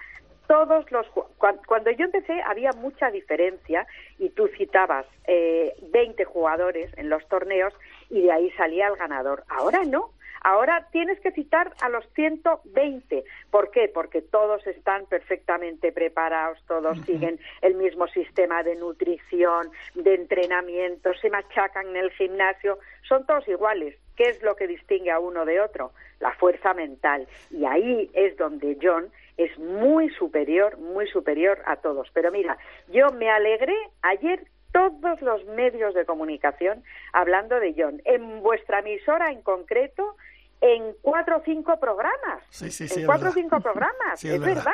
todos 0.47 0.91
los 0.91 1.07
cuando 1.38 1.91
yo 1.91 2.07
empecé 2.07 2.41
había 2.43 2.71
mucha 2.73 3.11
diferencia 3.11 3.87
y 4.19 4.31
tú 4.31 4.49
citabas 4.57 5.07
eh, 5.27 5.75
20 5.93 6.25
jugadores 6.25 6.91
en 6.97 7.11
los 7.11 7.27
torneos 7.29 7.75
y 8.09 8.23
de 8.23 8.33
ahí 8.33 8.51
salía 8.53 8.88
el 8.88 8.97
ganador. 8.97 9.45
Ahora 9.49 9.85
no, 9.85 10.11
Ahora 10.42 10.88
tienes 10.92 11.20
que 11.20 11.33
citar 11.33 11.72
a 11.81 11.88
los 11.88 12.05
120. 12.14 13.24
¿Por 13.51 13.70
qué? 13.70 13.90
Porque 13.92 14.22
todos 14.22 14.66
están 14.66 15.07
perfectamente 15.07 15.92
preparados, 15.92 16.59
todos 16.66 16.98
siguen 17.05 17.38
el 17.62 17.74
mismo 17.74 18.07
sistema 18.09 18.62
de 18.62 18.77
nutrición, 18.77 19.70
de 19.94 20.14
entrenamiento, 20.14 21.14
se 21.14 21.31
machacan 21.31 21.88
en 21.88 21.96
el 21.96 22.11
gimnasio, 22.12 22.79
son 23.09 23.27
todos 23.27 23.46
iguales. 23.48 23.96
¿Qué 24.16 24.24
es 24.24 24.42
lo 24.42 24.57
que 24.57 24.66
distingue 24.66 25.11
a 25.11 25.20
uno 25.20 25.44
de 25.44 25.61
otro? 25.61 25.92
La 26.18 26.33
fuerza 26.33 26.74
mental. 26.74 27.29
Y 27.51 27.64
ahí 27.64 28.11
es 28.14 28.37
donde 28.37 28.77
John 28.83 29.11
es 29.37 29.57
muy 29.59 30.11
superior, 30.11 30.77
muy 30.79 31.07
superior 31.07 31.62
a 31.64 31.77
todos. 31.77 32.09
Pero 32.12 32.33
mira, 32.33 32.59
yo 32.88 33.11
me 33.11 33.31
alegré 33.31 33.77
ayer 34.03 34.44
todos 34.79 35.21
los 35.23 35.45
medios 35.47 35.95
de 35.95 36.05
comunicación 36.05 36.83
hablando 37.12 37.59
de 37.59 37.75
John. 37.77 38.01
En 38.05 38.43
vuestra 38.43 38.79
emisora 38.79 39.31
en 39.33 39.43
concreto, 39.43 40.17
en 40.61 40.95
cuatro 41.03 41.38
o 41.38 41.43
cinco 41.45 41.79
programas. 41.79 42.43
Sí, 42.51 42.71
sí, 42.71 42.87
sí, 42.88 43.01
en 43.01 43.07
cuatro 43.07 43.31
o 43.31 43.33
cinco 43.33 43.61
programas. 43.61 44.23
es, 44.23 44.41
verdad, 44.41 44.73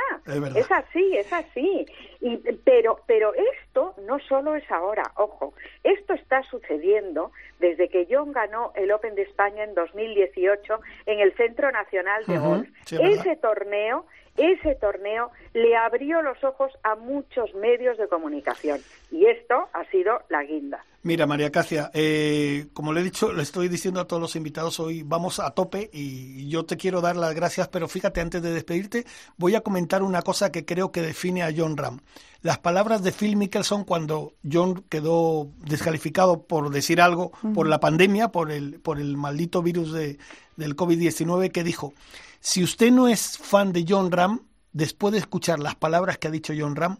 es, 0.54 0.70
así, 0.70 1.16
es 1.16 1.32
así. 1.32 1.86
Y, 2.20 2.36
pero, 2.64 3.00
pero 3.06 3.32
esto 3.34 3.94
no 4.06 4.18
solo 4.20 4.54
es 4.56 4.70
ahora, 4.70 5.12
ojo, 5.16 5.54
esto 5.82 6.14
está 6.14 6.42
sucediendo 6.42 7.32
desde 7.60 7.88
que 7.88 8.06
John 8.10 8.32
ganó 8.32 8.72
el 8.74 8.92
Open 8.92 9.14
de 9.14 9.22
España 9.22 9.64
en 9.64 9.74
2018 9.74 10.80
en 11.06 11.20
el 11.20 11.34
Centro 11.36 11.70
Nacional 11.70 12.24
de 12.26 12.38
Golf. 12.38 12.68
Ese 12.90 13.36
torneo 13.36 14.06
ese 14.36 14.74
torneo 14.76 15.30
le 15.52 15.76
abrió 15.76 16.22
los 16.22 16.42
ojos 16.42 16.72
a 16.82 16.96
muchos 16.96 17.54
medios 17.54 17.96
de 17.98 18.08
comunicación 18.08 18.80
y 19.10 19.26
esto 19.26 19.68
ha 19.72 19.84
sido 19.90 20.20
la 20.28 20.42
guinda. 20.42 20.84
Mira, 21.02 21.26
María 21.26 21.52
Cacia, 21.52 21.90
eh, 21.92 22.66
como 22.72 22.92
le 22.92 23.02
he 23.02 23.04
dicho, 23.04 23.32
le 23.32 23.42
estoy 23.42 23.68
diciendo 23.68 24.00
a 24.00 24.06
todos 24.06 24.22
los 24.22 24.36
invitados 24.36 24.80
hoy, 24.80 25.02
vamos 25.02 25.38
a 25.38 25.50
tope 25.50 25.90
y 25.92 26.48
yo 26.48 26.64
te 26.64 26.78
quiero 26.78 27.02
dar 27.02 27.14
las 27.14 27.34
gracias, 27.34 27.68
pero 27.68 27.88
fíjate, 27.88 28.22
antes 28.22 28.40
de 28.40 28.52
despedirte, 28.52 29.04
voy 29.36 29.54
a 29.54 29.60
comentar 29.60 30.02
una 30.02 30.22
cosa 30.22 30.50
que 30.50 30.64
creo 30.64 30.92
que 30.92 31.02
define 31.02 31.42
a 31.42 31.52
John 31.54 31.76
Ram. 31.76 32.00
Las 32.40 32.58
palabras 32.58 33.02
de 33.02 33.12
Phil 33.12 33.36
Mickelson 33.36 33.84
cuando 33.84 34.32
John 34.50 34.82
quedó 34.88 35.48
descalificado 35.58 36.42
por 36.42 36.70
decir 36.70 37.00
algo, 37.00 37.32
por 37.54 37.68
la 37.68 37.80
pandemia, 37.80 38.28
por 38.28 38.50
el, 38.50 38.80
por 38.80 38.98
el 38.98 39.16
maldito 39.16 39.62
virus 39.62 39.92
de, 39.92 40.18
del 40.56 40.76
COVID-19, 40.76 41.52
que 41.52 41.64
dijo, 41.64 41.92
si 42.44 42.62
usted 42.62 42.92
no 42.92 43.08
es 43.08 43.38
fan 43.38 43.72
de 43.72 43.86
John 43.88 44.12
Ram, 44.12 44.46
después 44.70 45.12
de 45.12 45.18
escuchar 45.18 45.58
las 45.60 45.76
palabras 45.76 46.18
que 46.18 46.28
ha 46.28 46.30
dicho 46.30 46.52
John 46.54 46.76
Ram, 46.76 46.98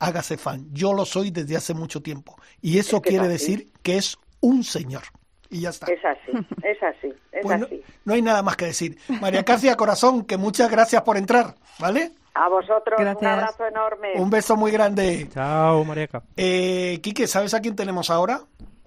hágase 0.00 0.36
fan. 0.36 0.66
Yo 0.72 0.92
lo 0.92 1.04
soy 1.04 1.30
desde 1.30 1.56
hace 1.56 1.74
mucho 1.74 2.02
tiempo. 2.02 2.34
Y 2.60 2.78
eso 2.78 3.00
quiere 3.00 3.28
decir 3.28 3.72
que 3.84 3.98
es 3.98 4.18
un 4.40 4.64
señor. 4.64 5.04
Y 5.48 5.60
ya 5.60 5.68
está. 5.70 5.86
Es 5.86 6.04
así, 6.04 6.36
es 6.64 6.82
así, 6.82 7.06
es 7.30 7.42
pues 7.42 7.62
así. 7.62 7.84
No, 8.04 8.14
hay 8.14 8.20
nada 8.20 8.42
más 8.42 8.56
que 8.56 8.64
decir. 8.64 8.98
María 9.20 9.44
Cacia 9.44 9.76
Corazón, 9.76 10.24
que 10.24 10.36
muchas 10.36 10.68
gracias 10.68 11.02
por 11.02 11.16
entrar, 11.16 11.54
¿vale? 11.78 12.10
A 12.34 12.48
vosotros, 12.48 12.98
un 12.98 13.26
abrazo 13.26 13.64
enorme. 13.64 14.14
Un 14.16 14.28
beso 14.28 14.56
muy 14.56 14.72
grande. 14.72 15.28
Chao, 15.32 15.84
María 15.84 16.08
Eh, 16.36 16.98
Quique, 17.00 17.28
¿sabes 17.28 17.54
a 17.54 17.60
quién 17.60 17.76
tenemos 17.76 18.10
ahora? 18.10 18.40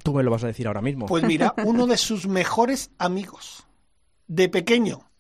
Tú 0.04 0.14
me 0.14 0.22
lo 0.22 0.32
vas 0.32 0.44
a 0.44 0.48
decir 0.48 0.68
ahora 0.68 0.82
mismo. 0.82 1.06
Pues 1.06 1.24
mira, 1.24 1.54
uno 1.64 1.88
de 1.88 1.96
sus 1.96 2.28
mejores 2.28 2.92
amigos, 2.98 3.66
de 4.28 4.50
pequeño, 4.50 5.11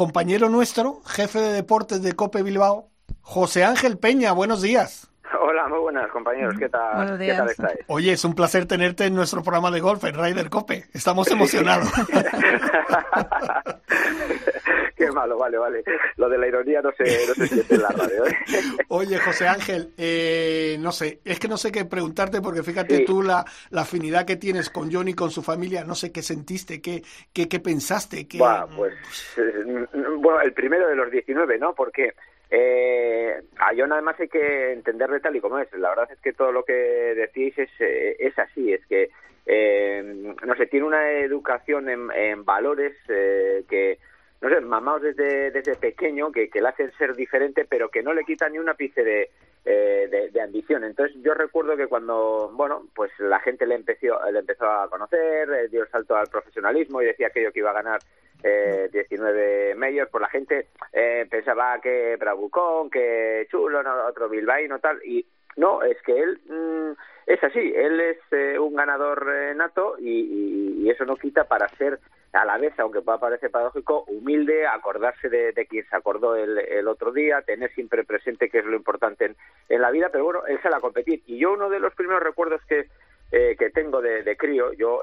compañero 0.00 0.48
nuestro, 0.48 1.02
jefe 1.04 1.40
de 1.40 1.52
deportes 1.52 2.02
de 2.02 2.14
Cope 2.14 2.42
Bilbao, 2.42 2.88
José 3.20 3.64
Ángel 3.64 3.98
Peña. 3.98 4.32
Buenos 4.32 4.62
días. 4.62 5.10
Hola, 5.38 5.68
muy 5.68 5.78
buenas 5.78 6.10
compañeros, 6.10 6.54
¿qué 6.58 6.70
tal, 6.70 7.18
¿qué 7.18 7.34
tal 7.34 7.50
estáis? 7.50 7.80
Oye, 7.86 8.12
es 8.12 8.24
un 8.24 8.34
placer 8.34 8.64
tenerte 8.64 9.04
en 9.04 9.14
nuestro 9.14 9.42
programa 9.42 9.70
de 9.70 9.80
golf, 9.80 10.02
en 10.04 10.14
Ryder 10.14 10.48
Cope. 10.48 10.86
Estamos 10.94 11.30
emocionados. 11.30 11.92
Qué 15.00 15.10
malo, 15.12 15.38
vale, 15.38 15.56
vale. 15.56 15.82
Lo 16.16 16.28
de 16.28 16.36
la 16.36 16.46
ironía 16.46 16.82
no 16.82 16.92
se, 16.92 17.04
no 17.04 17.32
se 17.34 17.46
siente 17.46 17.74
en 17.74 17.82
la 17.82 17.88
radio. 17.88 18.26
¿eh? 18.26 18.36
Oye, 18.88 19.16
José 19.16 19.48
Ángel, 19.48 19.94
eh, 19.96 20.76
no 20.78 20.92
sé, 20.92 21.20
es 21.24 21.40
que 21.40 21.48
no 21.48 21.56
sé 21.56 21.72
qué 21.72 21.86
preguntarte 21.86 22.42
porque 22.42 22.62
fíjate 22.62 23.06
tú 23.06 23.22
la, 23.22 23.42
la, 23.70 23.80
afinidad 23.80 24.26
que 24.26 24.36
tienes 24.36 24.68
con 24.68 24.92
Johnny, 24.92 25.14
con 25.14 25.30
su 25.30 25.42
familia, 25.42 25.84
no 25.84 25.94
sé 25.94 26.12
qué 26.12 26.20
sentiste, 26.20 26.82
qué, 26.82 27.02
qué, 27.32 27.48
qué 27.48 27.60
pensaste. 27.60 28.28
Qué... 28.28 28.36
Bueno, 28.36 28.68
pues, 28.76 28.92
eh, 29.38 29.86
bueno, 30.18 30.42
el 30.42 30.52
primero 30.52 30.86
de 30.86 30.96
los 30.96 31.10
19, 31.10 31.58
¿no? 31.58 31.74
Porque 31.74 32.12
eh, 32.50 33.40
a 33.58 33.70
John 33.74 33.92
además 33.94 34.20
hay 34.20 34.28
que 34.28 34.72
entenderle 34.72 35.20
tal 35.20 35.34
y 35.34 35.40
como 35.40 35.58
es. 35.60 35.72
La 35.72 35.88
verdad 35.88 36.12
es 36.12 36.20
que 36.20 36.34
todo 36.34 36.52
lo 36.52 36.62
que 36.62 36.74
decís 36.74 37.56
es, 37.56 37.70
eh, 37.78 38.16
es 38.18 38.38
así, 38.38 38.70
es 38.70 38.84
que, 38.84 39.08
eh, 39.46 40.34
no 40.44 40.54
sé, 40.56 40.66
tiene 40.66 40.84
una 40.84 41.10
educación 41.20 41.88
en, 41.88 42.10
en 42.12 42.44
valores 42.44 42.94
eh, 43.08 43.64
que 43.66 43.98
no 44.40 44.48
sé, 44.48 44.60
mamados 44.60 45.02
desde, 45.02 45.50
desde 45.50 45.76
pequeño, 45.76 46.32
que, 46.32 46.48
que 46.48 46.60
le 46.60 46.68
hacen 46.68 46.92
ser 46.92 47.14
diferente, 47.14 47.66
pero 47.68 47.90
que 47.90 48.02
no 48.02 48.14
le 48.14 48.24
quitan 48.24 48.52
ni 48.52 48.58
un 48.58 48.68
ápice 48.68 49.04
de, 49.04 49.30
eh, 49.64 50.30
de, 50.32 50.40
ambición. 50.40 50.84
Entonces 50.84 51.16
yo 51.22 51.34
recuerdo 51.34 51.76
que 51.76 51.86
cuando, 51.86 52.50
bueno, 52.54 52.86
pues 52.94 53.10
la 53.18 53.40
gente 53.40 53.66
le 53.66 53.74
empezó, 53.74 54.18
le 54.30 54.38
empezó 54.38 54.64
a 54.70 54.88
conocer, 54.88 55.50
eh, 55.50 55.68
dio 55.68 55.82
el 55.82 55.90
salto 55.90 56.16
al 56.16 56.28
profesionalismo 56.28 57.02
y 57.02 57.06
decía 57.06 57.26
aquello 57.26 57.52
que 57.52 57.58
iba 57.58 57.70
a 57.70 57.74
ganar 57.74 58.00
eh, 58.42 58.88
19 58.90 59.74
medios, 59.74 60.08
pues 60.10 60.22
la 60.22 60.30
gente 60.30 60.68
eh, 60.92 61.26
pensaba 61.30 61.78
que 61.80 62.16
Bravucón, 62.16 62.88
que 62.88 63.46
Chulo, 63.50 63.82
otro 64.08 64.28
bilbaíno, 64.30 64.78
tal, 64.78 65.04
y 65.04 65.26
no, 65.56 65.82
es 65.82 66.00
que 66.02 66.18
él 66.18 66.40
mm, 66.48 66.92
es 67.26 67.44
así, 67.44 67.72
él 67.76 68.00
es 68.00 68.18
eh, 68.30 68.58
un 68.58 68.74
ganador 68.74 69.26
nato 69.56 69.96
y, 69.98 70.88
eso 70.90 71.04
no 71.04 71.14
quita 71.14 71.44
para 71.44 71.68
ser 71.76 72.00
a 72.32 72.44
la 72.44 72.58
vez, 72.58 72.78
aunque 72.78 73.02
pueda 73.02 73.18
parecer 73.18 73.50
paradójico, 73.50 74.04
humilde, 74.06 74.66
acordarse 74.66 75.28
de, 75.28 75.52
quien 75.68 75.84
se 75.88 75.96
acordó 75.96 76.36
el, 76.36 76.86
otro 76.88 77.12
día, 77.12 77.42
tener 77.42 77.72
siempre 77.74 78.04
presente 78.04 78.48
que 78.48 78.58
es 78.58 78.64
lo 78.64 78.76
importante 78.76 79.34
en, 79.68 79.80
la 79.80 79.90
vida, 79.90 80.08
pero 80.10 80.24
bueno, 80.24 80.46
él 80.46 80.60
sale 80.62 80.76
a 80.76 80.80
competir. 80.80 81.22
Y 81.26 81.38
yo 81.38 81.52
uno 81.52 81.68
de 81.68 81.80
los 81.80 81.94
primeros 81.94 82.22
recuerdos 82.22 82.60
que, 82.68 82.88
eh, 83.32 83.56
que 83.58 83.70
tengo 83.70 84.00
de, 84.00 84.36
crío, 84.36 84.72
yo 84.72 85.02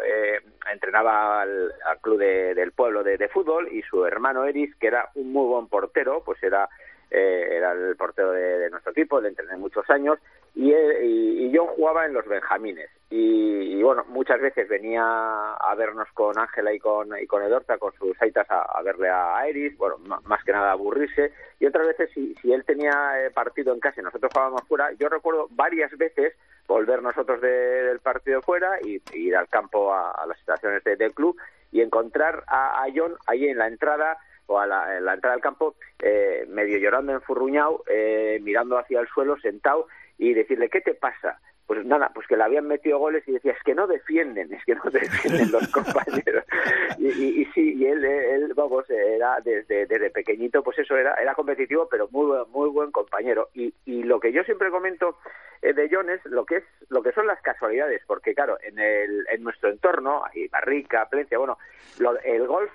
entrenaba 0.72 1.42
al, 1.42 1.74
club 2.02 2.20
del 2.20 2.72
pueblo 2.72 3.04
de, 3.04 3.18
de, 3.18 3.28
fútbol 3.28 3.68
y 3.72 3.82
su 3.84 4.06
hermano 4.06 4.46
Eris, 4.46 4.76
que 4.76 4.88
era 4.88 5.10
un 5.16 5.32
muy 5.32 5.48
buen 5.48 5.68
portero, 5.68 6.24
pues 6.24 6.42
era 6.42 6.70
eh, 7.10 7.56
era 7.56 7.72
el 7.72 7.96
portero 7.96 8.32
de, 8.32 8.70
nuestro 8.70 8.92
equipo, 8.92 9.22
le 9.22 9.30
entrené 9.30 9.56
muchos 9.56 9.90
años, 9.90 10.20
y, 10.56 10.74
y, 10.74 11.52
yo 11.52 11.68
jugaba 11.68 12.06
en 12.06 12.14
los 12.14 12.26
Benjamines. 12.28 12.90
Y, 13.10 13.82
bueno, 13.82 14.04
muchas 14.10 14.42
veces 14.42 14.68
venía 14.68 15.54
a 15.54 15.76
vernos 15.76 16.10
con 16.14 16.38
Ángela 16.38 16.74
y 16.74 16.80
con, 16.80 17.18
y 17.18 17.26
con 17.26 17.42
Edorta, 17.42 17.78
con 17.78 17.94
sus 17.94 18.22
aitas, 18.22 18.46
a, 18.50 18.82
verle 18.84 19.10
a 19.10 19.48
Iris, 19.50 19.78
bueno, 19.78 19.98
más 20.26 20.44
que 20.44 20.52
nada 20.52 20.70
a 20.70 20.74
aburrirse, 20.74 21.32
y 21.58 21.66
otras 21.66 21.88
veces 21.88 22.10
si, 22.14 22.36
si 22.36 22.52
él 22.52 22.66
tenía 22.66 23.24
eh, 23.24 23.32
partido 23.32 23.74
en 23.74 23.80
casa 23.80 24.02
y 24.02 24.04
nosotros 24.04 24.30
jugábamos 24.34 24.68
fuera, 24.68 24.92
yo 25.00 25.08
recuerdo 25.08 25.48
varias 25.52 25.92
veces 25.98 26.34
volver 26.68 27.02
nosotros 27.02 27.40
del 27.40 28.00
partido 28.00 28.42
fuera 28.42 28.78
y, 28.84 29.02
ir 29.14 29.38
al 29.38 29.48
campo 29.48 29.94
a, 29.94 30.26
las 30.28 30.38
estaciones 30.40 30.84
del 30.84 31.14
club 31.14 31.38
y 31.72 31.80
encontrar 31.80 32.44
a, 32.48 32.84
a 32.84 32.88
John 32.94 33.16
ahí 33.28 33.48
en 33.48 33.58
la 33.58 33.68
entrada 33.68 34.18
o 34.48 34.60
a 34.60 34.66
la, 34.66 34.98
entrada 35.14 35.36
del 35.36 35.42
campo, 35.42 35.76
eh, 36.00 36.46
medio 36.48 36.78
llorando, 36.80 37.12
enfurruñado, 37.12 37.84
eh, 37.88 38.40
mirando 38.42 38.78
hacia 38.78 39.00
el 39.00 39.08
suelo, 39.08 39.38
sentado, 39.40 39.88
y 40.18 40.34
decirle, 40.34 40.70
¿qué 40.70 40.82
te 40.82 40.96
pasa? 40.96 41.40
Pues 41.68 41.86
nada, 41.86 42.10
pues 42.14 42.26
que 42.28 42.38
le 42.38 42.44
habían 42.44 42.66
metido 42.66 42.98
goles 42.98 43.28
y 43.28 43.34
decía, 43.34 43.52
es 43.52 43.62
que 43.64 43.76
no 43.76 43.88
defienden, 43.88 44.54
es 44.54 44.64
que 44.64 44.76
no 44.76 44.84
defienden 44.92 45.52
los 45.52 45.68
compañeros. 45.68 46.46
Y, 46.98 47.42
y, 47.42 47.46
sí, 47.54 47.76
y 47.76 47.86
él, 47.86 48.04
él, 48.04 48.54
vamos, 48.56 48.90
era 48.90 49.38
desde, 49.44 50.10
pequeñito, 50.10 50.64
pues 50.64 50.80
eso, 50.80 50.96
era, 50.96 51.14
era 51.16 51.36
competitivo, 51.36 51.88
pero 51.90 52.08
muy, 52.12 52.38
muy 52.50 52.70
buen 52.70 52.92
compañero. 52.92 53.50
Y, 53.54 53.74
y 53.86 54.04
lo 54.04 54.20
que 54.20 54.32
yo 54.32 54.44
siempre 54.44 54.72
comento 54.72 55.18
eh, 55.62 55.74
de 55.74 55.90
John 55.92 56.10
es 56.10 56.24
lo 56.26 56.46
que 56.46 56.58
es 56.58 56.64
lo 56.90 57.02
que 57.04 57.12
son 57.12 57.28
las 57.28 57.42
casualidades, 57.42 58.02
porque 58.08 58.34
claro, 58.34 58.58
en, 58.62 58.80
el, 58.80 59.28
en 59.30 59.44
nuestro 59.44 59.70
entorno, 59.70 60.24
ahí 60.26 60.48
Barrica, 60.48 61.08
Plencia, 61.10 61.38
bueno, 61.38 61.58
el 62.24 62.48
golf 62.48 62.72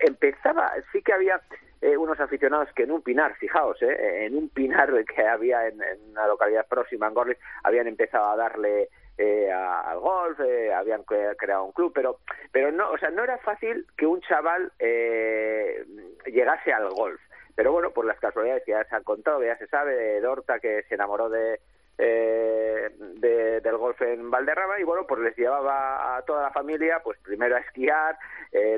empezaba, 0.00 0.72
sí 0.92 1.02
que 1.02 1.12
había 1.12 1.40
eh, 1.84 1.98
unos 1.98 2.18
aficionados 2.18 2.70
que 2.74 2.84
en 2.84 2.92
un 2.92 3.02
pinar, 3.02 3.34
fijaos, 3.36 3.76
eh, 3.82 4.24
en 4.24 4.38
un 4.38 4.48
pinar 4.48 4.90
que 5.14 5.26
había 5.26 5.68
en, 5.68 5.82
una 6.12 6.26
localidad 6.26 6.66
próxima, 6.66 7.08
en 7.08 7.12
Gorlitz, 7.12 7.40
habían 7.62 7.86
empezado 7.86 8.30
a 8.30 8.36
darle 8.36 8.88
eh, 9.18 9.52
al 9.52 9.98
golf, 9.98 10.40
habían 10.74 11.02
creado 11.02 11.64
un 11.64 11.72
club, 11.72 11.92
pero, 11.94 12.20
pero 12.52 12.72
no, 12.72 12.90
o 12.90 12.96
sea, 12.96 13.10
no 13.10 13.22
era 13.22 13.36
fácil 13.36 13.86
que 13.98 14.06
un 14.06 14.22
chaval 14.22 14.72
llegase 14.80 16.72
al 16.72 16.88
golf. 16.88 17.20
Pero 17.54 17.70
bueno, 17.70 17.90
por 17.90 18.06
las 18.06 18.18
casualidades 18.18 18.64
que 18.64 18.72
ya 18.72 18.84
se 18.84 18.96
han 18.96 19.04
contado, 19.04 19.44
ya 19.44 19.58
se 19.58 19.66
sabe, 19.66 19.94
de 19.94 20.22
Dorta 20.22 20.60
que 20.60 20.84
se 20.88 20.94
enamoró 20.94 21.28
de, 21.28 21.60
del 21.98 23.76
golf 23.76 24.00
en 24.00 24.30
Valderrama 24.30 24.80
y 24.80 24.84
bueno, 24.84 25.06
pues 25.06 25.20
les 25.20 25.36
llevaba 25.36 26.16
a 26.16 26.22
toda 26.22 26.44
la 26.44 26.50
familia, 26.50 27.02
pues 27.04 27.18
primero 27.18 27.56
a 27.56 27.60
esquiar, 27.60 28.18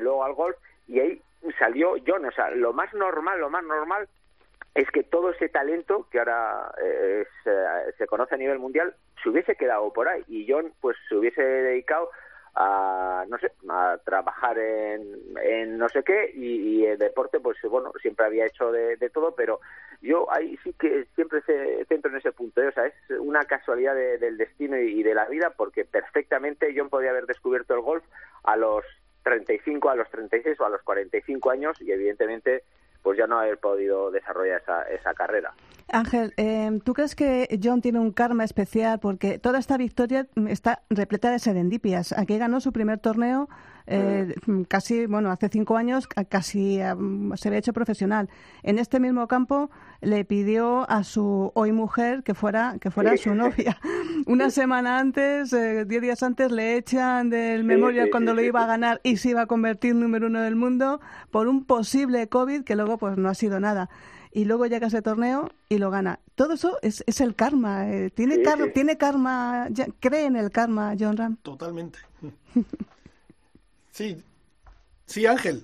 luego 0.01 0.25
al 0.25 0.33
golf 0.33 0.57
y 0.87 0.99
ahí 0.99 1.21
salió 1.59 1.95
John. 2.05 2.25
O 2.25 2.31
sea, 2.31 2.49
lo 2.51 2.73
más 2.73 2.93
normal, 2.93 3.39
lo 3.39 3.49
más 3.49 3.63
normal 3.63 4.07
es 4.77 4.89
que 4.91 5.03
todo 5.03 5.31
ese 5.31 5.49
talento 5.49 6.07
que 6.11 6.19
ahora 6.19 6.71
eh, 6.81 7.25
se 7.97 8.07
conoce 8.07 8.35
a 8.35 8.37
nivel 8.37 8.59
mundial 8.59 8.93
se 9.21 9.29
hubiese 9.29 9.55
quedado 9.55 9.91
por 9.91 10.07
ahí 10.07 10.23
y 10.27 10.45
John 10.49 10.71
pues 10.79 10.95
se 11.09 11.15
hubiese 11.15 11.41
dedicado 11.41 12.09
a 12.53 13.25
no 13.27 13.37
sé 13.37 13.51
a 13.69 13.97
trabajar 14.03 14.57
en, 14.57 15.77
no 15.77 15.89
sé 15.89 16.03
qué 16.03 16.31
y, 16.33 16.85
el 16.85 16.97
deporte 16.97 17.39
pues 17.39 17.57
bueno 17.63 17.91
siempre 18.01 18.25
había 18.25 18.45
hecho 18.45 18.71
de, 18.71 18.97
todo 19.11 19.35
pero 19.35 19.59
yo 20.01 20.31
ahí 20.31 20.57
sí 20.63 20.73
que 20.73 21.05
siempre 21.15 21.41
se 21.41 21.85
centro 21.85 22.11
en 22.11 22.17
ese 22.17 22.31
punto 22.31 22.61
¿eh? 22.61 22.67
o 22.67 22.71
sea 22.71 22.85
es 22.85 22.93
una 23.19 23.45
casualidad 23.45 23.95
del 23.95 24.37
destino 24.37 24.77
y, 24.77 25.03
de 25.03 25.13
la 25.13 25.25
vida 25.25 25.53
porque 25.57 25.85
perfectamente 25.85 26.73
John 26.75 26.89
podía 26.89 27.09
haber 27.09 27.25
descubierto 27.25 27.73
el 27.73 27.81
golf 27.81 28.03
a 28.43 28.55
los 28.55 28.83
35 29.27 29.89
a 29.89 29.95
los 29.95 30.09
36 30.09 30.59
o 30.61 30.65
a 30.65 30.69
los 30.69 30.81
45 30.83 31.51
años 31.51 31.81
y 31.81 31.91
evidentemente 31.91 32.63
pues 33.01 33.17
ya 33.17 33.27
no 33.27 33.39
haber 33.39 33.57
podido 33.57 34.09
desarrollar 34.11 34.61
esa, 34.61 34.83
esa 34.83 35.13
carrera. 35.13 35.53
Ángel, 35.89 36.33
eh, 36.37 36.79
¿tú 36.83 36.93
crees 36.93 37.15
que 37.15 37.47
John 37.61 37.81
tiene 37.81 37.99
un 37.99 38.11
karma 38.11 38.43
especial? 38.43 38.99
Porque 38.99 39.39
toda 39.39 39.59
esta 39.59 39.77
victoria 39.77 40.27
está 40.47 40.81
repleta 40.89 41.31
de 41.31 41.39
serendipias. 41.39 42.11
Aquí 42.17 42.37
ganó 42.37 42.59
su 42.59 42.73
primer 42.73 42.99
torneo 42.99 43.47
eh, 43.87 44.35
casi, 44.67 45.05
bueno, 45.05 45.31
hace 45.31 45.49
cinco 45.49 45.77
años 45.77 46.07
casi 46.07 46.75
se 46.77 47.47
había 47.47 47.59
hecho 47.59 47.73
profesional. 47.73 48.29
En 48.63 48.79
este 48.79 48.99
mismo 48.99 49.27
campo 49.27 49.69
le 50.01 50.25
pidió 50.25 50.89
a 50.89 51.03
su 51.03 51.51
hoy 51.55 51.71
mujer 51.71 52.23
que 52.23 52.33
fuera, 52.33 52.77
que 52.79 52.91
fuera 52.91 53.15
su 53.17 53.33
novia. 53.33 53.79
Una 54.27 54.49
semana 54.49 54.99
antes, 54.99 55.53
eh, 55.53 55.85
diez 55.85 56.01
días 56.01 56.21
antes, 56.21 56.51
le 56.51 56.77
echan 56.77 57.29
del 57.29 57.63
memoria 57.63 58.09
cuando 58.11 58.33
lo 58.33 58.41
iba 58.41 58.63
a 58.63 58.67
ganar 58.67 58.99
y 59.03 59.17
se 59.17 59.29
iba 59.29 59.41
a 59.41 59.45
convertir 59.45 59.95
número 59.95 60.27
uno 60.27 60.41
del 60.41 60.55
mundo 60.55 60.99
por 61.31 61.47
un 61.47 61.63
posible 61.63 62.27
COVID 62.27 62.63
que 62.63 62.75
luego 62.75 62.97
pues 62.97 63.17
no 63.17 63.29
ha 63.29 63.33
sido 63.33 63.59
nada 63.59 63.89
y 64.31 64.45
luego 64.45 64.65
llega 64.67 64.87
ese 64.87 65.01
torneo 65.01 65.49
y 65.69 65.77
lo 65.77 65.89
gana. 65.89 66.19
Todo 66.35 66.53
eso 66.53 66.77
es, 66.81 67.03
es 67.07 67.21
el 67.21 67.35
karma. 67.35 67.89
Eh, 67.89 68.11
tiene, 68.11 68.39
tiene 68.73 68.97
karma, 68.97 69.67
cree 69.99 70.25
en 70.25 70.35
el 70.35 70.51
karma, 70.51 70.93
John 70.99 71.17
Ram. 71.17 71.37
Totalmente. 71.37 71.99
Sí, 73.97 74.15
sí, 75.07 75.25
Ángel. 75.25 75.61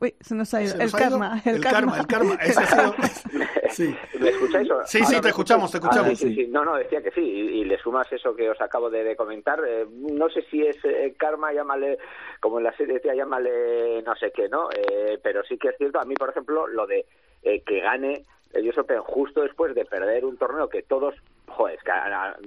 Uy, 0.00 0.14
se 0.18 0.34
nos 0.34 0.54
ha 0.54 0.62
ido. 0.62 0.76
el, 0.80 0.90
karma, 0.90 1.42
el, 1.44 1.60
karma, 1.60 1.98
el 1.98 2.06
karma. 2.06 2.38
sí. 3.70 3.94
¿Me 4.18 4.30
escucháis? 4.30 4.68
Sí, 4.86 5.04
sí, 5.04 5.20
te 5.20 5.28
escuchamos, 5.28 5.70
te 5.70 5.76
escuchamos. 5.76 6.18
sí, 6.18 6.48
No, 6.50 6.64
no, 6.64 6.76
decía 6.76 7.02
que 7.02 7.10
sí. 7.10 7.20
Y, 7.20 7.64
le 7.66 7.76
sumas 7.80 8.10
eso 8.10 8.34
que 8.34 8.48
os 8.48 8.58
acabo 8.62 8.88
de, 8.88 9.14
comentar. 9.14 9.60
Eh, 9.68 9.86
no 9.90 10.30
sé 10.30 10.40
si 10.50 10.62
es 10.62 10.82
eh, 10.86 11.16
karma, 11.18 11.52
llámale, 11.52 11.98
como 12.40 12.56
en 12.56 12.64
la 12.64 12.74
serie 12.78 12.94
decía, 12.94 13.14
llámale 13.14 14.00
no 14.00 14.16
sé 14.16 14.32
qué, 14.34 14.48
¿no? 14.48 14.70
Eh, 14.70 15.20
pero 15.22 15.42
sí 15.44 15.58
que 15.58 15.68
es 15.68 15.76
cierto, 15.76 16.00
a 16.00 16.06
mí, 16.06 16.14
por 16.14 16.30
ejemplo, 16.30 16.66
lo 16.66 16.86
de 16.86 17.04
que 17.42 17.80
gane 17.80 18.24
el 18.54 18.66
US 18.70 18.78
Open 18.78 19.02
justo 19.02 19.42
después 19.42 19.74
de 19.74 19.84
perder 19.84 20.24
un 20.24 20.38
torneo 20.38 20.70
que 20.70 20.82
todos 20.82 21.14
joder, 21.58 21.80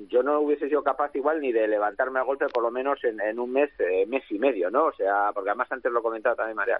yo 0.07 0.23
no 0.23 0.39
hubiese 0.39 0.69
sido 0.69 0.83
capaz 0.83 1.13
igual 1.15 1.41
ni 1.41 1.51
de 1.51 1.67
levantarme 1.67 2.19
a 2.19 2.23
golpe 2.23 2.47
por 2.47 2.63
lo 2.63 2.71
menos 2.71 2.97
en, 3.03 3.39
un 3.39 3.51
mes, 3.51 3.69
eh, 3.79 4.05
mes 4.07 4.23
y 4.29 4.39
medio, 4.39 4.71
¿no? 4.71 4.85
O 4.85 4.93
sea, 4.93 5.31
porque 5.33 5.49
además 5.49 5.69
antes 5.69 5.91
lo 5.91 6.01
comentaba 6.01 6.37
también 6.37 6.55
María 6.55 6.79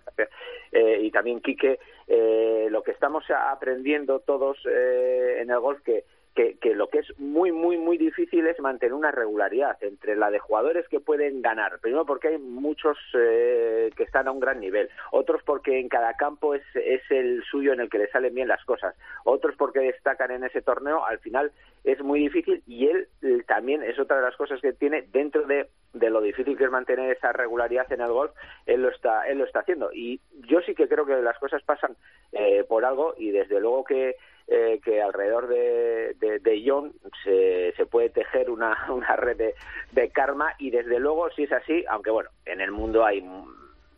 eh, 0.72 1.00
y 1.02 1.12
también 1.12 1.42
Quique, 1.42 1.78
eh, 2.08 2.68
lo 2.72 2.84
que 2.84 2.92
estamos 2.92 3.26
aprendiendo 3.30 4.22
todos 4.22 4.58
en 4.66 5.50
el 5.50 5.60
golf 5.60 5.82
que 5.84 6.06
que, 6.34 6.76
lo 6.76 6.88
que 6.88 7.00
es 7.00 7.20
muy, 7.20 7.52
muy, 7.52 7.78
muy 7.78 7.98
difícil 7.98 8.48
es 8.48 8.60
mantener 8.60 8.94
una 8.94 9.12
regularidad 9.12 9.78
entre 9.82 10.16
la 10.16 10.32
de 10.32 10.40
jugadores 10.40 10.88
que 10.88 11.00
pueden 11.00 11.42
ganar. 11.42 11.80
Primero 11.80 12.06
porque 12.06 12.30
hay 12.30 12.38
muchos 12.38 12.98
eh, 13.14 13.92
que 13.96 14.04
están 14.04 14.28
a 14.28 14.32
un 14.32 14.40
gran 14.40 14.60
nivel, 14.60 14.90
otros 15.12 15.42
porque 15.44 15.80
en 15.80 15.90
cada 15.90 16.14
campo 16.16 16.56
es, 16.56 16.64
es 16.76 17.02
el 17.10 17.44
suyo 17.44 17.74
en 17.74 17.82
el 17.82 17.90
que 17.90 17.98
le 17.98 18.10
salen 18.12 18.34
bien 18.34 18.48
las 18.48 18.64
cosas, 18.64 18.96
otros 19.26 19.56
porque 19.58 19.80
destacan 19.80 20.32
en 20.32 20.44
ese 20.44 20.62
torneo. 20.62 21.06
Al 21.06 21.20
final 21.20 21.52
es 21.84 22.02
muy 22.02 22.20
difícil 22.20 22.62
y 22.68 22.88
él 22.88 23.08
también 23.48 23.84
es 23.84 23.98
otra 24.00 24.18
de 24.18 24.24
las 24.24 24.36
cosas 24.36 24.62
que 24.62 24.74
tiene 24.74 25.04
dentro 25.12 25.44
de, 25.48 25.70
de 25.94 26.10
lo 26.10 26.22
difícil 26.22 26.58
que 26.58 26.66
es 26.66 26.72
mantener 26.72 27.12
esa 27.16 27.32
regularidad 27.32 27.92
en 27.92 28.02
el 28.02 28.12
golf, 28.12 28.32
él 28.66 28.82
lo 28.82 28.90
está, 28.90 29.28
él 29.28 29.40
lo 29.40 29.46
está 29.46 29.60
haciendo. 29.60 29.92
Y 29.94 30.22
yo 30.48 30.62
sí 30.62 30.76
que 30.76 30.88
creo 30.88 31.06
que 31.06 31.16
las 31.22 31.40
cosas 31.40 31.64
pasan 31.64 31.96
eh, 32.32 32.64
por 32.68 32.86
algo 32.86 33.16
y 33.18 33.32
desde 33.32 33.60
luego 33.60 33.84
que 33.84 34.16
eh, 34.48 34.82
que 34.84 35.02
alrededor 35.02 35.48
de, 35.48 36.14
de, 36.20 36.64
John 36.66 36.92
se, 37.24 37.74
se, 37.78 37.86
puede 37.86 38.10
tejer 38.10 38.50
una, 38.50 38.86
una 38.92 39.16
red 39.16 39.38
de, 39.38 39.56
de, 39.92 40.10
karma 40.10 40.54
y 40.58 40.72
desde 40.72 41.00
luego 41.00 41.30
si 41.30 41.44
es 41.44 41.52
así, 41.54 41.86
aunque 41.88 42.10
bueno, 42.10 42.30
en 42.46 42.60
el 42.60 42.72
mundo 42.72 43.06
hay 43.06 43.24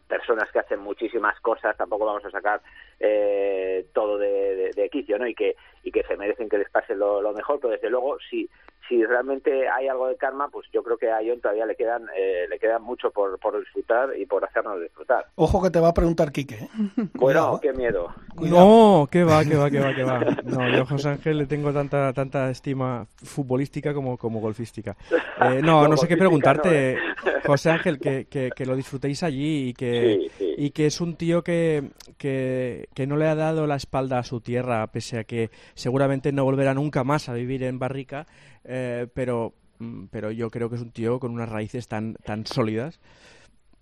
personas 0.07 0.51
que 0.51 0.59
hacen 0.59 0.79
muchísimas 0.79 1.39
cosas, 1.39 1.75
tampoco 1.75 2.05
vamos 2.05 2.23
a 2.25 2.29
sacar 2.29 2.61
eh, 3.05 3.85
todo 3.93 4.17
de, 4.17 4.71
de, 4.73 4.89
quicio, 4.89 5.19
¿no? 5.19 5.27
Y 5.27 5.35
que, 5.35 5.57
y 5.83 5.91
que 5.91 6.03
se 6.03 6.15
merecen 6.15 6.47
que 6.47 6.57
les 6.57 6.69
pase 6.69 6.95
lo, 6.95 7.21
lo 7.21 7.33
mejor, 7.33 7.59
pero 7.59 7.73
desde 7.73 7.89
luego 7.89 8.17
si 8.29 8.49
si 8.87 9.03
realmente 9.03 9.67
hay 9.69 9.87
algo 9.87 10.07
de 10.07 10.17
karma, 10.17 10.49
pues 10.49 10.67
yo 10.73 10.83
creo 10.83 10.97
que 10.97 11.09
a 11.09 11.19
John 11.25 11.39
todavía 11.39 11.65
le 11.65 11.75
quedan 11.75 12.03
eh, 12.15 12.45
le 12.49 12.59
quedan 12.59 12.83
mucho 12.83 13.11
por, 13.11 13.39
por 13.39 13.57
disfrutar 13.59 14.09
y 14.17 14.25
por 14.25 14.43
hacernos 14.43 14.81
disfrutar. 14.81 15.25
Ojo 15.35 15.61
que 15.61 15.69
te 15.69 15.79
va 15.79 15.89
a 15.89 15.93
preguntar 15.93 16.31
Quique. 16.31 16.55
¿eh? 16.55 16.69
Bueno, 17.13 17.59
qué 17.61 17.71
miedo. 17.73 18.13
No, 18.35 19.07
que 19.09 19.23
va, 19.23 19.43
que 19.45 19.55
va, 19.55 19.69
que 19.69 19.79
va, 19.79 19.95
que 19.95 20.03
va. 20.03 20.19
No, 20.43 20.69
yo 20.69 20.81
a 20.81 20.85
José 20.85 21.09
Ángel 21.09 21.37
le 21.37 21.45
tengo 21.45 21.71
tanta 21.71 22.11
tanta 22.11 22.49
estima 22.49 23.05
futbolística 23.15 23.93
como, 23.93 24.17
como 24.17 24.41
golfística. 24.41 24.95
Eh, 25.41 25.61
no, 25.63 25.87
no, 25.87 25.95
sé 25.95 26.07
qué 26.07 26.17
preguntarte. 26.17 26.97
José 27.45 27.71
Ángel, 27.71 27.99
que, 27.99 28.25
que, 28.25 28.65
lo 28.65 28.75
disfrutéis 28.75 29.21
allí 29.23 29.69
y 29.69 29.73
que, 29.73 30.29
y 30.57 30.71
que 30.71 30.85
es 30.85 31.01
un 31.01 31.15
tío 31.15 31.43
que, 31.43 31.89
que, 32.17 32.87
no 33.07 33.17
le 33.17 33.27
ha 33.27 33.35
dado 33.35 33.67
la 33.67 33.75
espalda 33.75 34.19
a 34.19 34.23
su 34.23 34.41
tierra, 34.41 34.85
pese 34.87 35.19
a 35.19 35.23
que 35.23 35.49
seguramente 35.73 36.31
no 36.31 36.43
volverá 36.43 36.73
nunca 36.73 37.03
más 37.03 37.29
a 37.29 37.33
vivir 37.33 37.63
en 37.63 37.79
Barrica, 37.79 38.25
eh, 38.63 39.07
pero, 39.13 39.53
mm, 39.79 40.05
pero 40.11 40.31
yo 40.31 40.49
creo 40.49 40.69
que 40.69 40.75
es 40.75 40.81
un 40.81 40.91
tío 40.91 41.19
con 41.19 41.31
unas 41.31 41.49
raíces 41.49 41.87
tan, 41.87 42.15
tan 42.15 42.45
sólidas, 42.45 42.99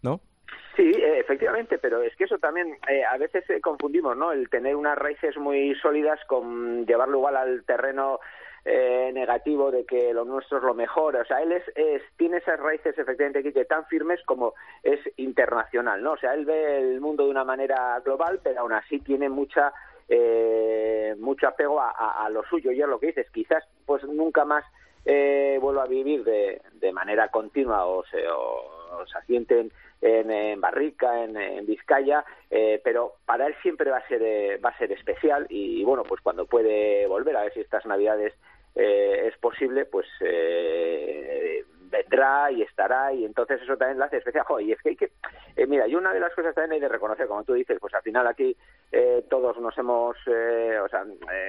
¿no? 0.01 0.21
Sí, 0.75 0.89
eh, 0.89 1.19
efectivamente, 1.19 1.77
pero 1.77 2.01
es 2.01 2.15
que 2.15 2.23
eso 2.23 2.37
también 2.39 2.77
eh, 2.89 3.03
a 3.03 3.17
veces 3.17 3.43
confundimos, 3.61 4.15
¿no? 4.17 4.31
El 4.31 4.49
tener 4.49 4.75
unas 4.75 4.97
raíces 4.97 5.37
muy 5.37 5.75
sólidas 5.75 6.19
con 6.25 6.85
llevarlo 6.85 7.17
igual 7.17 7.35
al 7.35 7.63
terreno 7.65 8.19
eh, 8.65 9.11
negativo 9.13 9.71
de 9.71 9.85
que 9.85 10.13
lo 10.13 10.25
nuestro 10.25 10.57
es 10.57 10.63
lo 10.63 10.73
mejor. 10.73 11.15
O 11.15 11.25
sea, 11.25 11.41
él 11.41 11.51
es, 11.51 11.63
tiene 12.17 12.37
esas 12.37 12.59
raíces 12.59 12.97
efectivamente 12.97 13.51
que 13.51 13.65
tan 13.65 13.85
firmes 13.85 14.19
como 14.25 14.53
es 14.83 14.99
internacional, 15.17 16.01
¿no? 16.03 16.13
O 16.13 16.17
sea, 16.17 16.33
él 16.33 16.45
ve 16.45 16.77
el 16.77 17.01
mundo 17.01 17.25
de 17.25 17.31
una 17.31 17.43
manera 17.43 17.99
global, 18.03 18.39
pero 18.43 18.61
aún 18.61 18.73
así 18.73 18.99
tiene 18.99 19.29
mucha 19.29 19.73
eh, 20.09 21.15
mucho 21.19 21.47
apego 21.47 21.79
a, 21.81 22.27
lo 22.29 22.43
suyo. 22.43 22.71
Y 22.71 22.81
es 22.81 22.87
lo 22.87 22.99
que 22.99 23.07
dices, 23.07 23.27
quizás 23.31 23.63
pues 23.85 24.03
nunca 24.03 24.45
más 24.45 24.65
eh, 25.05 25.57
vuelva 25.61 25.83
a 25.83 25.87
vivir 25.87 26.23
de, 26.23 26.61
de 26.73 26.91
manera 26.91 27.29
continua 27.29 27.85
o 27.85 28.03
se, 28.05 28.27
o, 28.27 29.05
se 29.05 29.17
asienten 29.17 29.71
en, 30.01 30.59
Barrica, 30.59 31.23
en, 31.23 31.65
Vizcaya, 31.65 32.25
eh, 32.49 32.81
pero 32.83 33.13
para 33.25 33.47
él 33.47 33.55
siempre 33.61 33.91
va 33.91 33.97
a 33.97 34.07
ser 34.07 34.21
eh, 34.23 34.57
va 34.57 34.69
a 34.69 34.77
ser 34.77 34.91
especial 34.91 35.45
y, 35.49 35.83
bueno, 35.83 36.03
pues 36.03 36.21
cuando 36.21 36.45
puede 36.45 37.05
volver 37.07 37.37
a 37.37 37.43
ver 37.43 37.53
si 37.53 37.59
estas 37.59 37.85
Navidades 37.85 38.33
eh, 38.75 39.27
es 39.27 39.37
posible, 39.37 39.85
pues 39.85 40.07
vendrá 41.91 42.49
y 42.51 42.61
estará 42.61 43.11
y 43.11 43.25
entonces 43.25 43.61
eso 43.61 43.75
también 43.75 43.99
lo 43.99 44.05
hace 44.05 44.17
especial. 44.17 44.45
y 44.61 44.71
es 44.71 44.81
que 44.81 44.89
hay 44.89 44.95
que, 44.95 45.11
mira, 45.67 45.87
y 45.87 45.95
una 45.95 46.13
de 46.13 46.21
las 46.21 46.33
cosas 46.33 46.55
también 46.55 46.73
hay 46.73 46.79
de 46.79 46.87
reconocer, 46.87 47.27
como 47.27 47.43
tú 47.43 47.53
dices, 47.53 47.77
pues 47.81 47.93
al 47.93 48.01
final 48.01 48.27
aquí 48.27 48.55
todos 49.29 49.57
nos 49.59 49.77
hemos, 49.77 50.15
o 50.15 50.89
sea, 50.89 51.05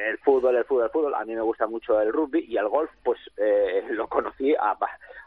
el 0.09 0.19
fútbol, 0.19 0.57
el 0.57 0.65
fútbol, 0.65 0.85
el 0.85 0.91
fútbol, 0.91 1.15
a 1.15 1.25
mí 1.25 1.35
me 1.35 1.43
gusta 1.43 1.69
mucho 1.69 2.01
el 2.01 2.13
rugby 2.13 2.45
y 2.49 2.57
el 2.57 2.69
golf, 2.69 2.91
pues 3.05 3.21
lo 3.91 4.09
conocí 4.09 4.55
a, 4.57 4.77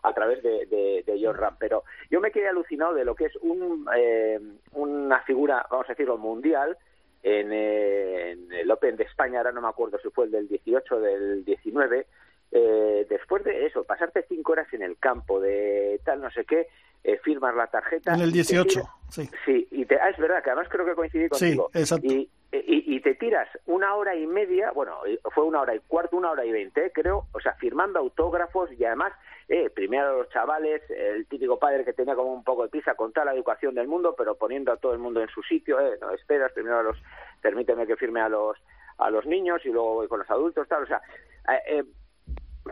a 0.06 0.14
través 0.14 0.42
de, 0.44 0.66
de, 0.68 1.04
de 1.06 1.20
John 1.22 1.36
Ram. 1.36 1.56
Pero 1.60 1.84
yo 2.10 2.22
me 2.22 2.32
quedé 2.32 2.48
alucinado 2.48 2.94
de 2.94 3.06
lo 3.06 3.16
que 3.16 3.26
es 3.26 3.36
un, 3.38 3.88
eh, 3.96 4.40
una 4.74 5.22
figura, 5.22 5.66
vamos 5.70 5.88
a 5.88 5.94
decirlo, 5.94 6.18
mundial 6.18 6.78
en, 7.26 7.52
en, 7.52 8.54
el 8.54 8.70
Open 8.70 8.96
de 8.96 9.04
España, 9.04 9.40
ahora 9.40 9.52
no 9.52 9.62
me 9.62 9.68
acuerdo 9.68 9.98
si 9.98 10.10
fue 10.10 10.26
el 10.26 10.32
del 10.32 10.48
18 10.48 10.96
o 10.96 11.00
del 11.00 11.44
19, 11.44 12.06
eh, 12.52 13.08
después 13.10 13.44
de 13.44 13.66
eso, 13.66 13.84
pasarte 13.84 14.24
cinco 14.30 14.52
horas 14.52 14.72
en 14.74 14.84
el 14.84 14.98
campo 14.98 15.42
de 15.42 16.00
tal 16.06 16.22
no 16.22 16.30
sé 16.30 16.46
qué, 16.46 16.68
eh, 17.04 17.20
firmas 17.24 17.56
la 17.56 17.66
tarjeta. 17.66 18.14
En 18.14 18.22
el 18.22 18.32
18, 18.32 18.82
sí. 19.10 19.28
Sí, 19.44 19.68
y 19.72 19.86
te, 19.86 19.96
ah, 19.96 20.10
es 20.12 20.18
verdad 20.18 20.44
que 20.44 20.52
además 20.52 20.70
creo 20.70 20.86
que 20.86 20.94
coincidí 20.94 21.28
contigo. 21.28 21.72
Sí, 21.74 21.80
exacto. 21.80 22.08
Y, 22.08 22.30
y, 22.66 23.00
te 23.02 23.16
tiras 23.16 23.48
una 23.66 23.96
hora 23.96 24.16
y 24.16 24.28
media, 24.28 24.72
bueno, 24.72 25.00
fue 25.34 25.44
una 25.44 25.62
hora 25.62 25.76
y 25.76 25.80
cuarto, 25.80 26.18
una 26.18 26.32
hora 26.32 26.46
y 26.46 26.52
veinte, 26.52 26.92
creo, 26.94 27.28
o 27.34 27.40
sea, 27.40 27.54
firmando 27.54 28.00
autógrafos 28.00 28.72
y 28.72 28.86
además 28.86 29.14
eh, 29.48 29.70
primero 29.70 30.18
los 30.18 30.30
chavales, 30.30 30.82
el 30.90 31.28
típico 31.28 31.60
padre 31.60 31.86
que 31.86 31.94
tenía 31.94 32.16
como 32.16 32.34
un 32.34 32.44
poco 32.44 32.64
de 32.64 32.70
prisa 32.70 32.96
con 32.96 33.14
toda 33.14 33.26
la 33.26 33.34
educación 33.34 33.76
del 33.76 33.88
mundo, 33.88 34.16
pero 34.18 34.36
poniendo 34.36 34.72
a 34.72 34.78
todo 34.78 34.94
el 34.94 35.00
mundo 35.00 35.22
en 35.22 35.30
su 35.30 35.44
sitio, 35.44 35.80
eh, 35.80 35.98
no 36.02 36.12
esperas, 36.12 36.52
primero 36.54 36.80
a 36.80 36.84
los, 36.84 36.98
permíteme 37.42 37.86
que 37.86 37.96
firme 37.96 38.22
a 38.22 38.30
los 38.30 38.58
a 38.98 39.10
los 39.10 39.26
niños 39.26 39.62
y 39.66 39.70
luego 39.70 39.96
voy 39.96 40.08
con 40.08 40.20
los 40.20 40.32
adultos, 40.32 40.68
tal, 40.68 40.84
o 40.84 40.88
sea, 40.88 41.02
eh, 41.50 41.80
eh 41.80 41.84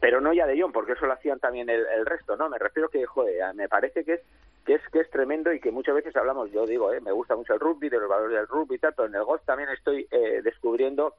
pero 0.02 0.20
no 0.20 0.34
ya 0.34 0.48
de 0.48 0.60
John, 0.60 0.72
porque 0.72 0.94
eso 0.94 1.06
lo 1.06 1.14
hacían 1.14 1.40
también 1.40 1.70
el, 1.70 1.86
el, 1.86 2.06
resto, 2.08 2.36
¿no? 2.36 2.50
Me 2.50 2.58
refiero 2.58 2.90
que, 2.90 3.06
joder, 3.06 3.54
me 3.54 3.70
parece 3.70 4.04
que 4.04 4.14
es 4.14 4.22
que 4.66 4.76
es 4.76 4.82
que 4.92 5.00
es 5.00 5.10
tremendo 5.10 5.52
y 5.52 5.60
que 5.60 5.72
muchas 5.72 5.96
veces 5.96 6.16
hablamos, 6.16 6.52
yo 6.52 6.66
digo, 6.66 6.94
eh, 6.94 7.02
me 7.02 7.12
gusta 7.12 7.36
mucho 7.36 7.54
el 7.54 7.60
rugby, 7.60 7.90
de 7.90 8.00
los 8.00 8.10
valores 8.10 8.38
del 8.38 8.48
rugby 8.48 8.76
y 8.76 8.80
tal, 8.80 8.94
pero 8.96 9.08
en 9.08 9.16
el 9.16 9.24
golf 9.24 9.44
también 9.46 9.70
estoy 9.70 10.08
eh, 10.12 10.42
descubriendo 10.44 11.16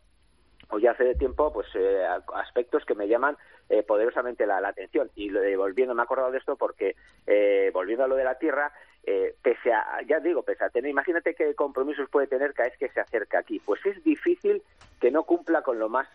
o 0.70 0.78
ya 0.78 0.92
hace 0.92 1.14
tiempo 1.14 1.52
pues 1.52 1.66
eh, 1.74 2.04
aspectos 2.34 2.84
que 2.84 2.94
me 2.94 3.08
llaman 3.08 3.36
eh, 3.68 3.82
poderosamente 3.82 4.46
la, 4.46 4.58
atención. 4.58 5.10
Y 5.14 5.30
volviendo 5.56 5.94
me 5.94 6.02
he 6.02 6.04
acordado 6.04 6.30
de 6.30 6.38
esto 6.38 6.56
porque 6.56 6.96
eh, 7.26 7.70
volviendo 7.72 8.04
a 8.04 8.08
lo 8.08 8.16
de 8.16 8.24
la 8.24 8.38
tierra 8.38 8.72
eh, 9.06 9.34
pese 9.42 9.72
a 9.72 10.00
ya 10.06 10.20
digo 10.20 10.42
pese 10.42 10.64
a 10.64 10.70
tener 10.70 10.90
imagínate 10.90 11.34
qué 11.34 11.54
compromisos 11.54 12.08
puede 12.08 12.26
tener 12.26 12.54
cada 12.54 12.68
vez 12.68 12.78
que 12.78 12.88
se 12.88 13.00
acerca 13.00 13.38
aquí. 13.38 13.60
Pues 13.64 13.84
es 13.86 14.02
difícil 14.04 14.62
que 15.00 15.10
no 15.10 15.24
cumpla 15.24 15.62
con 15.62 15.78
lo 15.78 15.88
más 15.88 16.08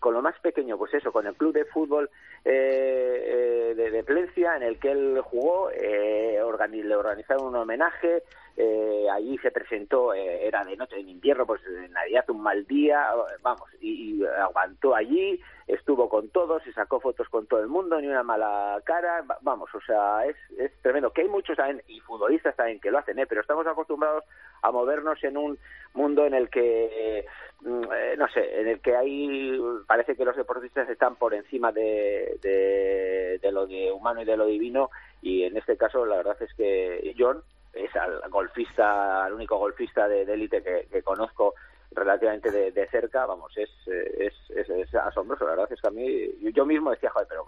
con, 0.00 0.14
lo 0.14 0.22
más 0.22 0.38
pequeño. 0.40 0.78
Pues 0.78 0.94
eso 0.94 1.12
con 1.12 1.26
el 1.26 1.34
club 1.34 1.52
de 1.52 1.64
fútbol 1.64 2.10
de, 2.44 3.74
de, 3.74 4.04
Plencia 4.04 4.56
en 4.56 4.62
el 4.62 4.78
que 4.78 4.92
él 4.92 5.20
jugó 5.22 5.70
le 5.70 6.96
organizaron 6.96 7.46
un 7.46 7.56
homenaje 7.56 8.22
eh, 8.56 9.06
allí 9.10 9.36
se 9.38 9.50
presentó, 9.50 10.14
eh, 10.14 10.46
era 10.46 10.64
de 10.64 10.76
noche, 10.76 10.98
en 10.98 11.08
invierno, 11.08 11.44
pues 11.44 11.60
en 11.66 11.92
Navidad 11.92 12.24
un 12.30 12.42
mal 12.42 12.64
día, 12.66 13.08
vamos, 13.42 13.68
y, 13.80 14.24
aguantó 14.24 14.94
allí, 14.94 15.40
estuvo 15.66 16.08
con 16.08 16.28
todos 16.28 16.64
y 16.66 16.72
sacó 16.72 17.00
fotos 17.00 17.28
con 17.28 17.46
todo 17.46 17.60
el 17.60 17.66
mundo, 17.66 18.00
ni 18.00 18.06
una 18.06 18.22
mala 18.22 18.80
cara, 18.84 19.24
vamos, 19.42 19.74
o 19.74 19.80
sea, 19.80 20.24
es, 20.26 20.36
es 20.56 20.70
tremendo. 20.82 21.10
Que 21.12 21.22
hay 21.22 21.28
muchos 21.28 21.56
también, 21.56 21.82
y 21.88 21.98
futbolistas 22.00 22.54
también 22.54 22.78
que 22.78 22.92
lo 22.92 22.98
hacen, 22.98 23.18
¿eh? 23.18 23.26
pero 23.26 23.40
estamos 23.40 23.66
acostumbrados 23.66 24.24
a 24.62 24.70
movernos 24.70 25.22
en 25.24 25.36
un 25.36 25.58
mundo 25.92 26.24
en 26.24 26.34
el 26.34 26.48
que, 26.48 27.26
mm, 27.60 27.82
eh, 27.92 28.14
no 28.16 28.28
sé, 28.28 28.60
en 28.60 28.68
el 28.68 28.80
que 28.80 28.94
hay, 28.94 29.60
parece 29.88 30.14
que 30.14 30.24
los 30.24 30.36
deportistas 30.36 30.88
están 30.88 31.16
por 31.16 31.34
encima 31.34 31.72
de, 31.72 32.38
de, 32.40 33.40
de 33.42 33.52
lo 33.52 33.66
de 33.66 33.90
humano 33.90 34.22
y 34.22 34.24
de 34.24 34.36
lo 34.36 34.46
divino, 34.46 34.90
y 35.22 35.42
en 35.42 35.56
este 35.56 35.76
caso 35.76 36.06
la 36.06 36.18
verdad 36.18 36.36
es 36.40 36.54
que 36.54 37.14
John 37.18 37.42
es 37.74 37.94
al 37.96 38.20
golfista, 38.30 39.24
al 39.24 39.34
único 39.34 39.58
golfista 39.58 40.08
de 40.08 40.22
élite 40.22 40.62
que, 40.62 41.02
conozco 41.02 41.54
relativamente 41.90 42.50
de, 42.50 42.88
cerca, 42.88 43.24
vamos, 43.26 43.52
es, 43.56 43.70
es, 43.86 44.34
es, 44.50 44.94
asombroso, 44.94 45.44
la 45.44 45.50
verdad 45.50 45.72
es 45.72 45.80
que 45.80 45.86
a 45.86 45.90
mí, 45.90 46.52
yo 46.52 46.66
mismo 46.66 46.90
decía, 46.90 47.10
joder, 47.10 47.28
pero 47.28 47.44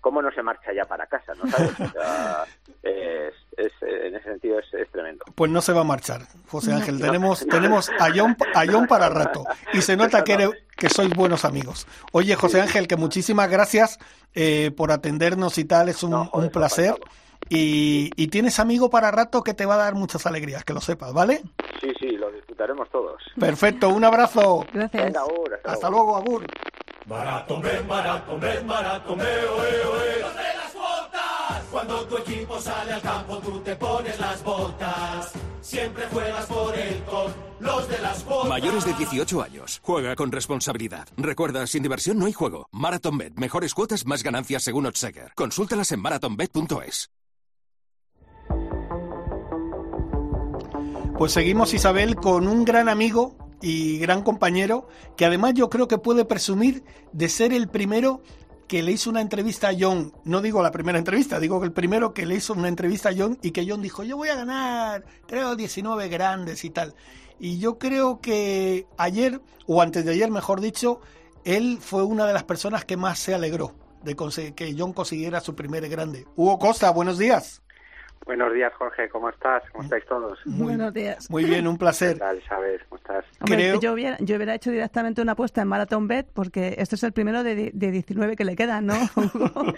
¿cómo 0.00 0.22
no 0.22 0.30
se 0.30 0.42
marcha 0.42 0.72
ya 0.72 0.84
para 0.84 1.06
casa? 1.06 1.32
¿no 1.34 1.50
sabes? 1.50 1.72
es, 2.82 3.72
en 3.82 4.14
ese 4.14 4.30
sentido 4.30 4.58
es, 4.58 4.90
tremendo. 4.90 5.24
Pues 5.34 5.50
no 5.50 5.60
se 5.60 5.72
va 5.72 5.80
a 5.80 5.84
marchar, 5.84 6.22
José 6.48 6.72
Ángel, 6.72 7.00
tenemos, 7.00 7.46
tenemos 7.50 7.90
a 7.98 8.08
John, 8.14 8.36
a 8.54 8.64
John 8.70 8.86
para 8.86 9.08
rato 9.08 9.44
y 9.72 9.82
se 9.82 9.96
nota 9.96 10.22
que, 10.22 10.50
que 10.76 10.88
sois 10.88 11.10
buenos 11.10 11.44
amigos. 11.44 11.86
Oye, 12.12 12.34
José 12.36 12.60
Ángel, 12.60 12.86
que 12.86 12.96
muchísimas 12.96 13.50
gracias 13.50 13.98
eh, 14.34 14.70
por 14.76 14.92
atendernos 14.92 15.58
y 15.58 15.64
tal, 15.64 15.88
es 15.88 16.02
un, 16.02 16.14
un 16.32 16.50
placer. 16.50 16.94
Y, 17.48 18.10
y, 18.16 18.28
tienes 18.28 18.60
amigo 18.60 18.90
para 18.90 19.10
rato 19.10 19.42
que 19.42 19.54
te 19.54 19.66
va 19.66 19.74
a 19.74 19.78
dar 19.78 19.94
muchas 19.94 20.24
alegrías, 20.26 20.64
que 20.64 20.72
lo 20.72 20.80
sepas, 20.80 21.12
¿vale? 21.12 21.42
Sí, 21.80 21.88
sí, 21.98 22.10
lo 22.10 22.30
disfrutaremos 22.30 22.88
todos. 22.90 23.20
Perfecto, 23.38 23.88
un 23.88 24.04
abrazo. 24.04 24.64
Gracias. 24.72 25.04
Venga, 25.04 25.20
agur, 25.20 25.54
hasta, 25.54 25.72
hasta 25.72 25.90
luego. 25.90 26.16
Agur. 26.16 26.46
Barato, 27.06 27.60
ven, 27.60 27.88
barato, 27.88 28.38
ven, 28.38 28.66
barato, 28.68 29.16
me, 29.16 29.24
oe, 29.24 29.84
oe. 29.84 30.20
Los 30.20 30.34
de 30.36 30.42
las 30.42 30.74
botas. 30.74 31.64
Cuando 31.72 32.04
tu 32.06 32.18
equipo 32.18 32.60
sale 32.60 32.92
al 32.92 33.02
campo, 33.02 33.38
tú 33.38 33.58
te 33.60 33.74
pones 33.74 34.20
las 34.20 34.44
botas. 34.44 35.32
Siempre 35.60 36.04
juegas 36.12 36.46
por 36.46 36.76
el 36.76 37.02
con 37.04 37.32
los 37.58 37.88
de 37.88 37.98
las 37.98 38.24
botas. 38.24 38.48
Mayores 38.48 38.84
de 38.84 38.92
18 38.92 39.42
años. 39.42 39.80
Juega 39.82 40.14
con 40.14 40.30
responsabilidad. 40.30 41.08
Recuerda, 41.16 41.66
sin 41.66 41.82
diversión 41.82 42.18
no 42.18 42.26
hay 42.26 42.32
juego. 42.32 42.68
MarathonBet. 42.70 43.34
Mejores 43.36 43.74
cuotas, 43.74 44.06
más 44.06 44.22
ganancias 44.22 44.62
según 44.62 44.86
Otsaker. 44.86 45.32
Consúltalas 45.34 45.90
en 45.90 46.00
marathonbet.es. 46.00 47.10
Pues 51.20 51.32
seguimos, 51.32 51.74
Isabel, 51.74 52.16
con 52.16 52.48
un 52.48 52.64
gran 52.64 52.88
amigo 52.88 53.36
y 53.60 53.98
gran 53.98 54.22
compañero, 54.22 54.88
que 55.18 55.26
además 55.26 55.52
yo 55.52 55.68
creo 55.68 55.86
que 55.86 55.98
puede 55.98 56.24
presumir 56.24 56.82
de 57.12 57.28
ser 57.28 57.52
el 57.52 57.68
primero 57.68 58.22
que 58.66 58.82
le 58.82 58.92
hizo 58.92 59.10
una 59.10 59.20
entrevista 59.20 59.68
a 59.68 59.74
John, 59.78 60.14
no 60.24 60.40
digo 60.40 60.62
la 60.62 60.70
primera 60.70 60.98
entrevista, 60.98 61.38
digo 61.38 61.60
que 61.60 61.66
el 61.66 61.74
primero 61.74 62.14
que 62.14 62.24
le 62.24 62.36
hizo 62.36 62.54
una 62.54 62.68
entrevista 62.68 63.10
a 63.10 63.14
John 63.14 63.38
y 63.42 63.50
que 63.50 63.66
John 63.68 63.82
dijo, 63.82 64.02
yo 64.02 64.16
voy 64.16 64.30
a 64.30 64.34
ganar, 64.34 65.04
creo 65.26 65.56
19 65.56 66.08
grandes 66.08 66.64
y 66.64 66.70
tal. 66.70 66.94
Y 67.38 67.58
yo 67.58 67.78
creo 67.78 68.22
que 68.22 68.86
ayer, 68.96 69.42
o 69.66 69.82
antes 69.82 70.06
de 70.06 70.12
ayer 70.12 70.30
mejor 70.30 70.62
dicho, 70.62 71.02
él 71.44 71.80
fue 71.82 72.02
una 72.02 72.26
de 72.26 72.32
las 72.32 72.44
personas 72.44 72.86
que 72.86 72.96
más 72.96 73.18
se 73.18 73.34
alegró 73.34 73.74
de 74.04 74.16
que 74.54 74.74
John 74.74 74.94
consiguiera 74.94 75.42
su 75.42 75.54
primer 75.54 75.86
grande. 75.90 76.26
Hugo 76.34 76.58
Costa, 76.58 76.90
buenos 76.92 77.18
días. 77.18 77.60
Buenos 78.26 78.52
días, 78.52 78.72
Jorge. 78.74 79.08
¿Cómo 79.08 79.28
estás? 79.28 79.62
¿Cómo 79.72 79.84
estáis 79.84 80.04
todos? 80.06 80.38
Muy, 80.46 80.68
Buenos 80.68 80.92
días. 80.92 81.30
Muy 81.30 81.44
bien, 81.44 81.66
un 81.66 81.78
placer. 81.78 82.14
¿Qué 82.14 82.20
tal, 82.20 82.42
sabes? 82.48 82.82
¿Cómo 82.88 82.98
estás? 82.98 83.24
yo, 83.80 83.92
hubiera, 83.92 84.16
yo 84.20 84.36
hubiera 84.36 84.54
hecho 84.54 84.70
directamente 84.70 85.22
una 85.22 85.32
apuesta 85.32 85.62
en 85.62 85.68
Marathon 85.68 86.06
Bet 86.06 86.28
porque 86.32 86.76
este 86.78 86.96
es 86.96 87.02
el 87.02 87.12
primero 87.12 87.42
de, 87.42 87.70
de 87.72 87.90
19 87.90 88.36
que 88.36 88.44
le 88.44 88.56
quedan, 88.56 88.86
¿no? 88.86 88.94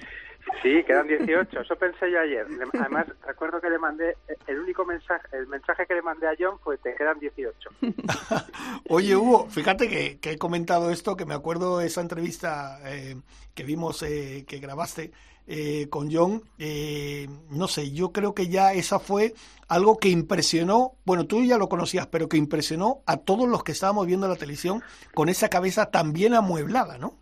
Sí, 0.62 0.82
quedan 0.84 1.08
18. 1.08 1.60
Eso 1.60 1.76
pensé 1.76 2.10
yo 2.10 2.20
ayer. 2.20 2.46
Además, 2.78 3.06
recuerdo 3.26 3.60
que 3.60 3.70
le 3.70 3.78
mandé 3.78 4.16
el 4.46 4.60
único 4.60 4.84
mensaje, 4.84 5.26
el 5.32 5.46
mensaje 5.46 5.86
que 5.86 5.94
le 5.94 6.02
mandé 6.02 6.28
a 6.28 6.34
John 6.38 6.58
fue 6.62 6.78
te 6.78 6.94
quedan 6.94 7.18
18. 7.18 7.70
Oye, 8.88 9.16
Hugo, 9.16 9.48
fíjate 9.48 9.88
que, 9.88 10.30
he 10.30 10.38
comentado 10.38 10.90
esto, 10.90 11.16
que 11.16 11.26
me 11.26 11.34
acuerdo 11.34 11.80
esa 11.80 12.00
entrevista 12.00 12.78
eh, 12.84 13.16
que 13.54 13.64
vimos, 13.64 14.02
eh, 14.02 14.44
que 14.46 14.58
grabaste 14.58 15.12
eh, 15.46 15.88
con 15.90 16.12
John, 16.12 16.42
eh, 16.58 17.26
no 17.50 17.68
sé, 17.68 17.92
yo 17.92 18.12
creo 18.12 18.34
que 18.34 18.48
ya 18.48 18.72
esa 18.72 18.98
fue 18.98 19.34
algo 19.68 19.98
que 19.98 20.08
impresionó, 20.08 20.92
bueno, 21.04 21.26
tú 21.26 21.42
ya 21.42 21.58
lo 21.58 21.68
conocías, 21.68 22.06
pero 22.06 22.28
que 22.28 22.36
impresionó 22.36 23.02
a 23.06 23.16
todos 23.16 23.48
los 23.48 23.64
que 23.64 23.72
estábamos 23.72 24.06
viendo 24.06 24.28
la 24.28 24.36
televisión 24.36 24.82
con 25.14 25.28
esa 25.28 25.48
cabeza 25.48 25.90
tan 25.90 26.12
bien 26.12 26.34
amueblada, 26.34 26.98
¿no? 26.98 27.14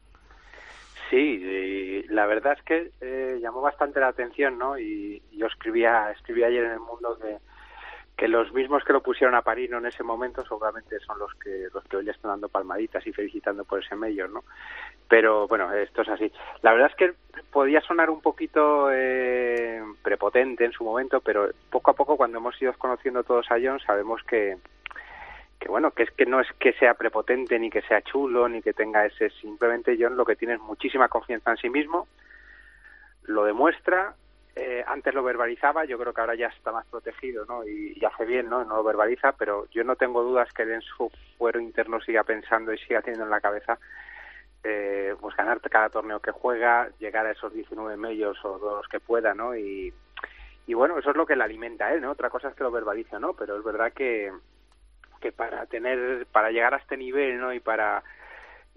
Sí, 1.10 1.40
la 2.08 2.26
verdad 2.26 2.54
es 2.56 2.62
que 2.64 2.90
eh, 3.00 3.38
llamó 3.40 3.60
bastante 3.60 4.00
la 4.00 4.08
atención, 4.08 4.58
¿no? 4.58 4.78
Y, 4.78 5.22
yo 5.32 5.46
escribía, 5.46 6.10
escribí 6.10 6.44
ayer 6.44 6.64
en 6.64 6.72
el 6.72 6.80
mundo 6.80 7.18
que, 7.18 7.38
que 8.20 8.28
los 8.28 8.52
mismos 8.52 8.84
que 8.84 8.92
lo 8.92 9.02
pusieron 9.02 9.34
a 9.34 9.40
parir 9.40 9.72
en 9.72 9.86
ese 9.86 10.02
momento 10.02 10.44
seguramente 10.44 11.00
son 11.00 11.18
los 11.18 11.32
que 11.36 11.68
los 11.72 11.82
que 11.84 11.96
hoy 11.96 12.04
le 12.04 12.10
están 12.10 12.32
dando 12.32 12.50
palmaditas 12.50 13.06
y 13.06 13.14
felicitando 13.14 13.64
por 13.64 13.82
ese 13.82 13.96
mayor, 13.96 14.28
¿no? 14.28 14.44
Pero 15.08 15.48
bueno, 15.48 15.72
esto 15.72 16.02
es 16.02 16.08
así. 16.10 16.30
La 16.60 16.72
verdad 16.72 16.90
es 16.90 16.96
que 16.96 17.14
podía 17.50 17.80
sonar 17.80 18.10
un 18.10 18.20
poquito 18.20 18.90
eh, 18.92 19.80
prepotente 20.02 20.66
en 20.66 20.72
su 20.72 20.84
momento, 20.84 21.22
pero 21.22 21.48
poco 21.70 21.92
a 21.92 21.94
poco 21.94 22.18
cuando 22.18 22.36
hemos 22.36 22.60
ido 22.60 22.74
conociendo 22.74 23.24
todos 23.24 23.50
a 23.50 23.56
John 23.58 23.80
sabemos 23.80 24.22
que 24.24 24.58
que 25.58 25.68
bueno, 25.70 25.92
que 25.92 26.02
es 26.02 26.10
que 26.10 26.26
no 26.26 26.40
es 26.40 26.48
que 26.58 26.74
sea 26.74 26.92
prepotente 26.92 27.58
ni 27.58 27.70
que 27.70 27.80
sea 27.80 28.02
chulo 28.02 28.50
ni 28.50 28.60
que 28.60 28.74
tenga 28.74 29.06
ese, 29.06 29.30
simplemente 29.30 29.96
John 29.98 30.18
lo 30.18 30.26
que 30.26 30.36
tiene 30.36 30.54
es 30.54 30.60
muchísima 30.60 31.08
confianza 31.08 31.52
en 31.52 31.56
sí 31.56 31.70
mismo, 31.70 32.06
lo 33.24 33.44
demuestra, 33.44 34.14
eh, 34.56 34.84
antes 34.86 35.14
lo 35.14 35.22
verbalizaba, 35.22 35.84
yo 35.84 35.98
creo 35.98 36.12
que 36.12 36.20
ahora 36.20 36.34
ya 36.34 36.48
está 36.48 36.72
más 36.72 36.86
protegido, 36.86 37.44
¿no? 37.46 37.66
Y, 37.66 38.00
hace 38.04 38.24
bien, 38.24 38.48
¿no? 38.48 38.64
No 38.64 38.76
lo 38.76 38.84
verbaliza, 38.84 39.32
pero 39.32 39.66
yo 39.70 39.84
no 39.84 39.96
tengo 39.96 40.22
dudas 40.22 40.52
que 40.52 40.62
en 40.62 40.82
su 40.82 41.10
fuero 41.38 41.60
interno 41.60 42.00
siga 42.00 42.24
pensando 42.24 42.72
y 42.72 42.78
siga 42.78 43.02
teniendo 43.02 43.24
en 43.24 43.30
la 43.30 43.40
cabeza 43.40 43.78
eh, 44.64 45.14
pues 45.20 45.36
ganar 45.36 45.60
cada 45.60 45.88
torneo 45.88 46.20
que 46.20 46.32
juega, 46.32 46.90
llegar 46.98 47.26
a 47.26 47.30
esos 47.30 47.52
19 47.52 47.96
medios 47.96 48.36
o 48.44 48.58
los 48.58 48.88
que 48.88 49.00
pueda, 49.00 49.34
¿no? 49.34 49.56
Y, 49.56 49.92
y 50.66 50.74
bueno, 50.74 50.98
eso 50.98 51.10
es 51.10 51.16
lo 51.16 51.26
que 51.26 51.36
le 51.36 51.44
alimenta 51.44 51.86
a 51.86 51.94
él, 51.94 52.00
¿no? 52.00 52.10
Otra 52.10 52.30
cosa 52.30 52.48
es 52.48 52.54
que 52.54 52.64
lo 52.64 52.70
verbaliza, 52.70 53.18
¿no? 53.18 53.34
Pero 53.34 53.56
es 53.56 53.64
verdad 53.64 53.92
que, 53.92 54.32
que 55.20 55.32
para 55.32 55.66
tener 55.66 56.26
para 56.26 56.50
llegar 56.50 56.74
a 56.74 56.78
este 56.78 56.96
nivel 56.96 57.38
no 57.38 57.52
y 57.52 57.60
para 57.60 58.02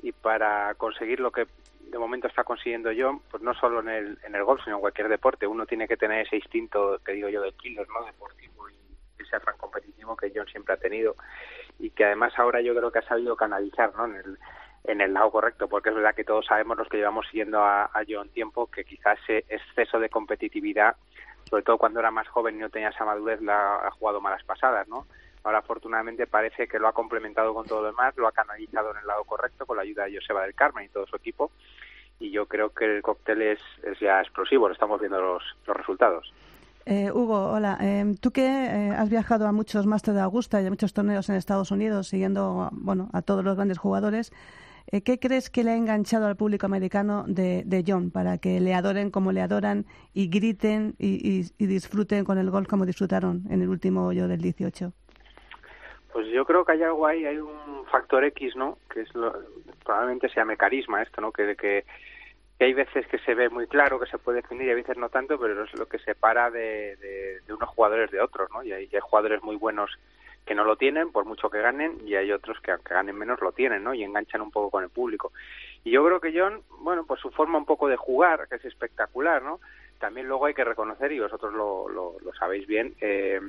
y 0.01 0.11
para 0.11 0.74
conseguir 0.76 1.19
lo 1.19 1.32
que 1.32 1.47
de 1.93 1.99
momento 1.99 2.27
está 2.27 2.43
consiguiendo 2.43 2.91
yo 2.91 3.21
pues 3.29 3.43
no 3.43 3.53
solo 3.53 3.79
en 3.81 3.89
el 3.89 4.19
en 4.23 4.33
el 4.33 4.43
golf 4.43 4.63
sino 4.63 4.77
en 4.77 4.81
cualquier 4.81 5.09
deporte. 5.09 5.45
Uno 5.45 5.67
tiene 5.67 5.87
que 5.87 5.95
tener 5.95 6.25
ese 6.25 6.37
instinto 6.37 6.99
que 7.05 7.11
digo 7.11 7.29
yo 7.29 7.41
de 7.41 7.51
killer 7.53 7.87
no 7.87 8.03
deportivo 8.05 8.67
y 8.67 8.75
ese 9.19 9.35
afán 9.35 9.55
competitivo 9.57 10.17
que 10.17 10.31
John 10.35 10.47
siempre 10.47 10.73
ha 10.73 10.77
tenido. 10.77 11.15
Y 11.77 11.91
que 11.91 12.05
además 12.05 12.33
ahora 12.37 12.61
yo 12.61 12.75
creo 12.75 12.91
que 12.91 12.99
ha 12.99 13.07
sabido 13.07 13.35
canalizar 13.35 13.93
no 13.95 14.05
en 14.05 14.15
el 14.15 14.39
en 14.85 15.01
el 15.01 15.13
lado 15.13 15.31
correcto, 15.31 15.69
porque 15.69 15.89
es 15.89 15.95
verdad 15.95 16.15
que 16.15 16.25
todos 16.25 16.45
sabemos 16.47 16.77
los 16.77 16.89
que 16.89 16.97
llevamos 16.97 17.27
siguiendo 17.27 17.59
a, 17.63 17.85
a 17.85 18.03
John 18.09 18.29
tiempo 18.29 18.69
que 18.69 18.83
quizás 18.83 19.17
ese 19.23 19.45
exceso 19.47 19.97
de 19.99 20.09
competitividad, 20.09 20.97
sobre 21.49 21.63
todo 21.63 21.77
cuando 21.77 21.99
era 21.99 22.11
más 22.11 22.27
joven 22.27 22.55
y 22.55 22.59
no 22.59 22.69
tenía 22.69 22.89
esa 22.89 23.05
madurez, 23.05 23.39
la 23.39 23.75
ha 23.75 23.91
jugado 23.91 24.19
malas 24.19 24.43
pasadas, 24.43 24.87
¿no? 24.89 25.05
Ahora 25.43 25.59
afortunadamente 25.59 26.27
parece 26.27 26.67
que 26.67 26.79
lo 26.79 26.87
ha 26.87 26.93
complementado 26.93 27.53
con 27.53 27.65
todo 27.65 27.81
lo 27.81 27.87
demás, 27.87 28.15
lo 28.17 28.27
ha 28.27 28.31
canalizado 28.31 28.91
en 28.91 28.97
el 28.97 29.07
lado 29.07 29.23
correcto 29.25 29.65
con 29.65 29.77
la 29.77 29.83
ayuda 29.83 30.05
de 30.05 30.15
Joseba 30.15 30.43
del 30.43 30.55
Carmen 30.55 30.85
y 30.85 30.89
todo 30.89 31.05
su 31.05 31.15
equipo. 31.15 31.51
Y 32.19 32.31
yo 32.31 32.45
creo 32.45 32.69
que 32.69 32.85
el 32.85 33.01
cóctel 33.01 33.41
es, 33.41 33.59
ya 33.99 34.21
explosivo, 34.21 34.67
lo 34.67 34.73
estamos 34.73 34.99
viendo 34.99 35.19
los, 35.19 35.43
los 35.67 35.75
resultados. 35.75 36.33
Eh, 36.85 37.11
Hugo, 37.11 37.51
hola. 37.51 37.77
Em, 37.79 38.15
tú 38.15 38.31
que 38.31 38.45
eh, 38.45 38.91
has 38.91 39.09
viajado 39.09 39.47
a 39.47 39.51
muchos 39.51 39.85
Masters 39.85 40.15
de 40.15 40.21
Augusta 40.21 40.61
y 40.61 40.65
a 40.65 40.69
muchos 40.69 40.93
torneos 40.93 41.29
en 41.29 41.35
Estados 41.35 41.71
Unidos, 41.71 42.07
siguiendo 42.07 42.69
bueno, 42.73 43.09
a 43.13 43.21
todos 43.21 43.43
los 43.43 43.55
grandes 43.55 43.77
jugadores, 43.77 44.33
eh, 44.87 45.01
¿qué 45.01 45.17
crees 45.17 45.49
que 45.49 45.63
le 45.63 45.71
ha 45.71 45.77
enganchado 45.77 46.27
al 46.27 46.35
público 46.35 46.65
americano 46.65 47.23
de, 47.25 47.63
de 47.65 47.85
John 47.87 48.11
para 48.11 48.37
que 48.37 48.59
le 48.59 48.73
adoren 48.73 49.11
como 49.11 49.31
le 49.31 49.41
adoran 49.41 49.85
y 50.13 50.27
griten 50.27 50.95
y, 50.99 51.43
disfruten 51.57 52.25
con 52.25 52.37
el 52.37 52.49
golf 52.51 52.67
como 52.67 52.85
disfrutaron 52.85 53.43
en 53.49 53.61
el 53.61 53.69
último 53.69 54.05
hoyo 54.05 54.27
del 54.27 54.41
18? 54.41 54.91
Pues 56.14 56.28
yo 56.28 56.45
creo 56.45 56.64
que 56.64 56.74
hay 56.74 56.84
algo 56.84 57.07
ahí, 57.07 57.26
hay 57.26 57.38
un 57.38 57.86
factor 57.91 58.24
X, 58.24 58.55
¿no? 58.55 58.78
Que 58.91 59.01
es 59.01 59.16
lo, 59.16 59.34
probablemente 59.84 60.30
se 60.30 60.36
llame 60.36 60.55
carisma 60.55 61.01
esto, 61.01 61.20
¿no? 61.22 61.32
Que, 61.32 61.55
que, 61.55 61.84
que, 62.59 62.64
hay 62.64 62.74
veces 62.74 63.07
que 63.07 63.18
se 63.18 63.34
ve 63.34 63.49
muy 63.49 63.66
claro, 63.66 63.99
que 63.99 64.05
se 64.05 64.20
puede 64.20 64.41
definir 64.43 64.68
y 64.68 64.72
a 64.72 64.76
veces 64.76 64.95
no 64.95 65.09
tanto, 65.09 65.39
pero 65.39 65.64
es 65.64 65.74
lo 65.74 65.88
que 65.88 65.97
separa 65.97 66.51
de, 66.51 66.95
de, 66.97 67.53
unos 67.53 67.68
jugadores 67.70 68.11
de 68.11 68.22
otros, 68.22 68.47
¿no? 68.51 68.64
Y 68.64 68.72
hay, 68.72 68.88
hay, 68.93 68.99
jugadores 69.01 69.41
muy 69.41 69.55
buenos 69.55 69.89
que 70.45 70.53
no 70.53 70.66
lo 70.66 70.76
tienen, 70.76 71.11
por 71.11 71.26
mucho 71.26 71.49
que 71.49 71.61
ganen, 71.61 71.97
y 72.05 72.14
hay 72.14 72.32
otros 72.32 72.59
que 72.59 72.72
aunque 72.72 72.93
ganen 72.93 73.18
menos 73.18 73.41
lo 73.41 73.51
tienen, 73.51 73.84
¿no? 73.84 73.95
Y 73.95 74.03
enganchan 74.03 74.41
un 74.41 74.51
poco 74.51 74.70
con 74.70 74.84
el 74.84 74.91
público. 74.91 75.32
Y 75.84 75.89
yo 75.89 76.05
creo 76.05 76.22
que 76.22 76.38
John, 76.38 76.61
bueno, 76.80 77.05
pues 77.07 77.22
su 77.22 77.32
forma 77.32 77.57
un 77.57 77.66
poco 77.66 77.88
de 77.88 77.97
jugar, 77.97 78.47
que 78.47 78.57
es 78.57 78.66
espectacular, 78.66 79.41
¿no? 79.41 79.59
También 79.97 80.28
luego 80.28 80.45
hay 80.45 80.53
que 80.53 80.64
reconocer, 80.64 81.11
y 81.11 81.20
vosotros 81.20 81.53
lo, 81.53 81.89
lo, 81.89 82.18
lo 82.24 82.34
sabéis 82.34 82.68
bien, 82.68 82.93
eh, 83.01 83.41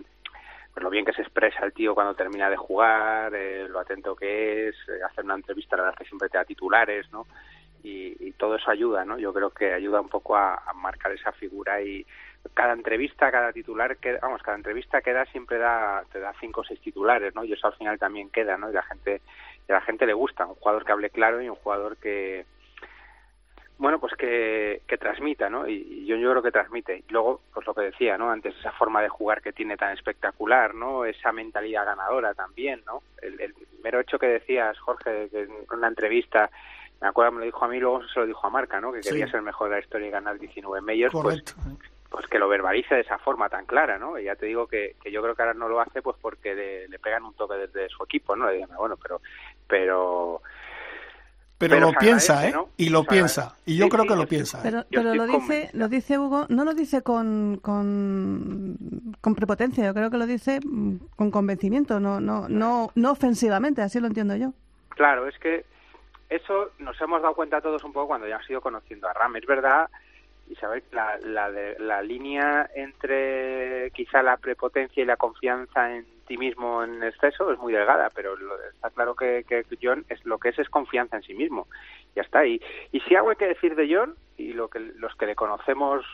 pues 0.75 0.83
lo 0.83 0.91
bien 0.91 1.05
que 1.05 1.12
se 1.12 1.22
expresa 1.22 1.64
el 1.64 1.72
tío 1.72 1.95
cuando 1.95 2.14
termina 2.14 2.51
de 2.51 2.57
jugar, 2.57 3.33
eh, 3.33 3.68
lo 3.68 3.79
atento 3.79 4.16
que 4.16 4.68
es, 4.68 4.75
eh, 4.89 5.03
hacer 5.09 5.25
una 5.25 5.37
entrevista, 5.37 5.77
la 5.77 5.85
verdad 5.85 5.99
que 5.99 6.05
siempre 6.05 6.29
te 6.29 6.37
da 6.37 6.45
titulares, 6.45 7.11
¿no? 7.12 7.27
Y, 7.85 8.16
y, 8.18 8.33
todo 8.33 8.57
eso 8.57 8.70
ayuda, 8.70 9.05
¿no? 9.05 9.18
Yo 9.18 9.33
creo 9.33 9.51
que 9.51 9.72
ayuda 9.72 10.01
un 10.01 10.09
poco 10.09 10.37
a, 10.37 10.55
a, 10.55 10.72
marcar 10.72 11.12
esa 11.12 11.33
figura 11.33 11.83
y 11.83 12.05
cada 12.55 12.72
entrevista, 12.72 13.31
cada 13.31 13.53
titular, 13.53 13.99
que, 13.99 14.16
vamos, 14.16 14.43
cada 14.43 14.57
entrevista 14.57 15.03
que 15.03 15.12
da 15.12 15.27
siempre 15.27 15.59
da, 15.59 16.03
te 16.11 16.18
da 16.18 16.33
cinco 16.41 16.62
o 16.62 16.64
seis 16.64 16.81
titulares, 16.81 17.35
¿no? 17.35 17.45
Y 17.45 17.53
eso 17.53 17.66
al 17.66 17.75
final 17.75 17.99
también 17.99 18.31
queda, 18.31 18.57
¿no? 18.57 18.70
Y 18.70 18.72
la 18.72 18.83
gente, 18.83 19.20
y 19.68 19.72
a 19.72 19.77
la 19.77 19.81
gente 19.83 20.07
le 20.07 20.14
gusta, 20.14 20.47
un 20.47 20.55
jugador 20.55 20.85
que 20.85 20.93
hable 20.93 21.11
claro 21.11 21.41
y 21.43 21.49
un 21.49 21.57
jugador 21.57 21.99
que, 21.99 22.47
bueno, 23.79 23.99
pues 23.99 24.14
que, 24.14 24.83
que 24.87 24.99
transmita, 24.99 25.51
¿no? 25.51 25.66
Y, 25.68 26.07
yo, 26.07 26.16
yo 26.16 26.31
creo 26.31 26.43
que 26.43 26.53
transmite. 26.53 26.99
Y 27.09 27.12
luego, 27.12 27.41
pues 27.53 27.66
lo 27.66 27.75
que 27.75 27.83
decía, 27.83 28.16
¿no? 28.16 28.31
Antes, 28.31 28.55
esa 28.59 28.72
forma 28.72 29.03
de 29.03 29.09
jugar 29.09 29.43
que 29.43 29.53
tiene 29.53 29.77
tan 29.77 29.93
espectacular, 29.93 30.75
¿no? 30.75 31.05
Esa 31.05 31.33
mentalidad 31.33 31.85
ganadora 31.85 32.35
también, 32.35 32.83
¿no? 32.87 33.03
El, 33.20 33.41
el 33.41 33.55
mero 33.83 34.01
hecho 34.01 34.18
que 34.18 34.27
decías, 34.27 34.79
Jorge, 34.79 35.29
que 35.31 35.43
en 35.43 35.51
una 35.72 35.89
entrevista, 35.89 36.51
me 37.01 37.09
acuerdo, 37.09 37.33
me 37.33 37.39
lo 37.41 37.45
dijo 37.47 37.64
a 37.64 37.68
mí, 37.68 37.81
luego 37.81 38.07
se 38.07 38.20
lo 38.20 38.27
dijo 38.27 38.47
a 38.47 38.51
Marca, 38.51 38.81
¿no? 38.81 38.93
Que 38.93 39.01
quería 39.01 39.27
ser 39.27 39.37
el 39.37 39.43
mejor 39.43 39.68
de 39.68 39.77
la 39.77 39.83
historia 39.83 40.09
y 40.09 40.11
ganar 40.11 40.39
19 40.39 40.81
medios, 40.85 41.12
pues, 41.12 41.43
pues 42.09 42.27
que 42.29 42.39
lo 42.39 42.49
verbalice 42.49 42.95
de 42.95 43.01
esa 43.01 43.18
forma 43.18 43.49
tan 43.49 43.66
clara, 43.66 43.99
¿no? 43.99 44.16
Y 44.18 44.25
ya 44.25 44.37
te 44.37 44.47
digo 44.47 44.68
que, 44.68 44.95
que 45.03 45.11
yo 45.11 45.20
creo 45.20 45.35
que 45.35 45.43
ahora 45.43 45.55
no 45.55 45.68
lo 45.68 45.81
hace 45.81 46.01
pues 46.01 46.16
porque 46.22 46.55
le, 46.55 46.89
le 46.89 46.99
pegan 47.01 47.25
un 47.25 47.35
toque 47.35 47.57
desde 47.57 47.89
su 47.89 48.05
equipo, 48.05 48.37
¿no? 48.37 48.47
Le 48.47 48.55
digan, 48.55 48.70
bueno, 48.77 48.97
pero, 48.97 49.20
pero 49.66 50.41
pero, 51.59 51.76
pero 51.76 51.92
lo 51.92 51.98
piensa, 51.98 52.48
¿eh? 52.48 52.52
¿no? 52.52 52.68
Y 52.76 52.88
lo 52.88 53.05
piensa. 53.05 53.57
Y 53.64 53.76
yo 53.76 53.84
sí, 53.84 53.90
creo 53.90 54.02
sí, 54.02 54.09
que 54.09 54.16
lo 54.16 54.26
piensa. 54.26 54.61
Pero, 54.62 54.84
pero 54.90 55.14
lo 55.14 55.26
dice, 55.26 55.70
lo 55.72 55.88
dice 55.88 56.18
Hugo, 56.18 56.46
no 56.48 56.64
lo 56.64 56.74
dice 56.74 57.02
con, 57.02 57.59
con, 57.62 58.76
con, 59.20 59.34
prepotencia, 59.34 59.84
yo 59.84 59.94
creo 59.94 60.11
que 60.11 60.18
lo 60.18 60.26
dice 60.26 60.61
mm, 60.64 60.96
con 61.16 61.30
convencimiento, 61.30 62.00
no, 62.00 62.20
no, 62.20 62.48
no, 62.48 62.90
no 62.94 63.11
ofensivamente, 63.11 63.82
así 63.82 64.00
lo 64.00 64.09
entiendo 64.09 64.34
yo. 64.36 64.52
Claro, 64.90 65.28
es 65.28 65.38
que 65.38 65.64
eso 66.28 66.72
nos 66.78 67.00
hemos 67.00 67.22
dado 67.22 67.34
cuenta 67.34 67.61
todos 67.61 67.84
un 67.84 67.92
poco 67.92 68.09
cuando 68.09 68.26
ya 68.26 68.36
hemos 68.36 68.50
ido 68.50 68.61
conociendo 68.61 69.09
a 69.09 69.12
Ram. 69.12 69.36
Es 69.36 69.46
verdad, 69.46 69.88
Isabel, 70.48 70.82
la, 70.92 71.18
la, 71.18 71.48
la 71.78 72.02
línea 72.02 72.68
entre 72.74 73.90
quizá 73.92 74.22
la 74.22 74.36
prepotencia 74.36 75.02
y 75.02 75.07
la 75.07 75.16
confianza 75.16 75.94
en 75.94 76.14
ti 76.25 76.37
mismo 76.37 76.83
en 76.83 77.03
exceso 77.03 77.53
es 77.53 77.59
muy 77.59 77.72
delgada, 77.72 78.11
pero 78.14 78.37
lo, 78.37 78.61
está 78.64 78.91
claro 78.91 79.14
que, 79.14 79.45
que, 79.49 79.64
John 79.83 80.05
es 80.09 80.25
lo 80.25 80.39
que 80.39 80.51
es 80.51 80.59
es 80.59 80.68
confianza 80.68 81.16
en 81.16 81.22
sí 81.22 81.35
mismo. 81.35 81.68
Ya 82.14 82.22
está. 82.22 82.47
Y, 82.47 82.61
y 82.93 83.01
si 83.01 83.14
algo 83.14 83.31
hay 83.31 83.37
que 83.37 83.49
decir 83.49 83.75
de 83.75 83.95
John, 83.95 84.14
y 84.37 84.53
lo 84.53 84.68
que 84.68 84.79
los 84.79 85.14
que 85.16 85.27
le 85.27 85.35
conocemos 85.35 86.05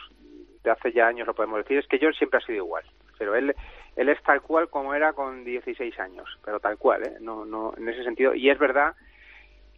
de 0.63 0.71
hace 0.71 0.91
ya 0.91 1.07
años 1.07 1.27
lo 1.27 1.33
podemos 1.33 1.57
decir, 1.57 1.77
es 1.77 1.87
que 1.87 1.99
John 2.01 2.13
siempre 2.13 2.39
ha 2.39 2.45
sido 2.45 2.57
igual. 2.57 2.83
Pero 3.17 3.35
él, 3.35 3.55
él 3.95 4.09
es 4.09 4.21
tal 4.23 4.41
cual 4.41 4.69
como 4.69 4.93
era 4.93 5.13
con 5.13 5.43
16 5.43 5.99
años, 5.99 6.39
pero 6.43 6.59
tal 6.59 6.77
cual, 6.77 7.03
¿eh? 7.03 7.17
No, 7.19 7.45
no, 7.45 7.73
en 7.77 7.87
ese 7.89 8.03
sentido. 8.03 8.33
Y 8.33 8.49
es 8.49 8.59
verdad, 8.59 8.95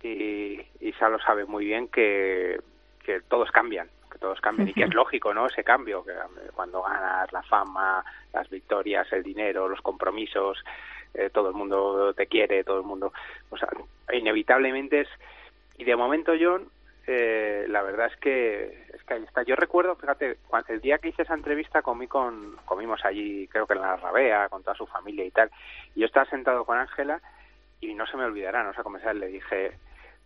y, 0.02 0.62
y 0.80 0.94
lo 1.00 1.20
sabe 1.20 1.46
muy 1.46 1.66
bien, 1.66 1.88
que, 1.88 2.60
que 3.04 3.22
todos 3.22 3.52
cambian 3.52 3.90
que 4.14 4.20
todos 4.20 4.40
cambian 4.40 4.70
y 4.70 4.74
que 4.74 4.84
es 4.84 4.94
lógico, 4.94 5.34
¿no? 5.34 5.48
Ese 5.48 5.64
cambio, 5.64 6.04
que 6.06 6.14
cuando 6.54 6.82
ganas 6.84 7.32
la 7.32 7.44
fama, 7.44 8.06
las 8.32 8.50
victorias, 8.50 9.12
el 9.12 9.24
dinero, 9.24 9.68
los 9.68 9.82
compromisos, 9.82 10.64
eh, 11.14 11.30
todo 11.32 11.50
el 11.50 11.56
mundo 11.56 12.14
te 12.14 12.28
quiere, 12.28 12.64
todo 12.64 12.78
el 12.78 12.86
mundo, 12.86 13.12
o 13.50 13.58
sea, 13.58 13.68
inevitablemente 14.14 15.02
es 15.02 15.10
y 15.78 15.84
de 15.84 15.96
momento 15.96 16.34
John 16.40 16.70
eh, 17.06 17.66
la 17.68 17.82
verdad 17.82 18.08
es 18.08 18.18
que 18.18 18.88
es 18.94 19.04
que 19.04 19.16
ahí 19.16 19.24
está. 19.24 19.44
Yo 19.44 19.56
recuerdo, 19.56 19.96
fíjate, 19.96 20.38
el 20.70 20.82
día 20.82 21.00
que 21.00 21.10
hice 21.10 21.24
esa 21.24 21.34
entrevista 21.34 21.82
comí 21.82 22.08
con 22.08 22.56
comimos 22.66 23.04
allí, 23.04 23.48
creo 23.50 23.68
que 23.68 23.74
en 23.74 23.82
la 23.82 23.98
Rabea, 23.98 24.48
con 24.50 24.64
toda 24.64 24.76
su 24.76 24.88
familia 24.88 25.26
y 25.26 25.32
tal. 25.32 25.52
Y 25.96 26.02
yo 26.02 26.06
estaba 26.06 26.26
sentado 26.30 26.64
con 26.64 26.78
Ángela 26.78 27.22
y 27.82 27.94
no 27.94 28.06
se 28.08 28.16
me 28.16 28.24
olvidará, 28.24 28.64
no 28.64 28.74
sé 28.74 28.82
cómo 28.84 28.98
le 28.98 29.28
dije, 29.28 29.74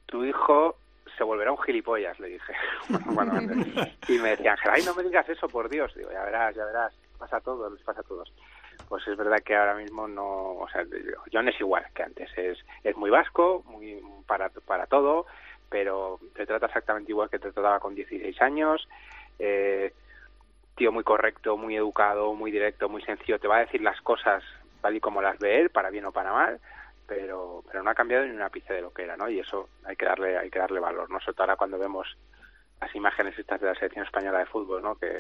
"Tu 0.06 0.26
hijo 0.26 0.76
se 1.18 1.24
volverá 1.24 1.52
un 1.52 1.58
gilipollas, 1.58 2.20
le 2.20 2.28
dije. 2.30 2.54
bueno, 3.06 3.34
y 4.08 4.20
me 4.20 4.30
decía 4.30 4.52
Ángel, 4.52 4.72
ay, 4.74 4.84
no 4.86 4.94
me 4.94 5.04
digas 5.04 5.28
eso, 5.28 5.48
por 5.48 5.70
Dios. 5.70 5.94
Digo, 5.96 6.12
ya 6.12 6.24
verás, 6.24 6.56
ya 6.56 6.66
verás, 6.66 6.94
pasa 7.18 7.38
a 7.38 7.42
todos, 7.42 7.72
les 7.74 7.82
pasa 7.84 8.02
a 8.02 8.04
todos. 8.04 8.32
Pues 8.88 9.06
es 9.08 9.18
verdad 9.18 9.40
que 9.44 9.56
ahora 9.56 9.76
mismo 9.76 10.08
no, 10.08 10.54
o 10.54 10.70
sea, 10.70 10.86
John 11.34 11.50
es 11.50 11.60
igual 11.60 11.86
que 11.94 12.04
antes, 12.04 12.30
es, 12.38 12.58
es 12.84 12.96
muy 12.96 13.10
vasco, 13.10 13.64
muy 13.66 14.02
para, 14.26 14.50
para 14.50 14.86
todo, 14.86 15.26
pero 15.70 16.20
te 16.36 16.46
trata 16.46 16.68
exactamente 16.68 17.12
igual 17.12 17.30
que 17.30 17.40
te 17.40 17.52
trataba 17.52 17.80
con 17.80 17.96
16 17.96 18.42
años, 18.42 18.88
eh, 19.40 19.94
tío 20.76 20.92
muy 20.92 21.04
correcto, 21.04 21.58
muy 21.58 21.76
educado, 21.76 22.34
muy 22.34 22.52
directo, 22.52 22.88
muy 22.88 23.02
sencillo, 23.02 23.40
te 23.40 23.48
va 23.48 23.58
a 23.58 23.66
decir 23.66 23.82
las 23.82 24.00
cosas 24.02 24.44
tal 24.80 24.96
y 24.96 25.00
como 25.00 25.22
las 25.22 25.40
ve 25.40 25.60
él, 25.60 25.70
para 25.70 25.90
bien 25.90 26.06
o 26.06 26.12
para 26.12 26.32
mal, 26.32 26.62
pero 27.08 27.64
pero 27.66 27.84
no 27.84 27.90
ha 27.90 27.96
cambiado 27.96 28.26
ni 28.26 28.32
una 28.32 28.50
pizca 28.50 28.74
de 28.74 28.82
lo 28.82 28.94
que 28.94 29.04
era, 29.04 29.18
¿no? 29.18 29.30
Y 29.30 29.40
eso 29.40 29.70
hay 29.86 29.96
que 29.96 30.06
darle 30.06 30.38
hay 30.38 30.50
que 30.50 30.60
darle 30.60 30.80
valor, 30.80 31.10
¿no? 31.10 31.20
Sobre 31.20 31.34
todo 31.34 31.44
ahora 31.44 31.56
cuando 31.56 31.80
vemos 31.80 32.18
las 32.80 32.94
imágenes 32.96 33.38
estas 33.38 33.60
de 33.60 33.68
la 33.68 33.76
selección 33.76 34.06
española 34.06 34.40
de 34.40 34.46
fútbol, 34.46 34.82
¿no? 34.84 34.96
Que, 34.96 35.18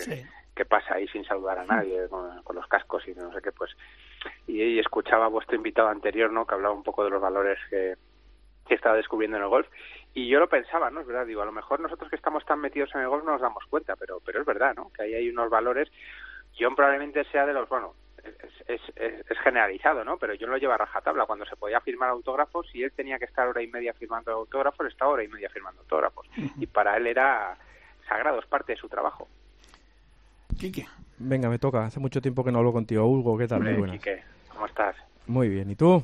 que 0.56 0.66
pasa 0.66 0.96
ahí 0.96 1.08
sin 1.08 1.26
saludar 1.26 1.58
a 1.58 1.66
nadie, 1.66 2.08
con, 2.08 2.44
con, 2.44 2.56
los 2.56 2.68
cascos 2.68 3.08
y 3.08 3.16
no 3.16 3.34
sé 3.34 3.42
qué, 3.42 3.52
pues... 3.52 3.76
Y, 4.46 4.62
y, 4.62 4.80
escuchaba 4.80 5.26
a 5.26 5.30
vuestro 5.30 5.56
invitado 5.56 5.88
anterior, 5.88 6.32
¿no? 6.32 6.46
Que 6.46 6.54
hablaba 6.54 6.76
un 6.76 6.84
poco 6.84 7.04
de 7.04 7.10
los 7.10 7.22
valores 7.22 7.58
que, 7.70 7.96
que 8.68 8.76
estaba 8.76 8.96
descubriendo 8.96 9.38
en 9.38 9.44
el 9.44 9.50
golf. 9.50 9.68
Y 10.14 10.28
yo 10.28 10.40
lo 10.40 10.50
pensaba, 10.50 10.90
¿no? 10.92 11.02
Es 11.02 11.08
verdad, 11.08 11.26
digo, 11.26 11.42
a 11.42 11.46
lo 11.46 11.52
mejor 11.52 11.80
nosotros 11.80 12.10
que 12.10 12.16
estamos 12.16 12.46
tan 12.46 12.60
metidos 12.60 12.94
en 12.94 13.02
el 13.02 13.08
golf 13.08 13.24
no 13.24 13.32
nos 13.32 13.42
damos 13.42 13.64
cuenta, 13.66 13.96
pero, 13.96 14.20
pero 14.24 14.42
es 14.42 14.46
verdad, 14.46 14.76
¿no? 14.76 14.92
Que 14.94 15.04
ahí 15.04 15.14
hay 15.16 15.30
unos 15.30 15.50
valores. 15.50 15.90
John 16.60 16.76
probablemente 16.76 17.24
sea 17.26 17.46
de 17.46 17.54
los, 17.54 17.68
bueno, 17.70 17.94
es, 18.68 18.82
es, 18.96 19.28
es, 19.30 19.38
generalizado, 19.40 20.04
¿no? 20.04 20.18
Pero 20.18 20.34
yo 20.34 20.48
lo 20.48 20.58
llevo 20.58 20.74
a 20.74 20.78
rajatabla. 20.78 21.26
Cuando 21.26 21.46
se 21.46 21.56
podía 21.56 21.80
firmar 21.82 22.10
autógrafos, 22.10 22.68
y 22.74 22.84
él 22.84 22.92
tenía 22.92 23.18
que 23.18 23.26
estar 23.26 23.48
hora 23.48 23.62
y 23.62 23.68
media 23.68 23.94
firmando 23.94 24.32
autógrafos, 24.32 24.88
estaba 24.88 25.12
hora 25.12 25.24
y 25.24 25.28
media 25.28 25.50
firmando 25.50 25.82
autógrafos. 25.82 26.28
Y 26.58 26.68
para 26.68 26.98
él 26.98 27.08
era 27.08 27.58
sagrado, 28.08 28.40
es 28.40 28.46
parte 28.46 28.74
de 28.74 28.80
su 28.80 28.88
trabajo. 28.88 29.28
Quique. 30.58 30.86
Venga, 31.20 31.50
me 31.50 31.60
toca. 31.60 31.86
Hace 31.86 32.00
mucho 32.00 32.22
tiempo 32.22 32.44
que 32.44 32.52
no 32.52 32.60
hablo 32.60 32.74
contigo, 32.74 33.06
Hugo. 33.06 33.38
¿Qué 33.38 33.48
tal? 33.48 33.64
Muy 33.64 33.74
buenas. 33.74 33.98
Quique, 33.98 34.24
¿cómo 34.50 34.66
estás? 34.66 34.96
Muy 35.28 35.50
bien. 35.50 35.70
¿Y 35.70 35.76
tú? 35.76 36.04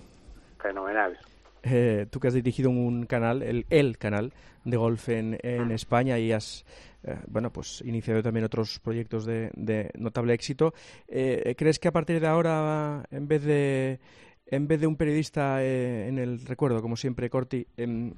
Fenomenal. 0.61 1.17
Eh, 1.63 2.07
tú 2.11 2.19
que 2.19 2.27
has 2.27 2.33
dirigido 2.33 2.69
un 2.69 3.05
canal, 3.05 3.41
el, 3.41 3.65
el 3.69 3.97
canal 3.97 4.33
de 4.65 4.77
golf 4.77 5.09
en, 5.09 5.39
en 5.43 5.71
España 5.71 6.19
y 6.19 6.31
has 6.31 6.65
eh, 7.03 7.19
bueno, 7.27 7.51
pues 7.51 7.81
iniciado 7.81 8.23
también 8.23 8.45
otros 8.45 8.79
proyectos 8.79 9.25
de, 9.25 9.51
de 9.53 9.91
notable 9.97 10.33
éxito. 10.33 10.73
Eh, 11.07 11.55
¿Crees 11.57 11.79
que 11.79 11.89
a 11.89 11.91
partir 11.91 12.19
de 12.19 12.27
ahora, 12.27 13.03
en 13.11 13.27
vez 13.27 13.43
de 13.43 13.99
en 14.45 14.67
vez 14.67 14.79
de 14.79 14.87
un 14.87 14.97
periodista 14.97 15.63
eh, 15.63 16.07
en 16.07 16.19
el 16.19 16.45
recuerdo, 16.45 16.81
como 16.81 16.95
siempre, 16.95 17.29
Corti, 17.29 17.65
em, 17.77 18.13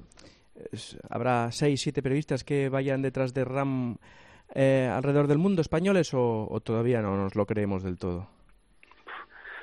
habrá 1.08 1.50
seis, 1.50 1.80
siete 1.80 2.02
periodistas 2.02 2.44
que 2.44 2.68
vayan 2.68 3.02
detrás 3.02 3.32
de 3.32 3.44
Ram 3.44 3.96
alrededor 4.54 5.26
del 5.26 5.38
mundo, 5.38 5.60
españoles, 5.60 6.14
o, 6.14 6.46
o 6.48 6.60
todavía 6.60 7.00
no 7.00 7.16
nos 7.16 7.34
lo 7.34 7.46
creemos 7.46 7.82
del 7.82 7.98
todo? 7.98 8.28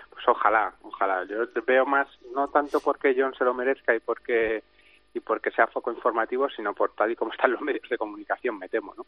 Pues 0.09 0.27
ojalá, 0.27 0.73
ojalá. 0.81 1.25
Yo 1.25 1.37
veo 1.65 1.85
más, 1.85 2.07
no 2.33 2.47
tanto 2.49 2.79
porque 2.79 3.15
John 3.17 3.33
se 3.35 3.43
lo 3.43 3.53
merezca 3.53 3.95
y 3.95 3.99
porque 3.99 4.63
y 5.13 5.19
porque 5.19 5.51
sea 5.51 5.67
foco 5.67 5.91
informativo, 5.91 6.49
sino 6.49 6.73
por 6.73 6.93
tal 6.93 7.11
y 7.11 7.15
como 7.15 7.31
están 7.31 7.51
los 7.51 7.61
medios 7.61 7.87
de 7.89 7.97
comunicación, 7.97 8.57
me 8.57 8.69
temo, 8.69 8.93
¿no? 8.95 9.05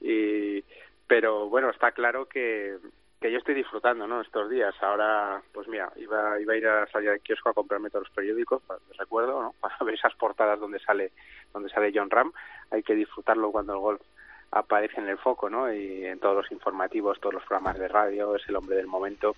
Y, 0.00 0.64
pero 1.06 1.48
bueno, 1.48 1.70
está 1.70 1.92
claro 1.92 2.26
que, 2.26 2.76
que 3.20 3.30
yo 3.30 3.38
estoy 3.38 3.54
disfrutando, 3.54 4.06
¿no? 4.06 4.20
Estos 4.20 4.50
días. 4.50 4.74
Ahora, 4.82 5.40
pues 5.52 5.68
mira, 5.68 5.92
iba, 5.96 6.38
iba 6.40 6.52
a 6.52 6.56
ir 6.56 6.66
a 6.66 6.80
la 6.80 6.86
salida 6.88 7.12
de 7.12 7.20
kiosco 7.20 7.50
a 7.50 7.54
comprarme 7.54 7.90
todos 7.90 8.08
los 8.08 8.14
periódicos, 8.14 8.62
recuerdo, 8.98 9.42
¿no? 9.42 9.54
Para 9.60 9.76
ver 9.80 9.94
esas 9.94 10.14
portadas 10.14 10.60
donde 10.60 10.78
sale, 10.80 11.12
donde 11.52 11.70
sale 11.70 11.92
John 11.94 12.10
Ram. 12.10 12.32
Hay 12.70 12.82
que 12.82 12.94
disfrutarlo 12.94 13.50
cuando 13.52 13.74
el 13.74 13.78
golf 13.78 14.02
aparece 14.50 15.00
en 15.00 15.08
el 15.08 15.18
foco, 15.18 15.50
¿no? 15.50 15.72
Y 15.72 16.04
en 16.04 16.18
todos 16.18 16.36
los 16.36 16.52
informativos, 16.52 17.20
todos 17.20 17.34
los 17.34 17.44
programas 17.44 17.78
de 17.78 17.88
radio, 17.88 18.36
es 18.36 18.48
el 18.48 18.56
hombre 18.56 18.76
del 18.76 18.86
momento. 18.86 19.36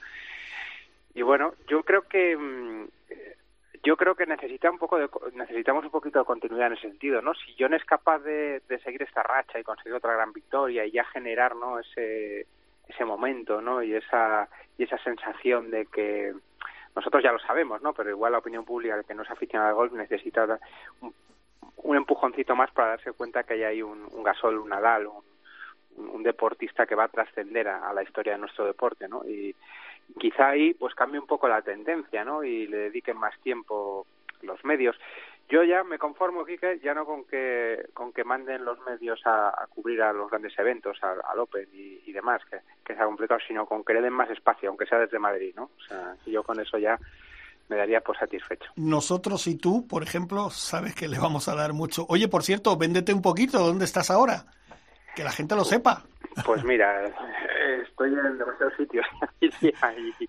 Y 1.15 1.23
bueno, 1.23 1.55
yo 1.69 1.83
creo 1.83 2.03
que 2.03 2.37
yo 3.87 3.97
creo 3.97 4.17
que 4.17 4.27
necesita 4.27 4.69
un 4.69 4.79
poco 4.79 4.99
de, 4.99 5.09
necesitamos 5.35 5.85
un 5.85 5.93
poquito 5.93 6.19
de 6.19 6.25
continuidad 6.25 6.67
en 6.67 6.73
ese 6.73 6.89
sentido, 6.89 7.23
¿no? 7.23 7.35
Si 7.35 7.55
John 7.57 7.73
es 7.73 7.85
capaz 7.85 8.19
de, 8.19 8.61
de 8.69 8.81
seguir 8.81 9.03
esta 9.03 9.23
racha 9.23 9.61
y 9.61 9.63
conseguir 9.63 9.95
otra 9.95 10.13
gran 10.13 10.33
victoria 10.33 10.85
y 10.85 10.91
ya 10.91 11.05
generar, 11.05 11.55
¿no? 11.55 11.79
Ese 11.79 12.47
ese 12.89 13.05
momento, 13.05 13.61
¿no? 13.61 13.85
Y 13.85 13.95
esa 13.95 14.49
y 14.77 14.83
esa 14.83 14.99
sensación 14.99 15.71
de 15.71 15.87
que 15.87 16.35
nosotros 16.97 17.23
ya 17.23 17.31
lo 17.31 17.39
sabemos, 17.39 17.81
¿no? 17.81 17.93
Pero 17.93 18.11
igual 18.11 18.33
la 18.33 18.39
opinión 18.39 18.65
pública 18.65 19.01
que 19.05 19.15
no 19.15 19.23
es 19.23 19.31
aficionada 19.31 19.71
al 19.71 19.77
golf 19.77 19.93
necesita 19.93 20.59
un, 21.01 21.97
empujoncito 21.97 22.57
más 22.57 22.73
para 22.73 22.89
darse 22.89 23.13
cuenta 23.13 23.45
que 23.45 23.65
hay 23.65 23.83
un, 23.83 24.09
un 24.11 24.25
Gasol, 24.25 24.59
un 24.59 24.71
Nadal, 24.71 25.07
un, 25.07 26.09
un 26.09 26.23
deportista 26.25 26.87
que 26.87 26.97
va 26.97 27.05
a 27.05 27.09
trascender 27.09 27.69
a, 27.69 27.89
a, 27.89 27.95
la 27.95 28.03
historia 28.03 28.33
de 28.33 28.39
nuestro 28.41 28.65
deporte, 28.65 29.07
¿no? 29.07 29.25
Y, 29.25 29.55
quizá 30.19 30.49
ahí 30.49 30.75
pues 30.75 30.95
cambie 30.95 31.21
un 31.21 31.27
poco 31.27 31.49
la 31.49 31.63
tendencia, 31.63 32.25
¿no? 32.25 32.45
Y 32.45 32.67
le 32.67 32.77
dediquen 32.77 33.17
más 33.19 33.39
tiempo 33.41 34.07
los 34.43 34.65
medios. 34.65 34.97
Yo 35.49 35.63
ya 35.63 35.85
me 35.85 35.99
conformo, 35.99 36.45
Quique, 36.45 36.81
ya 36.83 36.93
no 36.93 37.07
con 37.07 37.25
que 37.25 37.89
con 37.95 38.13
que 38.13 38.25
manden 38.25 38.65
los 38.65 38.81
medios 38.81 39.21
a, 39.25 39.67
cubrir 39.71 40.03
a 40.03 40.13
los 40.13 40.29
grandes 40.29 40.59
eventos, 40.59 40.99
al, 41.03 41.21
al 41.25 41.39
Open 41.39 41.69
y, 41.73 42.01
y, 42.05 42.13
demás, 42.13 42.43
que, 42.51 42.59
que 42.85 42.95
se 42.95 43.01
ha 43.01 43.05
completado, 43.05 43.39
sino 43.47 43.65
con 43.67 43.85
que 43.85 43.95
le 43.95 44.03
den 44.03 44.13
más 44.13 44.29
espacio, 44.31 44.69
aunque 44.69 44.87
sea 44.87 44.99
desde 44.99 45.21
Madrid, 45.21 45.55
¿no? 45.55 45.71
O 45.77 45.81
sea, 45.89 46.17
yo 46.27 46.43
con 46.43 46.59
eso 46.59 46.79
ya 46.79 46.99
me 47.69 47.77
daría 47.77 48.01
por 48.01 48.19
satisfecho. 48.19 48.71
Nosotros 48.77 49.47
y 49.47 49.57
tú, 49.57 49.87
por 49.87 50.03
ejemplo, 50.03 50.51
sabes 50.51 50.95
que 50.95 51.09
le 51.09 51.19
vamos 51.19 51.49
a 51.49 51.55
dar 51.55 51.73
mucho. 51.73 52.07
Oye, 52.09 52.29
por 52.29 52.43
cierto, 52.43 52.77
véndete 52.77 53.13
un 53.13 53.23
poquito, 53.23 53.59
¿dónde 53.59 53.85
estás 53.85 54.11
ahora? 54.11 54.47
Que 55.17 55.25
la 55.25 55.33
gente 55.33 55.57
lo 55.57 55.65
sepa. 55.65 56.03
Pues 56.45 56.63
mira, 56.63 57.11
estoy 57.83 58.13
en 58.13 58.37
demasiados 58.37 58.75
sitios. 58.77 59.07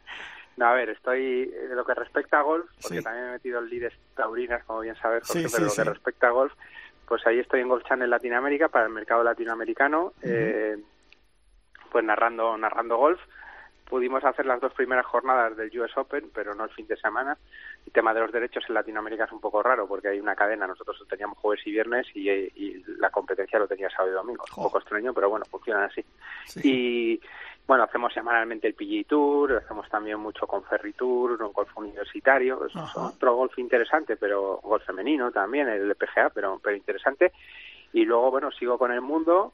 no, 0.57 0.65
a 0.65 0.73
ver, 0.73 0.89
estoy 0.89 1.47
de 1.47 1.75
lo 1.75 1.85
que 1.85 1.93
respecta 1.93 2.39
a 2.39 2.43
golf, 2.43 2.65
porque 2.81 2.99
sí. 2.99 3.03
también 3.03 3.27
he 3.27 3.31
metido 3.31 3.59
en 3.59 3.69
líderes 3.69 3.99
taurinas, 4.15 4.63
como 4.63 4.79
bien 4.79 4.95
sabes, 4.95 5.27
Jorge, 5.27 5.49
sí, 5.49 5.53
pero 5.53 5.69
sí, 5.69 5.77
lo 5.79 5.83
que 5.83 5.89
respecta 5.91 6.27
a 6.27 6.31
golf, 6.31 6.53
pues 7.05 7.27
ahí 7.27 7.39
estoy 7.39 7.59
en 7.59 7.67
Golf 7.67 7.83
Channel 7.85 8.09
Latinoamérica 8.09 8.69
para 8.69 8.85
el 8.85 8.93
mercado 8.93 9.23
latinoamericano, 9.23 10.05
uh 10.05 10.09
-huh. 10.09 10.23
eh, 10.23 10.77
pues 11.91 12.05
narrando 12.05 12.57
narrando 12.57 12.95
golf. 12.95 13.19
Pudimos 13.89 14.23
hacer 14.25 14.45
las 14.45 14.59
dos 14.59 14.73
primeras 14.73 15.05
jornadas 15.05 15.55
del 15.55 15.79
US 15.79 15.95
Open, 15.97 16.29
pero 16.33 16.53
no 16.53 16.65
el 16.65 16.69
fin 16.71 16.87
de 16.87 16.97
semana. 16.97 17.37
El 17.85 17.93
tema 17.93 18.13
de 18.13 18.19
los 18.19 18.31
derechos 18.31 18.65
en 18.67 18.75
Latinoamérica 18.75 19.23
es 19.23 19.31
un 19.31 19.39
poco 19.39 19.63
raro 19.63 19.87
porque 19.87 20.09
hay 20.09 20.19
una 20.19 20.35
cadena, 20.35 20.67
nosotros 20.67 21.01
teníamos 21.09 21.37
jueves 21.37 21.65
y 21.65 21.71
viernes 21.71 22.05
y, 22.13 22.29
y 22.29 22.83
la 22.99 23.09
competencia 23.09 23.59
lo 23.59 23.67
tenía 23.67 23.89
sábado 23.89 24.11
y 24.11 24.15
domingo. 24.15 24.43
Es 24.45 24.57
un 24.57 24.63
poco 24.63 24.79
extraño, 24.79 25.13
pero 25.13 25.29
bueno, 25.29 25.45
funcionan 25.45 25.83
así. 25.83 26.03
Y 26.63 27.21
bueno, 27.67 27.83
hacemos 27.83 28.13
semanalmente 28.13 28.67
el 28.67 28.73
PGA 28.73 29.07
Tour, 29.07 29.61
hacemos 29.63 29.89
también 29.89 30.19
mucho 30.19 30.47
con 30.47 30.63
Ferry 30.63 30.93
Tour, 30.93 31.41
un 31.41 31.51
golf 31.51 31.77
universitario, 31.77 32.65
es 32.65 32.73
otro 32.95 33.35
golf 33.35 33.57
interesante, 33.59 34.15
pero 34.15 34.59
golf 34.63 34.85
femenino 34.85 35.31
también, 35.31 35.67
el 35.67 35.93
PGA, 35.95 36.29
pero, 36.29 36.59
pero 36.63 36.75
interesante. 36.75 37.33
Y 37.91 38.05
luego, 38.05 38.31
bueno, 38.31 38.51
sigo 38.51 38.77
con 38.77 38.91
el 38.91 39.01
mundo 39.01 39.53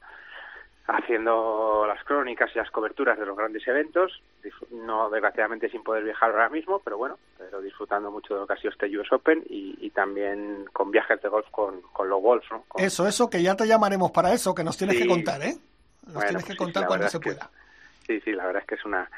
haciendo 0.86 1.86
las 1.86 2.02
crónicas 2.04 2.50
y 2.54 2.58
las 2.58 2.70
coberturas 2.70 3.18
de 3.18 3.24
los 3.24 3.36
grandes 3.36 3.66
eventos, 3.66 4.22
no 4.70 5.08
desgraciadamente 5.08 5.70
sin 5.70 5.82
poder 5.82 6.04
viajar 6.04 6.30
ahora 6.30 6.50
mismo, 6.50 6.80
pero 6.84 6.98
bueno, 6.98 7.18
pero 7.38 7.60
disfrutando 7.62 8.10
mucho 8.10 8.34
de 8.34 8.40
lo 8.40 8.46
que 8.46 8.52
ha 8.52 8.56
sido 8.56 8.70
este 8.70 8.98
US 8.98 9.10
Open 9.12 9.42
y, 9.48 9.78
y 9.80 9.90
también 9.90 10.66
con 10.72 10.90
viajes 10.90 11.20
de 11.22 11.28
golf 11.28 11.46
con, 11.50 11.80
con 11.92 12.08
los 12.08 12.20
golf. 12.20 12.44
¿no? 12.50 12.64
Con... 12.68 12.84
Eso, 12.84 13.06
eso, 13.06 13.30
que 13.30 13.42
ya 13.42 13.56
te 13.56 13.66
llamaremos 13.66 14.10
para 14.10 14.32
eso, 14.32 14.54
que 14.54 14.64
nos 14.64 14.76
tienes 14.76 14.96
sí. 14.96 15.02
que 15.02 15.08
contar, 15.08 15.42
¿eh? 15.42 15.54
Nos 16.04 16.14
bueno, 16.14 16.28
tienes 16.28 16.44
que 16.44 16.52
sí, 16.52 16.58
contar 16.58 16.82
sí, 16.82 16.86
cuando 16.86 17.08
se 17.08 17.20
que, 17.20 17.30
pueda. 17.30 17.50
Sí, 18.06 18.20
sí, 18.20 18.32
la 18.32 18.46
verdad 18.46 18.62
es 18.62 18.68
que 18.68 18.74
es 18.74 18.84
una 18.84 19.08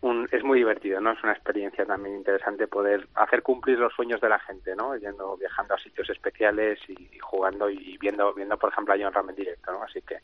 un, 0.00 0.28
es 0.30 0.44
muy 0.44 0.58
divertido, 0.58 1.00
¿no? 1.00 1.12
Es 1.12 1.22
una 1.22 1.32
experiencia 1.32 1.84
también 1.84 2.16
interesante 2.16 2.66
poder 2.66 3.08
hacer 3.14 3.42
cumplir 3.42 3.78
los 3.78 3.92
sueños 3.92 4.20
de 4.20 4.28
la 4.28 4.38
gente, 4.40 4.74
¿no? 4.76 4.96
Yendo, 4.96 5.36
viajando 5.36 5.74
a 5.74 5.78
sitios 5.78 6.08
especiales 6.10 6.78
y, 6.88 7.08
y 7.12 7.18
jugando 7.18 7.68
y 7.68 7.96
viendo, 7.98 8.32
viendo, 8.34 8.56
por 8.56 8.72
ejemplo, 8.72 8.94
a 8.94 8.96
John 9.00 9.12
Ram 9.12 9.30
en 9.30 9.36
directo, 9.36 9.72
¿no? 9.72 9.82
Así 9.82 10.00
que 10.02 10.18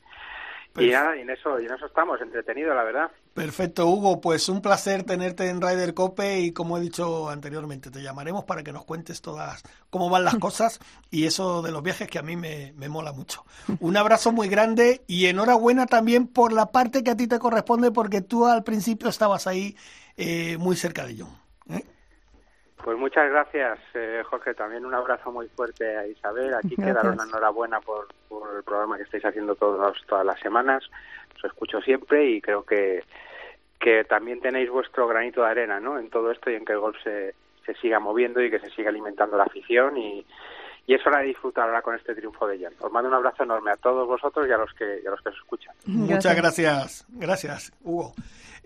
y 0.76 0.90
nada, 0.90 1.16
y 1.16 1.20
en 1.20 1.30
eso, 1.30 1.60
y 1.60 1.66
en 1.66 1.72
eso 1.72 1.86
estamos, 1.86 2.20
entretenido, 2.20 2.74
la 2.74 2.82
verdad. 2.82 3.10
Perfecto, 3.32 3.86
Hugo, 3.86 4.20
pues 4.20 4.48
un 4.48 4.60
placer 4.60 5.04
tenerte 5.04 5.48
en 5.48 5.60
Ryder 5.60 5.94
Cope 5.94 6.40
y 6.40 6.52
como 6.52 6.78
he 6.78 6.80
dicho 6.80 7.28
anteriormente, 7.30 7.90
te 7.90 8.02
llamaremos 8.02 8.44
para 8.44 8.62
que 8.62 8.72
nos 8.72 8.84
cuentes 8.84 9.22
todas 9.22 9.62
cómo 9.90 10.10
van 10.10 10.24
las 10.24 10.34
cosas 10.38 10.80
y 11.10 11.26
eso 11.26 11.62
de 11.62 11.70
los 11.70 11.82
viajes 11.82 12.08
que 12.08 12.18
a 12.18 12.22
mí 12.22 12.36
me, 12.36 12.72
me 12.76 12.88
mola 12.88 13.12
mucho. 13.12 13.44
Un 13.80 13.96
abrazo 13.96 14.32
muy 14.32 14.48
grande 14.48 15.02
y 15.06 15.26
enhorabuena 15.26 15.86
también 15.86 16.26
por 16.26 16.52
la 16.52 16.72
parte 16.72 17.04
que 17.04 17.10
a 17.10 17.16
ti 17.16 17.26
te 17.26 17.38
corresponde 17.38 17.90
porque 17.90 18.20
tú 18.20 18.46
al 18.46 18.64
principio 18.64 19.08
estabas 19.08 19.46
ahí 19.46 19.76
eh, 20.16 20.56
muy 20.58 20.76
cerca 20.76 21.06
de 21.06 21.16
John. 21.18 21.43
Pues 22.84 22.98
muchas 22.98 23.30
gracias, 23.30 23.78
eh, 23.94 24.22
Jorge. 24.26 24.52
También 24.52 24.84
un 24.84 24.92
abrazo 24.92 25.32
muy 25.32 25.48
fuerte 25.48 25.96
a 25.96 26.06
Isabel. 26.06 26.52
Aquí 26.52 26.76
quedaron 26.76 27.14
una 27.14 27.24
enhorabuena 27.24 27.80
por, 27.80 28.08
por 28.28 28.58
el 28.58 28.62
programa 28.62 28.98
que 28.98 29.04
estáis 29.04 29.24
haciendo 29.24 29.54
todos, 29.54 30.04
todas 30.06 30.26
las 30.26 30.38
semanas. 30.38 30.84
Os 31.38 31.44
escucho 31.44 31.80
siempre 31.80 32.28
y 32.28 32.42
creo 32.42 32.62
que, 32.62 33.02
que 33.80 34.04
también 34.04 34.42
tenéis 34.42 34.68
vuestro 34.68 35.08
granito 35.08 35.40
de 35.40 35.48
arena 35.48 35.80
¿no? 35.80 35.98
en 35.98 36.10
todo 36.10 36.30
esto 36.30 36.50
y 36.50 36.56
en 36.56 36.66
que 36.66 36.74
el 36.74 36.80
golf 36.80 36.98
se, 37.02 37.34
se 37.64 37.74
siga 37.76 38.00
moviendo 38.00 38.42
y 38.42 38.50
que 38.50 38.60
se 38.60 38.68
siga 38.68 38.90
alimentando 38.90 39.38
la 39.38 39.44
afición 39.44 39.96
y, 39.96 40.26
y 40.86 40.94
es 40.94 41.06
hora 41.06 41.20
de 41.20 41.28
disfrutar 41.28 41.64
ahora 41.64 41.80
con 41.80 41.94
este 41.94 42.14
triunfo 42.14 42.46
de 42.46 42.58
Jan. 42.58 42.74
Os 42.80 42.92
mando 42.92 43.08
un 43.08 43.14
abrazo 43.14 43.44
enorme 43.44 43.70
a 43.70 43.76
todos 43.76 44.06
vosotros 44.06 44.46
y 44.46 44.52
a 44.52 44.58
los 44.58 44.74
que, 44.74 45.00
a 45.06 45.10
los 45.10 45.22
que 45.22 45.30
os 45.30 45.36
escuchan. 45.36 45.74
Muchas 45.86 46.36
gracias, 46.36 47.06
gracias, 47.08 47.72
Hugo. 47.82 48.12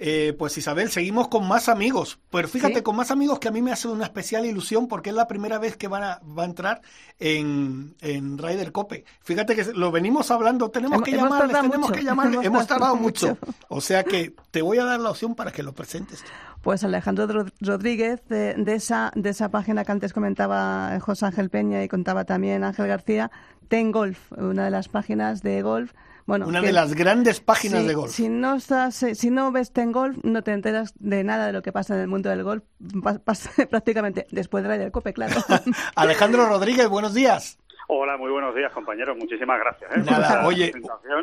Eh, 0.00 0.32
pues 0.38 0.56
Isabel, 0.56 0.90
seguimos 0.90 1.26
con 1.26 1.48
más 1.48 1.68
amigos. 1.68 2.20
Pero 2.30 2.46
fíjate, 2.46 2.84
con 2.84 2.94
más 2.94 3.10
amigos 3.10 3.40
que 3.40 3.48
a 3.48 3.50
mí 3.50 3.62
me 3.62 3.72
hace 3.72 3.88
una 3.88 4.04
especial 4.04 4.46
ilusión 4.46 4.86
porque 4.86 5.10
es 5.10 5.16
la 5.16 5.26
primera 5.26 5.58
vez 5.58 5.76
que 5.76 5.88
van 5.88 6.04
a, 6.04 6.20
va 6.38 6.44
a 6.44 6.46
entrar 6.46 6.82
en, 7.18 7.96
en 8.00 8.38
Ryder 8.38 8.70
Cope. 8.70 9.04
Fíjate 9.22 9.56
que 9.56 9.64
lo 9.74 9.90
venimos 9.90 10.30
hablando, 10.30 10.70
tenemos 10.70 11.02
que 11.02 11.10
llamarles, 11.10 11.60
tenemos 11.60 11.90
que 11.90 12.04
llamarles, 12.04 12.40
hemos, 12.44 12.66
tardado 12.68 12.94
mucho. 12.94 13.38
O 13.68 13.80
sea 13.80 14.04
que 14.04 14.34
te 14.52 14.62
voy 14.62 14.78
a 14.78 14.84
dar 14.84 15.00
la 15.00 15.10
opción 15.10 15.34
para 15.34 15.50
que 15.50 15.64
lo 15.64 15.72
presentes. 15.72 16.22
Pues 16.62 16.84
Alejandro 16.84 17.46
Rodríguez, 17.60 18.20
de, 18.28 18.54
de, 18.54 18.74
esa, 18.74 19.10
de 19.16 19.30
esa 19.30 19.48
página 19.48 19.84
que 19.84 19.90
antes 19.90 20.12
comentaba 20.12 20.96
José 21.00 21.26
Ángel 21.26 21.50
Peña 21.50 21.82
y 21.82 21.88
contaba 21.88 22.24
también 22.24 22.62
Ángel 22.62 22.86
García, 22.86 23.32
Ten 23.66 23.90
Golf, 23.90 24.30
una 24.32 24.64
de 24.64 24.70
las 24.70 24.88
páginas 24.88 25.42
de 25.42 25.60
golf 25.62 25.92
una 26.28 26.60
de 26.60 26.72
las 26.72 26.94
grandes 26.94 27.40
páginas 27.40 27.86
de 27.86 27.94
golf. 27.94 28.12
Si 28.12 28.28
no, 28.28 28.56
estás, 28.56 29.02
eh, 29.02 29.14
si 29.14 29.30
no 29.30 29.50
ves 29.50 29.72
en 29.76 29.92
golf, 29.92 30.18
no 30.22 30.42
te 30.42 30.52
enteras 30.52 30.92
de 30.98 31.24
nada 31.24 31.46
de 31.46 31.52
lo 31.52 31.62
que 31.62 31.72
pasa 31.72 31.94
en 31.94 32.00
el 32.00 32.08
mundo 32.08 32.28
del 32.28 32.44
golf, 32.44 32.62
prácticamente 33.70 34.26
después 34.30 34.62
de 34.62 34.68
la 34.68 34.78
del 34.78 34.92
Cope, 34.92 35.12
claro. 35.12 35.42
Alejandro 35.94 36.46
Rodríguez, 36.46 36.88
buenos 36.88 37.14
días. 37.14 37.58
Hola, 37.90 38.18
muy 38.18 38.30
buenos 38.30 38.54
días, 38.54 38.70
compañeros. 38.70 39.16
Muchísimas 39.16 39.58
gracias. 39.58 39.90
¿eh? 39.90 40.02
Nada, 40.04 40.46
oye. 40.46 40.70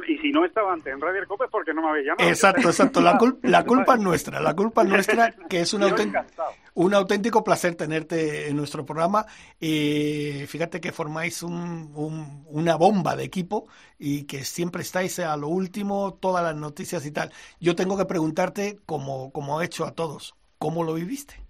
Y 0.08 0.18
si 0.18 0.32
no 0.32 0.44
estaba 0.44 0.74
antes 0.74 0.92
en 0.92 1.00
Radio 1.00 1.22
Cope, 1.28 1.46
porque 1.52 1.76
no 1.76 1.84
me 1.84 1.90
habéis 1.90 2.08
llamado? 2.08 2.28
Exacto, 2.28 2.70
exacto. 2.70 3.02
La, 3.02 3.20
la 3.44 3.64
culpa 3.68 3.94
es 3.94 4.00
nuestra. 4.00 4.40
La 4.40 4.56
culpa 4.56 4.82
es 4.82 4.90
nuestra, 4.90 5.32
que 5.48 5.62
es 5.62 5.74
un, 5.76 5.84
un 6.74 6.94
auténtico 6.96 7.44
placer 7.44 7.76
tenerte 7.76 8.50
en 8.50 8.58
nuestro 8.58 8.84
programa. 8.84 9.28
Y 9.60 10.46
fíjate 10.48 10.82
que 10.82 10.92
formáis 10.92 11.44
un, 11.44 12.44
una 12.48 12.76
bomba 12.78 13.16
de 13.16 13.26
equipo 13.26 13.68
y 14.00 14.26
que 14.26 14.44
siempre 14.44 14.82
estáis 14.82 15.20
a 15.20 15.38
lo 15.38 15.50
último, 15.50 16.16
todas 16.20 16.44
las 16.44 16.56
noticias 16.56 17.06
y 17.06 17.12
tal. 17.12 17.32
Yo 17.60 17.76
tengo 17.76 17.96
que 17.96 18.06
preguntarte, 18.06 18.80
como, 18.88 19.32
como 19.32 19.62
he 19.62 19.66
hecho 19.66 19.86
a 19.86 19.92
todos, 19.92 20.36
¿cómo 20.58 20.84
lo 20.84 20.96
viviste? 20.96 21.45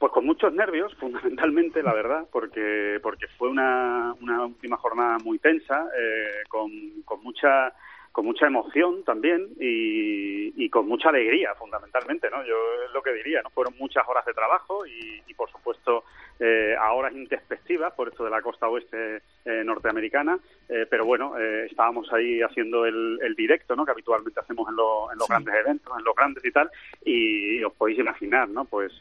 Pues 0.00 0.12
con 0.12 0.24
muchos 0.24 0.50
nervios, 0.54 0.94
fundamentalmente, 0.98 1.82
la 1.82 1.92
verdad, 1.92 2.26
porque 2.32 2.98
porque 3.02 3.26
fue 3.36 3.50
una, 3.50 4.14
una 4.20 4.46
última 4.46 4.78
jornada 4.78 5.18
muy 5.22 5.38
tensa, 5.38 5.88
eh, 5.94 6.42
con, 6.48 6.70
con 7.04 7.22
mucha 7.22 7.74
con 8.12 8.24
mucha 8.24 8.46
emoción 8.46 9.04
también 9.04 9.48
y, 9.60 10.64
y, 10.64 10.68
con 10.68 10.88
mucha 10.88 11.10
alegría, 11.10 11.54
fundamentalmente, 11.54 12.28
¿no? 12.30 12.44
Yo 12.44 12.56
es 12.86 12.92
lo 12.92 13.02
que 13.02 13.12
diría, 13.12 13.40
¿no? 13.42 13.50
Fueron 13.50 13.74
muchas 13.78 14.06
horas 14.08 14.24
de 14.26 14.34
trabajo 14.34 14.84
y, 14.86 15.22
y 15.26 15.34
por 15.34 15.50
supuesto, 15.50 16.04
eh, 16.40 16.74
a 16.74 16.92
horas 16.92 17.12
introspectivas 17.12 17.92
por 17.92 18.08
esto 18.08 18.24
de 18.24 18.30
la 18.30 18.40
costa 18.40 18.66
oeste 18.66 19.22
eh, 19.44 19.62
norteamericana, 19.62 20.38
eh, 20.68 20.86
pero 20.88 21.04
bueno, 21.04 21.38
eh, 21.38 21.66
estábamos 21.70 22.10
ahí 22.12 22.40
haciendo 22.40 22.86
el, 22.86 23.18
el, 23.22 23.34
directo, 23.34 23.76
¿no? 23.76 23.84
Que 23.84 23.92
habitualmente 23.92 24.40
hacemos 24.40 24.68
en, 24.70 24.76
lo, 24.76 25.12
en 25.12 25.18
los 25.18 25.28
grandes 25.28 25.54
eventos, 25.54 25.92
en 25.98 26.04
los 26.04 26.16
grandes 26.16 26.44
y 26.44 26.50
tal, 26.50 26.70
y, 27.04 27.62
os 27.62 27.74
podéis 27.74 27.98
imaginar, 27.98 28.48
¿no? 28.48 28.64
Pues 28.64 28.92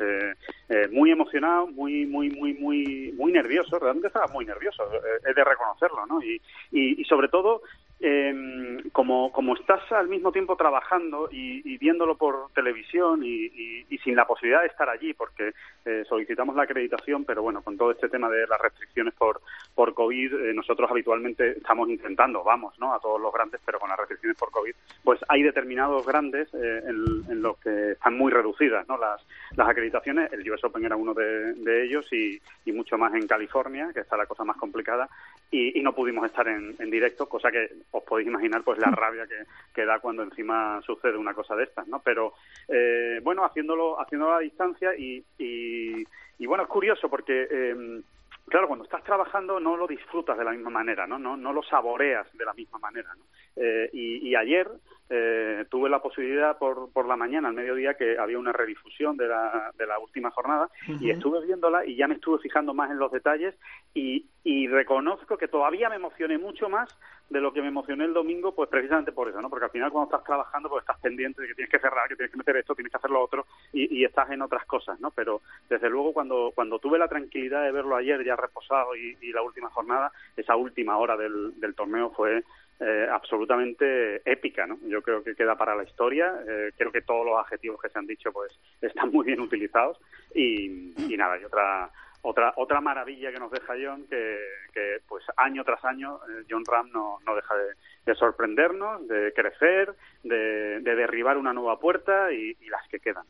muy 0.92 1.12
emocionado, 1.12 1.68
muy, 1.68 2.06
muy, 2.06 2.30
muy, 2.30 2.54
muy, 2.54 3.14
muy 3.16 3.32
nervioso, 3.32 3.80
realmente 3.80 4.08
estaba 4.08 4.28
muy 4.28 4.46
nervioso, 4.46 4.84
he 5.26 5.34
de 5.34 5.44
reconocerlo, 5.44 6.06
¿no? 6.06 6.22
Y, 6.22 6.42
y, 6.72 7.02
y 7.02 7.06
sobre 7.06 7.30
todo 7.30 7.62
eh, 8.00 8.82
como, 8.92 9.32
como 9.32 9.56
estás 9.56 9.92
al 9.92 10.08
mismo 10.08 10.32
tiempo 10.32 10.56
trabajando 10.56 11.30
y, 11.32 11.78
viéndolo 11.78 12.16
por 12.16 12.52
televisión 12.54 13.22
y, 13.24 13.86
sin 14.04 14.16
la 14.16 14.26
posibilidad 14.26 14.62
de 14.62 14.68
estar 14.68 14.90
allí, 14.90 15.14
porque 15.14 15.54
eh, 15.86 16.04
solicitamos 16.08 16.56
la 16.56 16.64
acreditación, 16.64 17.26
pero 17.26 17.42
bueno, 17.42 17.62
con 17.62 17.78
todo 17.78 17.92
este 17.92 18.08
tema 18.08 18.30
de 18.30 18.48
las 18.48 18.60
restricciones 18.60 19.14
por, 19.14 19.42
por 19.76 19.94
COVID, 19.94 20.34
eh, 20.34 20.54
nosotros 20.54 20.90
habitualmente 20.90 21.58
estamos 21.58 21.90
intentando, 21.90 22.44
vamos, 22.44 22.80
¿no? 22.80 22.94
A 22.94 23.00
todos 23.00 23.20
los 23.20 23.34
grandes, 23.34 23.60
pero 23.66 23.80
con 23.80 23.90
las 23.90 24.00
restricciones 24.00 24.38
por 24.38 24.52
COVID, 24.52 24.74
pues 25.04 25.20
hay 25.28 25.44
determinados 25.44 26.06
grandes 26.06 26.48
eh, 26.54 26.84
en, 26.86 27.30
en, 27.30 27.42
los 27.42 27.58
que 27.60 27.92
están 27.92 28.18
muy 28.18 28.32
reducidas, 28.32 28.88
¿no? 28.88 28.98
Las, 28.98 29.22
las 29.56 29.68
acreditaciones, 29.68 30.32
el 30.32 30.50
US 30.52 30.64
Open 30.64 30.86
era 30.86 30.96
uno 30.96 31.14
de, 31.14 31.84
ellos 31.84 32.06
y, 32.12 32.40
mucho 32.72 32.98
más 32.98 33.14
en 33.16 33.28
California, 33.28 33.90
que 33.94 34.02
está 34.02 34.16
la 34.16 34.28
cosa 34.28 34.44
más 34.44 34.56
complicada, 34.56 35.10
y, 35.52 35.80
y 35.80 35.82
no 35.82 35.94
pudimos 35.94 36.26
estar 36.26 36.48
en, 36.48 36.76
en 36.78 36.90
directo, 36.90 37.28
cosa 37.28 37.52
que 37.52 37.70
os 37.92 38.04
podéis 38.04 38.28
imaginar 38.28 38.64
pues 38.64 38.78
la 38.80 38.92
rabia 38.92 39.26
que, 39.28 39.44
que, 39.74 39.86
da 39.86 40.00
cuando 40.00 40.24
encima 40.24 40.82
sucede 40.86 41.18
una 41.18 41.34
cosa 41.34 41.56
de 41.56 41.64
estas, 41.64 41.88
¿no? 41.88 42.00
Pero 42.00 42.34
eh, 42.68 43.20
bueno, 43.24 43.44
haciéndolo, 43.44 44.00
haciéndolo 44.00 44.36
a 44.36 44.40
distancia 44.40 44.96
y, 44.96 45.24
y, 45.38 46.04
y 46.38 46.46
bueno, 46.46 46.64
es 46.64 46.70
curioso 46.70 47.10
porque 47.10 47.48
eh, 47.50 48.02
claro, 48.50 48.68
cuando 48.68 48.86
estás 48.86 49.04
trabajando 49.04 49.60
no 49.60 49.78
lo 49.78 49.88
disfrutas 49.88 50.38
de 50.38 50.44
la 50.44 50.52
misma 50.52 50.70
manera, 50.72 51.08
¿no? 51.08 51.18
No, 51.18 51.38
no 51.38 51.54
lo 51.54 51.64
saboreas 51.64 52.28
de 52.38 52.46
la 52.46 52.54
misma 52.54 52.80
manera, 52.80 53.14
¿no? 53.16 53.24
Eh, 53.56 53.90
y, 53.94 54.30
y, 54.30 54.36
ayer 54.36 54.70
eh, 55.10 55.66
tuve 55.70 55.90
la 55.90 56.02
posibilidad 56.02 56.58
por, 56.58 56.92
por 56.94 57.08
la 57.08 57.16
mañana, 57.16 57.48
al 57.48 57.56
mediodía, 57.56 57.96
que 57.96 58.18
había 58.18 58.38
una 58.38 58.52
redifusión 58.52 59.18
de 59.18 59.28
la, 59.28 59.72
de 59.78 59.88
la 59.88 59.98
última 59.98 60.30
jornada 60.32 60.70
uh 60.88 60.92
-huh. 60.92 61.02
y 61.02 61.10
estuve 61.10 61.46
viéndola 61.46 61.86
y 61.86 61.96
ya 61.96 62.08
me 62.08 62.16
estuve 62.16 62.40
fijando 62.40 62.74
más 62.74 62.92
en 62.92 63.00
los 63.00 63.12
detalles 63.12 63.56
y, 63.94 64.26
y 64.44 64.68
reconozco 64.68 65.38
que 65.38 65.48
todavía 65.48 65.90
me 65.90 65.96
emocioné 65.96 66.38
mucho 66.38 66.70
más 66.70 66.96
de 67.30 67.42
lo 67.42 67.54
que 67.54 67.62
me 67.62 67.68
emocioné 67.68 68.06
el 68.06 68.14
domingo, 68.14 68.56
pues 68.56 68.70
precisamente 68.70 69.12
por 69.12 69.30
eso, 69.30 69.42
¿no? 69.42 69.50
Porque 69.50 69.66
al 69.66 69.72
final 69.72 69.92
cuando 69.92 70.10
estás 70.12 70.26
trabajando, 70.26 70.70
pues 70.70 70.82
estás 70.82 71.00
pendiente 71.00 71.42
de 71.42 71.48
que 71.50 71.56
tienes 71.56 71.72
que 71.72 71.80
cerrar, 71.80 72.08
que 72.08 72.16
tienes 72.16 72.32
que 72.32 72.38
meter 72.38 72.58
esto, 72.58 72.76
tienes 72.76 72.92
que 72.92 72.98
hacer 72.98 73.12
lo 73.12 73.24
otro 73.24 73.46
y, 73.72 74.00
y 74.00 74.04
estás 74.06 74.30
en 74.32 74.42
otras 74.42 74.66
cosas, 74.66 75.00
¿no? 75.00 75.12
Pero 75.12 75.42
desde 75.70 75.90
luego 75.90 76.14
cuando, 76.14 76.52
cuando 76.56 76.80
tuve 76.80 76.98
la 76.98 77.08
tranquilidad 77.08 77.64
de 77.64 77.72
verlo 77.72 77.96
ayer 77.96 78.24
ya 78.24 78.36
reposado 78.36 78.96
y, 78.96 79.18
y 79.22 79.32
la 79.32 79.42
última 79.42 79.70
jornada, 79.70 80.12
esa 80.38 80.56
última 80.56 80.98
hora 80.98 81.16
del, 81.18 81.60
del 81.60 81.76
torneo 81.76 82.12
fue 82.12 82.44
eh, 82.82 83.08
absolutamente 83.12 84.22
épica, 84.24 84.66
¿no? 84.66 84.80
Yo 84.88 85.02
creo 85.02 85.22
que 85.22 85.36
queda 85.36 85.56
para 85.58 85.76
la 85.76 85.84
historia. 85.84 86.34
Eh, 86.48 86.72
creo 86.78 86.92
que 86.92 87.02
todos 87.02 87.26
los 87.26 87.38
adjetivos 87.38 87.82
que 87.82 87.90
se 87.90 88.00
han 88.00 88.08
dicho, 88.08 88.32
pues, 88.32 88.58
están 88.82 89.12
muy 89.12 89.26
bien 89.26 89.42
utilizados 89.42 90.00
y, 90.34 90.94
nada, 91.18 91.38
y 91.40 91.44
otra 91.44 91.90
otra 92.22 92.54
otra 92.58 92.82
maravilla 92.82 93.32
que 93.32 93.40
nos 93.40 93.50
deja 93.50 93.74
John 93.82 94.06
que, 94.10 95.00
pues 95.08 95.24
año 95.38 95.64
tras 95.64 95.84
año 95.86 96.20
eh, 96.30 96.44
John 96.50 96.64
Ram 96.66 96.90
no, 96.92 97.18
no 97.26 97.34
deja 97.34 97.56
de, 97.56 97.74
de, 98.06 98.16
sorprendernos 98.16 99.08
de 99.08 99.32
crecer 99.34 99.94
de, 100.24 100.82
de, 100.82 100.96
derribar 100.96 101.38
una 101.38 101.54
nueva 101.54 101.80
puerta 101.80 102.30
y, 102.34 102.58
y 102.60 102.68
las 102.68 102.86
que 102.90 103.00
quedan 103.00 103.24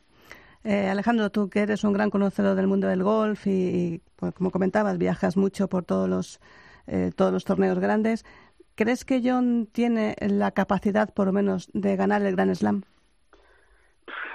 eh, 0.64 0.88
Alejandro 0.88 1.30
tú 1.30 1.48
que 1.48 1.60
eres 1.60 1.84
un 1.84 1.92
gran 1.92 2.10
conocedor 2.10 2.56
del 2.56 2.66
mundo 2.66 2.88
del 2.88 3.04
golf 3.04 3.46
y, 3.46 3.50
y 3.50 4.02
pues, 4.16 4.34
como 4.34 4.50
comentabas 4.50 4.98
viajas 4.98 5.36
mucho 5.36 5.68
por 5.68 5.84
todos 5.84 6.08
los 6.08 6.40
eh, 6.88 7.12
todos 7.14 7.32
los 7.32 7.44
torneos 7.44 7.78
grandes 7.78 8.24
¿Crees 8.80 9.04
que 9.04 9.20
John 9.22 9.68
tiene 9.70 10.16
la 10.20 10.52
capacidad, 10.52 11.12
por 11.12 11.26
lo 11.26 11.34
menos, 11.34 11.68
de 11.74 11.96
ganar 11.96 12.22
el 12.22 12.34
Grand 12.34 12.54
Slam? 12.54 12.82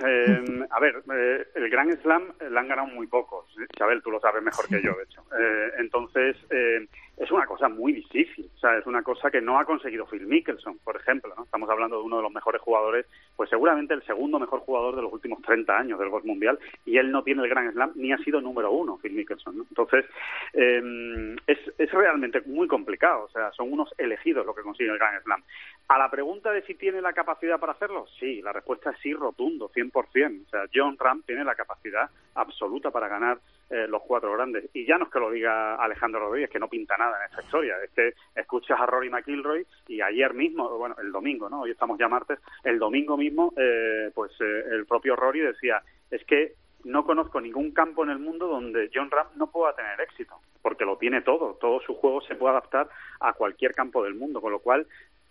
Eh, 0.06 0.68
a 0.70 0.80
ver, 0.80 1.02
eh, 1.12 1.48
el 1.56 1.68
Grand 1.72 2.00
Slam 2.04 2.32
la 2.52 2.60
han 2.60 2.68
ganado 2.68 2.88
muy 2.90 3.08
pocos. 3.08 3.48
Isabel, 3.74 4.04
tú 4.04 4.12
lo 4.12 4.20
sabes 4.20 4.44
mejor 4.44 4.68
que 4.68 4.84
yo, 4.84 4.94
de 4.98 5.04
hecho. 5.06 5.24
Eh, 5.36 5.72
entonces, 5.80 6.38
eh, 6.52 6.88
es 7.18 7.32
una 7.32 7.46
cosa 7.46 7.70
muy 7.70 7.94
difícil. 7.94 8.50
O 8.56 8.60
sea, 8.60 8.78
es 8.78 8.86
una 8.86 9.02
cosa 9.02 9.32
que 9.32 9.42
no 9.42 9.60
ha 9.60 9.66
conseguido 9.66 10.06
Phil 10.06 10.26
Mickelson, 10.26 10.78
por 10.84 10.96
ejemplo. 10.96 11.34
¿no? 11.36 11.44
Estamos 11.44 11.70
hablando 11.70 11.98
de 11.98 12.04
uno 12.04 12.18
de 12.18 12.24
los 12.24 12.32
mejores 12.32 12.62
jugadores, 12.62 13.06
pues 13.36 13.50
seguramente 13.50 13.94
el 13.94 14.04
segundo 14.04 14.40
mejor 14.40 14.60
jugador 14.62 14.96
de 14.96 15.02
los 15.02 15.14
últimos 15.14 15.42
30 15.42 15.78
años 15.78 16.00
del 16.00 16.10
golf 16.10 16.26
mundial, 16.26 16.60
y 16.86 16.98
él 16.98 17.12
no 17.12 17.24
tiene 17.24 17.44
el 17.44 17.50
Grand 17.50 17.72
Slam 17.74 17.92
ni 17.96 18.12
ha 18.12 18.18
sido 18.18 18.42
número 18.42 18.72
uno, 18.72 18.98
Phil 18.98 19.14
Mickelson. 19.14 19.58
¿no? 19.58 19.66
Entonces, 19.70 20.06
eh, 20.54 21.36
es, 21.48 21.60
es 21.78 21.92
realmente 21.92 22.42
muy 22.46 22.68
complicado. 22.68 23.26
O 23.26 23.30
sea, 23.30 23.52
son 23.54 23.72
unos 23.72 23.94
elegidos 23.98 24.46
los 24.46 24.56
que 24.56 24.64
consiguen 24.64 24.94
el 24.94 25.00
Grand 25.00 25.24
Slam. 25.24 25.44
A 25.88 26.00
la 26.00 26.10
pregunta 26.10 26.52
de 26.52 26.64
si 26.64 26.74
tiene 26.74 27.00
la 27.02 27.14
capacidad 27.14 27.60
para 27.60 27.74
hacerlo, 27.74 28.08
sí, 28.20 28.42
la 28.42 28.52
respuesta 28.52 28.90
es 28.90 28.98
sí, 29.00 29.14
rotundo, 29.14 29.70
100%. 29.70 30.46
O 30.46 30.50
sea, 30.50 30.62
John 30.74 30.98
Ram 30.98 31.22
tiene 31.26 31.44
la 31.44 31.56
capacidad 31.56 32.10
absoluta 32.34 32.90
para 32.92 33.08
ganar 33.08 33.38
eh, 33.70 33.88
los 33.88 34.04
cuatro 34.04 34.32
grandes. 34.34 34.70
Y 34.74 34.86
ya 34.86 34.98
no 34.98 35.06
es 35.06 35.12
que 35.12 35.20
lo 35.20 35.32
diga 35.32 35.76
Alejandro 35.76 36.20
Rodríguez, 36.20 36.50
que 36.50 36.60
no 36.60 36.68
pinta 36.68 36.98
nada 36.98 37.18
en 37.20 37.32
esta 37.32 37.44
historia. 37.44 37.76
Es 37.84 37.92
que 37.92 38.14
escuchas 38.36 38.80
a 38.80 38.86
Rory 38.86 39.10
McIlroy 39.10 39.66
y 39.88 40.02
ayer 40.02 40.34
mismo, 40.34 40.70
bueno, 40.78 40.96
el 41.02 41.12
domingo, 41.12 41.50
¿no? 41.50 41.62
Hoy 41.62 41.72
estamos 41.72 41.98
ya 41.98 42.08
martes, 42.08 42.40
el 42.64 42.78
domingo 42.78 43.18
mismo, 43.18 43.54
eh, 43.58 44.12
pues 44.14 44.32
eh, 44.40 44.64
el 44.72 44.86
propio 44.86 45.16
Rory 45.16 45.40
decía, 45.40 45.82
es 46.12 46.24
que 46.26 46.54
no 46.84 47.04
conozco 47.04 47.42
ningún 47.42 47.72
campo 47.72 48.04
en 48.04 48.12
el 48.12 48.20
mundo 48.20 48.48
donde 48.48 48.92
John 48.94 49.10
Ram 49.10 49.28
no 49.36 49.48
pueda 49.48 49.76
tener 49.76 50.00
éxito, 50.00 50.36
porque 50.62 50.86
lo 50.86 50.98
tiene 50.98 51.22
todo, 51.22 51.56
todo 51.56 51.80
su 51.82 51.96
juego 51.96 52.22
se 52.22 52.36
puede 52.36 52.52
adaptar 52.52 52.88
a 53.20 53.34
cualquier 53.34 53.74
campo 53.74 54.04
del 54.04 54.14
mundo, 54.14 54.40
con 54.40 54.52
lo 54.52 54.60
cual 54.60 54.86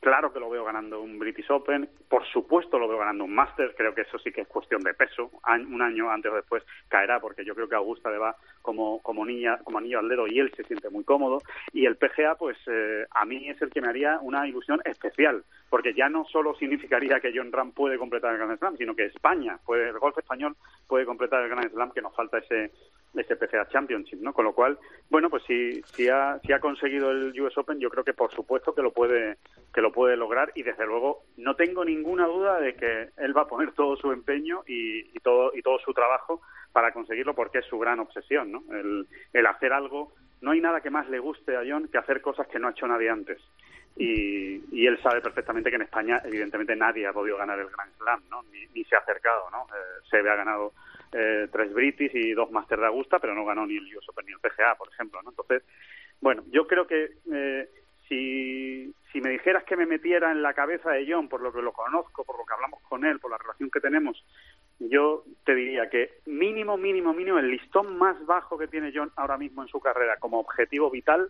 Claro 0.05 0.35
que 0.35 0.39
lo 0.39 0.51
veo 0.51 0.65
ganando 0.65 1.01
un 1.01 1.19
British 1.19 1.51
Open, 1.51 1.89
por 2.11 2.27
supuesto 2.27 2.79
lo 2.79 2.87
veo 2.87 2.99
ganando 2.99 3.25
un 3.25 3.35
Masters, 3.35 3.73
creo 3.75 3.95
que 3.95 4.03
eso 4.03 4.19
sí 4.19 4.31
que 4.33 4.43
es 4.43 4.49
cuestión 4.49 4.83
de 4.83 4.93
peso, 4.93 5.31
un 5.47 5.81
año 5.81 6.11
antes 6.11 6.31
o 6.31 6.35
después 6.35 6.63
caerá, 6.89 7.21
porque 7.21 7.43
yo 7.43 7.55
creo 7.55 7.71
que 7.71 7.75
Augusta 7.75 8.11
le 8.11 8.19
va 8.19 8.37
como, 8.61 9.01
como 9.01 9.25
niña, 9.25 9.57
como 9.65 9.79
anillo 9.79 10.01
al 10.01 10.09
dedo 10.11 10.27
y 10.27 10.39
él 10.41 10.53
se 10.55 10.65
siente 10.65 10.91
muy 10.91 11.05
cómodo, 11.05 11.41
y 11.73 11.87
el 11.87 11.97
PGA 11.97 12.35
pues 12.35 12.59
eh, 12.67 13.07
a 13.13 13.25
mí 13.25 13.49
es 13.49 13.63
el 13.63 13.71
que 13.71 13.81
me 13.81 13.89
haría 13.89 14.19
una 14.21 14.47
ilusión 14.47 14.83
especial, 14.85 15.43
porque 15.71 15.95
ya 15.95 16.11
no 16.11 16.27
solo 16.27 16.55
significaría 16.57 17.19
que 17.19 17.33
John 17.35 17.51
Ram 17.51 17.73
puede 17.73 17.97
completar 17.97 18.33
el 18.33 18.41
Grand 18.41 18.59
Slam, 18.59 18.77
sino 18.77 18.95
que 18.95 19.07
España, 19.07 19.59
puede, 19.65 19.89
el 19.89 19.99
golf 19.99 20.19
español 20.19 20.55
puede 20.87 21.07
completar 21.07 21.43
el 21.43 21.49
Grand 21.49 21.71
Slam, 21.71 21.93
que 21.93 22.03
nos 22.03 22.15
falta 22.15 22.37
ese 22.37 22.73
ese 23.21 23.37
PCA 23.37 23.69
Championship, 23.69 24.21
¿no? 24.21 24.33
Con 24.33 24.45
lo 24.45 24.55
cual, 24.55 24.79
bueno, 25.11 25.31
pues 25.31 25.43
si, 25.45 25.83
si, 25.83 26.09
ha, 26.09 26.39
si 26.45 26.53
ha 26.53 26.61
conseguido 26.61 27.11
el 27.11 27.39
US 27.41 27.57
Open, 27.59 27.79
yo 27.79 27.91
creo 27.91 28.05
que 28.05 28.15
por 28.15 28.33
supuesto 28.33 28.75
que 28.75 28.83
lo 28.83 28.93
puede 28.93 29.37
que 29.73 29.81
lo 29.81 29.93
puede 29.93 30.17
lograr 30.17 30.53
y 30.55 30.63
desde 30.63 30.87
luego 30.87 31.25
no 31.37 31.57
tengo 31.57 31.85
ninguna 31.85 32.27
duda 32.27 32.61
de 32.61 32.75
que 32.75 33.09
él 33.17 33.37
va 33.37 33.43
a 33.43 33.49
poner 33.49 33.73
todo 33.73 33.97
su 33.97 34.13
empeño 34.13 34.63
y, 34.67 35.01
y 35.17 35.21
todo 35.21 35.53
y 35.55 35.63
todo 35.63 35.79
su 35.79 35.93
trabajo 35.93 36.41
para 36.73 36.93
conseguirlo 36.93 37.35
porque 37.35 37.59
es 37.59 37.67
su 37.67 37.79
gran 37.79 38.01
obsesión, 38.01 38.53
¿no? 38.53 38.65
El, 38.73 39.07
el 39.33 39.47
hacer 39.47 39.73
algo, 39.73 40.13
no 40.41 40.51
hay 40.51 40.61
nada 40.61 40.81
que 40.81 40.91
más 40.91 41.09
le 41.09 41.19
guste 41.19 41.57
a 41.57 41.63
John 41.67 41.89
que 41.89 41.99
hacer 41.99 42.21
cosas 42.21 42.47
que 42.49 42.59
no 42.59 42.69
ha 42.69 42.73
hecho 42.73 42.87
nadie 42.87 43.11
antes. 43.11 43.41
Y, 43.97 44.61
y, 44.73 44.87
él 44.87 45.01
sabe 45.01 45.21
perfectamente 45.21 45.71
que 45.71 45.77
en 45.77 45.83
España, 45.83 46.21
evidentemente, 46.25 46.75
nadie 46.75 47.07
ha 47.07 47.13
podido 47.13 47.37
ganar 47.37 47.61
el 47.61 47.69
Grand 47.69 47.97
Slam, 47.97 48.23
¿no? 48.29 48.43
Ni, 48.51 48.67
ni 48.75 48.85
se 48.85 48.97
ha 48.97 48.99
acercado, 48.99 49.49
¿no? 49.53 49.67
Eh, 49.73 50.03
se 50.11 50.19
ha 50.19 50.35
ganado 50.35 50.73
eh, 51.15 51.49
tres 51.51 51.73
British 51.73 52.11
y 52.15 52.33
dos 52.33 52.51
Master 52.51 52.81
de 52.81 52.87
Augusta, 52.87 53.19
pero 53.21 53.35
no 53.35 53.45
ganó 53.45 53.67
ni 53.67 53.77
el 53.77 53.97
US 53.97 54.09
Open 54.09 54.27
ni 54.27 54.33
el 54.33 54.41
PGA, 54.41 54.75
por 54.75 54.89
ejemplo, 54.89 55.23
¿no? 55.23 55.31
Entonces, 55.31 55.63
bueno, 56.21 56.43
yo 56.51 56.67
creo 56.67 56.87
que 56.87 57.11
eh, 57.33 57.69
si, 58.09 58.93
si 59.13 59.21
me 59.21 59.31
dijeras 59.31 59.65
que 59.65 59.77
me 59.77 59.87
metiera 59.87 60.33
en 60.33 60.43
la 60.43 60.55
cabeza 60.55 60.91
de 60.91 61.07
John, 61.09 61.29
por 61.29 61.41
lo 61.41 61.53
que 61.53 61.63
lo 61.63 61.73
conozco, 61.73 62.25
por 62.25 62.37
lo 62.37 62.45
que 62.45 62.55
hablamos 62.55 62.81
con 62.83 63.05
él, 63.05 63.21
por 63.21 63.31
la 63.31 63.39
relación 63.39 63.71
que 63.71 63.81
tenemos, 63.81 64.25
yo 64.81 65.25
te 65.45 65.55
diría 65.55 65.89
que 65.89 66.19
mínimo, 66.27 66.77
mínimo, 66.77 67.15
mínimo, 67.15 67.39
el 67.39 67.51
listón 67.51 67.97
más 67.97 68.25
bajo 68.27 68.59
que 68.59 68.67
tiene 68.67 68.93
John 68.95 69.13
ahora 69.17 69.39
mismo 69.39 69.63
en 69.63 69.69
su 69.69 69.81
carrera 69.81 70.17
como 70.19 70.41
objetivo 70.41 70.91
vital 70.91 71.29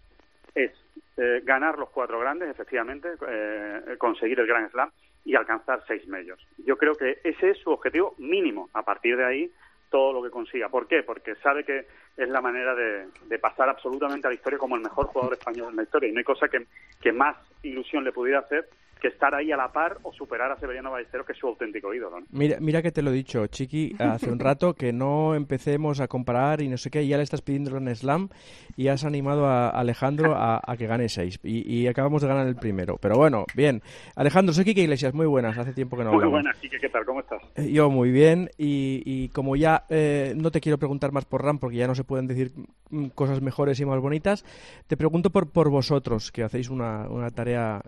es 0.55 0.72
eh, 1.16 1.43
ganar 1.45 1.78
los 1.78 1.91
cuatro 1.91 2.18
grandes, 2.18 2.49
efectivamente, 2.49 3.09
eh, 3.28 3.97
conseguir 3.99 4.41
el 4.41 4.47
Grand 4.47 4.70
Slam 4.70 4.91
y 5.24 5.35
alcanzar 5.35 5.82
seis 5.87 6.07
medios. 6.07 6.41
Yo 6.59 6.76
creo 6.76 6.95
que 6.95 7.18
ese 7.24 7.51
es 7.51 7.59
su 7.59 7.70
objetivo 7.70 8.14
mínimo. 8.18 8.68
A 8.72 8.82
partir 8.82 9.16
de 9.16 9.24
ahí, 9.24 9.53
todo 9.95 10.12
lo 10.12 10.24
que 10.24 10.30
consiga. 10.30 10.68
¿Por 10.68 10.88
qué? 10.88 11.05
Porque 11.05 11.36
sabe 11.36 11.62
que 11.62 11.86
es 12.16 12.28
la 12.28 12.40
manera 12.40 12.74
de, 12.74 13.07
de, 13.26 13.38
pasar 13.38 13.68
absolutamente 13.68 14.26
a 14.26 14.30
la 14.30 14.34
historia 14.34 14.59
como 14.59 14.74
el 14.74 14.82
mejor 14.82 15.07
jugador 15.07 15.34
español 15.34 15.68
en 15.70 15.76
la 15.76 15.84
historia. 15.84 16.09
Y 16.09 16.12
no 16.12 16.18
hay 16.18 16.24
cosa 16.24 16.49
que, 16.49 16.66
que 17.01 17.12
más 17.12 17.36
ilusión 17.62 18.03
le 18.03 18.11
pudiera 18.11 18.40
hacer 18.40 18.68
que 19.05 19.09
estar 19.09 19.34
ahí 19.34 19.52
a 19.52 19.57
la 19.59 19.70
par 19.70 19.98
o 20.02 20.14
superar 20.14 20.50
a 20.50 20.59
Severiano 20.59 20.90
Ballesteros, 20.90 21.26
que 21.26 21.32
es 21.34 21.38
su 21.38 21.46
auténtico 21.46 21.92
ídolo. 21.92 22.20
¿no? 22.20 22.26
Mira, 22.30 22.57
mira 22.59 22.80
que 22.80 22.90
te 22.90 23.02
lo 23.02 23.11
he 23.11 23.12
dicho, 23.12 23.46
Chiqui, 23.48 23.94
hace 23.98 24.30
un 24.30 24.38
rato, 24.38 24.72
que 24.72 24.94
no 24.94 25.34
empecemos 25.34 26.00
a 26.00 26.09
comparar 26.09 26.62
y 26.62 26.68
no 26.68 26.78
sé 26.78 26.90
qué, 26.90 27.02
y 27.02 27.09
ya 27.09 27.18
le 27.18 27.22
estás 27.22 27.42
pidiendo 27.42 27.76
en 27.76 27.94
Slam 27.94 28.30
y 28.78 28.88
has 28.88 29.05
animado 29.05 29.44
a 29.46 29.68
Alejandro 29.68 30.34
a, 30.34 30.59
a 30.64 30.76
que 30.78 30.86
gane 30.86 31.11
seis. 31.11 31.38
Y, 31.42 31.70
y, 31.70 31.86
acabamos 31.86 32.22
de 32.22 32.28
ganar 32.28 32.46
el 32.46 32.57
primero. 32.57 32.96
Pero 32.98 33.16
bueno, 33.16 33.44
bien. 33.55 33.82
Alejandro, 34.16 34.55
soy 34.55 34.64
Quique 34.64 34.80
Iglesias, 34.80 35.12
muy 35.12 35.26
buenas, 35.26 35.59
hace 35.59 35.74
tiempo 35.74 35.98
que 35.98 36.05
no 36.05 36.11
Muy 36.11 36.16
hablamos. 36.24 36.32
buenas, 36.42 36.57
Quique, 36.59 36.78
¿qué 36.80 36.88
tal? 36.88 37.05
¿Cómo 37.05 37.20
estás? 37.20 37.42
Eh, 37.57 37.70
Yo 37.72 37.90
muy 37.90 38.11
bien, 38.11 38.48
y, 38.57 39.02
y 39.05 39.28
como 39.28 39.55
ya 39.57 39.84
eh, 39.90 40.32
no 40.34 40.50
te 40.50 40.62
quiero 40.62 40.78
preguntar 40.78 41.12
más 41.12 41.26
por 41.26 41.44
RAM, 41.44 41.59
porque 41.59 41.76
ya 41.76 41.86
no 41.86 41.94
se 41.94 42.05
pueden 42.05 42.26
decir 42.26 42.52
mm, 42.88 43.09
cosas 43.09 43.42
mejores 43.42 43.78
y 43.80 43.84
más 43.84 44.00
bonitas, 44.00 44.46
te 44.86 44.96
pregunto 44.96 45.28
por, 45.28 45.50
por 45.52 45.68
vosotros, 45.68 46.32
que 46.32 46.42
hacéis 46.42 46.70
una, 46.70 47.07
una 47.11 47.30
tarea 47.30 47.82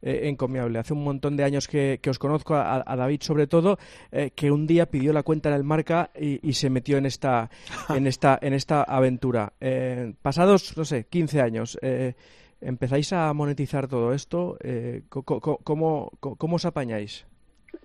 eh, 0.00 0.28
encomiable. 0.30 0.61
Hace 0.78 0.92
un 0.92 1.04
montón 1.04 1.36
de 1.36 1.44
años 1.44 1.68
que, 1.68 1.98
que 2.02 2.10
os 2.10 2.18
conozco, 2.18 2.54
a, 2.54 2.82
a, 2.84 2.96
David 2.96 3.22
sobre 3.22 3.46
todo, 3.46 3.78
eh, 4.10 4.30
que 4.34 4.50
un 4.50 4.66
día 4.66 4.86
pidió 4.86 5.12
la 5.12 5.22
cuenta 5.22 5.48
en 5.48 5.56
el 5.56 5.64
marca 5.64 6.10
y, 6.18 6.46
y 6.48 6.52
se 6.54 6.70
metió 6.70 6.98
en 6.98 7.06
esta, 7.06 7.50
en 7.88 8.06
esta, 8.06 8.38
en 8.40 8.54
esta 8.54 8.82
aventura. 8.82 9.52
Eh, 9.60 10.14
pasados, 10.22 10.76
no 10.76 10.84
sé, 10.84 11.04
15 11.04 11.40
años, 11.40 11.78
eh, 11.82 12.14
¿empezáis 12.60 13.12
a 13.12 13.32
monetizar 13.32 13.88
todo 13.88 14.12
esto? 14.12 14.56
Eh, 14.62 15.02
¿cómo, 15.08 15.40
cómo, 15.40 16.10
¿Cómo 16.20 16.56
os 16.56 16.64
apañáis? 16.64 17.26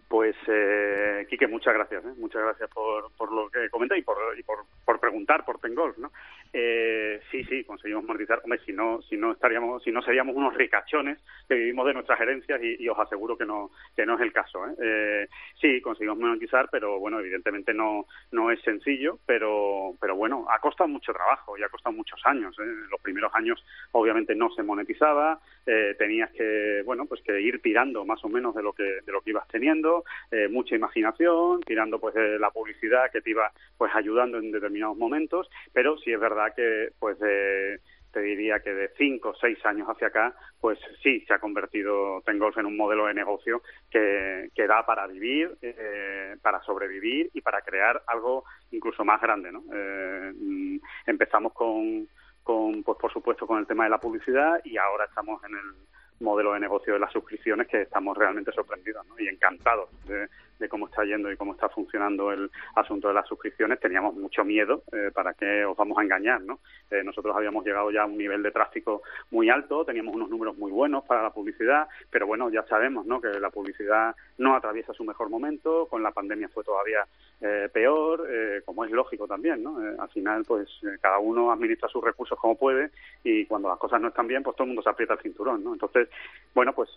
Pues, 0.08 0.36
eh, 0.48 1.26
Quique, 1.30 1.48
muchas 1.48 1.74
gracias. 1.74 2.06
¿eh? 2.06 2.14
Muchas 2.18 2.42
gracias 2.42 2.70
por, 2.70 3.12
por 3.18 3.32
lo 3.32 3.50
que 3.50 3.70
comenta 3.70 3.98
y 3.98 4.02
por, 4.04 4.18
y 4.38 4.44
por, 4.44 4.66
preguntar 5.00 5.44
por 5.46 5.60
Tengolf, 5.60 5.98
¿no? 5.98 6.12
Eh, 6.54 7.20
sí, 7.30 7.44
sí, 7.44 7.64
conseguimos 7.66 8.06
monetizar. 8.06 8.40
Hombre, 8.44 8.60
si 8.66 8.72
no, 8.72 9.02
si 9.02 9.18
no 9.18 9.34
estaríamos, 9.34 9.84
si 9.84 9.92
no 9.92 10.02
seríamos 10.02 10.36
unos 10.36 10.56
ricachones 10.56 11.20
que 11.48 11.56
vivimos 11.56 11.86
de 11.86 11.94
nuestras 11.94 12.20
herencias 12.20 12.60
y, 12.64 12.88
os 12.88 12.98
aseguro 12.98 13.38
que 13.38 13.46
no, 13.46 13.72
que 13.96 14.06
no 14.06 14.16
es 14.16 14.22
el 14.22 14.32
caso. 14.32 14.66
¿eh? 14.66 14.76
Eh, 14.82 15.28
sí, 15.60 15.82
conseguimos 15.82 16.18
monetizar, 16.18 16.70
pero 16.72 17.00
bueno, 17.00 17.20
evidentemente 17.20 17.74
no, 17.74 18.06
no 18.32 18.50
es 18.50 18.62
sencillo, 18.62 19.20
pero, 19.26 19.94
pero 20.00 20.16
bueno, 20.16 20.46
ha 20.50 20.60
costado 20.60 20.88
mucho 20.88 21.14
trabajo 21.14 21.58
y 21.58 21.64
ha 21.64 21.70
costado 21.70 21.96
muchos 21.96 22.20
años. 22.26 22.58
¿eh? 22.60 22.66
Los 22.90 23.02
primeros 23.02 23.34
años, 23.36 23.64
obviamente, 23.92 24.36
no 24.36 24.50
se 24.52 24.64
monetizaba, 24.64 25.40
eh, 25.66 25.96
tenías 25.98 26.32
que, 26.32 26.82
bueno, 26.86 27.06
pues 27.06 27.22
que 27.22 27.40
ir 27.42 27.62
tirando 27.62 28.06
más 28.06 28.24
o 28.24 28.30
menos 28.30 28.56
de 28.56 28.64
lo 28.64 28.74
que, 28.74 29.02
de 29.06 29.12
lo 29.12 29.22
que 29.22 29.32
ibas 29.32 29.48
teniendo, 29.50 29.97
eh, 30.32 30.48
mucha 30.50 30.76
imaginación, 30.76 31.62
tirando 31.62 32.00
pues 32.00 32.16
de 32.16 32.40
la 32.40 32.52
publicidad 32.52 33.12
que 33.12 33.22
te 33.22 33.32
iba 33.32 33.52
pues 33.78 33.92
ayudando 33.96 34.38
en 34.38 34.52
determinados 34.52 34.98
momentos, 34.98 35.50
pero 35.74 35.98
sí 35.98 36.12
es 36.12 36.20
verdad 36.20 36.54
que 36.56 36.90
pues 37.00 37.20
de 37.20 37.80
te 38.18 38.22
diría 38.22 38.60
que 38.62 38.74
de 38.74 38.90
cinco 38.98 39.30
o 39.30 39.36
seis 39.36 39.64
años 39.66 39.88
hacia 39.88 40.08
acá, 40.08 40.34
pues 40.60 40.80
sí, 41.04 41.24
se 41.28 41.34
ha 41.34 41.40
convertido 41.40 42.22
Tengolf 42.26 42.58
en 42.58 42.66
un 42.66 42.76
modelo 42.76 43.06
de 43.06 43.14
negocio 43.14 43.62
que, 43.92 44.50
que 44.56 44.66
da 44.66 44.84
para 44.86 45.06
vivir, 45.06 45.56
eh, 45.62 46.36
para 46.42 46.62
sobrevivir 46.64 47.30
y 47.34 47.42
para 47.42 47.62
crear 47.62 48.02
algo 48.08 48.44
incluso 48.72 49.06
más 49.06 49.22
grande, 49.22 49.52
¿no? 49.52 49.64
Eh, 49.72 50.80
empezamos 51.06 51.54
con, 51.54 52.08
con, 52.42 52.82
pues 52.82 52.98
por 52.98 53.14
supuesto, 53.14 53.46
con 53.46 53.60
el 53.60 53.68
tema 53.68 53.84
de 53.84 53.92
la 53.92 54.00
publicidad 54.00 54.62
y 54.64 54.78
ahora 54.78 55.06
estamos 55.06 55.44
en 55.44 55.52
el 55.52 55.76
modelo 56.20 56.54
de 56.54 56.60
negocio 56.60 56.94
de 56.94 57.00
las 57.00 57.12
suscripciones 57.12 57.68
que 57.68 57.84
estamos 57.84 58.18
realmente 58.18 58.52
sorprendidos 58.52 59.06
¿no? 59.08 59.20
y 59.20 59.28
encantados 59.28 59.90
de, 60.06 60.28
de, 60.60 60.70
cómo 60.70 60.88
está 60.88 61.04
yendo 61.04 61.32
y 61.32 61.38
cómo 61.38 61.54
está 61.54 61.70
funcionando 61.70 62.32
el 62.32 62.50
asunto 62.76 63.08
de 63.08 63.14
las 63.14 63.28
suscripciones. 63.28 63.80
Teníamos 63.80 64.16
mucho 64.16 64.44
miedo, 64.44 64.84
eh, 64.92 65.12
para 65.14 65.34
qué 65.34 65.66
os 65.66 65.76
vamos 65.76 65.98
a 65.98 66.04
engañar, 66.04 66.42
¿no? 66.42 66.60
Eh, 66.90 67.04
nosotros 67.04 67.36
habíamos 67.36 67.66
llegado 67.66 67.92
ya 67.92 68.04
a 68.04 68.06
un 68.06 68.18
nivel 68.18 68.44
de 68.44 68.52
tráfico 68.52 69.02
muy 69.32 69.50
alto, 69.50 69.86
teníamos 69.86 70.16
unos 70.16 70.30
números 70.30 70.58
muy 70.58 70.72
buenos 70.72 71.04
para 71.06 71.24
la 71.24 71.32
publicidad, 71.32 71.88
pero 72.10 72.28
bueno, 72.28 72.50
ya 72.50 72.64
sabemos, 72.64 73.06
¿no? 73.06 73.22
Que 73.22 73.40
la 73.40 73.50
publicidad 73.50 74.16
no 74.38 74.56
atraviesa 74.56 74.94
su 74.94 75.04
mejor 75.04 75.30
momento, 75.30 75.88
con 75.88 76.04
la 76.04 76.12
pandemia 76.12 76.50
fue 76.50 76.64
todavía 76.64 77.06
eh, 77.40 77.70
peor, 77.72 78.28
eh, 78.28 78.62
como 78.66 78.84
es 78.84 78.90
lógico 78.90 79.28
también, 79.28 79.62
¿no? 79.62 79.80
Eh, 79.80 79.96
al 80.00 80.10
final, 80.10 80.44
pues 80.44 80.68
cada 81.00 81.20
uno 81.20 81.52
administra 81.52 81.88
sus 81.88 82.04
recursos 82.04 82.38
como 82.40 82.58
puede 82.58 82.90
y 83.24 83.46
cuando 83.46 83.70
las 83.70 83.78
cosas 83.78 84.02
no 84.02 84.08
están 84.08 84.28
bien, 84.28 84.42
pues 84.42 84.56
todo 84.56 84.64
el 84.64 84.70
mundo 84.70 84.82
se 84.82 84.90
aprieta 84.90 85.14
el 85.14 85.20
cinturón, 85.20 85.64
¿no? 85.64 85.74
Entonces, 85.74 86.10
bueno, 86.56 86.74
pues 86.74 86.90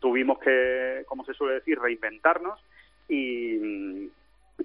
tuvimos 0.00 0.38
que, 0.38 1.04
como 1.06 1.24
se 1.26 1.34
suele 1.34 1.54
decir, 1.54 1.78
reinventarnos 1.78 2.58
y, 3.08 4.10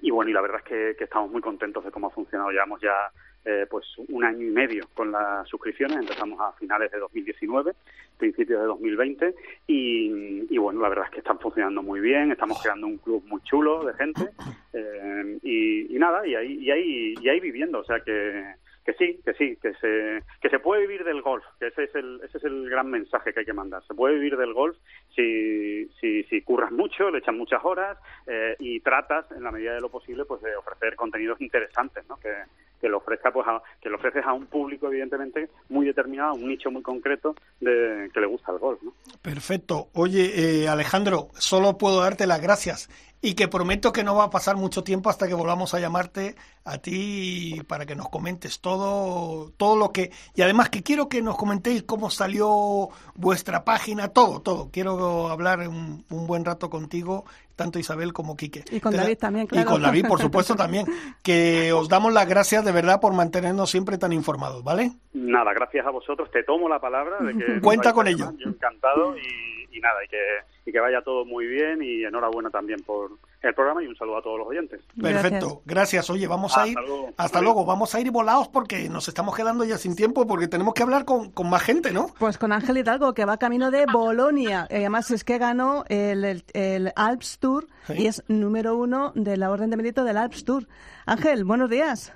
y 0.02 0.10
bueno, 0.10 0.30
y 0.30 0.34
la 0.34 0.40
verdad 0.40 0.58
es 0.58 0.64
que, 0.64 0.96
que, 0.96 1.04
estamos 1.04 1.30
muy 1.30 1.40
contentos 1.40 1.84
de 1.84 1.90
cómo 1.90 2.08
ha 2.08 2.10
funcionado. 2.10 2.50
Llevamos 2.50 2.80
ya 2.80 3.10
eh, 3.44 3.66
pues 3.70 3.86
un 4.08 4.22
año 4.22 4.46
y 4.46 4.50
medio 4.50 4.86
con 4.94 5.12
las 5.12 5.48
suscripciones. 5.48 5.96
Empezamos 5.98 6.38
a 6.40 6.52
finales 6.52 6.90
de 6.92 6.98
2019, 6.98 7.72
principios 8.18 8.60
de 8.60 8.66
2020 8.66 9.34
y, 9.66 10.46
y 10.54 10.58
bueno, 10.58 10.80
la 10.80 10.90
verdad 10.90 11.06
es 11.06 11.12
que 11.12 11.18
están 11.20 11.38
funcionando 11.38 11.82
muy 11.82 12.00
bien. 12.00 12.32
Estamos 12.32 12.60
creando 12.62 12.86
un 12.86 12.98
club 12.98 13.24
muy 13.26 13.40
chulo 13.42 13.84
de 13.84 13.94
gente 13.94 14.28
eh, 14.74 15.38
y, 15.42 15.96
y, 15.96 15.98
nada, 15.98 16.26
y 16.26 16.34
ahí, 16.34 16.58
y 16.60 16.70
ahí, 16.70 17.14
y 17.20 17.28
ahí 17.28 17.40
viviendo. 17.40 17.80
O 17.80 17.84
sea 17.84 18.00
que 18.00 18.56
que 18.84 18.94
sí, 18.94 19.20
que 19.24 19.34
sí, 19.34 19.56
que 19.60 19.74
se, 19.74 20.22
que 20.40 20.48
se 20.48 20.58
puede 20.58 20.82
vivir 20.82 21.04
del 21.04 21.22
golf, 21.22 21.44
que 21.58 21.68
ese 21.68 21.84
es 21.84 21.94
el, 21.94 22.20
ese 22.24 22.38
es 22.38 22.44
el 22.44 22.68
gran 22.68 22.88
mensaje 22.88 23.32
que 23.32 23.40
hay 23.40 23.46
que 23.46 23.52
mandar. 23.52 23.82
Se 23.86 23.94
puede 23.94 24.14
vivir 24.14 24.36
del 24.36 24.54
golf 24.54 24.76
si, 25.14 25.86
si, 26.00 26.22
si 26.24 26.42
curras 26.42 26.72
mucho, 26.72 27.10
le 27.10 27.18
echas 27.18 27.34
muchas 27.34 27.64
horas 27.64 27.98
eh, 28.26 28.56
y 28.58 28.80
tratas, 28.80 29.26
en 29.32 29.42
la 29.42 29.50
medida 29.50 29.74
de 29.74 29.80
lo 29.80 29.90
posible, 29.90 30.24
pues 30.24 30.40
de 30.42 30.56
ofrecer 30.56 30.96
contenidos 30.96 31.40
interesantes, 31.40 32.04
¿no? 32.08 32.16
Que, 32.16 32.32
que 32.80 32.88
lo 32.88 32.98
ofrezca 32.98 33.30
pues 33.30 33.46
a, 33.46 33.62
que 33.80 33.90
lo 33.90 33.96
ofreces 33.96 34.24
a 34.24 34.32
un 34.32 34.46
público 34.46 34.88
evidentemente 34.88 35.50
muy 35.68 35.86
determinado, 35.86 36.34
un 36.34 36.48
nicho 36.48 36.70
muy 36.70 36.82
concreto 36.82 37.34
de 37.60 38.10
que 38.12 38.20
le 38.20 38.26
gusta 38.26 38.52
el 38.52 38.58
golf, 38.58 38.82
¿no? 38.82 38.94
Perfecto. 39.20 39.88
Oye, 39.92 40.62
eh, 40.62 40.68
Alejandro, 40.68 41.28
solo 41.34 41.76
puedo 41.76 42.00
darte 42.00 42.26
las 42.26 42.40
gracias 42.40 42.88
y 43.22 43.34
que 43.34 43.48
prometo 43.48 43.92
que 43.92 44.02
no 44.02 44.16
va 44.16 44.24
a 44.24 44.30
pasar 44.30 44.56
mucho 44.56 44.82
tiempo 44.82 45.10
hasta 45.10 45.28
que 45.28 45.34
volvamos 45.34 45.74
a 45.74 45.80
llamarte 45.80 46.36
a 46.64 46.78
ti 46.78 47.62
para 47.66 47.86
que 47.86 47.96
nos 47.96 48.08
comentes 48.08 48.60
todo 48.60 49.50
todo 49.56 49.76
lo 49.76 49.92
que 49.92 50.10
y 50.34 50.42
además 50.42 50.68
que 50.68 50.82
quiero 50.82 51.08
que 51.08 51.22
nos 51.22 51.36
comentéis 51.36 51.82
cómo 51.84 52.10
salió 52.10 52.88
vuestra 53.14 53.64
página 53.64 54.08
todo 54.08 54.40
todo 54.40 54.68
quiero 54.70 55.28
hablar 55.28 55.60
un, 55.68 56.04
un 56.10 56.26
buen 56.26 56.44
rato 56.44 56.68
contigo 56.68 57.24
tanto 57.60 57.78
Isabel 57.78 58.14
como 58.14 58.38
Quique. 58.38 58.64
Y 58.70 58.80
con 58.80 58.96
David 58.96 59.18
también, 59.18 59.46
claro. 59.46 59.68
Y 59.68 59.70
con 59.70 59.82
David, 59.82 60.06
por 60.08 60.18
supuesto, 60.18 60.54
también. 60.56 60.86
Que 61.22 61.74
os 61.74 61.90
damos 61.90 62.10
las 62.10 62.26
gracias 62.26 62.64
de 62.64 62.72
verdad 62.72 63.02
por 63.02 63.12
mantenernos 63.12 63.70
siempre 63.70 63.98
tan 63.98 64.14
informados, 64.14 64.64
¿vale? 64.64 64.92
Nada, 65.12 65.52
gracias 65.52 65.86
a 65.86 65.90
vosotros. 65.90 66.30
Te 66.30 66.42
tomo 66.42 66.70
la 66.70 66.80
palabra 66.80 67.18
de 67.18 67.36
que... 67.36 67.60
Cuenta 67.62 67.92
con 67.92 68.08
ello. 68.08 68.32
Yo 68.38 68.48
encantado 68.48 69.14
y, 69.14 69.76
y 69.76 69.80
nada, 69.80 70.02
y 70.02 70.08
que, 70.08 70.22
y 70.64 70.72
que 70.72 70.80
vaya 70.80 71.02
todo 71.02 71.26
muy 71.26 71.46
bien 71.46 71.82
y 71.82 72.02
enhorabuena 72.04 72.48
también 72.48 72.80
por 72.80 73.10
el 73.42 73.54
programa 73.54 73.82
y 73.82 73.86
un 73.86 73.96
saludo 73.96 74.18
a 74.18 74.22
todos 74.22 74.38
los 74.38 74.48
oyentes. 74.48 74.80
Perfecto, 75.00 75.62
gracias. 75.64 75.64
gracias. 75.64 76.10
Oye, 76.10 76.26
vamos 76.26 76.56
a 76.56 76.66
ir... 76.66 76.76
Hasta 76.76 76.88
luego. 76.88 77.14
Hasta 77.16 77.40
luego. 77.40 77.64
Vamos 77.64 77.94
a 77.94 78.00
ir 78.00 78.10
volados 78.10 78.48
porque 78.48 78.88
nos 78.88 79.08
estamos 79.08 79.34
quedando 79.34 79.64
ya 79.64 79.78
sin 79.78 79.96
tiempo 79.96 80.26
porque 80.26 80.48
tenemos 80.48 80.74
que 80.74 80.82
hablar 80.82 81.04
con, 81.04 81.30
con 81.30 81.48
más 81.48 81.62
gente, 81.62 81.92
¿no? 81.92 82.08
Pues 82.18 82.38
con 82.38 82.52
Ángel 82.52 82.78
Hidalgo, 82.78 83.14
que 83.14 83.24
va 83.24 83.38
camino 83.38 83.70
de 83.70 83.86
Bolonia. 83.86 84.66
Y 84.70 84.74
además 84.74 85.10
es 85.10 85.24
que 85.24 85.38
ganó 85.38 85.84
el, 85.88 86.24
el, 86.24 86.44
el 86.52 86.92
Alps 86.96 87.38
Tour 87.38 87.66
¿Sí? 87.86 87.94
y 87.98 88.06
es 88.06 88.22
número 88.28 88.76
uno 88.76 89.12
de 89.14 89.36
la 89.36 89.50
Orden 89.50 89.70
de 89.70 89.76
Mérito 89.76 90.04
del 90.04 90.18
Alps 90.18 90.44
Tour. 90.44 90.66
Ángel, 91.06 91.44
buenos 91.44 91.70
días. 91.70 92.12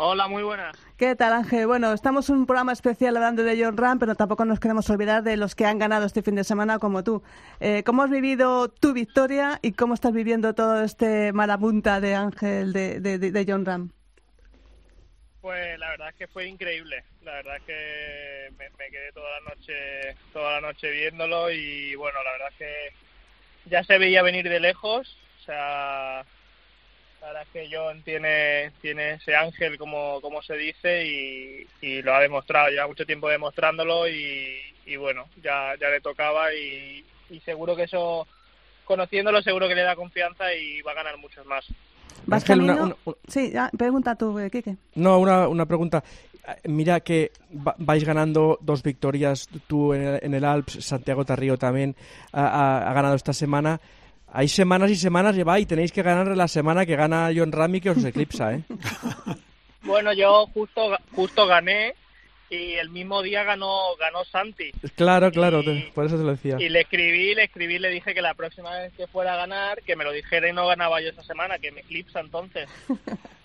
Hola, 0.00 0.28
muy 0.28 0.44
buenas. 0.44 0.76
¿Qué 0.96 1.16
tal, 1.16 1.32
Ángel? 1.32 1.66
Bueno, 1.66 1.92
estamos 1.92 2.30
en 2.30 2.36
un 2.36 2.46
programa 2.46 2.72
especial 2.72 3.16
hablando 3.16 3.42
de 3.42 3.60
John 3.60 3.76
Ram, 3.76 3.98
pero 3.98 4.14
tampoco 4.14 4.44
nos 4.44 4.60
queremos 4.60 4.88
olvidar 4.90 5.24
de 5.24 5.36
los 5.36 5.56
que 5.56 5.66
han 5.66 5.80
ganado 5.80 6.06
este 6.06 6.22
fin 6.22 6.36
de 6.36 6.44
semana 6.44 6.78
como 6.78 7.02
tú. 7.02 7.24
Eh, 7.58 7.82
¿Cómo 7.84 8.04
has 8.04 8.10
vivido 8.10 8.68
tu 8.68 8.92
victoria 8.92 9.58
y 9.60 9.72
cómo 9.72 9.94
estás 9.94 10.12
viviendo 10.12 10.54
todo 10.54 10.84
este 10.84 11.32
marabunta 11.32 12.00
de 12.00 12.14
Ángel 12.14 12.72
de, 12.72 13.00
de, 13.00 13.18
de 13.18 13.44
John 13.44 13.66
Ram? 13.66 13.90
Pues 15.40 15.76
la 15.80 15.88
verdad 15.88 16.10
es 16.10 16.14
que 16.14 16.28
fue 16.28 16.46
increíble. 16.46 17.02
La 17.24 17.32
verdad 17.32 17.56
es 17.56 17.62
que 17.64 18.50
me, 18.56 18.70
me, 18.78 18.90
quedé 18.92 19.10
toda 19.12 19.28
la 19.40 19.50
noche, 19.52 20.14
toda 20.32 20.60
la 20.60 20.60
noche 20.60 20.92
viéndolo 20.92 21.50
y 21.50 21.96
bueno, 21.96 22.22
la 22.22 22.30
verdad 22.30 22.48
es 22.52 22.56
que 22.56 23.68
ya 23.68 23.82
se 23.82 23.98
veía 23.98 24.22
venir 24.22 24.48
de 24.48 24.60
lejos. 24.60 25.18
O 25.40 25.44
sea, 25.44 26.24
la 27.20 27.26
verdad 27.28 27.42
es 27.42 27.48
que 27.52 27.68
John 27.76 28.02
tiene, 28.02 28.70
tiene 28.80 29.14
ese 29.14 29.34
ángel, 29.34 29.76
como, 29.78 30.20
como 30.20 30.40
se 30.42 30.56
dice, 30.56 31.04
y, 31.06 31.66
y 31.80 32.02
lo 32.02 32.14
ha 32.14 32.20
demostrado. 32.20 32.68
Lleva 32.70 32.86
mucho 32.86 33.04
tiempo 33.04 33.28
demostrándolo 33.28 34.08
y, 34.08 34.56
y 34.86 34.96
bueno, 34.96 35.26
ya, 35.42 35.74
ya 35.80 35.88
le 35.88 36.00
tocaba 36.00 36.52
y, 36.54 37.04
y 37.30 37.40
seguro 37.40 37.74
que 37.76 37.84
eso, 37.84 38.26
conociéndolo, 38.84 39.42
seguro 39.42 39.68
que 39.68 39.74
le 39.74 39.82
da 39.82 39.96
confianza 39.96 40.52
y 40.54 40.80
va 40.82 40.92
a 40.92 40.96
ganar 40.96 41.16
muchos 41.18 41.44
más. 41.46 41.64
¿Vas 42.26 42.42
Ángel, 42.42 42.60
una- 42.62 42.76
camino? 42.76 42.96
una- 43.04 43.16
Sí, 43.28 43.50
ya, 43.52 43.70
pregunta 43.76 44.14
tú, 44.16 44.38
eh, 44.38 44.50
Quique. 44.50 44.76
No, 44.94 45.18
una, 45.18 45.48
una 45.48 45.66
pregunta. 45.66 46.02
Mira 46.64 47.00
que 47.00 47.30
va- 47.52 47.74
vais 47.78 48.04
ganando 48.04 48.58
dos 48.62 48.82
victorias, 48.82 49.48
tú 49.66 49.92
en 49.92 50.02
el, 50.02 50.18
en 50.22 50.34
el 50.34 50.44
Alps, 50.44 50.82
Santiago 50.84 51.24
Tarrío 51.24 51.58
también 51.58 51.94
ha, 52.32 52.46
ha- 52.46 52.90
ha 52.90 52.92
ganado 52.94 53.14
esta 53.16 53.32
semana. 53.34 53.80
Hay 54.32 54.48
semanas 54.48 54.90
y 54.90 54.96
semanas 54.96 55.34
lleva 55.34 55.58
y 55.58 55.66
tenéis 55.66 55.90
que 55.92 56.02
ganar 56.02 56.36
la 56.36 56.48
semana 56.48 56.84
que 56.84 56.96
gana 56.96 57.30
John 57.34 57.50
Rami 57.52 57.80
que 57.80 57.90
os 57.90 58.04
eclipsa, 58.04 58.54
¿eh? 58.54 58.62
Bueno, 59.82 60.12
yo 60.12 60.46
justo, 60.52 60.96
justo 61.12 61.46
gané 61.46 61.94
y 62.50 62.72
el 62.74 62.90
mismo 62.90 63.22
día 63.22 63.42
ganó, 63.44 63.96
ganó 63.98 64.24
Santi. 64.24 64.70
Claro, 64.96 65.30
claro, 65.30 65.62
te- 65.62 65.90
por 65.94 66.04
eso 66.04 66.16
te 66.18 66.24
lo 66.24 66.32
decía. 66.32 66.56
Y 66.58 66.68
le 66.68 66.80
escribí, 66.80 67.34
le 67.34 67.44
escribí, 67.44 67.78
le 67.78 67.88
dije 67.88 68.12
que 68.12 68.20
la 68.20 68.34
próxima 68.34 68.70
vez 68.76 68.92
que 68.94 69.06
fuera 69.06 69.34
a 69.34 69.36
ganar, 69.36 69.80
que 69.82 69.96
me 69.96 70.04
lo 70.04 70.12
dijera 70.12 70.48
y 70.48 70.52
no 70.52 70.66
ganaba 70.66 71.00
yo 71.00 71.08
esa 71.08 71.22
semana, 71.22 71.58
que 71.58 71.72
me 71.72 71.80
eclipsa 71.80 72.20
entonces. 72.20 72.68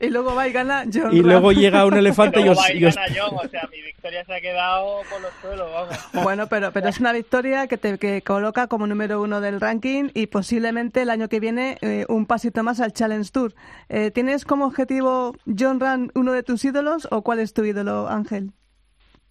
Y 0.00 0.08
luego 0.10 0.34
va 0.34 0.46
y 0.48 0.52
gana 0.52 0.84
John 0.92 1.12
Y 1.14 1.20
Ram. 1.20 1.26
luego 1.30 1.52
llega 1.52 1.86
un 1.86 1.94
elefante 1.94 2.40
y 2.40 2.44
Luego 2.44 2.60
os... 2.60 2.66
va 2.66 2.72
y 2.72 2.80
gana 2.80 3.02
John, 3.16 3.36
o 3.42 3.48
sea, 3.48 3.68
mi 3.70 3.80
victoria 3.82 4.24
se 4.24 4.34
ha 4.34 4.40
quedado 4.40 5.00
por 5.10 5.20
los 5.20 5.30
suelos, 5.40 5.70
vamos. 5.72 5.96
Bueno, 6.24 6.46
pero, 6.48 6.72
pero 6.72 6.88
es 6.88 6.98
una 7.00 7.12
victoria 7.12 7.66
que 7.66 7.78
te 7.78 7.98
que 7.98 8.22
coloca 8.22 8.66
como 8.66 8.86
número 8.86 9.22
uno 9.22 9.40
del 9.40 9.60
ranking 9.60 10.10
y 10.14 10.26
posiblemente 10.26 11.02
el 11.02 11.10
año 11.10 11.28
que 11.28 11.40
viene 11.40 11.78
eh, 11.80 12.04
un 12.08 12.26
pasito 12.26 12.62
más 12.62 12.80
al 12.80 12.92
Challenge 12.92 13.30
Tour. 13.30 13.54
Eh, 13.88 14.10
¿Tienes 14.10 14.44
como 14.44 14.66
objetivo 14.66 15.34
John 15.58 15.80
Ram 15.80 16.10
uno 16.14 16.32
de 16.32 16.42
tus 16.42 16.64
ídolos 16.64 17.08
o 17.10 17.22
cuál 17.22 17.38
es 17.40 17.54
tu 17.54 17.64
ídolo, 17.64 18.08
Ángel? 18.08 18.50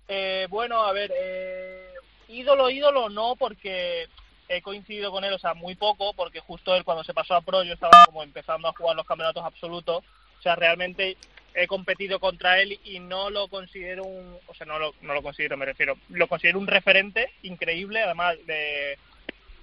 Eh, 0.08 0.48
bueno, 0.50 0.82
a 0.84 0.92
ver, 0.94 1.12
eh, 1.16 1.94
ídolo, 2.28 2.70
ídolo 2.70 3.10
no, 3.10 3.36
porque 3.38 4.08
he 4.50 4.62
coincidido 4.62 5.12
con 5.12 5.24
él, 5.24 5.34
o 5.34 5.40
sea, 5.40 5.54
muy 5.54 5.76
poco, 5.76 6.14
porque 6.14 6.40
justo 6.42 6.76
él 6.76 6.84
cuando 6.84 7.04
se 7.04 7.14
pasó 7.14 7.36
a 7.36 7.42
Pro 7.42 7.64
yo 7.64 7.74
estaba 7.74 7.92
como 8.06 8.24
empezando 8.24 8.68
a 8.68 8.74
jugar 8.74 8.96
los 8.96 9.06
campeonatos 9.08 9.44
absolutos, 9.44 10.04
o 10.44 10.50
sea, 10.52 10.56
realmente 10.58 11.16
he 11.56 11.68
competido 11.68 12.20
contra 12.20 12.60
él 12.60 12.78
y 12.84 13.00
no 13.00 13.30
lo 13.30 13.48
considero 13.48 14.04
un, 14.04 14.38
o 14.46 14.54
sea, 14.54 14.68
no 14.68 14.78
lo, 14.78 14.94
no 15.02 15.14
lo 15.14 15.24
considero, 15.24 15.56
me 15.56 15.66
refiero, 15.66 15.96
lo 16.10 16.28
considero 16.28 16.60
un 16.60 16.68
referente 16.68 17.32
increíble, 17.44 18.04
además 18.04 18.36
de, 18.46 18.98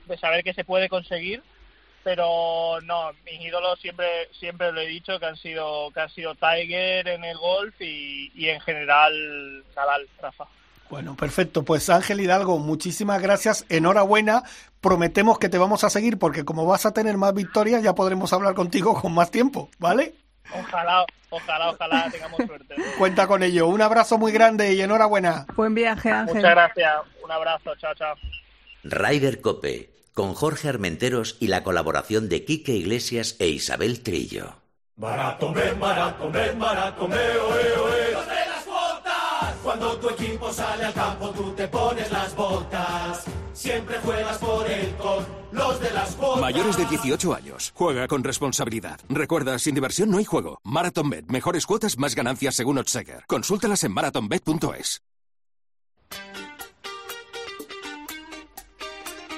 de 0.06 0.18
saber 0.18 0.42
que 0.42 0.54
se 0.54 0.64
puede 0.64 0.88
conseguir, 0.88 1.42
pero 2.02 2.80
no, 2.80 3.10
mis 3.26 3.42
ídolos 3.42 3.78
siempre 3.78 4.06
siempre 4.32 4.72
lo 4.72 4.80
he 4.80 4.86
dicho 4.86 5.20
que 5.20 5.26
han 5.26 5.36
sido 5.36 5.90
que 5.90 6.00
han 6.00 6.08
sido 6.08 6.34
Tiger 6.34 7.06
en 7.08 7.24
el 7.24 7.36
golf 7.36 7.74
y, 7.78 8.32
y 8.34 8.48
en 8.48 8.60
general 8.62 9.62
Nadal, 9.76 10.08
Rafa. 10.18 10.46
Bueno, 10.88 11.14
perfecto. 11.14 11.62
Pues 11.62 11.90
Ángel 11.90 12.20
Hidalgo, 12.20 12.58
muchísimas 12.58 13.20
gracias. 13.20 13.66
Enhorabuena. 13.68 14.44
Prometemos 14.80 15.38
que 15.38 15.50
te 15.50 15.58
vamos 15.58 15.84
a 15.84 15.90
seguir 15.90 16.18
porque 16.18 16.46
como 16.46 16.64
vas 16.64 16.86
a 16.86 16.92
tener 16.92 17.18
más 17.18 17.34
victorias 17.34 17.82
ya 17.82 17.94
podremos 17.94 18.32
hablar 18.32 18.54
contigo 18.54 18.98
con 18.98 19.12
más 19.12 19.30
tiempo, 19.30 19.68
¿vale? 19.78 20.14
Ojalá, 20.53 21.05
ojalá, 21.30 21.70
ojalá 21.70 22.11
tengamos 22.11 22.41
suerte. 22.47 22.74
Cuenta 22.99 23.26
con 23.26 23.43
ello. 23.43 23.68
Un 23.68 23.82
abrazo 23.82 24.18
muy 24.18 24.32
grande 24.32 24.74
y 24.74 24.80
enhorabuena. 24.80 25.47
Buen 25.55 25.74
viaje, 25.74 26.11
Ángel. 26.11 26.36
Muchas 26.36 26.51
gracias, 26.51 26.95
un 27.22 27.30
abrazo, 27.30 27.74
chao, 27.76 27.95
chao. 27.95 28.16
Ryder 28.82 29.41
Cope, 29.41 29.91
con 30.14 30.34
Jorge 30.34 30.68
Armenteros 30.68 31.36
y 31.41 31.49
la 31.49 31.62
colaboración 31.62 32.28
de 32.28 32.45
Quique 32.45 32.72
Iglesias 32.72 33.36
e 33.38 33.49
Isabel 33.49 34.03
Trillo. 34.03 34.55
Maratón, 34.97 35.55
maratón, 35.78 36.32
maratón, 36.59 37.12
oe, 37.12 37.18
oe. 37.18 38.12
Los 38.12 38.26
de 38.26 38.34
las 38.34 38.66
botas. 38.66 39.55
Cuando 39.62 39.97
tu 39.99 40.11
equipo 40.11 40.53
sale 40.53 40.84
al 40.84 40.93
campo, 40.93 41.30
tú 41.30 41.53
te 41.53 41.68
pones 41.68 42.11
las 42.11 42.34
botas. 42.34 43.24
Siempre 43.61 43.98
juegas 43.98 44.38
por 44.38 44.66
el 44.70 44.96
con 44.96 45.26
los 45.52 45.78
de 45.80 45.90
las 45.90 46.16
botas. 46.16 46.40
Mayores 46.40 46.78
de 46.78 46.86
18 46.86 47.34
años. 47.34 47.72
Juega 47.74 48.08
con 48.08 48.24
responsabilidad. 48.24 48.98
Recuerda, 49.11 49.58
sin 49.58 49.74
diversión 49.74 50.11
no 50.11 50.16
hay 50.16 50.24
juego. 50.24 50.62
MarathonBet. 50.64 51.26
Mejores 51.26 51.66
cuotas, 51.66 51.98
más 51.98 52.14
ganancias 52.14 52.54
según 52.54 52.78
Odseger. 52.78 53.24
Consúltalas 53.26 53.84
en 53.84 53.92
marathonbet.es. 53.92 55.02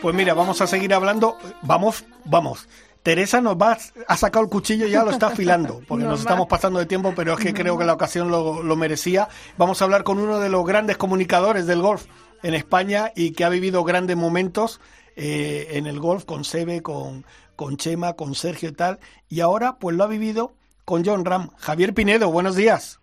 Pues 0.00 0.14
mira, 0.14 0.34
vamos 0.34 0.60
a 0.60 0.68
seguir 0.68 0.94
hablando. 0.94 1.36
Vamos, 1.62 2.04
vamos. 2.24 2.68
Teresa 3.02 3.40
nos 3.40 3.56
va 3.56 3.76
ha 4.06 4.16
sacado 4.16 4.44
el 4.44 4.50
cuchillo 4.52 4.86
y 4.86 4.92
ya 4.92 5.02
lo 5.02 5.10
está 5.10 5.26
afilando, 5.26 5.80
porque 5.88 6.04
nos 6.04 6.20
estamos 6.20 6.46
pasando 6.46 6.78
de 6.78 6.86
tiempo, 6.86 7.12
pero 7.16 7.32
es 7.32 7.40
que 7.40 7.52
creo 7.52 7.76
que 7.76 7.84
la 7.84 7.94
ocasión 7.94 8.30
lo, 8.30 8.62
lo 8.62 8.76
merecía. 8.76 9.28
Vamos 9.58 9.82
a 9.82 9.84
hablar 9.86 10.04
con 10.04 10.20
uno 10.20 10.38
de 10.38 10.48
los 10.48 10.64
grandes 10.64 10.96
comunicadores 10.96 11.66
del 11.66 11.82
golf 11.82 12.04
en 12.42 12.54
España 12.54 13.12
y 13.14 13.32
que 13.32 13.44
ha 13.44 13.48
vivido 13.48 13.84
grandes 13.84 14.16
momentos 14.16 14.80
eh, 15.16 15.68
en 15.72 15.86
el 15.86 16.00
golf 16.00 16.24
con 16.24 16.44
Sebe, 16.44 16.82
con, 16.82 17.24
con 17.56 17.76
Chema, 17.76 18.14
con 18.14 18.34
Sergio 18.34 18.70
y 18.70 18.72
tal. 18.72 18.98
Y 19.28 19.40
ahora 19.40 19.78
pues 19.78 19.96
lo 19.96 20.04
ha 20.04 20.08
vivido 20.08 20.52
con 20.84 21.04
John 21.04 21.24
Ram. 21.24 21.50
Javier 21.58 21.94
Pinedo, 21.94 22.30
buenos 22.30 22.56
días. 22.56 23.00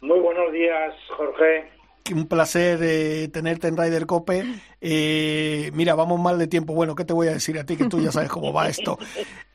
Muy 0.00 0.20
buenos 0.20 0.52
días, 0.52 0.94
Jorge. 1.16 1.70
Un 2.14 2.26
placer 2.26 2.78
eh, 2.82 3.28
tenerte 3.28 3.68
en 3.68 3.78
Ryder 3.78 4.04
Cope. 4.04 4.44
Eh, 4.80 5.70
mira, 5.72 5.94
vamos 5.94 6.20
mal 6.20 6.38
de 6.38 6.46
tiempo. 6.46 6.74
Bueno, 6.74 6.94
¿qué 6.94 7.06
te 7.06 7.14
voy 7.14 7.28
a 7.28 7.32
decir 7.32 7.58
a 7.58 7.64
ti? 7.64 7.76
Que 7.76 7.88
tú 7.88 8.00
ya 8.00 8.12
sabes 8.12 8.28
cómo 8.28 8.52
va 8.52 8.68
esto. 8.68 8.98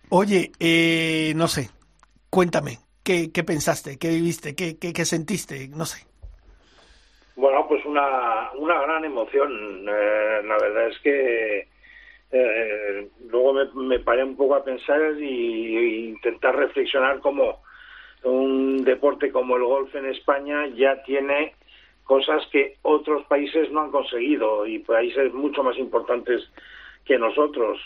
Oye, 0.09 0.51
eh, 0.59 1.33
no 1.35 1.47
sé, 1.47 1.69
cuéntame, 2.31 2.79
¿qué, 3.03 3.31
qué 3.31 3.43
pensaste? 3.43 3.99
¿Qué 3.99 4.09
viviste? 4.09 4.55
¿Qué, 4.55 4.77
qué, 4.77 4.91
qué 4.91 5.05
sentiste? 5.05 5.67
No 5.67 5.85
sé. 5.85 6.08
Bueno, 7.39 7.65
pues 7.69 7.85
una, 7.85 8.51
una 8.57 8.81
gran 8.81 9.05
emoción. 9.05 9.87
Eh, 9.87 10.41
la 10.43 10.57
verdad 10.57 10.89
es 10.89 10.99
que 10.99 11.67
eh, 12.31 13.07
luego 13.29 13.53
me, 13.53 13.65
me 13.75 13.99
paré 13.99 14.25
un 14.25 14.35
poco 14.35 14.55
a 14.55 14.63
pensar 14.65 14.99
y, 15.17 16.09
intentar 16.09 16.57
reflexionar 16.57 17.21
cómo 17.21 17.61
un 18.23 18.83
deporte 18.83 19.31
como 19.31 19.55
el 19.55 19.63
golf 19.63 19.95
en 19.95 20.07
España 20.07 20.67
ya 20.75 21.01
tiene 21.03 21.53
cosas 22.03 22.45
que 22.51 22.75
otros 22.81 23.25
países 23.27 23.71
no 23.71 23.83
han 23.83 23.91
conseguido 23.91 24.65
y 24.65 24.79
países 24.79 25.33
mucho 25.33 25.63
más 25.63 25.77
importantes 25.77 26.43
que 27.05 27.17
nosotros. 27.17 27.79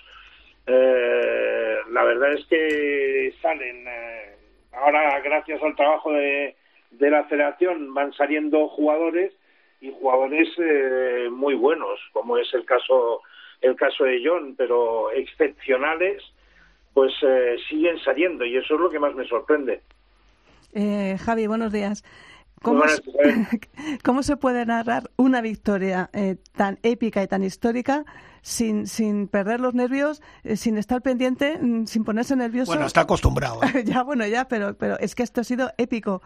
Eh, 0.66 1.78
la 1.92 2.04
verdad 2.04 2.34
es 2.34 2.44
que 2.48 3.36
salen, 3.40 3.86
eh, 3.88 4.36
ahora 4.72 5.20
gracias 5.20 5.62
al 5.62 5.76
trabajo 5.76 6.12
de, 6.12 6.56
de 6.90 7.12
la 7.12 7.26
federación 7.26 7.94
van 7.94 8.14
saliendo 8.14 8.68
jugadores 8.70 9.32
y 9.84 9.92
jugadores 10.00 10.48
eh, 10.58 11.28
muy 11.30 11.56
buenos, 11.56 12.00
como 12.14 12.38
es 12.38 12.48
el 12.54 12.66
caso 12.66 13.22
el 13.62 13.76
caso 13.76 14.04
de 14.06 14.22
John, 14.26 14.56
pero 14.58 15.12
excepcionales, 15.12 16.22
pues 16.94 17.14
eh, 17.22 17.56
siguen 17.70 17.98
saliendo 18.00 18.44
y 18.46 18.58
eso 18.58 18.76
es 18.76 18.80
lo 18.80 18.90
que 18.90 19.00
más 19.00 19.14
me 19.16 19.26
sorprende. 19.28 19.82
Eh, 20.74 21.18
Javi, 21.24 21.48
buenos 21.48 21.72
días. 21.72 22.04
¿Cómo, 22.62 22.88
se- 22.88 23.02
cómo 24.04 24.24
se 24.24 24.38
puede 24.38 24.66
narrar 24.66 25.10
una 25.18 25.42
victoria 25.42 26.10
eh, 26.14 26.38
tan 26.56 26.80
épica 26.84 27.22
y 27.24 27.28
tan 27.28 27.44
histórica 27.44 28.06
sin, 28.42 28.88
sin 28.88 29.28
perder 29.28 29.60
los 29.60 29.74
nervios, 29.74 30.22
eh, 30.44 30.56
sin 30.56 30.78
estar 30.78 31.02
pendiente, 31.02 31.58
mm, 31.62 31.86
sin 31.88 32.04
ponerse 32.06 32.36
nervioso? 32.38 32.72
Bueno, 32.72 32.86
está 32.86 33.02
acostumbrado. 33.02 33.60
¿eh? 33.64 33.84
ya, 33.86 34.04
bueno, 34.04 34.26
ya, 34.28 34.48
pero, 34.48 34.78
pero 34.78 34.98
es 35.00 35.14
que 35.16 35.24
esto 35.24 35.42
ha 35.42 35.44
sido 35.44 35.72
épico. 35.78 36.22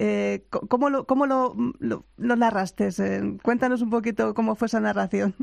Eh, 0.00 0.42
¿Cómo 0.50 0.90
lo, 0.90 1.04
cómo 1.04 1.26
lo, 1.26 1.54
lo, 1.80 2.04
narraste? 2.36 2.88
Eh, 3.00 3.20
cuéntanos 3.42 3.82
un 3.82 3.90
poquito 3.90 4.32
cómo 4.32 4.54
fue 4.54 4.66
esa 4.66 4.78
narración. 4.78 5.34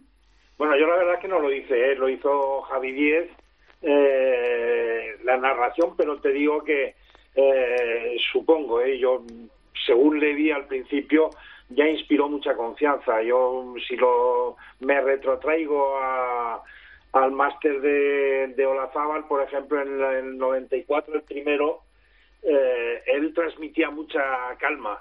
Bueno, 0.58 0.78
yo 0.78 0.88
la 0.88 0.96
verdad 0.96 1.20
que 1.20 1.28
no 1.28 1.40
lo 1.40 1.52
hice, 1.52 1.92
¿eh? 1.92 1.96
lo 1.96 2.08
hizo 2.08 2.62
Javi 2.62 2.94
Diez, 2.94 3.30
eh, 3.82 5.18
la 5.26 5.36
narración, 5.36 5.96
pero 5.98 6.22
te 6.22 6.30
digo 6.30 6.64
que 6.64 6.96
eh, 7.36 8.16
supongo, 8.32 8.80
¿eh? 8.80 8.98
yo 8.98 9.26
según 9.86 10.22
le 10.22 10.34
vi 10.34 10.52
al 10.52 10.66
principio 10.68 11.32
ya 11.70 11.88
inspiró 11.88 12.30
mucha 12.30 12.56
confianza. 12.56 13.22
Yo 13.22 13.74
si 13.88 13.98
lo 13.98 14.56
me 14.80 15.02
retrotraigo 15.02 15.98
a, 15.98 16.64
al 17.12 17.32
máster 17.32 17.82
de, 17.82 18.54
de 18.56 18.66
Olazábal, 18.66 19.28
por 19.28 19.42
ejemplo, 19.42 19.82
en 19.82 20.02
el 20.02 20.38
94, 20.38 21.16
el 21.16 21.24
primero, 21.24 21.82
eh, 22.46 23.04
él 23.08 23.34
transmitía 23.34 23.90
mucha 23.90 24.22
calma. 24.60 25.00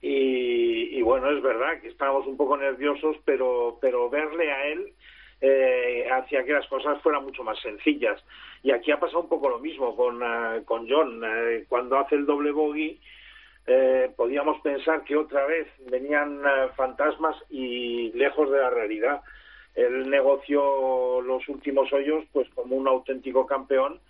Y, 0.00 1.02
bueno, 1.02 1.30
es 1.30 1.42
verdad 1.42 1.80
que 1.80 1.88
estábamos 1.88 2.26
un 2.26 2.36
poco 2.36 2.56
nerviosos, 2.56 3.16
pero, 3.24 3.78
pero 3.80 4.08
verle 4.08 4.52
a 4.52 4.66
él 4.68 4.92
eh, 5.40 6.08
hacía 6.10 6.44
que 6.44 6.52
las 6.52 6.66
cosas 6.68 7.00
fueran 7.02 7.24
mucho 7.24 7.42
más 7.42 7.58
sencillas. 7.60 8.22
Y 8.62 8.70
aquí 8.70 8.90
ha 8.90 9.00
pasado 9.00 9.20
un 9.20 9.28
poco 9.28 9.48
lo 9.48 9.58
mismo 9.58 9.96
con, 9.96 10.22
eh, 10.22 10.62
con 10.64 10.88
John. 10.88 11.22
Eh, 11.24 11.64
cuando 11.68 11.98
hace 11.98 12.14
el 12.14 12.26
doble 12.26 12.52
bogey, 12.52 13.00
eh, 13.66 14.10
podíamos 14.16 14.60
pensar 14.60 15.04
que 15.04 15.16
otra 15.16 15.46
vez 15.46 15.68
venían 15.90 16.42
fantasmas 16.76 17.36
y 17.50 18.12
lejos 18.12 18.50
de 18.50 18.58
la 18.58 18.70
realidad. 18.70 19.20
Él 19.74 20.08
negoció 20.08 21.20
los 21.20 21.46
últimos 21.48 21.92
hoyos 21.92 22.24
pues 22.32 22.48
como 22.50 22.76
un 22.76 22.88
auténtico 22.88 23.46
campeón 23.46 24.00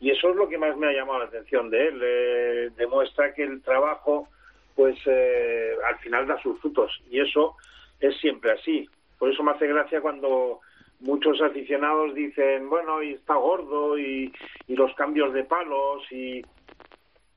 y 0.00 0.10
eso 0.10 0.30
es 0.30 0.36
lo 0.36 0.48
que 0.48 0.58
más 0.58 0.76
me 0.76 0.88
ha 0.88 0.92
llamado 0.92 1.20
la 1.20 1.24
atención 1.26 1.70
de 1.70 1.88
él. 1.88 2.74
demuestra 2.76 3.32
que 3.34 3.42
el 3.42 3.62
trabajo 3.62 4.28
pues 4.74 4.96
al 5.06 5.98
final 6.00 6.26
da 6.26 6.40
sus 6.42 6.60
frutos 6.60 6.92
y 7.10 7.20
eso 7.20 7.56
es 8.00 8.16
siempre 8.18 8.52
así. 8.52 8.88
Por 9.18 9.32
eso 9.32 9.42
me 9.42 9.52
hace 9.52 9.66
gracia 9.66 10.02
cuando 10.02 10.60
muchos 11.00 11.40
aficionados 11.40 12.14
dicen, 12.14 12.68
bueno, 12.68 13.02
y 13.02 13.14
está 13.14 13.34
gordo 13.34 13.98
y, 13.98 14.32
y 14.66 14.76
los 14.76 14.94
cambios 14.94 15.32
de 15.32 15.44
palos 15.44 16.02
y 16.12 16.42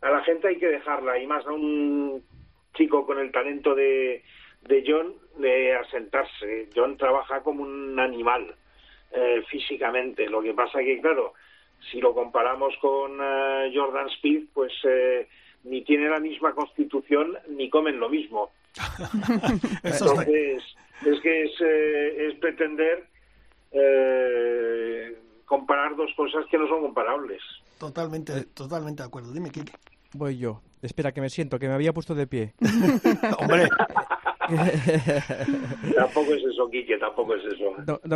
a 0.01 0.11
la 0.11 0.23
gente 0.23 0.47
hay 0.47 0.57
que 0.57 0.67
dejarla 0.67 1.17
y 1.19 1.27
más 1.27 1.45
a 1.45 1.51
un 1.51 2.23
chico 2.73 3.05
con 3.05 3.19
el 3.19 3.31
talento 3.31 3.75
de, 3.75 4.23
de 4.61 4.83
John 4.85 5.13
de 5.37 5.75
asentarse. 5.75 6.69
John 6.75 6.97
trabaja 6.97 7.41
como 7.41 7.63
un 7.63 7.99
animal 7.99 8.53
eh, 9.11 9.43
físicamente. 9.49 10.29
Lo 10.29 10.41
que 10.41 10.53
pasa 10.53 10.79
que, 10.79 11.01
claro, 11.01 11.33
si 11.91 11.99
lo 11.99 12.13
comparamos 12.13 12.73
con 12.81 13.19
eh, 13.21 13.71
Jordan 13.73 14.07
Speed, 14.09 14.45
pues 14.53 14.73
eh, 14.83 15.27
ni 15.63 15.83
tiene 15.83 16.09
la 16.09 16.19
misma 16.19 16.53
constitución 16.53 17.37
ni 17.49 17.69
comen 17.69 17.99
lo 17.99 18.09
mismo. 18.09 18.51
Entonces, 19.83 20.63
es 21.05 21.21
que 21.21 21.43
es, 21.43 21.61
es 21.61 22.35
pretender 22.39 23.07
eh, 23.71 25.17
comparar 25.45 25.95
dos 25.95 26.11
cosas 26.15 26.45
que 26.49 26.57
no 26.57 26.67
son 26.67 26.81
comparables. 26.81 27.41
Totalmente, 27.79 28.45
totalmente 28.53 29.03
de 29.03 29.07
acuerdo. 29.07 29.31
Dime, 29.33 29.49
Kike. 29.49 29.73
Voy 30.13 30.37
yo. 30.37 30.61
Espera, 30.81 31.11
que 31.11 31.21
me 31.21 31.29
siento, 31.29 31.59
que 31.59 31.67
me 31.67 31.73
había 31.73 31.93
puesto 31.93 32.15
de 32.15 32.27
pie. 32.27 32.53
Hombre. 33.39 33.67
tampoco 35.95 36.33
es 36.33 36.43
eso, 36.43 36.69
Quique, 36.69 36.97
tampoco 36.97 37.35
es 37.35 37.43
eso. 37.45 37.75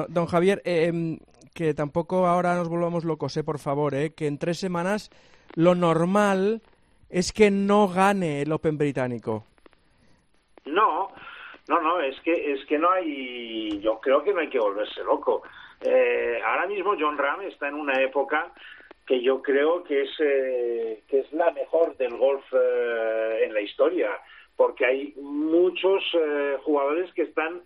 Don, 0.09 0.25
Javier, 0.25 0.61
em, 0.65 1.19
que 1.53 1.73
tampoco 1.73 2.25
ahora 2.27 2.55
nos 2.55 2.69
volvamos 2.69 3.05
locos, 3.05 3.37
eh, 3.37 3.43
por 3.43 3.59
favor, 3.59 3.93
eh, 3.93 4.13
que 4.15 4.27
en 4.27 4.37
tres 4.37 4.59
semanas 4.59 5.09
lo 5.55 5.75
normal 5.75 6.61
es 7.09 7.31
que 7.31 7.51
no 7.51 7.87
gane 7.87 8.41
el 8.41 8.51
Open 8.51 8.77
británico. 8.77 9.45
No, 10.65 11.09
no, 11.67 11.81
no, 11.81 12.01
es 12.01 12.19
que, 12.21 12.53
es 12.53 12.65
que 12.65 12.77
no 12.77 12.89
hay, 12.91 13.79
yo 13.79 13.99
creo 13.99 14.23
que 14.23 14.33
no 14.33 14.39
hay 14.39 14.49
que 14.49 14.59
volverse 14.59 15.03
loco. 15.03 15.43
Eh, 15.81 16.39
ahora 16.45 16.67
mismo 16.67 16.95
John 16.99 17.17
Ram 17.17 17.41
está 17.41 17.67
en 17.67 17.75
una 17.75 18.01
época 18.01 18.51
que 19.05 19.21
yo 19.21 19.41
creo 19.41 19.83
que 19.83 20.03
es, 20.03 20.09
eh, 20.19 21.03
que 21.07 21.19
es 21.19 21.33
la 21.33 21.51
mejor 21.51 21.95
del 21.97 22.15
golf 22.17 22.43
eh, 22.53 23.43
en 23.43 23.53
la 23.53 23.61
historia, 23.61 24.09
porque 24.55 24.85
hay 24.85 25.13
muchos 25.21 26.03
jugadores 26.63 27.11
que 27.13 27.23
están 27.23 27.63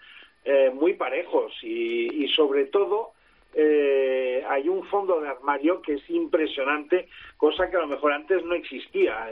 muy 0.75 0.93
parejos 0.93 1.51
y, 1.61 2.23
y 2.23 2.29
sobre 2.29 2.65
todo 2.67 3.11
hay 3.55 4.69
un 4.69 4.83
fondo 4.87 5.19
de 5.19 5.29
armario 5.29 5.81
que 5.81 5.93
es 5.93 6.09
impresionante, 6.09 7.07
cosa 7.37 7.69
que 7.69 7.77
a 7.77 7.81
lo 7.81 7.87
mejor 7.87 8.13
antes 8.13 8.43
no 8.45 8.55
existía. 8.55 9.27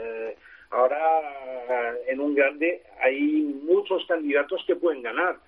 Ahora, 0.70 0.98
en 2.08 2.20
un 2.20 2.34
grande 2.34 2.82
hay 3.00 3.20
muchos 3.62 4.04
candidatos 4.06 4.62
que 4.66 4.76
pueden 4.76 5.02
ganar. 5.02 5.38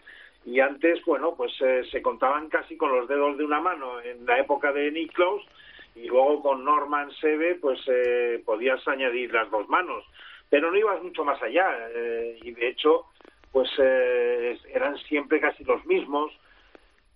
Y 0.44 0.60
antes, 0.60 1.04
bueno, 1.04 1.34
pues 1.36 1.52
eh, 1.60 1.84
se 1.90 2.00
contaban 2.00 2.48
casi 2.48 2.76
con 2.76 2.90
los 2.90 3.06
dedos 3.06 3.36
de 3.36 3.44
una 3.44 3.60
mano 3.60 4.00
en 4.00 4.24
la 4.24 4.38
época 4.38 4.72
de 4.72 4.90
Nick 4.90 5.12
Close 5.12 5.44
y 5.94 6.06
luego 6.06 6.40
con 6.42 6.64
Norman 6.64 7.10
Seve, 7.20 7.56
pues 7.56 7.78
eh, 7.86 8.42
podías 8.46 8.86
añadir 8.88 9.32
las 9.32 9.50
dos 9.50 9.68
manos. 9.68 10.04
Pero 10.48 10.70
no 10.70 10.78
ibas 10.78 11.02
mucho 11.02 11.22
más 11.22 11.42
allá. 11.42 11.70
Eh, 11.90 12.38
y 12.42 12.52
de 12.52 12.68
hecho, 12.68 13.04
pues 13.52 13.68
eran 13.78 14.96
siempre 15.08 15.40
casi 15.40 15.64
los 15.64 15.84
mismos. 15.84 16.32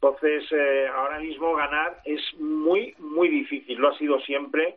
Entonces, 0.02 0.50
ahora 0.96 1.20
mismo 1.20 1.54
ganar 1.54 2.00
es 2.04 2.20
muy, 2.40 2.92
muy 2.98 3.28
difícil. 3.28 3.78
Lo 3.78 3.90
ha 3.90 3.98
sido 3.98 4.18
siempre 4.22 4.74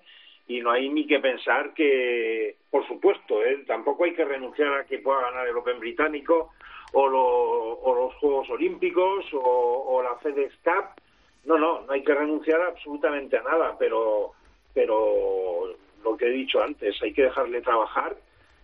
y 0.47 0.61
no 0.61 0.69
hay 0.69 0.87
ni 0.89 1.07
que 1.07 1.19
pensar 1.19 1.73
que, 1.73 2.57
por 2.69 2.87
supuesto, 2.87 3.43
¿eh? 3.43 3.63
tampoco 3.65 4.03
hay 4.03 4.13
que 4.13 4.23
renunciar 4.23 4.71
a 4.75 4.85
que 4.85 4.99
pueda 4.99 5.21
ganar 5.21 5.47
el 5.47 5.57
Open 5.57 5.79
británico 5.79 6.51
o, 6.93 7.07
los 7.09 8.13
Juegos 8.19 8.51
Olímpicos 8.51 9.25
o, 9.33 9.99
la 10.03 10.15
FedEx 10.17 10.53
Cup. 10.63 11.01
No, 11.45 11.57
no, 11.57 11.81
no 11.81 11.91
hay 11.91 12.03
que 12.03 12.13
renunciar 12.13 12.61
absolutamente 12.61 13.35
a 13.35 13.41
nada, 13.41 13.75
pero, 13.79 14.33
pero 14.75 15.75
lo 16.03 16.17
que 16.17 16.27
he 16.27 16.31
dicho 16.31 16.61
antes, 16.61 17.01
hay 17.01 17.13
que 17.13 17.23
dejarle 17.23 17.61
trabajar. 17.61 18.15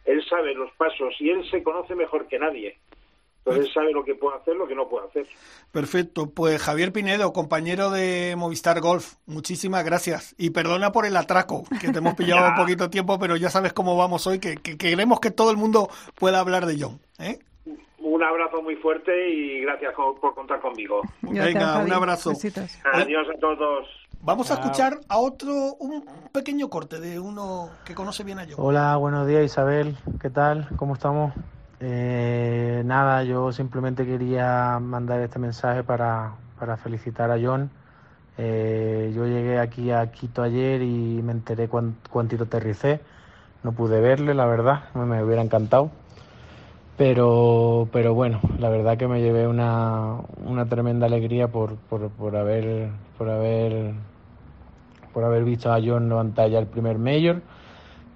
Él 0.06 0.24
sabe 0.26 0.54
los 0.54 0.72
pasos 0.74 1.16
y 1.20 1.32
él 1.32 1.44
se 1.50 1.64
conoce 1.64 1.96
mejor 1.96 2.28
que 2.28 2.38
nadie. 2.38 2.78
Entonces 3.46 3.74
sabe 3.74 3.92
lo 3.92 4.04
que 4.04 4.14
puede 4.14 4.38
hacer, 4.38 4.56
lo 4.56 4.68
que 4.68 4.76
no 4.76 4.88
puede 4.88 5.08
hacer. 5.08 5.28
Perfecto. 5.72 6.30
Pues 6.30 6.62
Javier 6.62 6.92
Pinedo, 6.92 7.34
compañero 7.34 7.90
de 7.90 8.36
Movistar 8.38 8.80
Golf, 8.82 9.16
muchísimas 9.26 9.84
gracias. 9.84 10.36
Y 10.38 10.52
perdona 10.52 10.92
por 10.92 11.06
el 11.06 11.18
atraco, 11.18 11.64
que 11.82 11.90
te 11.92 11.98
hemos 11.98 12.14
pillado 12.18 12.50
un 12.50 12.56
poquito 12.56 12.90
tiempo, 12.90 13.18
pero 13.20 13.36
ya 13.36 13.50
sabes 13.50 13.74
cómo 13.74 13.98
vamos 13.98 14.28
hoy, 14.28 14.40
que, 14.40 14.58
queremos 14.58 15.20
que 15.20 15.32
todo 15.32 15.50
el 15.50 15.58
mundo 15.58 15.90
pueda 16.16 16.40
hablar 16.40 16.68
de 16.68 16.78
John. 16.80 17.00
¿eh? 17.20 17.40
Un 17.98 18.24
abrazo 18.24 18.62
muy 18.62 18.76
fuerte 18.76 19.30
y 19.30 19.62
gracias 19.62 19.94
por 19.96 20.36
contar 20.36 20.62
conmigo. 20.62 21.02
Venga, 21.22 21.80
un 21.80 21.92
abrazo. 21.92 22.34
Adiós 22.94 23.28
a 23.36 23.40
todos. 23.40 23.88
Vamos 24.24 24.52
a 24.52 24.56
escuchar 24.56 25.00
a 25.10 25.18
otro, 25.18 25.74
un 25.80 26.06
pequeño 26.32 26.70
corte 26.70 27.00
de 27.00 27.20
uno 27.20 27.72
que 27.84 27.96
conoce 27.96 28.24
bien 28.24 28.38
a 28.38 28.44
John. 28.44 28.56
Hola, 28.60 28.96
buenos 28.98 29.26
días 29.26 29.44
Isabel, 29.44 29.96
¿qué 30.22 30.30
tal? 30.30 30.68
¿Cómo 30.78 30.94
estamos? 30.94 31.34
Eh, 31.84 32.84
nada, 32.86 33.24
yo 33.24 33.52
simplemente 33.52 34.06
quería 34.06 34.78
mandar 34.80 35.20
este 35.22 35.40
mensaje 35.40 35.84
para, 35.84 36.36
para 36.60 36.78
felicitar 36.78 37.32
a 37.32 37.40
John. 37.42 37.72
Eh, 38.38 39.12
yo 39.16 39.26
llegué 39.26 39.58
aquí 39.60 39.90
a 39.90 40.12
Quito 40.12 40.44
ayer 40.44 40.84
y 40.84 41.22
me 41.24 41.32
enteré 41.32 41.68
cuántito 41.68 42.44
aterricé. 42.44 43.00
No 43.64 43.72
pude 43.72 44.00
verle, 44.00 44.36
la 44.36 44.46
verdad, 44.46 44.94
me 44.94 45.24
hubiera 45.24 45.42
encantado. 45.42 45.90
Pero, 46.98 47.90
pero 47.92 48.14
bueno, 48.14 48.40
la 48.60 48.70
verdad 48.70 48.98
que 48.98 49.08
me 49.08 49.22
llevé 49.22 49.48
una, 49.48 50.18
una 50.46 50.68
tremenda 50.68 51.08
alegría 51.08 51.48
por, 51.48 51.78
por, 51.78 52.10
por, 52.12 52.36
haber, 52.36 52.90
por, 53.18 53.28
haber, 53.28 53.94
por 55.14 55.24
haber 55.24 55.44
visto 55.44 55.74
a 55.74 55.80
John 55.84 56.10
levantar 56.10 56.52
ya 56.52 56.60
el 56.60 56.68
primer 56.68 57.00
mayor 57.00 57.42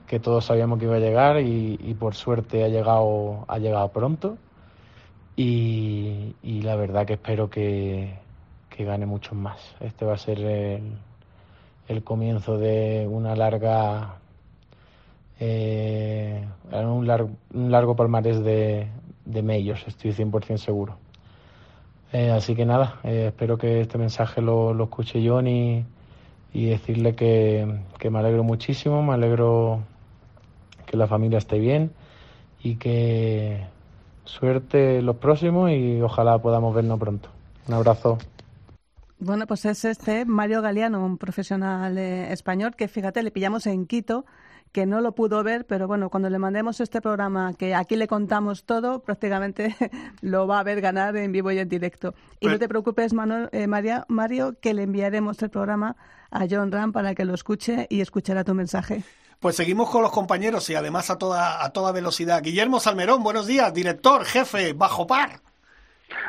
que 0.08 0.20
todos 0.20 0.46
sabíamos 0.46 0.80
que 0.80 0.86
iba 0.86 0.96
a 0.96 1.00
llegar 1.00 1.40
y, 1.42 1.96
por 2.00 2.16
suerte 2.16 2.64
ha 2.64 2.68
llegado, 2.68 3.46
ha 3.48 3.58
llegado 3.58 3.90
pronto. 3.90 4.38
Y, 5.36 6.36
la 6.44 6.76
verdad 6.76 7.06
que 7.06 7.14
espero 7.14 7.50
que, 7.50 8.20
gane 8.78 9.06
muchos 9.06 9.34
más. 9.34 9.76
Este 9.80 10.06
va 10.06 10.14
a 10.14 10.18
ser 10.18 10.40
el, 11.88 12.04
comienzo 12.04 12.58
de 12.58 13.08
una 13.10 13.36
larga, 13.36 14.16
eh, 15.40 16.46
un, 16.72 17.08
largo, 17.08 17.96
palmarés 17.96 18.44
de, 18.44 18.88
de 19.26 19.42
medios, 19.42 19.84
estoy 19.88 20.12
100% 20.12 20.58
seguro. 20.58 20.98
Eh, 22.14 22.32
así 22.32 22.56
que 22.56 22.66
nada, 22.66 23.00
eh, 23.04 23.26
espero 23.28 23.58
que 23.58 23.82
este 23.82 23.98
mensaje 23.98 24.42
lo, 24.42 24.74
lo 24.74 24.86
escuche 24.86 25.22
John 25.28 25.48
y, 25.48 25.86
y 26.54 26.68
decirle 26.68 27.16
que, 27.16 27.82
que 28.00 28.10
me 28.10 28.20
alegro 28.20 28.44
muchísimo, 28.44 29.04
me 29.04 29.14
alegro 29.14 29.82
que 30.86 30.98
la 30.98 31.08
familia 31.08 31.38
esté 31.38 31.60
bien 31.60 31.92
y 32.62 32.76
que 32.76 33.66
suerte 34.24 35.02
los 35.02 35.18
próximos 35.18 35.72
y 35.72 36.02
ojalá 36.02 36.38
podamos 36.40 36.74
vernos 36.76 37.00
pronto. 37.00 37.30
Un 37.68 37.74
abrazo. 37.74 38.18
Bueno, 39.20 39.48
pues 39.48 39.66
es 39.66 39.86
este 39.86 40.26
Mario 40.26 40.62
Galeano, 40.62 41.04
un 41.04 41.18
profesional 41.18 41.98
eh, 41.98 42.32
español 42.32 42.76
que 42.76 42.88
fíjate, 42.88 43.24
le 43.24 43.32
pillamos 43.32 43.66
en 43.66 43.86
Quito, 43.86 44.26
que 44.72 44.86
no 44.86 45.00
lo 45.00 45.16
pudo 45.16 45.42
ver, 45.42 45.66
pero 45.66 45.88
bueno, 45.88 46.10
cuando 46.10 46.30
le 46.30 46.38
mandemos 46.38 46.82
este 46.82 47.02
programa, 47.02 47.54
que 47.54 47.74
aquí 47.74 47.96
le 47.96 48.08
contamos 48.08 48.66
todo, 48.66 49.00
prácticamente 49.00 49.74
lo 50.22 50.48
va 50.48 50.60
a 50.60 50.64
ver 50.64 50.82
ganar 50.82 51.16
en 51.16 51.32
vivo 51.32 51.50
y 51.52 51.60
en 51.60 51.70
directo. 51.70 52.14
Y 52.42 52.48
no 52.48 52.60
te 52.60 52.68
preocupes, 52.68 53.14
Manuel, 53.14 53.48
eh, 53.54 53.68
María, 53.68 54.06
Mario, 54.10 54.58
que 54.60 54.74
le 54.74 54.84
enviaremos 54.84 55.42
el 55.42 55.50
programa 55.50 55.96
a 56.30 56.46
John 56.50 56.72
Ram 56.72 56.92
para 56.92 57.16
que 57.16 57.24
lo 57.24 57.34
escuche 57.34 57.88
y 57.90 58.02
escuchará 58.02 58.44
tu 58.44 58.54
mensaje. 58.54 59.04
Pues 59.40 59.56
seguimos 59.56 59.90
con 59.90 60.02
los 60.02 60.12
compañeros 60.12 60.70
y 60.70 60.76
además 60.76 61.10
a 61.10 61.18
toda, 61.18 61.64
a 61.64 61.70
toda 61.72 61.92
velocidad. 61.92 62.42
Guillermo 62.42 62.80
Salmerón, 62.80 63.24
buenos 63.24 63.48
días, 63.48 63.74
director, 63.74 64.26
jefe, 64.26 64.74
bajo 64.74 65.06
par. 65.06 65.40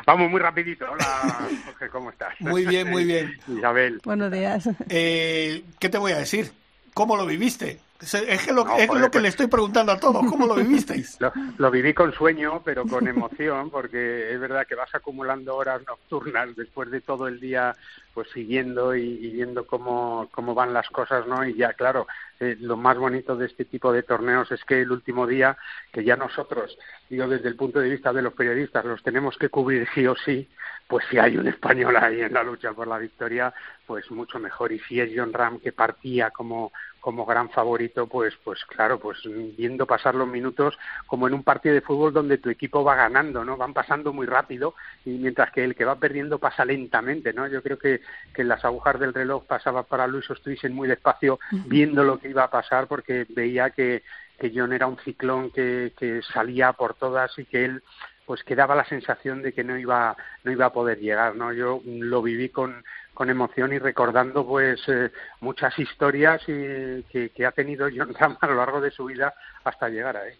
Vamos 0.05 0.29
muy 0.29 0.39
rapidito. 0.39 0.85
Hola, 0.89 1.49
Jorge, 1.65 1.89
¿cómo 1.89 2.09
estás? 2.09 2.33
Muy 2.39 2.65
bien, 2.65 2.89
muy 2.89 3.05
bien. 3.05 3.39
Isabel. 3.47 3.99
Buenos 4.03 4.31
días. 4.31 4.69
Eh, 4.89 5.63
¿Qué 5.79 5.89
te 5.89 5.97
voy 5.97 6.11
a 6.11 6.17
decir? 6.17 6.51
¿Cómo 6.93 7.15
lo 7.15 7.25
viviste? 7.25 7.79
Es, 7.99 8.13
lo, 8.51 8.77
es 8.77 8.87
lo 8.87 9.01
que 9.01 9.09
pues 9.09 9.21
le 9.23 9.29
estoy 9.29 9.47
preguntando 9.47 9.91
a 9.91 9.99
todos, 9.99 10.23
¿cómo 10.27 10.45
lo 10.45 10.53
vivisteis? 10.53 11.17
lo, 11.57 11.71
viví 11.71 11.95
con 11.95 12.13
sueño, 12.13 12.61
pero 12.63 12.85
con 12.85 13.07
emoción, 13.07 13.71
porque 13.71 14.31
es 14.31 14.39
verdad 14.39 14.67
que 14.67 14.75
vas 14.75 14.93
acumulando 14.93 15.55
horas 15.55 15.81
nocturnas 15.87 16.55
después 16.55 16.91
de 16.91 17.01
todo 17.01 17.27
el 17.27 17.39
día 17.39 17.75
pues 18.17 18.31
siguiendo 18.31 18.95
y, 18.95 19.29
viendo 19.29 19.67
cómo, 19.67 20.27
cómo 20.31 20.55
van 20.55 20.73
las 20.73 20.89
cosas, 20.89 21.27
¿no? 21.27 21.45
Y 21.45 21.53
ya, 21.53 21.73
claro, 21.73 22.07
eh, 22.39 22.57
lo 22.59 22.75
más 22.75 22.97
bonito 22.97 23.35
de 23.35 23.45
este 23.45 23.63
tipo 23.63 23.93
de 23.93 24.01
torneos 24.01 24.51
es 24.51 24.63
que 24.63 24.81
el 24.81 24.91
último 24.91 25.27
día, 25.27 25.55
que 25.91 26.03
ya 26.03 26.15
nosotros, 26.15 26.75
digo 27.11 27.27
desde 27.27 27.47
el 27.47 27.55
punto 27.55 27.79
de 27.79 27.89
vista 27.89 28.11
de 28.11 28.23
los 28.23 28.33
periodistas, 28.33 28.83
los 28.85 29.03
tenemos 29.03 29.37
que 29.37 29.49
cubrir 29.49 29.87
sí 29.93 30.07
o 30.07 30.15
sí, 30.15 30.49
pues 30.87 31.05
si 31.11 31.19
hay 31.19 31.37
un 31.37 31.47
español 31.47 31.95
ahí 31.95 32.21
en 32.21 32.33
la 32.33 32.41
lucha 32.41 32.73
por 32.73 32.87
la 32.87 32.97
victoria, 32.97 33.53
pues 33.85 34.09
mucho 34.09 34.39
mejor. 34.39 34.71
Y 34.71 34.79
si 34.79 34.99
es 34.99 35.11
John 35.15 35.31
Ram 35.31 35.59
que 35.59 35.71
partía 35.71 36.31
como 36.31 36.71
como 37.07 37.25
gran 37.25 37.49
favorito, 37.51 38.05
pues, 38.05 38.33
pues 38.43 38.65
claro, 38.65 38.99
pues 38.99 39.19
viendo 39.55 39.85
pasar 39.85 40.13
los 40.13 40.27
minutos 40.27 40.77
como 41.05 41.25
en 41.25 41.35
un 41.35 41.41
partido 41.41 41.73
de 41.73 41.79
fútbol 41.79 42.11
donde 42.11 42.37
tu 42.37 42.49
equipo 42.49 42.83
va 42.83 42.95
ganando, 42.95 43.45
¿no? 43.45 43.55
Van 43.55 43.73
pasando 43.73 44.11
muy 44.11 44.27
rápido 44.27 44.75
y 45.05 45.11
mientras 45.11 45.53
que 45.53 45.63
el 45.63 45.73
que 45.73 45.85
va 45.85 45.95
perdiendo 45.95 46.37
pasa 46.37 46.65
lentamente, 46.65 47.31
¿no? 47.31 47.47
Yo 47.47 47.63
creo 47.63 47.79
que, 47.79 48.01
que 48.33 48.43
las 48.43 48.65
agujas 48.65 48.99
del 48.99 49.13
reloj 49.13 49.45
pasaba 49.45 49.83
para 49.83 50.05
Luis 50.05 50.29
Ostuisen 50.29 50.73
muy 50.73 50.89
despacio 50.89 51.39
viendo 51.67 52.03
lo 52.03 52.19
que 52.19 52.27
iba 52.27 52.43
a 52.43 52.51
pasar 52.51 52.87
porque 52.87 53.25
veía 53.29 53.69
que, 53.69 54.03
que 54.37 54.51
John 54.53 54.73
era 54.73 54.85
un 54.85 54.97
ciclón 54.97 55.51
que, 55.51 55.93
que 55.97 56.21
salía 56.33 56.73
por 56.73 56.95
todas 56.95 57.31
y 57.39 57.45
que 57.45 57.63
él 57.63 57.83
pues 58.27 58.43
quedaba 58.43 58.75
la 58.75 58.85
sensación 58.85 59.41
de 59.41 59.53
que 59.53 59.63
no 59.63 59.77
iba 59.77 60.15
no 60.43 60.51
iba 60.51 60.67
a 60.67 60.73
poder 60.73 60.99
llegar 60.99 61.35
no 61.35 61.51
yo 61.53 61.81
lo 61.85 62.21
viví 62.21 62.49
con 62.49 62.83
con 63.17 63.31
emoción 63.31 63.73
y 63.73 63.79
recordando 63.79 64.45
pues 64.45 64.79
eh, 64.87 65.09
muchas 65.41 65.79
historias 65.79 66.39
y, 66.47 67.01
que, 67.03 67.45
ha 67.47 67.51
tenido 67.51 67.87
John 67.91 68.13
Ram 68.13 68.37
a 68.39 68.45
lo 68.45 68.53
largo 68.53 68.79
de 68.79 68.91
su 68.91 69.05
vida 69.05 69.33
hasta 69.63 69.89
llegar 69.89 70.15
a 70.17 70.27
él. 70.27 70.35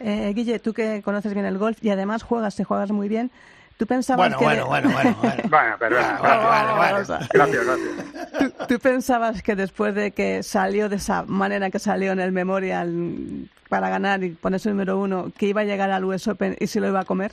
Eh, 0.00 0.32
Guille, 0.34 0.58
tú 0.58 0.72
que 0.72 1.00
conoces 1.04 1.32
bien 1.32 1.46
el 1.46 1.58
golf 1.58 1.78
y 1.80 1.90
además 1.90 2.24
juegas, 2.24 2.56
te 2.56 2.64
juegas 2.64 2.90
muy 2.90 3.08
bien, 3.08 3.30
¿Tú 3.78 3.86
pensabas 3.86 4.36
bueno, 4.36 4.38
que 4.38 4.44
bueno, 4.44 4.66
bueno, 4.66 4.90
bueno, 4.90 5.16
bueno, 5.48 5.76
pero, 5.78 5.96
gracias, 7.32 7.64
gracias. 7.64 8.66
¿Tú, 8.66 8.78
pensabas 8.80 9.40
que 9.40 9.54
después 9.54 9.94
de 9.94 10.10
que 10.10 10.42
salió 10.42 10.88
de 10.88 10.96
esa 10.96 11.22
manera 11.22 11.70
que 11.70 11.78
salió 11.78 12.10
en 12.10 12.18
el 12.18 12.32
Memorial 12.32 13.48
para 13.68 13.88
ganar 13.88 14.24
y 14.24 14.30
ponerse 14.30 14.68
número 14.70 14.98
uno, 14.98 15.30
que 15.38 15.46
iba 15.46 15.60
a 15.60 15.64
llegar 15.64 15.92
al 15.92 16.04
US 16.04 16.26
Open 16.26 16.56
y 16.58 16.66
se 16.66 16.80
lo 16.80 16.88
iba 16.88 16.98
a 16.98 17.04
comer? 17.04 17.30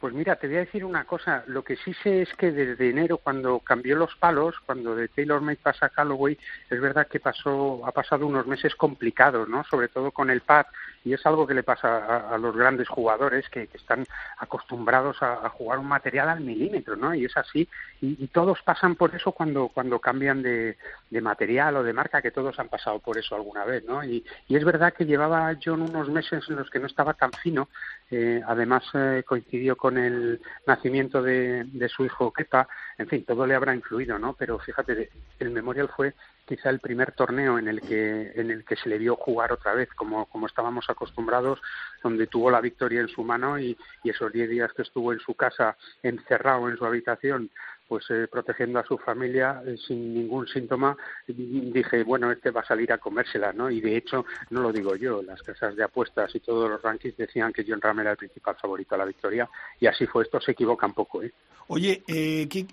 Pues 0.00 0.14
mira, 0.14 0.34
te 0.36 0.46
voy 0.46 0.56
a 0.56 0.60
decir 0.60 0.82
una 0.82 1.04
cosa. 1.04 1.44
Lo 1.46 1.62
que 1.62 1.76
sí 1.76 1.92
sé 2.02 2.22
es 2.22 2.34
que 2.34 2.50
desde 2.50 2.88
enero, 2.88 3.18
cuando 3.18 3.58
cambió 3.58 3.96
los 3.96 4.16
palos, 4.16 4.56
cuando 4.64 4.96
de 4.96 5.08
Taylor 5.08 5.42
Made 5.42 5.58
pasa 5.62 5.86
a 5.86 5.90
Callaway, 5.90 6.38
es 6.70 6.80
verdad 6.80 7.06
que 7.06 7.20
pasó, 7.20 7.86
ha 7.86 7.92
pasado 7.92 8.26
unos 8.26 8.46
meses 8.46 8.74
complicados, 8.74 9.46
¿no? 9.46 9.62
Sobre 9.64 9.88
todo 9.88 10.10
con 10.10 10.30
el 10.30 10.40
pad 10.40 10.64
y 11.04 11.12
es 11.12 11.24
algo 11.26 11.46
que 11.46 11.54
le 11.54 11.62
pasa 11.62 12.28
a, 12.32 12.38
los 12.38 12.56
grandes 12.56 12.88
jugadores 12.88 13.48
que, 13.48 13.68
están 13.72 14.06
acostumbrados 14.38 15.22
a, 15.22 15.48
jugar 15.50 15.78
un 15.78 15.88
material 15.88 16.28
al 16.28 16.40
milímetro, 16.40 16.96
¿no? 16.96 17.14
Y 17.14 17.24
es 17.24 17.36
así, 17.36 17.68
y, 18.00 18.26
todos 18.28 18.62
pasan 18.62 18.94
por 18.94 19.14
eso 19.14 19.32
cuando, 19.32 19.68
cuando 19.68 19.98
cambian 19.98 20.42
de, 20.42 20.76
material 21.20 21.76
o 21.76 21.82
de 21.82 21.92
marca, 21.92 22.22
que 22.22 22.30
todos 22.30 22.58
han 22.58 22.68
pasado 22.68 22.98
por 22.98 23.18
eso 23.18 23.34
alguna 23.34 23.64
vez, 23.64 23.84
¿no? 23.84 24.02
Y, 24.04 24.24
es 24.48 24.64
verdad 24.64 24.92
que 24.92 25.06
llevaba 25.06 25.56
John 25.62 25.82
unos 25.82 26.08
meses 26.08 26.44
en 26.48 26.56
los 26.56 26.70
que 26.70 26.78
no 26.78 26.86
estaba 26.86 27.14
tan 27.14 27.32
fino, 27.32 27.68
eh, 28.10 28.40
además 28.46 28.84
eh, 28.94 29.22
coincidió 29.26 29.76
con 29.76 29.98
el 29.98 30.40
nacimiento 30.66 31.22
de, 31.22 31.64
de 31.64 31.88
su 31.88 32.04
hijo 32.04 32.32
Kepa, 32.32 32.68
en 32.98 33.08
fin, 33.08 33.24
todo 33.24 33.46
le 33.46 33.54
habrá 33.54 33.74
influido, 33.74 34.18
¿no? 34.18 34.34
Pero 34.34 34.58
fíjate, 34.58 35.10
el 35.38 35.50
Memorial 35.50 35.88
fue 35.88 36.14
quizá 36.46 36.70
el 36.70 36.80
primer 36.80 37.12
torneo 37.12 37.58
en 37.58 37.68
el 37.68 37.80
que 37.80 38.32
en 38.34 38.50
el 38.50 38.64
que 38.64 38.76
se 38.76 38.88
le 38.88 38.98
vio 38.98 39.16
jugar 39.16 39.52
otra 39.52 39.74
vez 39.74 39.88
como, 39.94 40.26
como 40.26 40.46
estábamos 40.46 40.88
acostumbrados 40.88 41.60
donde 42.02 42.26
tuvo 42.26 42.50
la 42.50 42.60
victoria 42.60 43.00
en 43.00 43.08
su 43.08 43.22
mano 43.22 43.58
y, 43.58 43.76
y 44.02 44.10
esos 44.10 44.32
diez 44.32 44.48
días 44.50 44.72
que 44.72 44.82
estuvo 44.82 45.12
en 45.12 45.20
su 45.20 45.34
casa 45.34 45.76
encerrado 46.02 46.68
en 46.68 46.76
su 46.76 46.84
habitación 46.84 47.50
pues 47.92 48.06
eh, 48.08 48.26
protegiendo 48.26 48.78
a 48.78 48.86
su 48.86 48.96
familia 48.96 49.62
eh, 49.66 49.76
sin 49.86 50.14
ningún 50.14 50.48
síntoma, 50.48 50.96
dije, 51.26 52.04
bueno, 52.04 52.32
este 52.32 52.50
va 52.50 52.62
a 52.62 52.66
salir 52.66 52.90
a 52.90 52.96
comérsela, 52.96 53.52
¿no? 53.52 53.70
Y 53.70 53.82
de 53.82 53.98
hecho, 53.98 54.24
no 54.48 54.62
lo 54.62 54.72
digo 54.72 54.96
yo, 54.96 55.22
las 55.22 55.42
casas 55.42 55.76
de 55.76 55.84
apuestas 55.84 56.34
y 56.34 56.40
todos 56.40 56.70
los 56.70 56.80
rankings 56.80 57.18
decían 57.18 57.52
que 57.52 57.66
John 57.68 57.82
Ram 57.82 58.00
era 58.00 58.12
el 58.12 58.16
principal 58.16 58.56
favorito 58.56 58.94
a 58.94 58.98
la 58.98 59.04
victoria, 59.04 59.46
y 59.78 59.88
así 59.88 60.06
fue 60.06 60.22
esto, 60.22 60.40
se 60.40 60.52
equivocan 60.52 60.94
poco, 60.94 61.22
¿eh? 61.22 61.34
Oye, 61.66 62.02
eh, 62.08 62.48
Quique, 62.48 62.70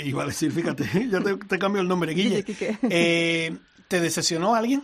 eh, 0.00 0.06
iba 0.06 0.24
a 0.24 0.26
decir, 0.26 0.50
fíjate, 0.50 0.86
ya 1.08 1.20
te, 1.20 1.58
cambio 1.60 1.80
el 1.80 1.86
nombre, 1.86 2.12
Guille. 2.12 2.44
Eh, 2.90 3.56
¿Te 3.86 4.00
decepcionó 4.00 4.56
alguien? 4.56 4.82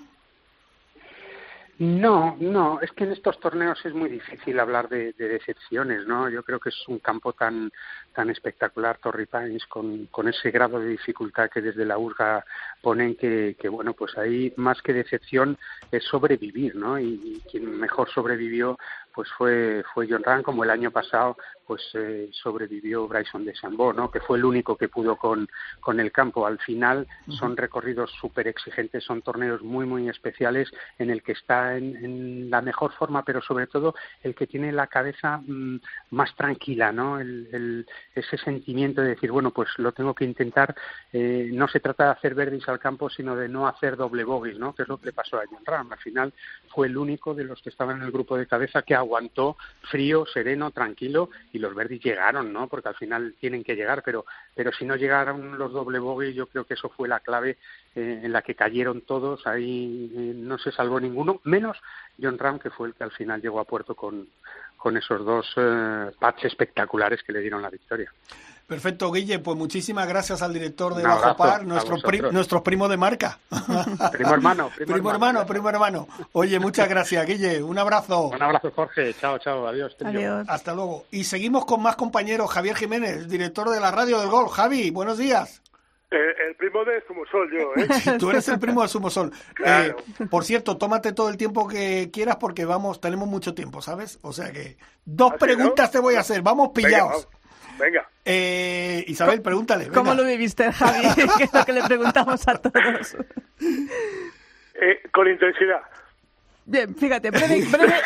No, 1.79 2.37
no, 2.41 2.81
es 2.81 2.91
que 2.91 3.05
en 3.05 3.13
estos 3.13 3.39
torneos 3.39 3.79
es 3.87 3.95
muy 3.95 4.11
difícil 4.11 4.59
hablar 4.59 4.89
de, 4.89 5.13
decepciones, 5.13 6.09
¿no? 6.09 6.29
Yo 6.29 6.43
creo 6.43 6.59
que 6.59 6.71
es 6.71 6.89
un 6.89 6.99
campo 6.99 7.33
tan 7.35 7.71
tan 8.13 8.31
espectacular 8.31 8.99
Torrey 8.99 9.27
Pines 9.27 9.65
con, 9.67 10.09
ese 10.27 10.51
grado 10.51 10.81
de 10.81 10.89
dificultad 10.89 11.49
que 11.49 11.61
desde 11.61 11.85
la 11.85 11.97
URGA 11.97 12.45
ponen 12.83 13.15
que, 13.15 13.55
que 13.57 13.69
bueno, 13.69 13.93
pues 13.93 14.19
ahí 14.19 14.53
más 14.57 14.83
que 14.83 14.93
decepción 14.93 15.57
es 15.93 16.03
sobrevivir, 16.03 16.75
¿no? 16.75 16.99
y 16.99 17.41
quien 17.49 17.79
mejor 17.79 18.11
sobrevivió 18.11 18.77
pues 19.15 19.29
fue, 19.37 19.83
fue 19.95 20.07
John 20.09 20.23
Ram, 20.23 20.43
como 20.43 20.65
el 20.65 20.71
año 20.71 20.91
pasado 20.91 21.37
pues 21.69 21.83
eh, 21.93 22.31
sobrevivió 22.33 23.07
Bryson 23.07 23.45
de 23.45 23.53
Chambó, 23.53 23.93
¿no? 23.93 24.11
que 24.11 24.21
fue 24.21 24.39
el 24.39 24.47
único 24.47 24.75
que 24.75 24.89
pudo 24.89 25.17
con, 25.17 25.47
con 25.81 26.01
el 26.01 26.11
campo. 26.11 26.47
Al 26.47 26.59
final 26.61 27.07
son 27.29 27.59
recorridos 27.59 28.11
súper 28.19 28.49
exigentes, 28.49 29.05
son 29.05 29.21
torneos 29.21 29.61
muy, 29.61 29.85
muy 29.85 30.09
especiales 30.09 30.71
en 30.99 31.11
el 31.11 31.23
que 31.23 31.33
está 31.33 31.77
en, 31.77 32.49
la 32.49 32.63
mejor 32.63 32.93
forma, 32.93 33.23
pero 33.23 33.43
sobre 33.43 33.67
todo 33.67 33.95
el 34.23 34.35
que 34.35 34.47
tiene 34.47 34.73
la 34.73 34.87
cabeza 34.87 35.43
mm, 35.47 35.79
más 36.13 36.35
tranquila, 36.37 36.91
¿no? 36.91 37.21
El, 37.21 37.87
ese 38.15 38.39
sentimiento 38.39 39.03
de 39.03 39.09
decir, 39.09 39.31
bueno, 39.31 39.51
pues 39.51 39.69
lo 39.77 39.93
tengo 39.93 40.15
que 40.15 40.25
intentar, 40.25 40.75
eh, 41.13 41.51
no 41.53 41.69
se 41.69 41.81
trata 41.81 42.05
de 42.07 42.11
hacer 42.13 42.35
verdes 42.35 42.67
al 42.67 42.79
campo, 42.79 43.11
sino 43.11 43.37
de 43.37 43.47
no 43.47 43.69
hacer 43.69 43.97
doble 43.97 44.25
bogies, 44.25 44.59
¿no? 44.59 44.75
que 44.75 44.85
es 44.85 44.89
lo 44.89 44.97
que 44.97 45.07
le 45.07 45.13
pasó 45.13 45.37
a 45.37 45.45
John 45.51 45.67
Ram. 45.67 45.93
Al 45.93 45.99
final 45.99 46.33
fue 46.69 46.87
el 46.87 46.97
único 46.97 47.35
de 47.35 47.45
los 47.45 47.61
que 47.61 47.69
estaban 47.69 47.99
en 47.99 48.05
el 48.05 48.11
grupo 48.11 48.39
de 48.39 48.47
cabeza 48.47 48.81
que 48.81 48.95
aguantó 49.09 49.57
frío, 49.91 50.27
sereno, 50.27 50.71
tranquilo 50.71 51.31
y 51.53 51.59
los 51.59 51.75
verdes 51.75 52.01
llegaron, 52.01 52.53
¿no? 52.53 52.69
Porque 52.69 52.89
al 52.89 52.95
final 52.95 53.35
tienen 53.41 53.65
que 53.65 53.75
llegar, 53.75 54.03
pero 54.05 54.25
pero 54.55 54.73
si 54.73 54.85
no 54.85 54.97
llegaron 54.97 55.59
los 55.59 55.73
doble 55.73 55.99
bogies, 55.99 56.35
yo 56.35 56.47
creo 56.47 56.65
que 56.65 56.75
eso 56.75 56.89
fue 56.91 57.09
la 57.09 57.21
clave 57.21 57.59
eh, 57.95 58.21
en 58.23 58.33
la 58.33 58.43
que 58.43 58.55
cayeron 58.55 59.03
todos. 59.03 59.47
Ahí 59.47 60.13
eh, 60.15 60.33
no 60.35 60.59
se 60.59 60.73
salvó 60.73 61.01
ninguno, 61.01 61.41
menos 61.45 61.79
John 62.21 62.39
Ram, 62.39 62.59
que 62.59 62.71
fue 62.71 62.89
el 62.89 62.95
que 62.95 63.05
al 63.05 63.13
final 63.13 63.41
llegó 63.41 63.61
a 63.61 63.65
puerto 63.65 63.95
con, 63.95 64.29
con 64.77 64.97
esos 64.97 65.25
dos 65.25 65.53
eh, 65.57 66.11
espectaculares 66.43 67.23
que 67.23 67.33
le 67.33 67.41
dieron 67.41 67.63
la 67.63 67.71
victoria. 67.71 68.13
Perfecto, 68.69 69.11
Guille. 69.11 69.39
Pues 69.39 69.57
muchísimas 69.57 70.07
gracias 70.07 70.43
al 70.43 70.53
director 70.53 70.95
de 70.95 71.03
Bajo 71.03 71.35
Par, 71.39 71.65
nuestro, 71.65 71.97
nuestro 72.31 72.63
primo 72.63 72.87
de 72.87 72.99
marca. 72.99 73.39
Primo 74.13 74.35
hermano. 74.35 74.71
Primo, 74.77 75.11
hermano, 75.11 75.47
primo 75.47 75.71
hermano. 75.71 76.07
Oye, 76.33 76.61
muchas 76.61 76.87
gracias, 76.87 77.27
Guille. 77.27 77.63
Un 77.63 77.79
abrazo. 77.79 78.29
Un 78.29 78.43
abrazo, 78.43 78.71
Jorge. 78.77 79.15
Chao, 79.15 79.39
chao. 79.39 79.67
Adiós. 79.67 79.97
Adiós. 80.05 80.47
Hasta 80.51 80.75
luego. 80.75 81.07
Y 81.11 81.25
seguimos 81.25 81.65
con 81.65 81.81
más 81.81 81.97
compañeros. 81.97 82.51
Javier 82.51 82.77
Jiménez, 82.77 83.27
director 83.27 83.71
de 83.71 83.81
la 83.81 83.91
Radio 83.91 84.21
del 84.21 84.29
Gol. 84.29 84.51
Javi, 84.51 84.91
buenos 84.91 85.17
días. 85.17 85.63
el 86.11 86.55
primo 86.57 86.85
de 86.85 87.03
Sumosol, 87.07 87.51
yo, 87.51 87.83
¿eh? 87.83 88.19
Tú 88.19 88.29
eres 88.29 88.49
el 88.49 88.59
primo 88.59 88.83
de 88.83 88.89
Sumosol. 88.89 89.33
Eh, 89.65 89.95
por 90.31 90.45
cierto, 90.45 90.77
tómate 90.77 91.15
todo 91.15 91.31
el 91.31 91.39
tiempo 91.39 91.67
que 91.67 92.11
quieras 92.13 92.37
porque 92.37 92.67
vamos, 92.67 93.01
tenemos 93.01 93.29
mucho 93.29 93.55
tiempo, 93.55 93.81
¿sabes? 93.81 94.19
O 94.21 94.35
sea 94.35 94.53
que 94.53 94.77
dos 95.07 95.33
¿Ah, 95.33 95.39
preguntas 95.39 95.91
te 95.91 96.01
voy 96.01 96.17
a 96.17 96.21
hacer. 96.21 96.43
Vamos 96.43 96.73
pillados. 96.75 97.27
Venga. 97.27 97.38
Eh, 98.25 99.05
Isabel, 99.07 99.43
pregúntale. 99.43 99.89
¿Cómo 99.89 100.15
lo 100.15 100.25
viviste, 100.25 100.73
Javi? 100.73 101.07
que 101.39 101.45
es 101.45 101.53
lo 101.53 101.65
que 101.65 101.73
le 101.73 101.83
preguntamos 101.85 102.47
a 102.49 102.59
todos. 102.59 103.17
Eh, 104.81 105.03
con 105.13 105.29
intensidad. 105.29 105.83
Bien, 106.65 106.95
fíjate, 106.95 107.31
breve, 107.31 107.61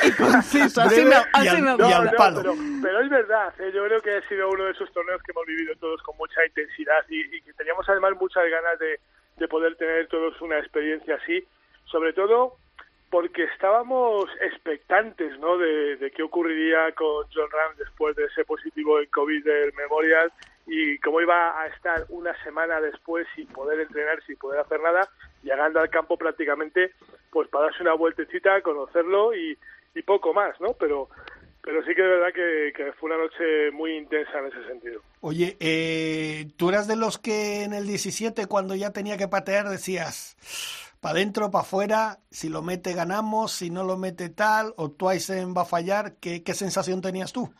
y 0.04 0.12
conciso, 0.12 0.82
así 0.82 1.04
me, 1.04 1.16
así 1.32 1.60
me 1.60 1.74
gusta. 1.74 2.32
pero, 2.80 3.00
es 3.00 3.10
verdad, 3.10 3.52
eh, 3.58 3.72
yo 3.74 3.84
creo 3.86 4.00
que 4.00 4.14
ha 4.14 4.28
sido 4.28 4.48
uno 4.50 4.66
de 4.66 4.70
esos 4.70 4.92
torneos 4.92 5.20
que 5.24 5.32
hemos 5.32 5.44
vivido 5.46 5.74
todos 5.80 6.00
con 6.02 6.16
mucha 6.16 6.46
intensidad 6.46 7.04
y, 7.08 7.42
que 7.42 7.52
teníamos 7.54 7.88
además 7.88 8.12
muchas 8.20 8.44
ganas 8.48 8.78
de, 8.78 9.00
de 9.38 9.48
poder 9.48 9.74
tener 9.74 10.06
todos 10.06 10.40
una 10.40 10.60
experiencia 10.60 11.16
así, 11.16 11.44
sobre 11.86 12.12
todo 12.12 12.56
porque 13.12 13.44
estábamos 13.44 14.24
expectantes 14.40 15.38
¿no? 15.38 15.58
de, 15.58 16.10
qué 16.16 16.22
ocurriría 16.22 16.92
con 16.92 17.26
John 17.30 17.50
Ram 17.52 17.76
después 17.76 18.16
de 18.16 18.24
ese 18.24 18.42
positivo 18.46 18.98
en 19.00 19.06
COVID 19.10 19.44
del 19.44 19.74
Memorial 19.74 20.32
y 20.66 20.98
cómo 21.00 21.20
iba 21.20 21.60
a 21.60 21.66
estar 21.66 22.06
una 22.08 22.32
semana 22.42 22.80
después 22.80 23.26
sin 23.36 23.46
poder 23.48 23.80
entrenar, 23.80 24.22
sin 24.26 24.36
poder 24.36 24.60
hacer 24.60 24.80
nada, 24.80 25.06
llegando 25.42 25.80
al 25.80 25.90
campo 25.90 26.16
prácticamente 26.16 26.92
pues 27.30 27.50
para 27.50 27.66
darse 27.66 27.82
una 27.82 27.92
vueltecita, 27.92 28.62
conocerlo 28.62 29.36
y, 29.36 29.58
poco 30.06 30.32
más, 30.32 30.58
¿no? 30.58 30.72
Pero 30.80 31.10
pero 31.62 31.84
sí 31.84 31.94
que 31.94 32.02
es 32.02 32.08
verdad 32.08 32.32
que, 32.34 32.72
que, 32.74 32.92
fue 32.94 33.10
una 33.10 33.22
noche 33.22 33.70
muy 33.72 33.94
intensa 33.94 34.38
en 34.38 34.46
ese 34.46 34.66
sentido. 34.66 35.00
Oye, 35.20 35.56
eh, 35.60 36.50
¿tú 36.56 36.70
eras 36.70 36.88
de 36.88 36.96
los 36.96 37.18
que 37.18 37.62
en 37.62 37.72
el 37.72 37.86
17, 37.86 38.46
cuando 38.46 38.74
ya 38.74 38.90
tenía 38.90 39.16
que 39.16 39.28
patear, 39.28 39.68
decías, 39.68 40.36
para 41.02 41.16
adentro, 41.16 41.50
para 41.50 41.62
afuera, 41.62 42.18
si 42.30 42.48
lo 42.48 42.62
mete 42.62 42.94
ganamos, 42.94 43.50
si 43.50 43.70
no 43.70 43.82
lo 43.82 43.96
mete 43.96 44.30
tal, 44.30 44.72
o 44.76 44.92
Twice 44.92 45.44
va 45.46 45.62
a 45.62 45.64
fallar, 45.64 46.12
¿qué, 46.20 46.44
qué 46.44 46.54
sensación 46.54 47.02
tenías 47.02 47.32
tú? 47.32 47.52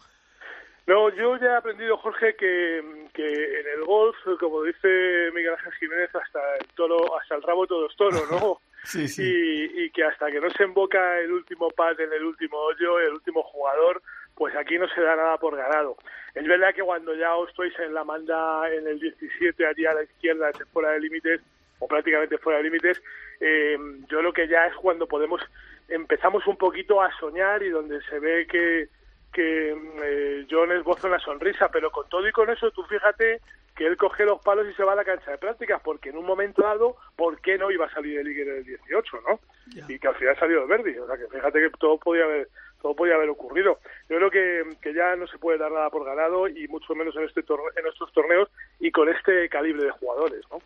No, 0.86 1.08
yo 1.10 1.36
ya 1.38 1.46
he 1.46 1.56
aprendido, 1.56 1.96
Jorge, 1.96 2.36
que, 2.36 2.78
en 2.78 3.66
el 3.74 3.84
golf, 3.84 4.16
como 4.38 4.62
dice 4.62 5.30
Miguel 5.34 5.54
Ángel 5.54 5.72
Jiménez, 5.72 6.14
hasta 6.14 6.38
el 6.60 6.66
toro, 6.76 7.18
hasta 7.18 7.34
el 7.34 7.42
rabo 7.42 7.66
todo 7.66 7.88
es 7.88 7.96
toro, 7.96 8.18
¿no? 8.30 8.60
sí, 8.84 9.08
sí. 9.08 9.22
Y, 9.24 9.84
y, 9.84 9.90
que 9.90 10.04
hasta 10.04 10.30
que 10.30 10.40
no 10.40 10.48
se 10.50 10.62
emboca 10.62 11.18
el 11.18 11.32
último 11.32 11.68
pad 11.70 12.00
en 12.00 12.12
el 12.12 12.22
último 12.22 12.56
hoyo, 12.58 13.00
el 13.00 13.14
último 13.14 13.42
jugador, 13.42 14.02
pues 14.36 14.54
aquí 14.54 14.78
no 14.78 14.86
se 14.88 15.00
da 15.00 15.16
nada 15.16 15.36
por 15.38 15.56
ganado. 15.56 15.96
Es 16.34 16.46
verdad 16.46 16.72
que 16.74 16.82
cuando 16.82 17.12
ya 17.16 17.34
os 17.34 17.50
en 17.80 17.92
la 17.92 18.04
manda 18.04 18.72
en 18.72 18.86
el 18.86 19.00
17 19.00 19.66
allí 19.66 19.84
a 19.84 19.94
la 19.94 20.04
izquierda, 20.04 20.50
fuera 20.72 20.90
de 20.92 21.00
límites, 21.00 21.40
o 21.82 21.88
prácticamente 21.88 22.38
fuera 22.38 22.58
de 22.58 22.64
límites, 22.64 23.02
eh, 23.42 23.76
yo 24.08 24.18
creo 24.20 24.32
que 24.32 24.48
ya 24.48 24.66
es 24.66 24.74
cuando 24.76 25.06
podemos, 25.06 25.40
empezamos 25.88 26.46
un 26.46 26.56
poquito 26.56 27.02
a 27.02 27.10
soñar 27.18 27.62
y 27.62 27.70
donde 27.70 28.00
se 28.02 28.18
ve 28.18 28.46
que 28.46 28.88
que 29.32 29.74
eh, 30.02 30.46
John 30.50 30.70
esboza 30.72 31.08
una 31.08 31.18
sonrisa, 31.18 31.70
pero 31.70 31.90
con 31.90 32.08
todo 32.08 32.28
y 32.28 32.32
con 32.32 32.50
eso, 32.50 32.70
tú 32.70 32.82
fíjate 32.84 33.40
que 33.74 33.86
él 33.86 33.96
coge 33.96 34.26
los 34.26 34.42
palos 34.42 34.66
y 34.68 34.74
se 34.74 34.84
va 34.84 34.92
a 34.92 34.96
la 34.96 35.04
cancha 35.04 35.30
de 35.30 35.38
prácticas, 35.38 35.80
porque 35.82 36.10
en 36.10 36.18
un 36.18 36.26
momento 36.26 36.62
dado, 36.62 36.96
¿por 37.16 37.40
qué 37.40 37.56
no 37.56 37.70
iba 37.70 37.86
a 37.86 37.94
salir 37.94 38.18
el 38.18 38.26
líder 38.26 38.46
del 38.56 38.64
18, 38.64 39.20
no? 39.26 39.40
Y 39.88 39.98
que 39.98 40.08
al 40.08 40.14
final 40.16 40.38
salió 40.38 40.62
el 40.62 40.68
Verdi, 40.68 40.98
o 40.98 41.06
sea 41.06 41.16
que 41.16 41.28
fíjate 41.28 41.60
que 41.60 41.70
todo 41.78 41.98
podía 41.98 42.24
haber 42.24 42.48
todo 42.82 42.96
podía 42.96 43.14
haber 43.14 43.30
ocurrido. 43.30 43.78
Yo 44.08 44.16
creo 44.16 44.30
que, 44.30 44.76
que 44.82 44.92
ya 44.92 45.14
no 45.14 45.28
se 45.28 45.38
puede 45.38 45.56
dar 45.56 45.70
nada 45.70 45.88
por 45.88 46.04
ganado 46.04 46.48
y 46.48 46.66
mucho 46.66 46.96
menos 46.96 47.14
en 47.16 47.22
este 47.22 47.40
en 47.40 47.86
estos 47.86 48.12
torneos 48.12 48.50
y 48.80 48.90
con 48.90 49.08
este 49.08 49.48
calibre 49.48 49.84
de 49.84 49.92
jugadores, 49.92 50.44
¿no? 50.50 50.60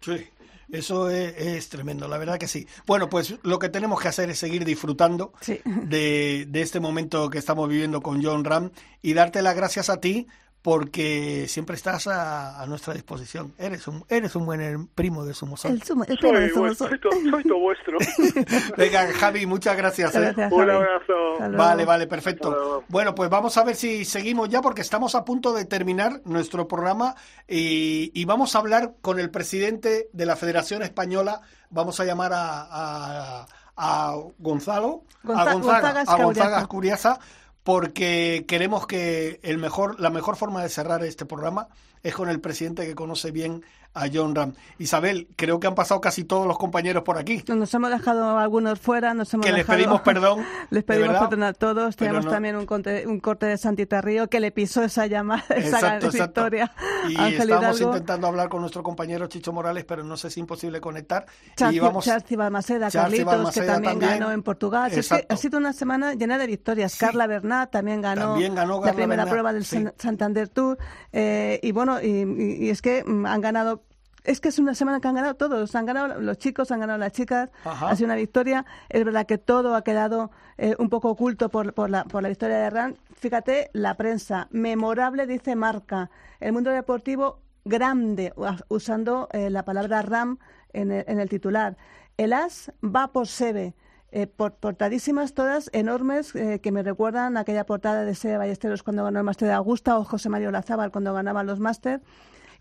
Sí, 0.00 0.26
eso 0.70 1.10
es, 1.10 1.68
tremendo, 1.68 2.08
la 2.08 2.18
verdad 2.18 2.38
que 2.38 2.48
sí. 2.48 2.66
Bueno, 2.86 3.08
pues 3.08 3.34
lo 3.42 3.58
que 3.58 3.68
tenemos 3.68 4.00
que 4.00 4.08
hacer 4.08 4.30
es 4.30 4.38
seguir 4.38 4.64
disfrutando 4.64 5.32
de, 5.46 6.46
de, 6.48 6.62
este 6.62 6.80
momento 6.80 7.28
que 7.28 7.38
estamos 7.38 7.68
viviendo 7.68 8.00
con 8.00 8.22
John 8.22 8.44
Ram 8.44 8.70
y 9.02 9.14
darte 9.14 9.42
las 9.42 9.56
gracias 9.56 9.90
a 9.90 10.00
ti 10.00 10.26
porque 10.62 11.46
siempre 11.48 11.74
estás 11.74 12.06
a, 12.06 12.64
nuestra 12.66 12.92
disposición. 12.92 13.54
Eres 13.58 13.88
un 13.88 14.04
eres 14.08 14.34
un 14.36 14.44
buen 14.44 14.88
primo 14.88 15.24
de 15.24 15.32
Somosol. 15.32 15.72
El, 15.72 15.78
el 15.78 16.18
primo 16.18 16.66
de 16.66 16.74
Soy, 16.74 16.98
todo 17.00 17.58
vuestro. 17.58 17.98
Venga, 18.76 19.12
Javi, 19.14 19.46
muchas 19.46 19.76
gracias. 19.76 20.14
¿eh? 20.14 20.34
Un 20.50 20.70
abrazo. 20.70 21.12
Vale, 21.56 21.84
vale, 21.84 22.06
perfecto. 22.06 22.84
Bueno, 22.88 23.14
pues 23.14 23.30
vamos 23.30 23.56
a 23.56 23.64
ver 23.64 23.74
si 23.74 24.04
seguimos 24.04 24.48
ya 24.50 24.60
porque 24.60 24.82
estamos 24.82 25.14
a 25.14 25.24
punto 25.24 25.54
de 25.54 25.64
terminar 25.64 26.20
nuestro 26.24 26.68
programa 26.68 27.14
y, 27.48 28.10
y 28.14 28.24
vamos 28.26 28.54
a 28.54 28.58
hablar 28.58 28.94
con 29.00 29.18
el 29.18 29.30
presidente 29.30 30.08
de 30.12 30.26
la 30.26 30.36
Federación 30.36 30.82
Española. 30.82 31.40
Vamos 31.70 32.00
a 32.00 32.04
llamar 32.04 32.32
a, 32.34 32.66
a, 32.70 33.46
a 33.76 34.14
Gonzalo, 34.38 35.04
a 35.24 35.54
Gonzaga, 35.54 36.04
a 36.06 36.22
Gonzaga 36.22 36.66
Curiasa 36.66 37.18
porque 37.62 38.44
queremos 38.48 38.86
que 38.86 39.40
el 39.42 39.58
mejor, 39.58 40.00
la 40.00 40.10
mejor 40.10 40.36
forma 40.36 40.62
de 40.62 40.68
cerrar 40.68 41.04
este 41.04 41.26
programa 41.26 41.68
es 42.02 42.14
con 42.14 42.28
el 42.28 42.40
presidente 42.40 42.86
que 42.86 42.94
conoce 42.94 43.30
bien 43.30 43.64
a 43.94 44.06
John 44.12 44.34
Ram. 44.34 44.54
Isabel, 44.78 45.28
creo 45.36 45.58
que 45.60 45.66
han 45.66 45.74
pasado 45.74 46.00
casi 46.00 46.24
todos 46.24 46.46
los 46.46 46.58
compañeros 46.58 47.02
por 47.02 47.18
aquí. 47.18 47.42
Nos 47.48 47.72
hemos 47.74 47.90
dejado 47.90 48.38
algunos 48.38 48.78
fuera, 48.78 49.14
nos 49.14 49.32
hemos 49.34 49.46
Que 49.46 49.52
les 49.52 49.64
pedimos 49.66 50.00
perdón. 50.02 50.44
les 50.70 50.84
pedimos 50.84 51.16
perdón 51.18 51.42
a 51.42 51.52
todos. 51.52 51.96
Tenemos 51.96 52.26
también 52.28 52.56
un 52.56 52.66
corte, 52.66 53.06
un 53.06 53.20
corte 53.20 53.46
de 53.46 53.58
Santita 53.58 54.00
Río 54.00 54.28
que 54.28 54.40
le 54.40 54.52
pisó 54.52 54.82
esa 54.82 55.06
llamada, 55.06 55.44
esa 55.56 55.98
victoria. 55.98 56.72
Y 57.08 57.34
estamos 57.34 57.80
intentando 57.80 58.26
hablar 58.26 58.48
con 58.48 58.60
nuestro 58.60 58.82
compañero 58.82 59.26
Chicho 59.26 59.52
Morales, 59.52 59.84
pero 59.84 60.04
no 60.04 60.16
sé 60.16 60.30
si 60.30 60.34
es 60.34 60.38
imposible 60.38 60.80
conectar. 60.80 61.26
Charci, 61.56 61.76
y 61.76 61.80
vamos... 61.80 62.06
Balmaceda, 62.40 62.90
Carlitos, 62.90 63.52
que 63.52 63.62
también, 63.62 63.98
ganó 63.98 64.32
en 64.32 64.42
Portugal. 64.42 64.90
Es 64.92 65.08
que 65.08 65.26
ha 65.28 65.36
sido 65.36 65.58
una 65.58 65.72
semana 65.72 66.14
llena 66.14 66.38
de 66.38 66.46
victorias. 66.46 66.96
Carla 66.96 67.26
Bernat 67.26 67.70
también 67.70 68.00
ganó, 68.00 68.36
la 68.38 68.92
primera 68.92 69.26
prueba 69.26 69.52
del 69.52 69.64
Santander 69.64 70.48
Tour. 70.48 70.78
Eh, 71.12 71.60
y 71.62 71.72
bueno, 71.72 72.00
y 72.00 72.70
es 72.70 72.80
que 72.82 73.04
mm, 73.04 73.26
han 73.26 73.40
ganado 73.40 73.82
es 74.24 74.40
que 74.40 74.48
es 74.48 74.58
una 74.58 74.74
semana 74.74 75.00
que 75.00 75.08
han 75.08 75.14
ganado 75.14 75.34
todos. 75.34 75.74
Han 75.74 75.86
ganado 75.86 76.20
los 76.20 76.38
chicos, 76.38 76.70
han 76.70 76.80
ganado 76.80 76.98
las 76.98 77.12
chicas. 77.12 77.50
Ha 77.64 77.94
sido 77.96 78.06
una 78.06 78.16
victoria. 78.16 78.64
Es 78.88 79.04
verdad 79.04 79.26
que 79.26 79.38
todo 79.38 79.74
ha 79.74 79.82
quedado 79.82 80.30
eh, 80.58 80.74
un 80.78 80.88
poco 80.88 81.10
oculto 81.10 81.48
por, 81.48 81.72
por, 81.72 81.90
la, 81.90 82.04
por 82.04 82.22
la 82.22 82.28
victoria 82.28 82.58
de 82.58 82.70
Ram. 82.70 82.94
Fíjate, 83.14 83.70
la 83.72 83.96
prensa. 83.96 84.48
Memorable, 84.50 85.26
dice 85.26 85.56
Marca. 85.56 86.10
El 86.38 86.52
mundo 86.52 86.70
deportivo, 86.70 87.40
grande, 87.64 88.32
usando 88.68 89.28
eh, 89.32 89.50
la 89.50 89.64
palabra 89.64 90.02
Ram 90.02 90.38
en 90.72 90.92
el, 90.92 91.04
en 91.08 91.20
el, 91.20 91.28
titular. 91.28 91.76
El 92.16 92.32
As 92.32 92.72
va 92.82 93.08
por 93.08 93.26
Sebe. 93.26 93.74
Eh, 94.12 94.26
portadísimas 94.26 95.34
todas, 95.34 95.70
enormes, 95.72 96.32
que 96.32 96.72
me 96.72 96.82
recuerdan 96.82 97.36
aquella 97.36 97.64
portada 97.64 98.04
de 98.04 98.16
Sebe 98.16 98.38
Ballesteros 98.38 98.82
cuando 98.82 99.04
ganó 99.04 99.20
el 99.20 99.24
Máster 99.24 99.46
de 99.46 99.54
Augusta 99.54 99.96
o 99.96 100.04
José 100.04 100.28
Mario 100.28 100.50
Lazábal 100.50 100.90
cuando 100.90 101.14
ganaban 101.14 101.46
los 101.46 101.60
Máster. 101.60 102.00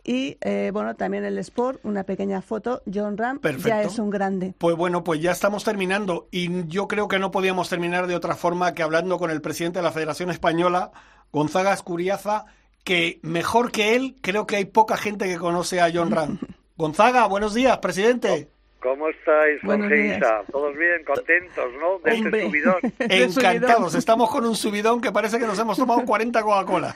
Y 0.03 0.37
eh, 0.41 0.71
bueno, 0.73 0.95
también 0.95 1.25
el 1.25 1.37
Sport, 1.39 1.79
una 1.83 2.03
pequeña 2.03 2.41
foto. 2.41 2.81
John 2.91 3.17
Ram 3.17 3.39
ya 3.63 3.81
es 3.81 3.99
un 3.99 4.09
grande. 4.09 4.53
Pues 4.57 4.75
bueno, 4.75 5.03
pues 5.03 5.21
ya 5.21 5.31
estamos 5.31 5.63
terminando. 5.63 6.27
Y 6.31 6.67
yo 6.67 6.87
creo 6.87 7.07
que 7.07 7.19
no 7.19 7.31
podíamos 7.31 7.69
terminar 7.69 8.07
de 8.07 8.15
otra 8.15 8.35
forma 8.35 8.73
que 8.73 8.83
hablando 8.83 9.17
con 9.17 9.31
el 9.31 9.41
presidente 9.41 9.79
de 9.79 9.83
la 9.83 9.91
Federación 9.91 10.29
Española, 10.29 10.91
Gonzaga 11.31 11.73
Escuriaza, 11.73 12.45
que 12.83 13.19
mejor 13.21 13.71
que 13.71 13.95
él, 13.95 14.15
creo 14.21 14.47
que 14.47 14.55
hay 14.55 14.65
poca 14.65 14.97
gente 14.97 15.25
que 15.25 15.37
conoce 15.37 15.81
a 15.81 15.91
John 15.93 16.11
Ram. 16.11 16.39
Gonzaga, 16.77 17.27
buenos 17.27 17.53
días, 17.53 17.77
presidente. 17.79 18.49
¿Cómo 18.81 19.09
estáis, 19.09 19.59
Jorge 19.61 20.15
Isa? 20.15 20.43
¿Todos 20.51 20.75
bien? 20.77 21.03
¿Contentos, 21.03 21.73
no? 21.79 21.99
De 21.99 22.11
este 22.15 22.41
subidón. 22.45 22.77
Encantados. 22.99 23.95
Estamos 23.95 24.29
con 24.29 24.45
un 24.45 24.55
subidón 24.55 25.01
que 25.01 25.11
parece 25.11 25.37
que 25.37 25.45
nos 25.45 25.59
hemos 25.59 25.77
tomado 25.77 26.05
40 26.05 26.41
Coca-Cola. 26.41 26.95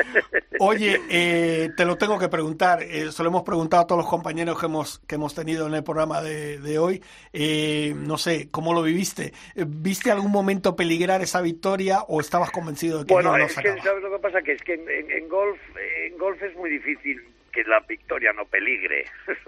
Oye, 0.60 1.00
eh, 1.10 1.70
te 1.76 1.84
lo 1.84 1.96
tengo 1.96 2.18
que 2.20 2.28
preguntar. 2.28 2.82
Eh, 2.82 3.10
se 3.10 3.22
lo 3.24 3.30
hemos 3.30 3.42
preguntado 3.42 3.82
a 3.82 3.86
todos 3.86 4.02
los 4.02 4.08
compañeros 4.08 4.60
que 4.60 4.66
hemos, 4.66 5.00
que 5.00 5.16
hemos 5.16 5.34
tenido 5.34 5.66
en 5.66 5.74
el 5.74 5.82
programa 5.82 6.22
de, 6.22 6.78
hoy. 6.78 7.02
Eh, 7.32 7.94
no 7.96 8.16
sé, 8.16 8.48
¿cómo 8.52 8.72
lo 8.72 8.82
viviste? 8.82 9.32
¿Viste 9.56 10.12
algún 10.12 10.30
momento 10.30 10.76
peligrar 10.76 11.20
esa 11.20 11.40
victoria 11.40 12.02
o 12.06 12.20
estabas 12.20 12.52
convencido 12.52 13.00
de 13.00 13.06
que 13.06 13.14
bueno, 13.14 13.36
no 13.36 13.44
es 13.44 13.56
que, 13.56 13.76
¿sabes 13.82 14.02
lo 14.02 14.10
que 14.10 14.18
pasa? 14.20 14.40
Que 14.42 14.52
es 14.52 14.62
que 14.62 14.74
en, 14.74 15.28
golf, 15.28 15.58
en 16.06 16.16
golf 16.16 16.40
es 16.42 16.54
muy 16.56 16.70
difícil 16.70 17.20
que 17.54 17.62
la 17.64 17.80
victoria 17.80 18.32
no 18.32 18.44
peligre, 18.46 19.04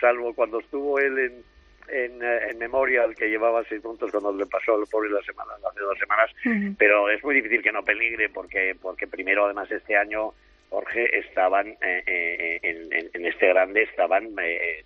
salvo, 0.00 0.34
cuando 0.34 0.60
estuvo 0.60 0.98
él 0.98 1.18
en, 1.18 1.44
en, 1.88 2.22
eh, 2.22 2.50
en, 2.50 2.58
Memorial, 2.58 3.14
que 3.14 3.28
llevaba 3.28 3.64
seis 3.68 3.80
puntos 3.80 4.10
cuando 4.10 4.32
le 4.32 4.46
pasó 4.46 4.74
al 4.74 4.86
pobre 4.90 5.10
la 5.10 5.22
semana, 5.22 5.52
hace 5.68 5.80
dos 5.80 5.98
semanas, 5.98 6.30
pero 6.78 7.10
es 7.10 7.22
muy 7.22 7.34
difícil 7.34 7.62
que 7.62 7.72
no 7.72 7.84
peligre 7.84 8.28
porque, 8.28 8.76
porque 8.80 9.06
primero, 9.06 9.44
además, 9.44 9.70
este 9.70 9.96
año, 9.96 10.32
Jorge, 10.70 11.18
estaban 11.18 11.68
eh, 11.68 12.02
eh, 12.06 12.60
en, 12.62 13.10
en, 13.12 13.26
este 13.26 13.48
grande, 13.48 13.82
estaban 13.82 14.34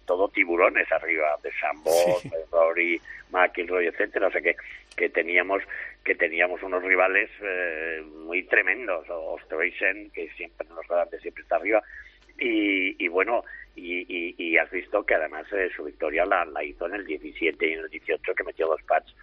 todo 0.06 0.28
tiburones 0.28 0.90
arriba, 0.92 1.36
de 1.42 1.50
Sambot, 1.60 2.22
de 2.22 2.44
Rory, 2.50 3.00
McIlroy, 3.30 3.86
etcétera, 3.86 4.28
o 4.28 4.30
sea 4.30 4.40
que, 4.40 4.56
que 4.96 5.08
teníamos 5.08 5.62
que 6.02 6.14
teníamos 6.14 6.62
unos 6.62 6.82
rivales 6.82 7.30
muy 8.26 8.42
tremendos, 8.42 9.06
Ostreisen, 9.08 10.10
que 10.10 10.28
siempre 10.36 10.66
en 10.68 10.76
los 10.76 10.86
grandes 10.86 11.22
siempre 11.22 11.42
está 11.42 11.56
arriba, 11.56 11.82
y, 12.38 13.08
bueno, 13.08 13.44
y, 13.76 14.56
has 14.56 14.70
visto 14.70 15.04
que 15.04 15.14
además 15.14 15.46
eh, 15.52 15.68
su 15.74 15.84
victoria 15.84 16.24
la, 16.24 16.64
hizo 16.64 16.86
en 16.86 16.94
el 16.94 17.06
17 17.06 17.66
y 17.66 17.72
en 17.72 17.80
el 17.80 17.88
18, 17.88 18.34
que 18.34 18.44
metió 18.44 18.66
dos 18.68 18.82
pads 18.82 19.14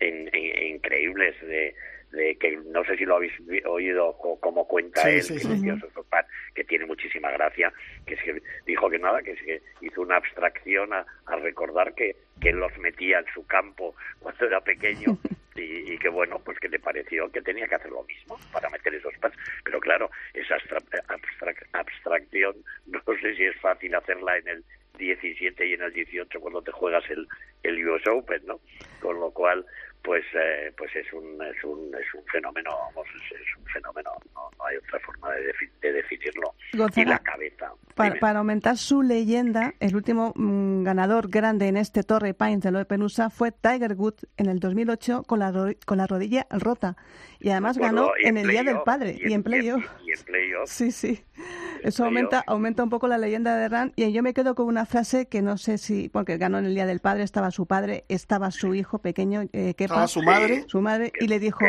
increíbles 0.00 1.40
de, 1.40 1.74
de 2.12 2.36
que 2.36 2.56
no 2.56 2.84
sé 2.84 2.96
si 2.96 3.04
lo 3.04 3.16
habéis 3.16 3.32
oído 3.66 4.16
como 4.40 4.66
cuenta 4.66 5.08
él, 5.10 5.26
que 5.26 5.48
metió 5.48 5.74
esos 5.74 6.06
pads, 6.06 6.28
que 6.54 6.64
tiene 6.64 6.86
muchísima 6.86 7.30
gracia, 7.30 7.72
que 8.06 8.14
es 8.14 8.22
que 8.22 8.42
dijo 8.66 8.88
que 8.88 8.98
nada, 8.98 9.22
que, 9.22 9.32
es 9.32 9.42
que 9.42 9.62
hizo 9.80 10.02
una 10.02 10.16
abstracción 10.16 10.92
a, 10.92 11.04
a 11.26 11.36
recordar 11.36 11.94
que, 11.94 12.16
que 12.40 12.50
él 12.50 12.56
los 12.56 12.76
metía 12.78 13.18
en 13.18 13.26
su 13.34 13.46
campo 13.46 13.94
cuando 14.20 14.46
era 14.46 14.60
pequeño 14.60 15.18
y, 15.56 15.98
que 15.98 16.08
bueno, 16.08 16.38
pues 16.44 16.58
que 16.58 16.68
le 16.68 16.78
pareció 16.78 17.30
que 17.30 17.40
tenía 17.40 17.66
que 17.66 17.74
hacer 17.74 17.90
lo 17.90 18.02
mismo 18.04 18.38
para 18.52 18.68
meter 18.70 18.94
esos 18.94 19.14
pads. 19.18 19.36
Pero 19.64 19.80
claro, 19.80 20.10
esa 20.34 20.56
abstracción 21.72 22.56
no 22.86 23.00
sé 23.20 23.34
si 23.36 23.44
es 23.44 23.56
fácil 23.60 23.94
hacerla 23.94 24.38
en 24.38 24.48
el 24.48 24.64
17 24.98 25.66
y 25.66 25.74
en 25.74 25.82
el 25.82 25.92
18 25.92 26.40
cuando 26.40 26.62
te 26.62 26.72
juegas 26.72 27.04
el, 27.10 27.26
el 27.62 27.88
US 27.88 28.06
Open, 28.08 28.42
¿no? 28.46 28.60
Con 29.00 29.20
lo 29.20 29.30
cual, 29.30 29.64
pues 30.02 30.24
eh, 30.34 30.72
pues 30.76 30.94
es 30.94 31.12
un 31.12 31.42
es 31.42 31.64
un 31.64 31.94
es 31.94 32.14
un 32.14 32.24
fenómeno 32.26 32.70
vamos 32.94 33.06
es, 33.16 33.56
un 33.58 33.64
fenómeno 33.66 34.10
no, 34.34 34.50
hay 34.64 34.76
otra 34.76 35.00
forma 35.00 35.32
de, 35.32 35.52
de 35.82 35.92
definirlo. 35.92 36.54
Y 36.72 37.04
la 37.04 37.18
cabeza 37.18 37.72
para, 37.94 38.38
aumentar 38.38 38.76
su 38.76 39.02
leyenda 39.02 39.74
el 39.80 39.96
último 39.96 40.32
mm, 40.36 40.84
ganador 40.84 41.28
grande 41.28 41.68
en 41.68 41.76
este 41.76 42.02
Torre 42.02 42.34
Pines 42.34 42.60
de 42.60 42.70
lo 42.70 42.78
de 42.78 42.84
Penusa 42.84 43.30
fue 43.30 43.52
Tiger 43.52 43.94
Woods 43.94 44.26
en 44.36 44.46
el 44.46 44.60
2008 44.60 45.24
con 45.24 45.40
la 45.40 45.74
con 45.84 45.98
la 45.98 46.06
rodilla 46.06 46.46
rota 46.50 46.96
Y 47.46 47.50
además 47.50 47.78
ganó 47.78 48.10
en 48.20 48.38
el 48.38 48.48
Día 48.48 48.64
del 48.64 48.82
Padre 48.84 49.16
y, 49.20 49.32
en 49.32 49.44
playoff. 49.44 49.84
Y, 50.04 50.10
en 50.10 50.24
playoff. 50.24 50.68
Sí, 50.68 50.90
sí. 50.90 51.24
Eso 51.84 52.04
aumenta, 52.04 52.42
aumenta 52.44 52.82
un 52.82 52.90
poco 52.90 53.06
la 53.06 53.18
leyenda 53.18 53.56
de 53.56 53.68
Ran. 53.68 53.92
Y 53.94 54.12
yo 54.12 54.24
me 54.24 54.34
quedo 54.34 54.56
con 54.56 54.66
una 54.66 54.84
frase 54.84 55.28
que 55.28 55.42
no 55.42 55.56
sé 55.56 55.78
si, 55.78 56.08
porque 56.08 56.38
ganó 56.38 56.58
en 56.58 56.64
el 56.64 56.74
Día 56.74 56.86
del 56.86 56.98
Padre, 56.98 57.22
estaba 57.22 57.52
su 57.52 57.66
padre, 57.66 58.04
estaba 58.08 58.50
su 58.50 58.74
hijo 58.74 58.98
pequeño, 58.98 59.42
eh, 59.52 59.74
¿Estaba 59.78 60.08
su 60.08 60.24
madre? 60.24 60.64
Su 60.66 60.80
madre, 60.80 61.12
y 61.20 61.28
le 61.28 61.38
dijo, 61.38 61.60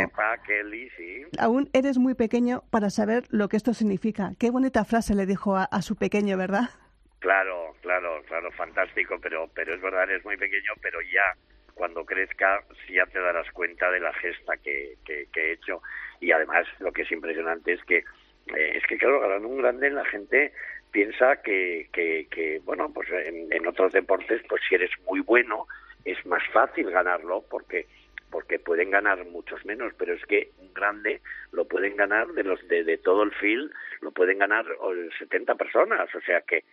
Kelly, 0.48 0.90
sí. 0.98 1.22
aún 1.38 1.70
eres 1.74 2.00
muy 2.00 2.16
pequeño 2.16 2.64
para 2.72 2.90
saber 2.90 3.26
lo 3.30 3.48
que 3.48 3.58
esto 3.58 3.76
significa. 3.76 4.32
Qué 4.40 4.50
bonita 4.50 4.84
frase 4.84 5.14
le 5.14 5.28
dijo 5.28 5.58
a, 5.58 5.66
a 5.66 5.84
su 5.84 5.96
pequeño, 5.96 6.38
¿verdad? 6.38 6.72
Claro, 7.20 7.76
claro, 7.84 8.24
claro, 8.28 8.52
fantástico, 8.54 9.18
pero, 9.22 9.48
pero 9.54 9.76
es 9.76 9.82
verdad, 9.84 10.10
es 10.10 10.26
muy 10.26 10.38
pequeño, 10.38 10.72
pero 10.82 10.98
ya 11.02 11.38
cuando 11.78 12.06
crezca 12.06 12.64
sí 12.86 12.94
ya 12.94 13.06
te 13.06 13.20
darás 13.20 13.50
cuenta 13.52 13.90
de 13.92 14.00
la 14.00 14.14
gesta 14.14 14.58
que, 14.58 14.98
que, 15.06 15.28
he 15.36 15.52
hecho. 15.54 15.82
Y 16.20 16.32
además 16.32 16.68
lo 16.80 16.92
que 16.92 17.04
es 17.04 17.12
impresionante 17.12 17.74
es 17.74 17.84
que 17.84 17.98
eh, 17.98 18.72
es 18.76 18.86
que 18.88 18.98
claro 18.98 19.22
ganando 19.22 19.48
un 19.48 19.60
grande 19.60 19.90
la 19.90 20.06
gente 20.06 20.52
piensa 20.92 21.42
que, 21.42 21.88
que, 21.94 22.62
bueno 22.66 22.92
pues 22.94 23.08
en, 23.10 23.52
en, 23.52 23.68
otros 23.68 23.94
deportes 23.94 24.42
pues 24.50 24.62
si 24.68 24.76
eres 24.76 24.92
muy 25.06 25.20
bueno 25.20 25.68
es 26.06 26.26
más 26.26 26.44
fácil 26.52 26.90
ganarlo 26.90 27.44
porque 27.50 27.86
porque 28.30 28.60
pueden 28.60 28.92
ganar 28.92 29.24
muchos 29.26 29.64
menos. 29.66 29.94
Pero 29.98 30.14
es 30.14 30.26
que 30.26 30.52
un 30.60 30.74
grande 30.74 31.22
lo 31.52 31.66
pueden 31.66 31.96
ganar 31.96 32.28
de 32.28 32.44
los 32.44 32.66
de, 32.68 32.84
de 32.84 32.98
todo 32.98 33.24
el 33.24 33.32
field 33.32 33.72
lo 34.02 34.12
pueden 34.12 34.40
ganar 34.40 34.66
70 35.20 35.56
personas. 35.56 36.14
O 36.14 36.22
sea 36.22 36.42
que 36.42 36.64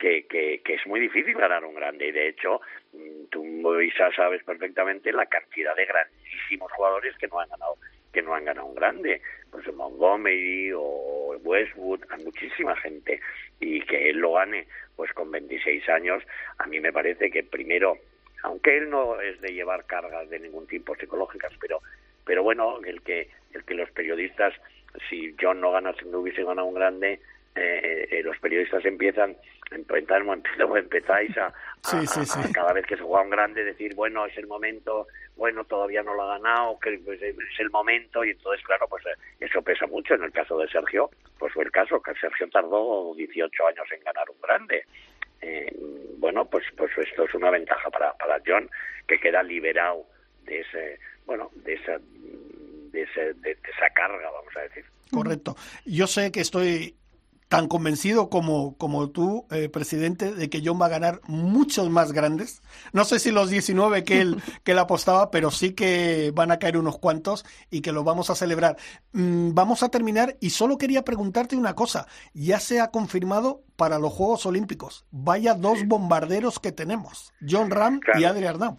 que, 0.00 0.26
que, 0.26 0.74
es 0.74 0.86
muy 0.86 0.98
difícil 0.98 1.34
ganar 1.34 1.64
un 1.64 1.74
grande. 1.74 2.08
Y 2.08 2.12
de 2.12 2.28
hecho 2.28 2.60
mm, 2.92 3.26
tú 3.30 3.44
Moisa 3.44 4.10
sabes 4.16 4.42
perfectamente 4.42 5.12
la 5.12 5.26
cantidad 5.26 5.76
de 5.76 5.84
grandísimos 5.84 6.72
jugadores 6.72 7.16
que 7.18 7.28
no 7.28 7.38
han 7.38 7.48
ganado 7.48 7.76
que 8.12 8.22
no 8.22 8.34
han 8.34 8.44
ganado 8.44 8.66
un 8.66 8.74
grande. 8.74 9.22
Pues 9.52 9.72
Montgomery 9.72 10.72
o 10.74 11.36
Westwood 11.44 12.00
hay 12.10 12.24
muchísima 12.24 12.74
gente. 12.76 13.20
Y 13.60 13.82
que 13.82 14.10
él 14.10 14.16
lo 14.16 14.32
gane 14.32 14.66
pues 14.96 15.12
con 15.12 15.30
26 15.30 15.88
años 15.88 16.22
a 16.58 16.66
mí 16.66 16.80
me 16.80 16.92
parece 16.92 17.30
que 17.30 17.42
primero 17.42 17.96
aunque 18.42 18.76
él 18.76 18.90
no 18.90 19.20
es 19.20 19.40
de 19.40 19.52
llevar 19.52 19.86
cargas 19.86 20.28
de 20.28 20.38
ningún 20.38 20.66
tipo 20.66 20.94
psicológicas 20.96 21.52
pero 21.58 21.80
pero 22.26 22.42
bueno 22.42 22.78
el 22.84 23.00
que 23.00 23.30
el 23.54 23.64
que 23.64 23.74
los 23.74 23.90
periodistas 23.92 24.52
si 25.08 25.34
John 25.40 25.60
no 25.60 25.72
gana 25.72 25.94
si 25.94 26.04
no 26.06 26.18
hubiese 26.18 26.44
ganado 26.44 26.66
un 26.66 26.74
grande 26.74 27.20
eh, 27.54 28.08
eh, 28.10 28.22
los 28.22 28.38
periodistas 28.38 28.84
empiezan 28.84 29.36
empezáis 30.76 31.36
a, 31.36 31.52
cada 32.52 32.72
vez 32.72 32.86
que 32.86 32.96
se 32.96 33.02
juega 33.02 33.22
un 33.22 33.30
grande 33.30 33.64
decir 33.64 33.94
bueno 33.94 34.26
es 34.26 34.36
el 34.36 34.46
momento 34.46 35.06
bueno 35.36 35.64
todavía 35.64 36.02
no 36.02 36.14
lo 36.14 36.22
ha 36.22 36.38
ganado 36.38 36.78
que 36.78 37.00
pues, 37.04 37.20
es 37.22 37.60
el 37.60 37.70
momento 37.70 38.24
y 38.24 38.30
entonces 38.30 38.64
claro 38.64 38.86
pues 38.88 39.04
eh, 39.06 39.18
eso 39.40 39.62
pesa 39.62 39.86
mucho. 39.86 40.14
En 40.14 40.24
el 40.24 40.32
caso 40.32 40.58
de 40.58 40.68
Sergio 40.68 41.10
pues 41.38 41.52
fue 41.52 41.64
el 41.64 41.70
caso 41.70 42.00
que 42.00 42.14
Sergio 42.14 42.48
tardó 42.50 43.14
18 43.14 43.66
años 43.66 43.86
en 43.92 44.04
ganar 44.04 44.28
un 44.30 44.40
grande. 44.40 44.84
Eh, 45.40 45.74
bueno 46.18 46.44
pues 46.44 46.64
pues 46.76 46.90
esto 46.98 47.24
es 47.24 47.34
una 47.34 47.50
ventaja 47.50 47.90
para 47.90 48.12
para 48.14 48.40
John 48.46 48.68
que 49.06 49.18
queda 49.18 49.42
liberado 49.42 50.04
de 50.44 50.60
ese 50.60 50.98
bueno 51.26 51.50
de 51.54 51.74
esa 51.74 51.98
de, 51.98 53.02
ese, 53.02 53.34
de 53.34 53.52
esa 53.52 53.88
carga 53.94 54.30
vamos 54.30 54.56
a 54.56 54.60
decir. 54.62 54.84
Correcto. 55.10 55.56
Yo 55.84 56.06
sé 56.06 56.30
que 56.30 56.40
estoy 56.40 56.94
tan 57.50 57.66
convencido 57.66 58.30
como, 58.30 58.78
como 58.78 59.10
tú, 59.10 59.44
eh, 59.50 59.68
presidente, 59.68 60.32
de 60.32 60.48
que 60.48 60.62
John 60.64 60.80
va 60.80 60.86
a 60.86 60.90
ganar 60.90 61.20
muchos 61.26 61.90
más 61.90 62.12
grandes. 62.12 62.62
No 62.92 63.02
sé 63.02 63.18
si 63.18 63.32
los 63.32 63.50
19 63.50 64.04
que 64.04 64.20
él, 64.20 64.36
que 64.64 64.70
él 64.70 64.78
apostaba, 64.78 65.32
pero 65.32 65.50
sí 65.50 65.74
que 65.74 66.30
van 66.32 66.52
a 66.52 66.60
caer 66.60 66.76
unos 66.76 67.00
cuantos 67.00 67.44
y 67.68 67.82
que 67.82 67.90
los 67.90 68.04
vamos 68.04 68.30
a 68.30 68.36
celebrar. 68.36 68.76
Mm, 69.12 69.52
vamos 69.52 69.82
a 69.82 69.88
terminar 69.88 70.36
y 70.38 70.50
solo 70.50 70.78
quería 70.78 71.02
preguntarte 71.02 71.56
una 71.56 71.74
cosa. 71.74 72.06
Ya 72.34 72.60
se 72.60 72.80
ha 72.80 72.92
confirmado 72.92 73.62
para 73.74 73.98
los 73.98 74.12
Juegos 74.12 74.46
Olímpicos. 74.46 75.04
Vaya 75.10 75.54
dos 75.54 75.84
bombarderos 75.86 76.60
que 76.60 76.70
tenemos, 76.70 77.34
John 77.46 77.72
Ram 77.72 77.98
y 78.14 78.22
Adrián 78.22 78.54
Arnau. 78.54 78.78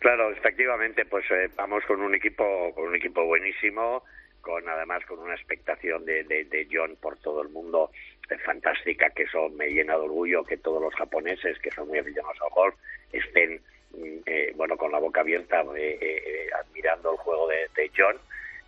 Claro, 0.00 0.32
efectivamente, 0.32 1.04
pues 1.04 1.24
eh, 1.30 1.48
vamos 1.56 1.84
con 1.86 2.00
un 2.00 2.16
equipo, 2.16 2.44
con 2.74 2.88
un 2.88 2.96
equipo 2.96 3.24
buenísimo 3.24 4.02
con 4.42 4.68
además 4.68 5.04
con 5.06 5.20
una 5.20 5.34
expectación 5.34 6.04
de, 6.04 6.24
de, 6.24 6.68
John 6.70 6.96
por 7.00 7.16
todo 7.18 7.40
el 7.40 7.48
mundo 7.48 7.90
eh, 8.28 8.36
fantástica, 8.44 9.10
que 9.10 9.22
eso 9.22 9.48
me 9.50 9.70
llena 9.70 9.94
de 9.94 10.00
orgullo 10.00 10.44
que 10.44 10.58
todos 10.58 10.82
los 10.82 10.94
japoneses 10.94 11.58
que 11.60 11.70
son 11.70 11.88
muy 11.88 11.98
aficionados 11.98 12.36
al 12.42 12.50
golf 12.50 12.74
estén 13.12 13.60
mm, 13.92 14.18
eh, 14.26 14.52
bueno 14.56 14.76
con 14.76 14.92
la 14.92 14.98
boca 14.98 15.20
abierta 15.20 15.64
eh, 15.76 16.50
admirando 16.60 17.12
el 17.12 17.18
juego 17.18 17.48
de, 17.48 17.62
John 17.96 18.16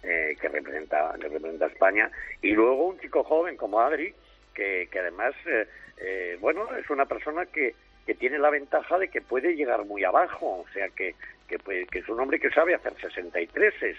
que 0.02 0.48
representa 0.48 1.14
que 1.18 1.28
representa 1.28 1.64
a 1.64 1.68
España. 1.68 2.10
Y 2.42 2.52
luego 2.52 2.88
un 2.88 3.00
chico 3.00 3.24
joven 3.24 3.56
como 3.56 3.80
Adri 3.80 4.14
que, 4.54 4.86
que 4.90 4.98
además 4.98 5.34
bueno 6.40 6.68
es 6.76 6.88
una 6.90 7.06
persona 7.06 7.46
que 7.46 7.74
que 8.04 8.14
tiene 8.14 8.38
la 8.38 8.50
ventaja 8.50 8.98
de 8.98 9.08
que 9.08 9.22
puede 9.22 9.56
llegar 9.56 9.86
muy 9.86 10.04
abajo, 10.04 10.60
o 10.60 10.66
sea 10.74 10.88
que 10.90 11.14
que, 11.48 11.86
que 11.90 11.98
es 11.98 12.08
un 12.08 12.20
hombre 12.20 12.38
que 12.38 12.50
sabe 12.50 12.74
hacer 12.74 12.94
63 13.00 13.74
es, 13.82 13.96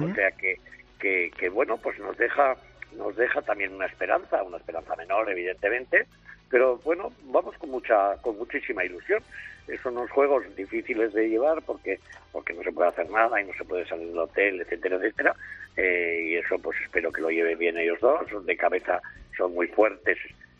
o 0.00 0.14
sea 0.14 0.30
que 0.32 0.58
que, 0.98 1.30
que 1.38 1.48
bueno, 1.48 1.76
pues 1.78 1.98
nos 1.98 2.16
deja 2.16 2.56
nos 2.96 3.16
deja 3.16 3.42
también 3.42 3.74
una 3.74 3.86
esperanza, 3.86 4.42
una 4.42 4.56
esperanza 4.56 4.96
menor, 4.96 5.30
evidentemente, 5.30 6.06
pero 6.50 6.78
bueno, 6.78 7.12
vamos 7.24 7.56
con 7.58 7.70
mucha, 7.70 8.16
con 8.22 8.38
muchísima 8.38 8.84
ilusión. 8.84 9.22
Son 9.82 9.96
unos 9.96 10.10
juegos 10.12 10.44
difíciles 10.54 11.12
de 11.12 11.28
llevar 11.28 11.60
porque, 11.62 11.98
porque 12.30 12.54
no 12.54 12.62
se 12.62 12.70
puede 12.70 12.88
hacer 12.90 13.10
nada 13.10 13.40
y 13.40 13.44
no 13.44 13.52
se 13.54 13.64
puede 13.64 13.86
salir 13.86 14.08
del 14.08 14.18
hotel, 14.18 14.60
etcétera, 14.60 14.96
etcétera. 14.96 15.34
Eh, 15.76 16.22
y 16.24 16.34
eso, 16.36 16.56
pues 16.60 16.78
espero 16.82 17.10
que 17.10 17.20
lo 17.20 17.30
lleven 17.30 17.58
bien 17.58 17.76
ellos 17.76 17.98
dos. 18.00 18.46
De 18.46 18.56
cabeza 18.56 19.02
son 19.36 19.54
muy 19.54 19.66
fuertes, 19.66 20.18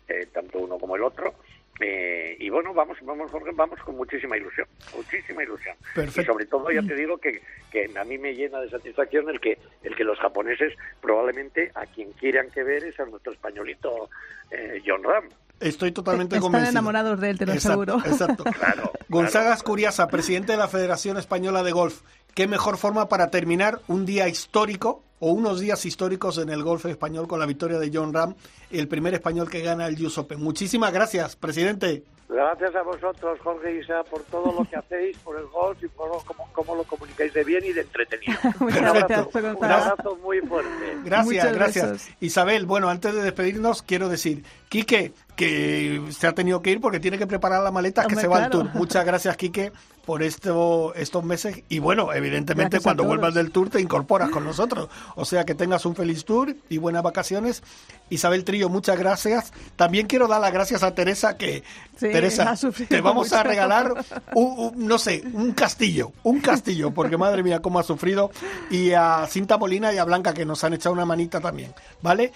eh, 0.09 0.27
tanto 0.33 0.59
uno 0.59 0.77
como 0.79 0.97
el 0.97 1.05
otro. 1.05 1.35
Eh, 1.81 2.37
y 2.39 2.49
bueno, 2.49 2.73
vamos, 2.73 2.97
vamos, 3.03 3.31
vamos 3.55 3.81
con 3.81 3.97
muchísima 3.97 4.37
ilusión, 4.37 4.67
muchísima 4.95 5.43
ilusión. 5.43 5.77
Y 5.97 6.25
sobre 6.25 6.47
todo, 6.47 6.71
ya 6.71 6.83
te 6.83 6.95
digo 6.95 7.19
que, 7.19 7.43
que 7.71 7.91
a 7.99 8.05
mí 8.05 8.19
me 8.19 8.35
llena 8.35 8.61
de 8.61 8.71
satisfacción 8.71 9.29
el 9.29 9.41
que, 9.41 9.59
el 9.83 9.95
que 9.95 10.05
los 10.05 10.19
japoneses 10.19 10.73
probablemente 11.01 11.71
a 11.75 11.87
quien 11.87 12.13
quieran 12.13 12.51
que 12.51 12.63
ver 12.63 12.85
es 12.85 12.99
a 12.99 13.05
nuestro 13.05 13.33
españolito 13.33 14.09
eh, 14.51 14.83
John 14.87 15.03
Ram. 15.03 15.29
Estoy 15.61 15.93
totalmente 15.93 16.39
convencido. 16.39 16.69
Están 16.69 16.75
enamorados 16.75 17.21
de 17.21 17.31
él, 17.31 17.39
te 17.39 17.47
lo 17.47 17.53
aseguro. 17.53 17.97
Exacto. 18.05 18.45
claro, 18.59 18.93
Gonzaga 19.09 19.55
Escuriasa, 19.55 20.09
presidente 20.09 20.53
de 20.53 20.59
la 20.59 20.69
Federación 20.69 21.17
Española 21.17 21.63
de 21.63 21.73
Golf. 21.73 22.03
¿Qué 22.35 22.47
mejor 22.47 22.77
forma 22.77 23.09
para 23.09 23.31
terminar 23.31 23.81
un 23.89 24.05
día 24.05 24.29
histórico 24.29 25.03
o 25.21 25.33
unos 25.33 25.61
días 25.61 25.85
históricos 25.87 26.39
en 26.39 26.49
el 26.51 26.63
golf 26.63 26.87
español 26.87 27.27
con 27.27 27.41
la 27.41 27.47
victoria 27.47 27.79
de 27.79 27.91
John 27.93 28.13
Ram, 28.13 28.35
el 28.71 28.89
primer 28.89 29.15
español 29.15 29.51
que 29.51 29.63
gana 29.63 29.87
el 29.87 30.05
US 30.05 30.19
Open? 30.19 30.43
Muchísimas 30.43 30.93
gracias, 30.93 31.37
presidente. 31.37 32.05
Gracias 32.29 32.75
a 32.75 32.83
vosotros, 32.83 33.39
Jorge 33.41 33.77
y 33.77 33.79
Isa, 33.79 34.03
por 34.05 34.21
todo 34.25 34.53
lo 34.53 34.69
que 34.69 34.77
hacéis, 34.77 35.17
por 35.19 35.39
el 35.39 35.47
golf 35.47 35.81
y 35.83 35.87
por 35.87 36.11
cómo, 36.53 36.75
lo 36.75 36.83
comunicáis 36.83 37.33
de 37.33 37.45
bien 37.45 37.65
y 37.65 37.73
de 37.73 37.83
entretenido. 37.83 38.37
un, 38.61 38.73
abrazo, 38.73 40.17
muy 40.23 40.41
fuerte. 40.41 40.99
Gracias, 41.05 41.55
gracias. 41.55 42.11
Isabel, 42.19 42.67
bueno, 42.67 42.89
antes 42.89 43.15
de 43.15 43.23
despedirnos, 43.23 43.83
quiero 43.83 44.09
decir, 44.09 44.43
Quique, 44.69 45.13
que 45.37 46.03
se 46.11 46.27
ha 46.27 46.33
tenido 46.33 46.63
que 46.63 46.71
ir 46.71 46.81
porque 46.81 46.99
tiene 46.99 47.19
que 47.19 47.27
preparar 47.27 47.63
la 47.63 47.71
maleta 47.71 48.07
que 48.07 48.17
se 48.17 48.27
va 48.27 48.45
al 48.45 48.51
tour. 48.51 48.71
Muchas 48.75 49.05
gracias, 49.05 49.37
Quique, 49.37 49.71
por 50.07 50.23
esto, 50.23 50.95
estos 50.95 51.23
meses. 51.25 51.63
Y 51.69 51.79
bueno, 51.79 52.13
evidentemente 52.15 52.81
cuando 52.81 53.05
vuelvas 53.05 53.35
del 53.35 53.51
tour 53.51 53.69
te 53.69 53.81
incorporas 53.81 54.31
con 54.31 54.45
nosotros. 54.45 54.89
O 55.15 55.27
sea, 55.27 55.45
que 55.45 55.55
tengas 55.55 55.85
un 55.85 55.95
feliz 55.95 56.25
tour 56.25 56.57
y 56.71 56.79
buenas 56.79 57.03
vacaciones. 57.03 57.63
Isabel 58.09 58.45
Trillo, 58.45 58.71
muchas 58.71 58.99
gracias. 58.99 59.53
También 59.77 60.07
quiero 60.07 60.27
dar 60.27 60.41
las 60.41 60.53
gracias 60.53 60.83
a 60.83 60.95
Teresa, 60.95 61.37
que 61.37 61.63
Teresa, 61.99 62.55
te 62.89 63.01
vamos 63.03 63.33
a 63.33 63.43
regalar, 63.43 63.93
un, 64.35 64.87
no 64.87 64.99
sé, 64.99 65.23
un 65.35 65.53
castillo, 65.53 66.13
un 66.23 66.41
castillo, 66.41 66.93
porque 66.93 67.19
madre 67.19 67.43
mía, 67.43 67.61
cómo 67.61 67.79
ha 67.79 67.83
sufrido. 67.83 68.31
Y 68.71 68.93
a 68.93 69.27
Cinta 69.29 69.59
Molina 69.59 69.93
y 69.93 69.99
a 69.99 70.05
Blanca, 70.05 70.33
que 70.33 70.47
nos 70.47 70.65
han 70.65 70.73
echado 70.73 70.95
una 70.95 71.05
manita 71.05 71.41
también, 71.41 71.75
¿vale? 72.01 72.33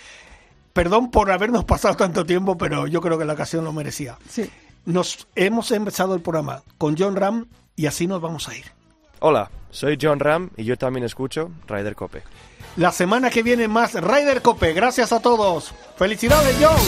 Perdón 0.73 1.11
por 1.11 1.31
habernos 1.31 1.65
pasado 1.65 1.97
tanto 1.97 2.25
tiempo, 2.25 2.57
pero 2.57 2.87
yo 2.87 3.01
creo 3.01 3.19
que 3.19 3.25
la 3.25 3.33
ocasión 3.33 3.65
lo 3.65 3.73
merecía. 3.73 4.17
Sí. 4.29 4.51
Nos 4.85 5.27
hemos 5.35 5.71
empezado 5.73 6.15
el 6.15 6.23
programa 6.23 6.63
con 6.79 6.97
John 6.97 7.17
Ram 7.17 7.47
y 7.77 7.87
así 7.87 8.07
nos 8.07 8.21
vamos 8.21 8.49
a 8.49 8.57
ir. 8.57 8.67
Hola, 9.19 9.51
soy 9.71 9.99
John 10.01 10.21
Ram 10.21 10.51
y 10.57 10.65
yo 10.65 10.79
también 10.79 11.05
escucho 11.05 11.51
Ryder 11.67 11.95
Cope. 11.95 12.23
La 12.77 12.93
semana 12.93 13.31
que 13.31 13.43
viene 13.43 13.69
más 13.69 13.95
Ryder 13.95 14.43
Cope. 14.43 14.73
Gracias 14.73 15.13
a 15.13 15.21
todos. 15.21 15.75
¡Felicidades, 15.97 16.57
John! 16.61 16.79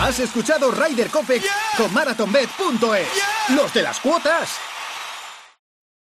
Has 0.00 0.20
escuchado 0.20 0.70
Ryder 0.70 1.08
Cope 1.08 1.42
con 1.76 1.92
MarathonBet.es. 1.92 3.08
Los 3.54 3.74
de 3.74 3.82
las 3.82 3.98
cuotas. 3.98 4.56